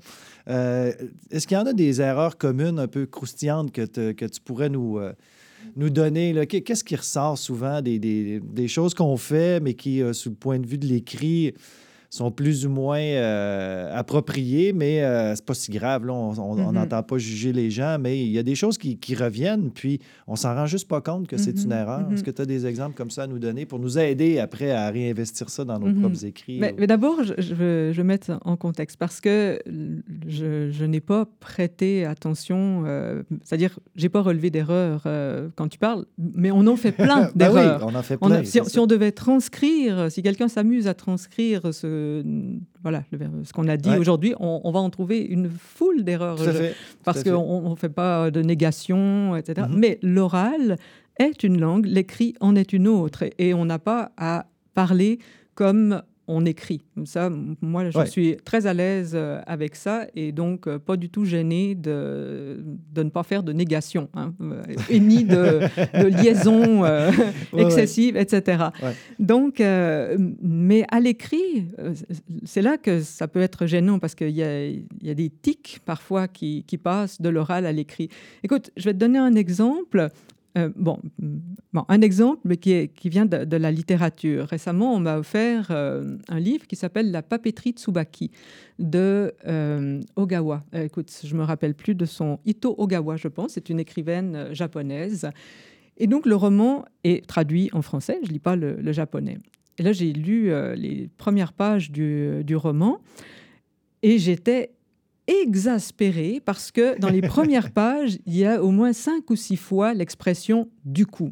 Euh, 0.48 0.94
est-ce 1.30 1.48
qu'il 1.48 1.58
y 1.58 1.60
en 1.60 1.66
a 1.66 1.74
des 1.74 2.02
erreurs 2.02 2.38
communes 2.38 2.80
un 2.80 2.88
peu 2.88 3.06
croustillantes 3.06 3.72
que, 3.72 4.12
que 4.12 4.26
tu 4.26 4.40
pourrais 4.42 4.70
nous, 4.70 5.00
nous 5.76 5.90
donner? 5.90 6.46
Qu'est-ce 6.48 6.84
qui 6.84 6.96
ressort 6.96 7.38
souvent 7.38 7.82
des, 7.82 8.00
des, 8.00 8.40
des 8.40 8.68
choses 8.70 8.94
qu'on 8.94 9.18
fait, 9.18 9.60
mais 9.60 9.74
qui, 9.74 10.02
sous 10.14 10.30
le 10.30 10.36
point 10.36 10.60
de 10.60 10.66
vue 10.66 10.78
de 10.78 10.86
l'écrit, 10.86 11.54
sont 12.10 12.32
plus 12.32 12.66
ou 12.66 12.70
moins 12.70 13.00
euh, 13.00 13.92
appropriés, 13.94 14.74
mais 14.74 15.04
euh, 15.04 15.36
c'est 15.36 15.46
pas 15.46 15.54
si 15.54 15.72
grave. 15.72 16.06
Là. 16.06 16.14
On 16.14 16.34
mm-hmm. 16.34 16.72
n'entend 16.72 17.04
pas 17.04 17.18
juger 17.18 17.52
les 17.52 17.70
gens, 17.70 17.98
mais 18.00 18.20
il 18.20 18.32
y 18.32 18.40
a 18.40 18.44
des 18.44 18.56
choses 18.56 18.78
qui, 18.78 18.98
reviennent, 19.16 19.72
puis 19.72 20.00
on 20.28 20.36
s'en 20.36 20.54
rend 20.54 20.68
juste 20.68 20.88
pas 20.88 21.02
compte 21.02 21.28
que 21.28 21.38
c'est 21.38 21.52
une 21.52 21.70
mm-hmm. 21.70 21.82
erreur. 21.82 22.12
Est-ce 22.12 22.22
mm-hmm. 22.22 22.26
que 22.26 22.32
tu 22.32 22.42
as 22.42 22.46
des 22.46 22.66
exemples 22.66 22.96
comme 22.96 23.10
ça 23.10 23.24
à 23.24 23.28
nous 23.28 23.40
donner 23.40 23.66
pour 23.66 23.80
nous 23.80 23.98
aider 23.98 24.40
après 24.40 24.72
à 24.72 24.90
réinvestir 24.90 25.50
ça 25.50 25.66
dans 25.66 25.80
nos 25.80 25.94
propres 26.00 26.24
écrits? 26.26 26.60
Mais, 26.60 26.88
d'abord, 26.88 27.24
je, 27.24 27.54
veux, 27.54 27.92
je 27.92 28.02
mettre 28.02 28.40
en 28.46 28.56
contexte 28.56 28.98
parce 28.98 29.20
que 29.20 29.60
je, 30.28 30.86
n'ai 30.86 31.02
pas 31.02 31.26
prêté 31.40 32.06
attention, 32.06 32.84
euh, 32.86 33.24
c'est-à-dire, 33.44 33.80
j'ai 33.96 34.10
pas 34.10 34.22
relevé 34.22 34.50
d'erreurs 34.50 35.04
quand 35.56 35.68
tu 35.68 35.78
parles, 35.78 36.06
mais 36.18 36.52
on 36.52 36.66
en 36.68 36.76
fait 36.76 36.92
plein 36.92 37.32
ben 37.36 37.52
d'erreurs. 37.52 37.82
oui, 37.82 37.90
on 37.92 37.96
en 37.98 38.04
fait 38.04 38.18
plein. 38.18 38.44
si, 38.44 38.60
si, 38.64 38.80
on 38.80 38.88
devait 38.88 39.12
transcrire, 39.12 40.12
si 40.12 40.22
quelqu'un 40.22 40.48
s'amuse 40.48 40.88
à 40.88 40.94
transcrire 40.94 41.74
ce 41.74 41.97
voilà, 42.84 43.04
ce 43.44 43.54
qu'on 43.54 43.68
a 43.68 43.78
dit 43.78 43.96
aujourd'hui, 43.98 44.34
on, 44.40 44.72
va 44.72 44.80
en 44.80 44.90
trouver 44.90 45.22
une 45.22 45.50
foule 45.50 46.04
d'erreurs 46.04 46.40
parce 47.04 47.24
qu'on 47.24 47.70
ne 47.72 47.76
fait 47.76 47.90
pas 47.90 48.32
de 48.32 48.42
négation, 48.42 49.36
etc. 49.36 49.68
Mm-hmm. 49.68 49.78
Mais 49.78 50.00
l'oral 50.02 50.78
est 51.20 51.44
une 51.44 51.60
langue, 51.60 51.86
l'écrit 51.86 52.36
en 52.40 52.56
est 52.56 52.74
une 52.74 52.88
autre, 52.88 53.24
et 53.38 53.54
on 53.54 53.66
n'a 53.66 53.80
pas 53.80 54.12
à 54.18 54.46
parler 54.74 55.20
comme 55.56 56.02
on 56.28 56.46
écrit. 56.46 56.82
Ça, 57.06 57.30
moi, 57.62 57.90
je 57.90 58.06
suis 58.06 58.36
très 58.44 58.68
à 58.68 58.74
l'aise 58.74 59.14
euh, 59.16 59.40
avec 59.48 59.76
ça 59.76 60.08
et 60.16 60.32
donc 60.32 60.68
euh, 60.68 60.78
pas 60.78 60.98
du 60.98 61.10
tout 61.10 61.24
gêné 61.24 61.74
de, 61.74 62.64
de 62.92 63.04
ne 63.04 63.10
pas 63.10 63.24
faire 63.24 63.44
de 63.44 63.54
négation 63.54 64.10
hein, 64.14 64.34
euh, 64.42 64.62
et 64.90 65.00
ni 65.00 65.24
de, 65.24 65.62
liaison 65.94 66.84
excessive, 67.58 68.18
etc. 68.18 68.66
Donc, 69.20 69.60
mais 69.60 70.86
à 70.90 71.00
l'écrit, 71.00 71.68
c'est 72.44 72.62
là 72.62 72.78
que 72.78 73.02
ça 73.02 73.28
peut 73.28 73.42
être 73.42 73.66
gênant 73.66 74.00
parce 74.00 74.16
qu'il 74.16 74.30
y, 74.30 74.86
y 75.02 75.10
a, 75.10 75.14
des 75.14 75.30
tics 75.30 75.80
parfois 75.86 76.28
qui, 76.28 76.64
qui 76.68 76.78
passent 76.78 77.22
de 77.22 77.30
l'oral 77.30 77.66
à 77.66 77.72
l'écrit. 77.72 78.10
Écoute, 78.44 78.72
je 78.76 78.84
vais 78.86 78.94
te 78.94 79.00
donner 79.00 79.20
un 79.20 79.36
exemple. 79.36 80.10
Euh, 80.58 80.70
bon, 80.76 81.00
bon, 81.74 81.84
un 81.88 82.02
exemple 82.02 82.56
qui, 82.58 82.90
vient 83.06 83.26
de, 83.26 83.58
la 83.58 83.72
littérature. 83.72 84.48
Récemment, 84.48 84.94
on 84.94 85.00
m'a 85.00 85.18
offert 85.18 85.68
euh, 85.70 86.18
un 86.30 86.40
livre 86.40 86.66
qui 86.68 86.76
s'appelle 86.76 87.12
La 87.12 87.22
papeterie 87.22 87.72
Tsubaki 87.72 88.32
de 88.80 89.34
euh, 89.48 90.02
Ogawa. 90.16 90.64
écoute, 90.74 91.12
je 91.24 91.36
me 91.36 91.44
rappelle 91.44 91.76
plus 91.76 91.96
de 91.96 92.06
son 92.06 92.40
Ito 92.46 92.74
Ogawa, 92.78 93.18
je 93.18 93.28
pense. 93.28 93.54
C'est 93.54 93.70
une 93.70 93.80
écrivaine 93.80 94.54
japonaise. 94.54 95.30
Et 95.98 96.08
donc, 96.08 96.26
le 96.26 96.36
roman 96.36 96.86
est 97.04 97.26
traduit 97.28 97.70
en 97.74 97.82
français. 97.82 98.20
Je 98.24 98.32
lis 98.32 98.40
pas 98.40 98.56
le, 98.56 98.92
japonais. 98.92 99.38
Et 99.78 99.84
là, 99.84 99.92
j'ai 99.92 100.12
lu 100.12 100.52
les 100.76 101.08
premières 101.18 101.54
pages 101.54 101.92
du, 101.92 102.44
du 102.44 102.56
roman 102.56 103.00
et 104.04 104.18
j'étais 104.20 104.72
exaspéré 105.28 106.42
parce 106.44 106.72
que 106.72 107.00
dans 107.00 107.10
les 107.10 107.22
premières 107.28 107.72
pages, 107.72 108.20
il 108.26 108.38
y 108.38 108.46
a 108.46 108.64
au 108.64 108.72
moins 108.72 108.94
cinq 108.94 109.30
ou 109.30 109.36
six 109.36 109.58
fois 109.58 109.94
l'expression 109.94 110.70
du 110.86 111.06
coup. 111.06 111.32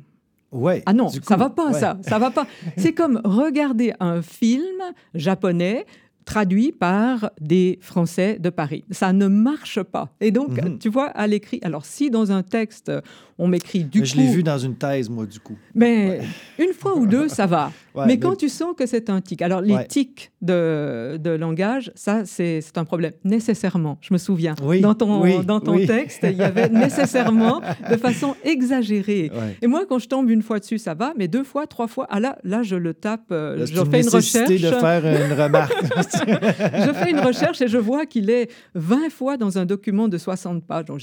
Ouais, 0.51 0.83
ah 0.85 0.93
non, 0.93 1.09
ça 1.09 1.35
va 1.35 1.49
pas, 1.49 1.73
ça, 1.73 1.97
ça 2.01 2.17
va 2.17 2.31
pas. 2.31 2.47
C'est 2.77 2.93
comme 2.93 3.19
regarder 3.25 3.93
un 3.99 4.21
film 4.21 4.81
japonais 5.13 5.85
traduit 6.25 6.71
par 6.71 7.31
des 7.39 7.77
Français 7.81 8.37
de 8.39 8.49
Paris. 8.49 8.83
Ça 8.89 9.13
ne 9.13 9.27
marche 9.27 9.81
pas. 9.83 10.09
Et 10.19 10.31
donc, 10.31 10.61
mhm. 10.61 10.79
tu 10.79 10.89
vois, 10.89 11.05
à 11.07 11.27
l'écrit, 11.27 11.59
alors 11.61 11.85
si 11.85 12.09
dans 12.09 12.31
un 12.31 12.43
texte, 12.43 12.91
on 13.37 13.47
m'écrit 13.47 13.83
du 13.83 14.01
coup... 14.01 14.05
Je 14.05 14.15
l'ai 14.15 14.27
vu 14.27 14.43
dans 14.43 14.57
une 14.57 14.75
thèse, 14.75 15.09
moi, 15.09 15.25
du 15.25 15.39
coup. 15.39 15.57
Mais 15.73 16.21
une 16.59 16.73
fois 16.73 16.97
ou 16.97 17.05
deux, 17.05 17.29
ça 17.29 17.45
va. 17.45 17.71
Mais, 18.05 18.19
quand 18.19 18.35
tu 18.35 18.49
sens 18.49 18.73
que 18.77 18.85
c'est 18.85 19.09
un 19.09 19.21
tic, 19.21 19.41
alors 19.41 19.61
les 19.61 19.85
tics 19.87 20.31
de, 20.41 21.17
de, 21.17 21.29
langage, 21.31 21.91
ça, 21.95 22.25
c'est 22.25 22.61
un 22.75 22.85
problème. 22.85 23.13
Nécessairement, 23.23 23.97
je 24.01 24.13
me 24.13 24.17
souviens. 24.17 24.55
dans 24.81 24.95
ton, 24.95 25.43
dans 25.43 25.59
ton 25.59 25.77
texte, 25.85 26.19
il 26.23 26.37
y 26.37 26.43
avait 26.43 26.69
nécessairement 26.85 27.61
de 27.89 27.97
façon 27.97 28.35
exagérée. 28.43 29.31
Et 29.61 29.67
moi, 29.67 29.85
quand 29.87 29.99
je 29.99 30.07
tombe 30.07 30.29
une 30.29 30.41
fois 30.41 30.59
dessus, 30.59 30.77
ça 30.77 30.93
va, 30.93 31.13
mais 31.17 31.27
deux 31.27 31.43
fois, 31.43 31.67
trois 31.67 31.87
fois, 31.87 32.07
ah 32.09 32.19
là, 32.19 32.37
là, 32.43 32.63
je 32.63 32.75
le 32.75 32.93
tape, 32.93 33.31
euh, 33.31 33.65
je 33.65 33.83
fais 33.85 34.01
une 34.01 34.09
recherche. 34.09 34.49
de 34.49 34.57
faire 34.57 35.05
une 35.05 35.33
remarque. 35.33 35.73
je 35.85 36.93
fais 36.93 37.11
une 37.11 37.19
recherche 37.19 37.61
et 37.61 37.67
je 37.67 37.77
vois 37.77 38.05
qu'il 38.05 38.29
est 38.29 38.49
20 38.75 39.09
fois 39.09 39.37
dans 39.37 39.57
un 39.57 39.65
document 39.65 40.07
de 40.07 40.17
60 40.17 40.65
pages, 40.65 40.85
donc 40.85 41.01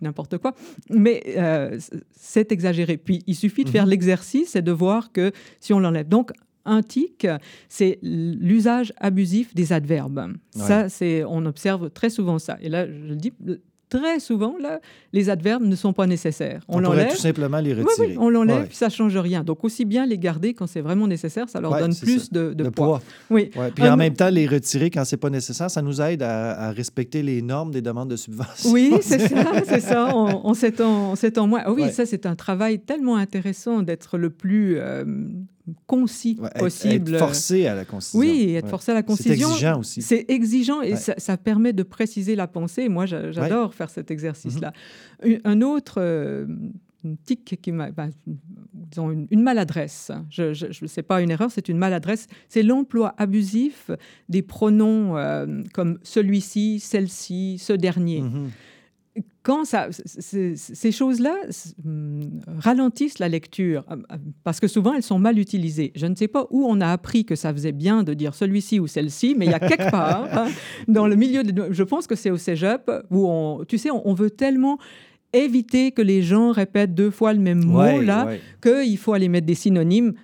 n'importe 0.00 0.38
quoi, 0.38 0.54
mais 0.88 1.22
euh, 1.36 1.78
c'est 2.12 2.52
exagéré. 2.52 2.96
Puis 2.96 3.22
il 3.26 3.34
suffit 3.34 3.64
de 3.64 3.70
faire 3.70 3.84
mhm. 3.84 3.90
l'exercice 3.90 4.56
et 4.56 4.62
de 4.62 4.72
voir 4.72 5.12
que 5.12 5.32
si 5.60 5.72
on 5.72 5.80
l'enlève. 5.80 6.08
Donc, 6.08 6.29
un 6.64 6.82
tic, 6.82 7.26
c'est 7.68 7.98
l'usage 8.02 8.92
abusif 8.98 9.54
des 9.54 9.72
adverbes. 9.72 10.34
Ça, 10.54 10.88
c'est, 10.88 11.24
on 11.24 11.44
observe 11.46 11.90
très 11.90 12.10
souvent 12.10 12.38
ça. 12.38 12.58
Et 12.60 12.68
là, 12.68 12.86
je 12.86 13.08
le 13.08 13.16
dis, 13.16 13.32
très 13.90 14.20
souvent, 14.20 14.54
là, 14.58 14.80
les 15.12 15.28
adverbes 15.28 15.64
ne 15.64 15.74
sont 15.74 15.92
pas 15.92 16.06
nécessaires. 16.06 16.62
On, 16.68 16.76
on 16.76 16.80
l'enlève. 16.80 17.10
tout 17.10 17.16
simplement 17.16 17.58
les 17.58 17.74
retirer. 17.74 18.08
Oui, 18.08 18.16
on 18.18 18.30
l'enlève, 18.30 18.68
puis 18.68 18.76
ça 18.76 18.86
ne 18.86 18.92
change 18.92 19.16
rien. 19.18 19.42
Donc, 19.42 19.64
aussi 19.64 19.84
bien 19.84 20.06
les 20.06 20.16
garder 20.16 20.54
quand 20.54 20.66
c'est 20.66 20.80
vraiment 20.80 21.06
nécessaire, 21.06 21.48
ça 21.48 21.60
leur 21.60 21.76
donne 21.76 21.94
plus 21.94 22.30
de, 22.30 22.68
poids. 22.70 23.02
Oui. 23.28 23.50
Puis 23.74 23.88
en 23.88 23.96
même 23.96 24.14
temps, 24.14 24.30
les 24.30 24.46
retirer 24.46 24.88
quand 24.90 25.04
c'est 25.04 25.18
pas 25.18 25.30
nécessaire, 25.30 25.70
ça 25.70 25.82
nous 25.82 26.00
aide 26.00 26.22
à, 26.22 26.70
respecter 26.70 27.22
les 27.22 27.42
normes 27.42 27.72
des 27.72 27.82
demandes 27.82 28.08
de 28.08 28.16
subvention. 28.16 28.70
Oui, 28.70 28.94
c'est 29.02 29.18
ça, 29.18 29.52
c'est 29.66 29.80
ça. 29.80 30.14
On, 30.14 30.54
s'étend 30.54 31.46
moins. 31.46 31.62
Ah 31.64 31.72
oui, 31.72 31.90
ça, 31.90 32.06
c'est 32.06 32.24
un 32.26 32.36
travail 32.36 32.78
tellement 32.78 33.16
intéressant 33.16 33.82
d'être 33.82 34.16
le 34.16 34.30
plus... 34.30 34.78
Euh, 34.78 35.04
concis 35.86 36.38
possible. 36.58 37.14
Être 37.14 37.18
forcé 37.18 37.66
à 37.66 37.74
la 37.74 37.84
concision. 37.84 38.20
Oui, 38.20 38.54
être 38.54 38.68
forcé 38.68 38.92
à 38.92 38.94
la 38.94 39.02
concision. 39.02 39.48
C'est 39.48 39.54
exigeant 39.54 39.80
aussi. 39.80 40.02
C'est 40.02 40.24
exigeant 40.28 40.82
et 40.82 40.96
ça, 40.96 41.36
permet 41.36 41.72
de 41.72 41.82
préciser 41.82 42.36
la 42.36 42.46
pensée. 42.46 42.88
Moi, 42.88 43.06
j'adore 43.06 43.74
faire 43.74 43.90
cet 43.90 44.10
exercice-là. 44.10 44.72
Mm-hmm. 45.22 45.40
Un 45.44 45.62
autre 45.62 45.96
euh, 45.98 46.46
tic 47.24 47.58
qui 47.60 47.72
m'a, 47.72 47.90
ben, 47.90 48.10
disons 48.72 49.26
une, 49.30 49.42
maladresse. 49.42 50.10
Je 50.30 50.82
ne 50.82 50.86
sais 50.86 51.02
pas 51.02 51.22
une 51.22 51.30
erreur, 51.30 51.50
c'est 51.50 51.68
une 51.68 51.78
maladresse. 51.78 52.26
C'est 52.48 52.62
l'emploi 52.62 53.14
abusif 53.18 53.90
des 54.28 54.42
pronoms 54.42 55.16
euh, 55.16 55.62
comme 55.72 55.98
celui-ci, 56.02 56.80
celle-ci, 56.80 57.58
ce 57.58 57.72
dernier. 57.72 58.22
Mm-hmm 58.22 58.48
quand 59.42 59.64
ça, 59.64 59.88
ces 59.92 60.92
choses-là 60.92 61.34
hmm, 61.82 62.40
ralentissent 62.58 63.18
la 63.18 63.28
lecture, 63.28 63.84
euh, 63.90 63.96
euh, 64.12 64.16
parce 64.44 64.60
que 64.60 64.68
souvent 64.68 64.92
elles 64.92 65.02
sont 65.02 65.18
mal 65.18 65.38
utilisées. 65.38 65.92
Je 65.94 66.06
ne 66.06 66.14
sais 66.14 66.28
pas 66.28 66.46
où 66.50 66.66
on 66.66 66.80
a 66.80 66.88
appris 66.88 67.24
que 67.24 67.34
ça 67.34 67.52
faisait 67.52 67.72
bien 67.72 68.02
de 68.02 68.12
dire 68.12 68.34
celui-ci 68.34 68.80
ou 68.80 68.86
celle-ci, 68.86 69.34
mais 69.36 69.46
il 69.46 69.50
y 69.50 69.54
a 69.54 69.60
quelque 69.60 69.90
part 69.90 70.28
hein, 70.30 70.48
dans 70.88 71.06
le 71.06 71.16
milieu, 71.16 71.42
de, 71.42 71.72
je 71.72 71.82
pense 71.82 72.06
que 72.06 72.14
c'est 72.14 72.30
au 72.30 72.36
cégep, 72.36 72.90
où 73.10 73.28
on, 73.28 73.64
tu 73.64 73.78
sais, 73.78 73.90
on, 73.90 74.12
veut 74.12 74.30
tellement 74.30 74.78
éviter 75.32 75.92
que 75.92 76.02
les 76.02 76.22
gens 76.22 76.52
répètent 76.52 76.94
deux 76.94 77.10
fois 77.10 77.32
le 77.32 77.40
même 77.40 77.64
mot 77.64 78.00
là, 78.00 78.28
qu'il 78.62 78.98
faut 78.98 79.14
aller 79.14 79.28
mettre 79.28 79.46
des 79.46 79.54
synonymes 79.54 80.14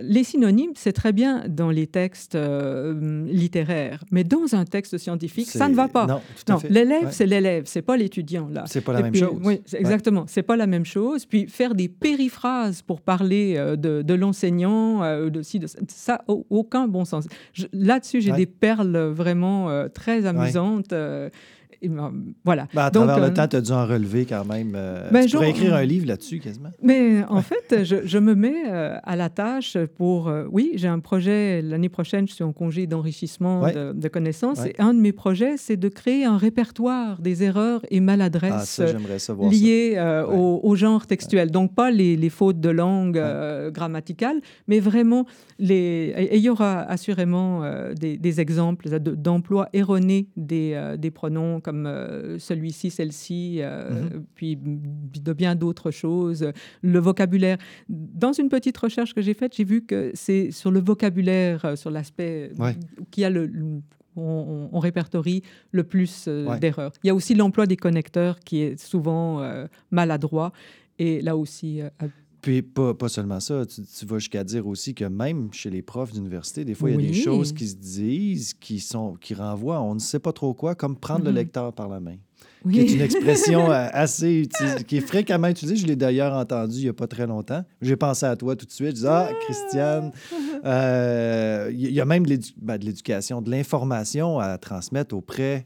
les 0.00 0.24
synonymes, 0.24 0.72
c'est 0.74 0.92
très 0.92 1.12
bien 1.12 1.44
dans 1.48 1.70
les 1.70 1.86
textes 1.86 2.34
euh, 2.34 3.26
littéraires, 3.26 4.02
mais 4.10 4.24
dans 4.24 4.54
un 4.54 4.64
texte 4.64 4.96
scientifique, 4.98 5.50
ça 5.50 5.68
ne 5.68 5.74
va 5.74 5.88
pas. 5.88 6.06
Non, 6.06 6.20
non 6.48 6.58
l'élève, 6.68 7.08
c'est 7.10 7.26
l'élève, 7.26 7.64
c'est 7.66 7.82
pas 7.82 7.96
l'étudiant 7.96 8.48
là. 8.48 8.64
C'est 8.66 8.80
pas 8.80 8.94
la 8.94 9.02
même 9.02 9.14
chose. 9.14 9.38
Oui, 9.44 9.60
exactement, 9.74 10.24
c'est 10.26 10.42
pas 10.42 10.56
la 10.56 10.66
même 10.66 10.86
chose. 10.86 11.26
Puis 11.26 11.46
faire 11.46 11.74
des 11.74 11.88
périphrases 11.88 12.82
pour 12.82 13.00
parler 13.00 13.54
euh, 13.56 13.76
de, 13.76 14.02
de 14.02 14.14
l'enseignant, 14.14 15.02
euh, 15.02 15.28
de, 15.28 15.40
de, 15.40 15.66
ça, 15.88 16.24
aucun 16.26 16.88
bon 16.88 17.04
sens. 17.04 17.26
Là-dessus, 17.72 18.20
j'ai 18.22 18.32
des 18.32 18.46
perles 18.46 18.96
vraiment 18.96 19.88
très 19.92 20.26
amusantes 20.26 20.94
voilà. 22.44 22.68
Ben, 22.74 22.82
à 22.82 22.90
travers 22.90 23.18
le 23.18 23.24
euh, 23.24 23.30
temps, 23.30 23.48
tu 23.48 23.56
as 23.56 23.60
dû 23.60 23.72
en 23.72 23.86
relever 23.86 24.24
quand 24.24 24.44
même. 24.44 24.74
Euh, 24.76 25.08
ben, 25.10 25.26
tu 25.26 25.32
pourrais 25.32 25.50
écrire 25.50 25.74
un 25.74 25.84
livre 25.84 26.06
là-dessus 26.06 26.38
quasiment. 26.38 26.70
Mais 26.82 27.24
en 27.28 27.42
fait, 27.42 27.84
je, 27.84 27.96
je, 28.04 28.18
me 28.18 28.34
mets 28.34 28.70
euh, 28.70 28.96
à 29.02 29.16
la 29.16 29.28
tâche 29.28 29.76
pour. 29.96 30.32
oui, 30.50 30.72
j'ai 30.74 30.88
un 30.88 31.00
projet. 31.00 31.62
L'année 31.62 31.88
prochaine, 31.88 32.28
je 32.28 32.34
suis 32.34 32.44
en 32.44 32.52
congé 32.52 32.86
d'enrichissement 32.86 33.62
de, 33.62 34.08
connaissances. 34.08 34.64
Et 34.66 34.74
un 34.78 34.94
de 34.94 35.00
mes 35.00 35.12
projets, 35.12 35.56
c'est 35.56 35.76
de 35.76 35.88
créer 35.88 36.24
un 36.24 36.36
répertoire 36.36 37.20
des 37.20 37.42
erreurs 37.42 37.84
et 37.90 38.00
maladresses 38.00 38.80
ah, 38.80 39.32
liées 39.50 39.98
au, 40.28 40.60
au, 40.62 40.76
genre 40.76 41.06
textuel. 41.06 41.50
Donc, 41.50 41.74
pas 41.74 41.90
les, 41.90 42.16
les 42.16 42.28
fautes 42.28 42.60
de 42.60 42.68
langue 42.68 43.22
grammaticales, 43.70 44.40
mais 44.68 44.80
vraiment 44.80 45.26
les. 45.58 46.12
Et 46.16 46.36
il 46.36 46.42
y 46.42 46.50
aura 46.50 46.80
assurément 46.82 47.62
des, 47.98 48.16
des, 48.16 48.40
exemples 48.40 48.88
d'emplois 49.00 49.68
erronés 49.72 50.28
des, 50.36 50.94
des 50.98 51.10
pronoms 51.10 51.60
comme 51.60 51.71
comme 51.72 51.86
euh, 51.86 52.38
celui-ci, 52.38 52.90
celle-ci, 52.90 53.60
euh, 53.60 54.02
mhm. 54.02 54.24
puis 54.34 54.58
de 54.60 55.32
bien 55.32 55.54
d'autres 55.54 55.90
choses. 55.90 56.52
Le 56.82 56.98
vocabulaire. 56.98 57.56
Dans 57.88 58.34
une 58.34 58.50
petite 58.50 58.76
recherche 58.76 59.14
que 59.14 59.22
j'ai 59.22 59.32
faite, 59.32 59.56
j'ai 59.56 59.64
vu 59.64 59.86
que 59.86 60.10
c'est 60.12 60.50
sur 60.50 60.70
le 60.70 60.80
vocabulaire, 60.80 61.64
euh, 61.64 61.76
sur 61.76 61.90
l'aspect 61.90 62.50
qui 63.10 63.24
a 63.24 63.30
le, 63.30 63.50
on, 64.16 64.78
répertorie 64.80 65.42
le 65.70 65.84
plus 65.84 66.28
d'erreurs. 66.60 66.92
Il 67.04 67.06
y 67.06 67.10
a 67.10 67.14
aussi 67.14 67.34
l'emploi 67.34 67.64
des 67.66 67.78
connecteurs 67.78 68.38
qui 68.40 68.60
est 68.60 68.78
souvent 68.78 69.42
maladroit 69.90 70.52
et 70.98 71.22
là 71.22 71.38
aussi 71.38 71.80
puis 72.42 72.60
pas, 72.60 72.92
pas 72.92 73.08
seulement 73.08 73.38
ça, 73.38 73.62
tu, 73.64 74.04
vas 74.04 74.18
jusqu'à 74.18 74.42
dire 74.42 74.66
aussi 74.66 74.94
que 74.94 75.04
même 75.04 75.52
chez 75.52 75.70
les 75.70 75.80
profs 75.80 76.12
d'université, 76.12 76.64
des 76.64 76.74
fois, 76.74 76.90
il 76.90 77.00
y 77.00 77.04
a 77.06 77.10
des 77.12 77.14
choses 77.14 77.52
qui 77.52 77.68
se 77.68 77.76
disent, 77.76 78.52
qui, 78.54 78.80
sont, 78.80 79.14
qui 79.14 79.34
renvoient 79.34 79.80
on 79.80 79.94
ne 79.94 80.00
sait 80.00 80.18
pas 80.18 80.32
trop 80.32 80.52
quoi, 80.52 80.74
comme 80.74 80.96
prendre 80.96 81.24
le 81.24 81.30
mm-hmm. 81.30 81.34
lecteur 81.34 81.72
par 81.72 81.88
la 81.88 82.00
main. 82.00 82.16
Qui 82.68 82.80
est 82.80 82.92
une 82.92 83.00
expression 83.00 83.70
euh, 83.70 83.88
assez 83.92 84.48
qui 84.86 84.96
est 84.96 85.06
fréquemment 85.06 85.48
utilisée. 85.48 85.76
Je 85.76 85.86
l'ai 85.86 85.96
d'ailleurs 85.96 86.32
entendu 86.34 86.78
il 86.78 86.82
n'y 86.82 86.88
a 86.88 86.92
pas 86.92 87.06
très 87.06 87.26
longtemps. 87.26 87.64
J'ai 87.80 87.96
pensé 87.96 88.26
à 88.26 88.34
toi 88.36 88.56
tout 88.56 88.66
de 88.66 88.72
suite. 88.72 88.88
Je 88.88 88.94
disais, 88.94 89.08
ah, 89.08 89.30
Christiane, 89.42 90.12
euh, 90.64 91.70
il 91.72 91.92
y 91.92 92.00
a 92.00 92.04
même 92.04 92.24
ben, 92.56 92.78
de 92.78 92.84
l'éducation, 92.84 93.40
de 93.40 93.50
l'information 93.50 94.40
à 94.40 94.58
transmettre 94.58 95.14
auprès 95.14 95.64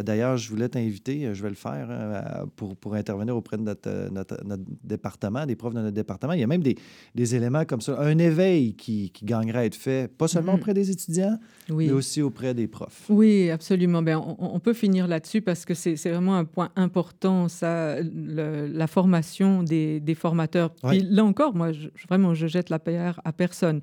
d'ailleurs, 0.00 0.36
je 0.36 0.48
voulais 0.48 0.68
t'inviter, 0.68 1.26
euh, 1.26 1.34
je 1.34 1.42
vais 1.42 1.48
le 1.48 1.54
faire, 1.54 1.90
hein, 1.90 2.46
pour, 2.56 2.76
pour, 2.76 2.94
intervenir 2.94 3.36
auprès 3.36 3.58
de 3.58 3.64
euh, 3.86 4.08
notre, 4.10 4.42
notre, 4.44 4.62
département, 4.84 5.44
des 5.46 5.56
profs 5.56 5.74
de 5.74 5.80
notre 5.80 5.94
département. 5.94 6.32
Il 6.32 6.40
y 6.40 6.44
a 6.44 6.46
même 6.46 6.62
des, 6.62 6.76
des 7.14 7.34
éléments 7.34 7.64
comme 7.64 7.80
ça, 7.80 8.00
un 8.00 8.18
éveil 8.18 8.74
qui, 8.74 9.10
qui, 9.10 9.24
gagnerait 9.24 9.58
à 9.58 9.64
être 9.66 9.74
fait, 9.74 10.10
pas 10.10 10.28
seulement 10.28 10.52
mm-hmm. 10.52 10.56
auprès 10.56 10.74
des 10.74 10.90
étudiants, 10.90 11.38
mais 11.68 11.90
aussi 11.90 12.22
auprès 12.22 12.54
des 12.54 12.66
profs. 12.66 13.04
Oui, 13.08 13.50
absolument. 13.50 14.02
Bien, 14.02 14.22
on, 14.38 14.60
peut 14.60 14.74
finir 14.74 15.08
là-dessus 15.08 15.42
parce 15.42 15.64
que 15.64 15.74
c'est 15.74 15.96
vraiment 16.10 16.36
un 16.36 16.44
point 16.44 16.70
important, 16.76 17.48
ça, 17.48 17.96
la 18.00 18.86
formation 18.86 19.62
des, 19.62 20.00
des 20.00 20.14
formateurs. 20.14 20.70
Puis 20.88 21.00
là 21.00 21.24
encore, 21.24 21.54
moi, 21.54 21.72
je, 21.72 21.88
vraiment, 22.08 22.34
je 22.34 22.46
jette 22.46 22.70
la 22.70 22.78
pierre 22.78 23.20
à 23.24 23.32
personne. 23.32 23.80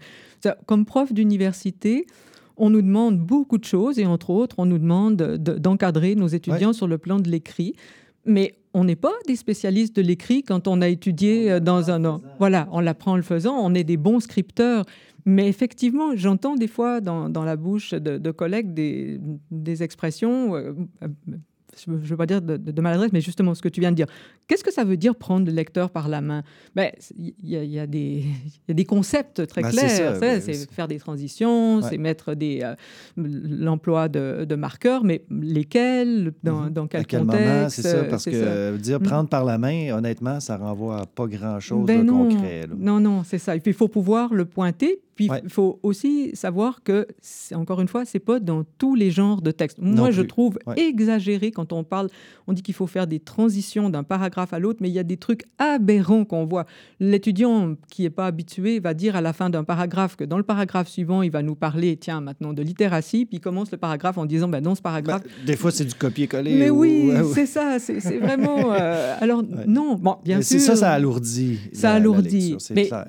Comme 0.65 0.85
prof 0.85 1.13
d'université, 1.13 2.05
on 2.59 2.69
nous 2.69 2.81
demande 2.81 3.17
beaucoup 3.19 3.57
de 3.57 3.65
choses 3.65 3.97
et 3.99 4.05
entre 4.05 4.29
autres, 4.29 4.55
on 4.59 4.65
nous 4.65 4.77
demande 4.77 5.15
d'encadrer 5.15 6.15
nos 6.15 6.27
étudiants 6.27 6.73
sur 6.73 6.87
le 6.87 6.97
plan 6.97 7.19
de 7.19 7.29
l'écrit. 7.29 7.73
Mais 8.25 8.55
on 8.73 8.83
n'est 8.83 8.97
pas 8.97 9.13
des 9.27 9.35
spécialistes 9.35 9.95
de 9.95 10.01
l'écrit 10.01 10.43
quand 10.43 10.67
on 10.67 10.81
a 10.81 10.87
étudié 10.89 11.51
euh, 11.51 11.59
dans 11.59 11.89
un 11.89 12.05
an. 12.05 12.21
Voilà, 12.37 12.67
on 12.71 12.81
l'apprend 12.81 13.13
en 13.13 13.15
le 13.15 13.21
faisant, 13.21 13.55
on 13.55 13.73
est 13.73 13.83
des 13.83 13.97
bons 13.97 14.19
scripteurs. 14.19 14.85
Mais 15.25 15.47
effectivement, 15.47 16.15
j'entends 16.15 16.55
des 16.55 16.67
fois 16.67 17.01
dans, 17.01 17.43
la 17.43 17.55
bouche 17.55 17.93
de, 17.93 18.31
collègues 18.31 18.73
des, 18.73 19.19
des 19.51 19.83
expressions, 19.83 20.55
euh, 20.55 20.73
je 21.75 21.91
ne 21.91 21.97
veux 21.97 22.17
pas 22.17 22.25
dire 22.25 22.41
de, 22.41 22.81
maladresse, 22.81 23.11
mais 23.13 23.21
justement 23.21 23.55
ce 23.55 23.61
que 23.61 23.69
tu 23.69 23.79
viens 23.79 23.91
de 23.91 23.95
dire. 23.95 24.07
Qu'est-ce 24.47 24.63
que 24.63 24.73
ça 24.73 24.83
veut 24.83 24.97
dire 24.97 25.15
prendre 25.15 25.45
le 25.45 25.51
lecteur 25.51 25.89
par 25.89 26.07
la 26.07 26.21
main? 26.21 26.43
Ben, 26.75 26.91
Il 27.17 27.33
y, 27.43 27.55
y, 27.55 27.79
a 27.79 27.87
des 27.87 28.85
concepts 28.85 29.45
très 29.47 29.61
ben, 29.61 29.71
clairs. 29.71 30.19
Ben, 30.19 30.41
c'est 30.41 30.69
faire 30.71 30.87
des 30.87 30.99
transitions, 30.99 31.81
c'est 31.81 31.97
mettre 31.97 32.33
des 32.33 32.61
euh, 32.63 32.75
l'emploi 33.15 34.09
de, 34.09 34.55
marqueurs, 34.55 35.03
mais 35.03 35.23
lesquels, 35.29 36.33
dans, 36.43 36.63
mhm. 36.63 36.69
dans 36.71 36.87
quel, 36.87 37.07
contexte 37.07 37.81
C'est 37.81 37.81
ça, 37.83 38.03
parce 38.03 38.25
que 38.25 38.77
dire 38.77 38.99
mhm. 38.99 39.05
prendre 39.05 39.29
par 39.29 39.45
la 39.45 39.57
main, 39.57 39.93
honnêtement, 39.93 40.39
ça 40.39 40.57
renvoie 40.57 41.01
à 41.01 41.05
pas 41.05 41.27
grand-chose 41.27 41.85
de 41.85 42.09
concret. 42.09 42.67
Non, 42.77 42.99
non, 42.99 43.23
c'est 43.23 43.37
ça. 43.37 43.55
Et 43.55 43.59
puis, 43.59 43.71
il 43.71 43.77
faut 43.77 43.87
pouvoir 43.87 44.33
le 44.33 44.45
pointer, 44.45 44.99
puis 45.15 45.29
il 45.43 45.49
faut 45.49 45.79
aussi 45.83 46.31
savoir 46.33 46.81
que, 46.83 47.05
encore 47.53 47.81
une 47.81 47.87
fois, 47.87 48.05
c'est 48.05 48.19
pas 48.19 48.39
dans 48.39 48.63
tous 48.77 48.95
les 48.95 49.11
genres 49.11 49.41
de 49.41 49.51
textes. 49.51 49.77
Moi, 49.79 50.11
je 50.11 50.21
trouve 50.21 50.57
exagéré 50.75 51.51
quand 51.59 51.73
on 51.73 51.83
parle, 51.83 52.07
on 52.47 52.53
dit 52.53 52.61
qu'il 52.61 52.73
faut 52.73 52.87
faire 52.87 53.05
des 53.05 53.19
transitions 53.19 53.89
d'un 53.89 54.03
paragraphe 54.03 54.53
à 54.53 54.59
l'autre, 54.59 54.79
mais 54.81 54.89
il 54.89 54.93
y 54.93 54.99
a 54.99 55.03
des 55.03 55.17
trucs 55.17 55.43
aberrants 55.57 56.25
qu'on 56.25 56.45
voit. 56.45 56.65
L'étudiant 56.99 57.75
qui 57.89 58.03
n'est 58.03 58.09
pas 58.09 58.27
habitué 58.27 58.79
va 58.79 58.93
dire 58.93 59.15
à 59.15 59.21
la 59.21 59.33
fin 59.33 59.49
d'un 59.49 59.65
paragraphe 59.65 60.15
que 60.15 60.23
dans 60.23 60.37
le 60.37 60.43
paragraphe 60.43 60.87
suivant, 60.87 61.21
il 61.21 61.31
va 61.31 61.41
nous 61.41 61.55
parler, 61.55 61.97
tiens, 61.97 62.21
maintenant 62.21 62.53
de 62.53 62.61
littératie, 62.61 63.25
puis 63.25 63.37
il 63.37 63.41
commence 63.41 63.71
le 63.71 63.77
paragraphe 63.77 64.17
en 64.17 64.25
disant, 64.25 64.47
ben, 64.47 64.61
dans 64.61 64.75
ce 64.75 64.81
paragraphe... 64.81 65.23
Ben, 65.23 65.45
des 65.45 65.57
fois, 65.57 65.71
c'est 65.71 65.85
du 65.85 65.95
copier-coller. 65.95 66.55
Mais 66.55 66.69
oui, 66.69 67.11
c'est 67.33 67.45
ça, 67.45 67.77
c'est 67.79 67.99
vraiment... 68.19 68.73
Euh, 68.73 69.15
alors, 69.19 69.43
non, 69.67 69.95
bon, 69.95 70.15
bien 70.23 70.41
sûr... 70.41 70.61
Ça, 70.61 70.77
ça 70.77 70.91
alourdit. 70.91 71.59
Ça 71.73 71.93
alourdit. 71.93 72.55
mais 72.71 72.87
clair. 72.87 73.05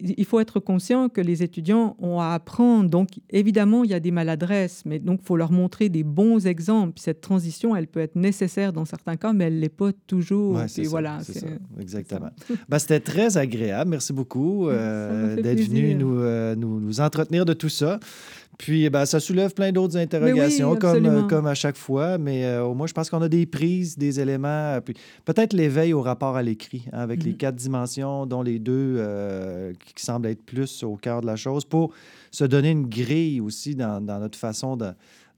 il 0.00 0.24
faut 0.24 0.38
être 0.38 0.60
conscient 0.60 1.08
que 1.08 1.20
les 1.20 1.32
les 1.32 1.42
étudiants 1.42 1.96
ont 1.98 2.20
à 2.20 2.34
apprendre. 2.34 2.90
Donc, 2.90 3.08
évidemment, 3.30 3.84
il 3.84 3.90
y 3.90 3.94
a 3.94 4.00
des 4.00 4.10
maladresses, 4.10 4.82
mais 4.84 4.98
donc, 4.98 5.20
il 5.22 5.26
faut 5.26 5.36
leur 5.36 5.50
montrer 5.50 5.88
des 5.88 6.04
bons 6.04 6.46
exemples. 6.46 7.00
Cette 7.00 7.22
transition, 7.22 7.71
elle 7.76 7.86
peut 7.86 8.00
être 8.00 8.16
nécessaire 8.16 8.72
dans 8.72 8.84
certains 8.84 9.16
cas, 9.16 9.32
mais 9.32 9.44
elle 9.44 9.56
ne 9.56 9.60
l'est 9.60 9.68
pas 9.68 9.90
toujours. 10.06 10.58
voilà, 10.86 11.20
c'est 11.22 11.44
Exactement. 11.80 12.30
Ben, 12.68 12.78
C'était 12.78 13.00
très 13.00 13.36
agréable. 13.36 13.90
Merci 13.90 14.12
beaucoup 14.12 14.68
euh, 14.68 15.40
d'être 15.40 15.60
venu 15.60 15.94
nous, 15.94 16.20
euh, 16.20 16.54
nous, 16.54 16.80
nous, 16.80 17.00
entretenir 17.00 17.44
de 17.44 17.52
tout 17.52 17.68
ça. 17.68 17.98
Puis, 18.58 18.90
ben, 18.90 19.06
ça 19.06 19.18
soulève 19.18 19.54
plein 19.54 19.72
d'autres 19.72 19.96
interrogations, 19.96 20.76
comme, 20.76 21.06
euh, 21.06 21.22
comme 21.22 21.46
à 21.46 21.54
chaque 21.54 21.76
fois. 21.76 22.18
Mais 22.18 22.44
euh, 22.44 22.64
au 22.64 22.74
moins, 22.74 22.86
je 22.86 22.92
pense 22.92 23.10
qu'on 23.10 23.22
a 23.22 23.28
des 23.28 23.46
prises, 23.46 23.96
des 23.96 24.20
éléments. 24.20 24.78
Puis 24.84 24.94
peut-être 25.24 25.52
l'éveil 25.52 25.92
au 25.92 26.02
rapport 26.02 26.36
à 26.36 26.42
l'écrit, 26.42 26.84
hein, 26.92 27.00
avec 27.00 27.24
les 27.24 27.32
mm-hmm. 27.32 27.36
quatre 27.36 27.56
dimensions, 27.56 28.26
dont 28.26 28.42
les 28.42 28.58
deux 28.58 29.02
qui 29.94 30.04
semblent 30.04 30.28
être 30.28 30.42
plus 30.42 30.82
au 30.82 30.96
cœur 30.96 31.22
de 31.22 31.26
la 31.26 31.36
chose, 31.36 31.64
pour 31.64 31.92
se 32.30 32.44
donner 32.44 32.70
une 32.70 32.86
grille 32.86 33.40
aussi 33.40 33.74
dans, 33.74 34.00
notre 34.00 34.38
façon 34.38 34.76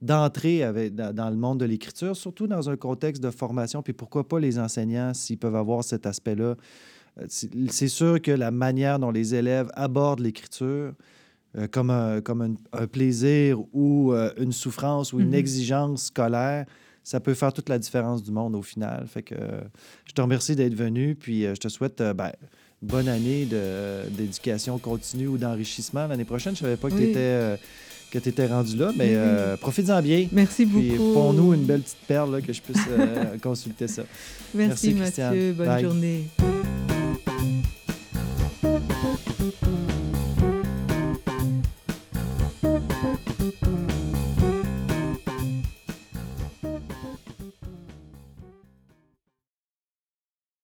d'entrer 0.05 0.91
dans, 0.91 1.29
le 1.29 1.35
monde 1.35 1.59
de 1.59 1.65
l'écriture, 1.65 2.15
surtout 2.15 2.45
dans 2.45 2.69
un 2.69 2.77
contexte 2.77 3.23
de 3.23 3.31
formation. 3.31 3.81
Puis 3.81 3.93
pourquoi 3.93 4.27
pas 4.27 4.39
les 4.39 4.59
enseignants, 4.59 5.13
s'ils 5.13 5.39
peuvent 5.39 5.55
avoir 5.55 5.83
cet 5.83 6.05
aspect-là. 6.05 6.55
C'est 7.27 7.87
sûr 7.87 8.21
que 8.21 8.31
la 8.31 8.51
manière 8.51 8.99
dont 8.99 9.09
les 9.09 9.33
élèves 9.33 9.69
abordent 9.73 10.19
l'écriture, 10.19 10.93
euh, 11.57 11.67
comme, 11.67 11.89
un, 11.89 12.21
comme 12.21 12.55
un, 12.73 12.87
plaisir 12.87 13.59
ou 13.73 14.13
euh, 14.13 14.31
une 14.37 14.51
souffrance 14.51 15.11
ou 15.11 15.19
une 15.19 15.31
mm-hmm. 15.31 15.35
exigence 15.35 16.05
scolaire, 16.05 16.65
ça 17.03 17.19
peut 17.19 17.33
faire 17.33 17.53
toute 17.53 17.69
la 17.69 17.79
différence 17.79 18.21
du 18.21 18.31
monde 18.31 18.55
au 18.55 18.61
final. 18.61 19.07
Fait 19.07 19.23
que 19.23 19.35
je 20.05 20.13
te 20.13 20.21
remercie 20.21 20.55
d'être 20.55 20.75
venu, 20.75 21.15
puis 21.15 21.45
euh, 21.45 21.55
je 21.55 21.61
te 21.61 21.67
souhaite 21.69 22.03
ben, 22.15 22.31
bonne 22.81 23.07
année 23.07 23.47
d'éducation 24.11 24.77
continue 24.77 25.27
ou 25.27 25.37
d'enrichissement 25.37 26.05
l'année 26.07 26.25
prochaine. 26.25 26.55
Je 26.55 26.63
ne 26.63 26.67
savais 26.67 26.77
pas 26.77 26.89
que 26.89 26.95
tu 26.95 27.09
étais 27.09 27.57
que 28.15 28.23
tu 28.23 28.29
étais 28.29 28.47
rendu 28.47 28.77
là, 28.77 28.91
mais 28.95 29.17
profites-en 29.59 30.01
bien. 30.01 30.27
Merci 30.31 30.65
beaucoup. 30.65 30.85
Puis 30.85 31.37
nous 31.37 31.53
une 31.53 31.65
belle 31.65 31.81
petite 31.81 31.97
perle 32.07 32.41
que 32.41 32.53
je 32.53 32.61
puisse 32.61 32.81
consulter 33.43 33.87
ça. 33.87 34.03
Merci, 34.53 34.93
Merci 34.93 35.21
Mathieu. 35.21 35.53
Bonne 35.53 35.79
journée. 35.81 36.23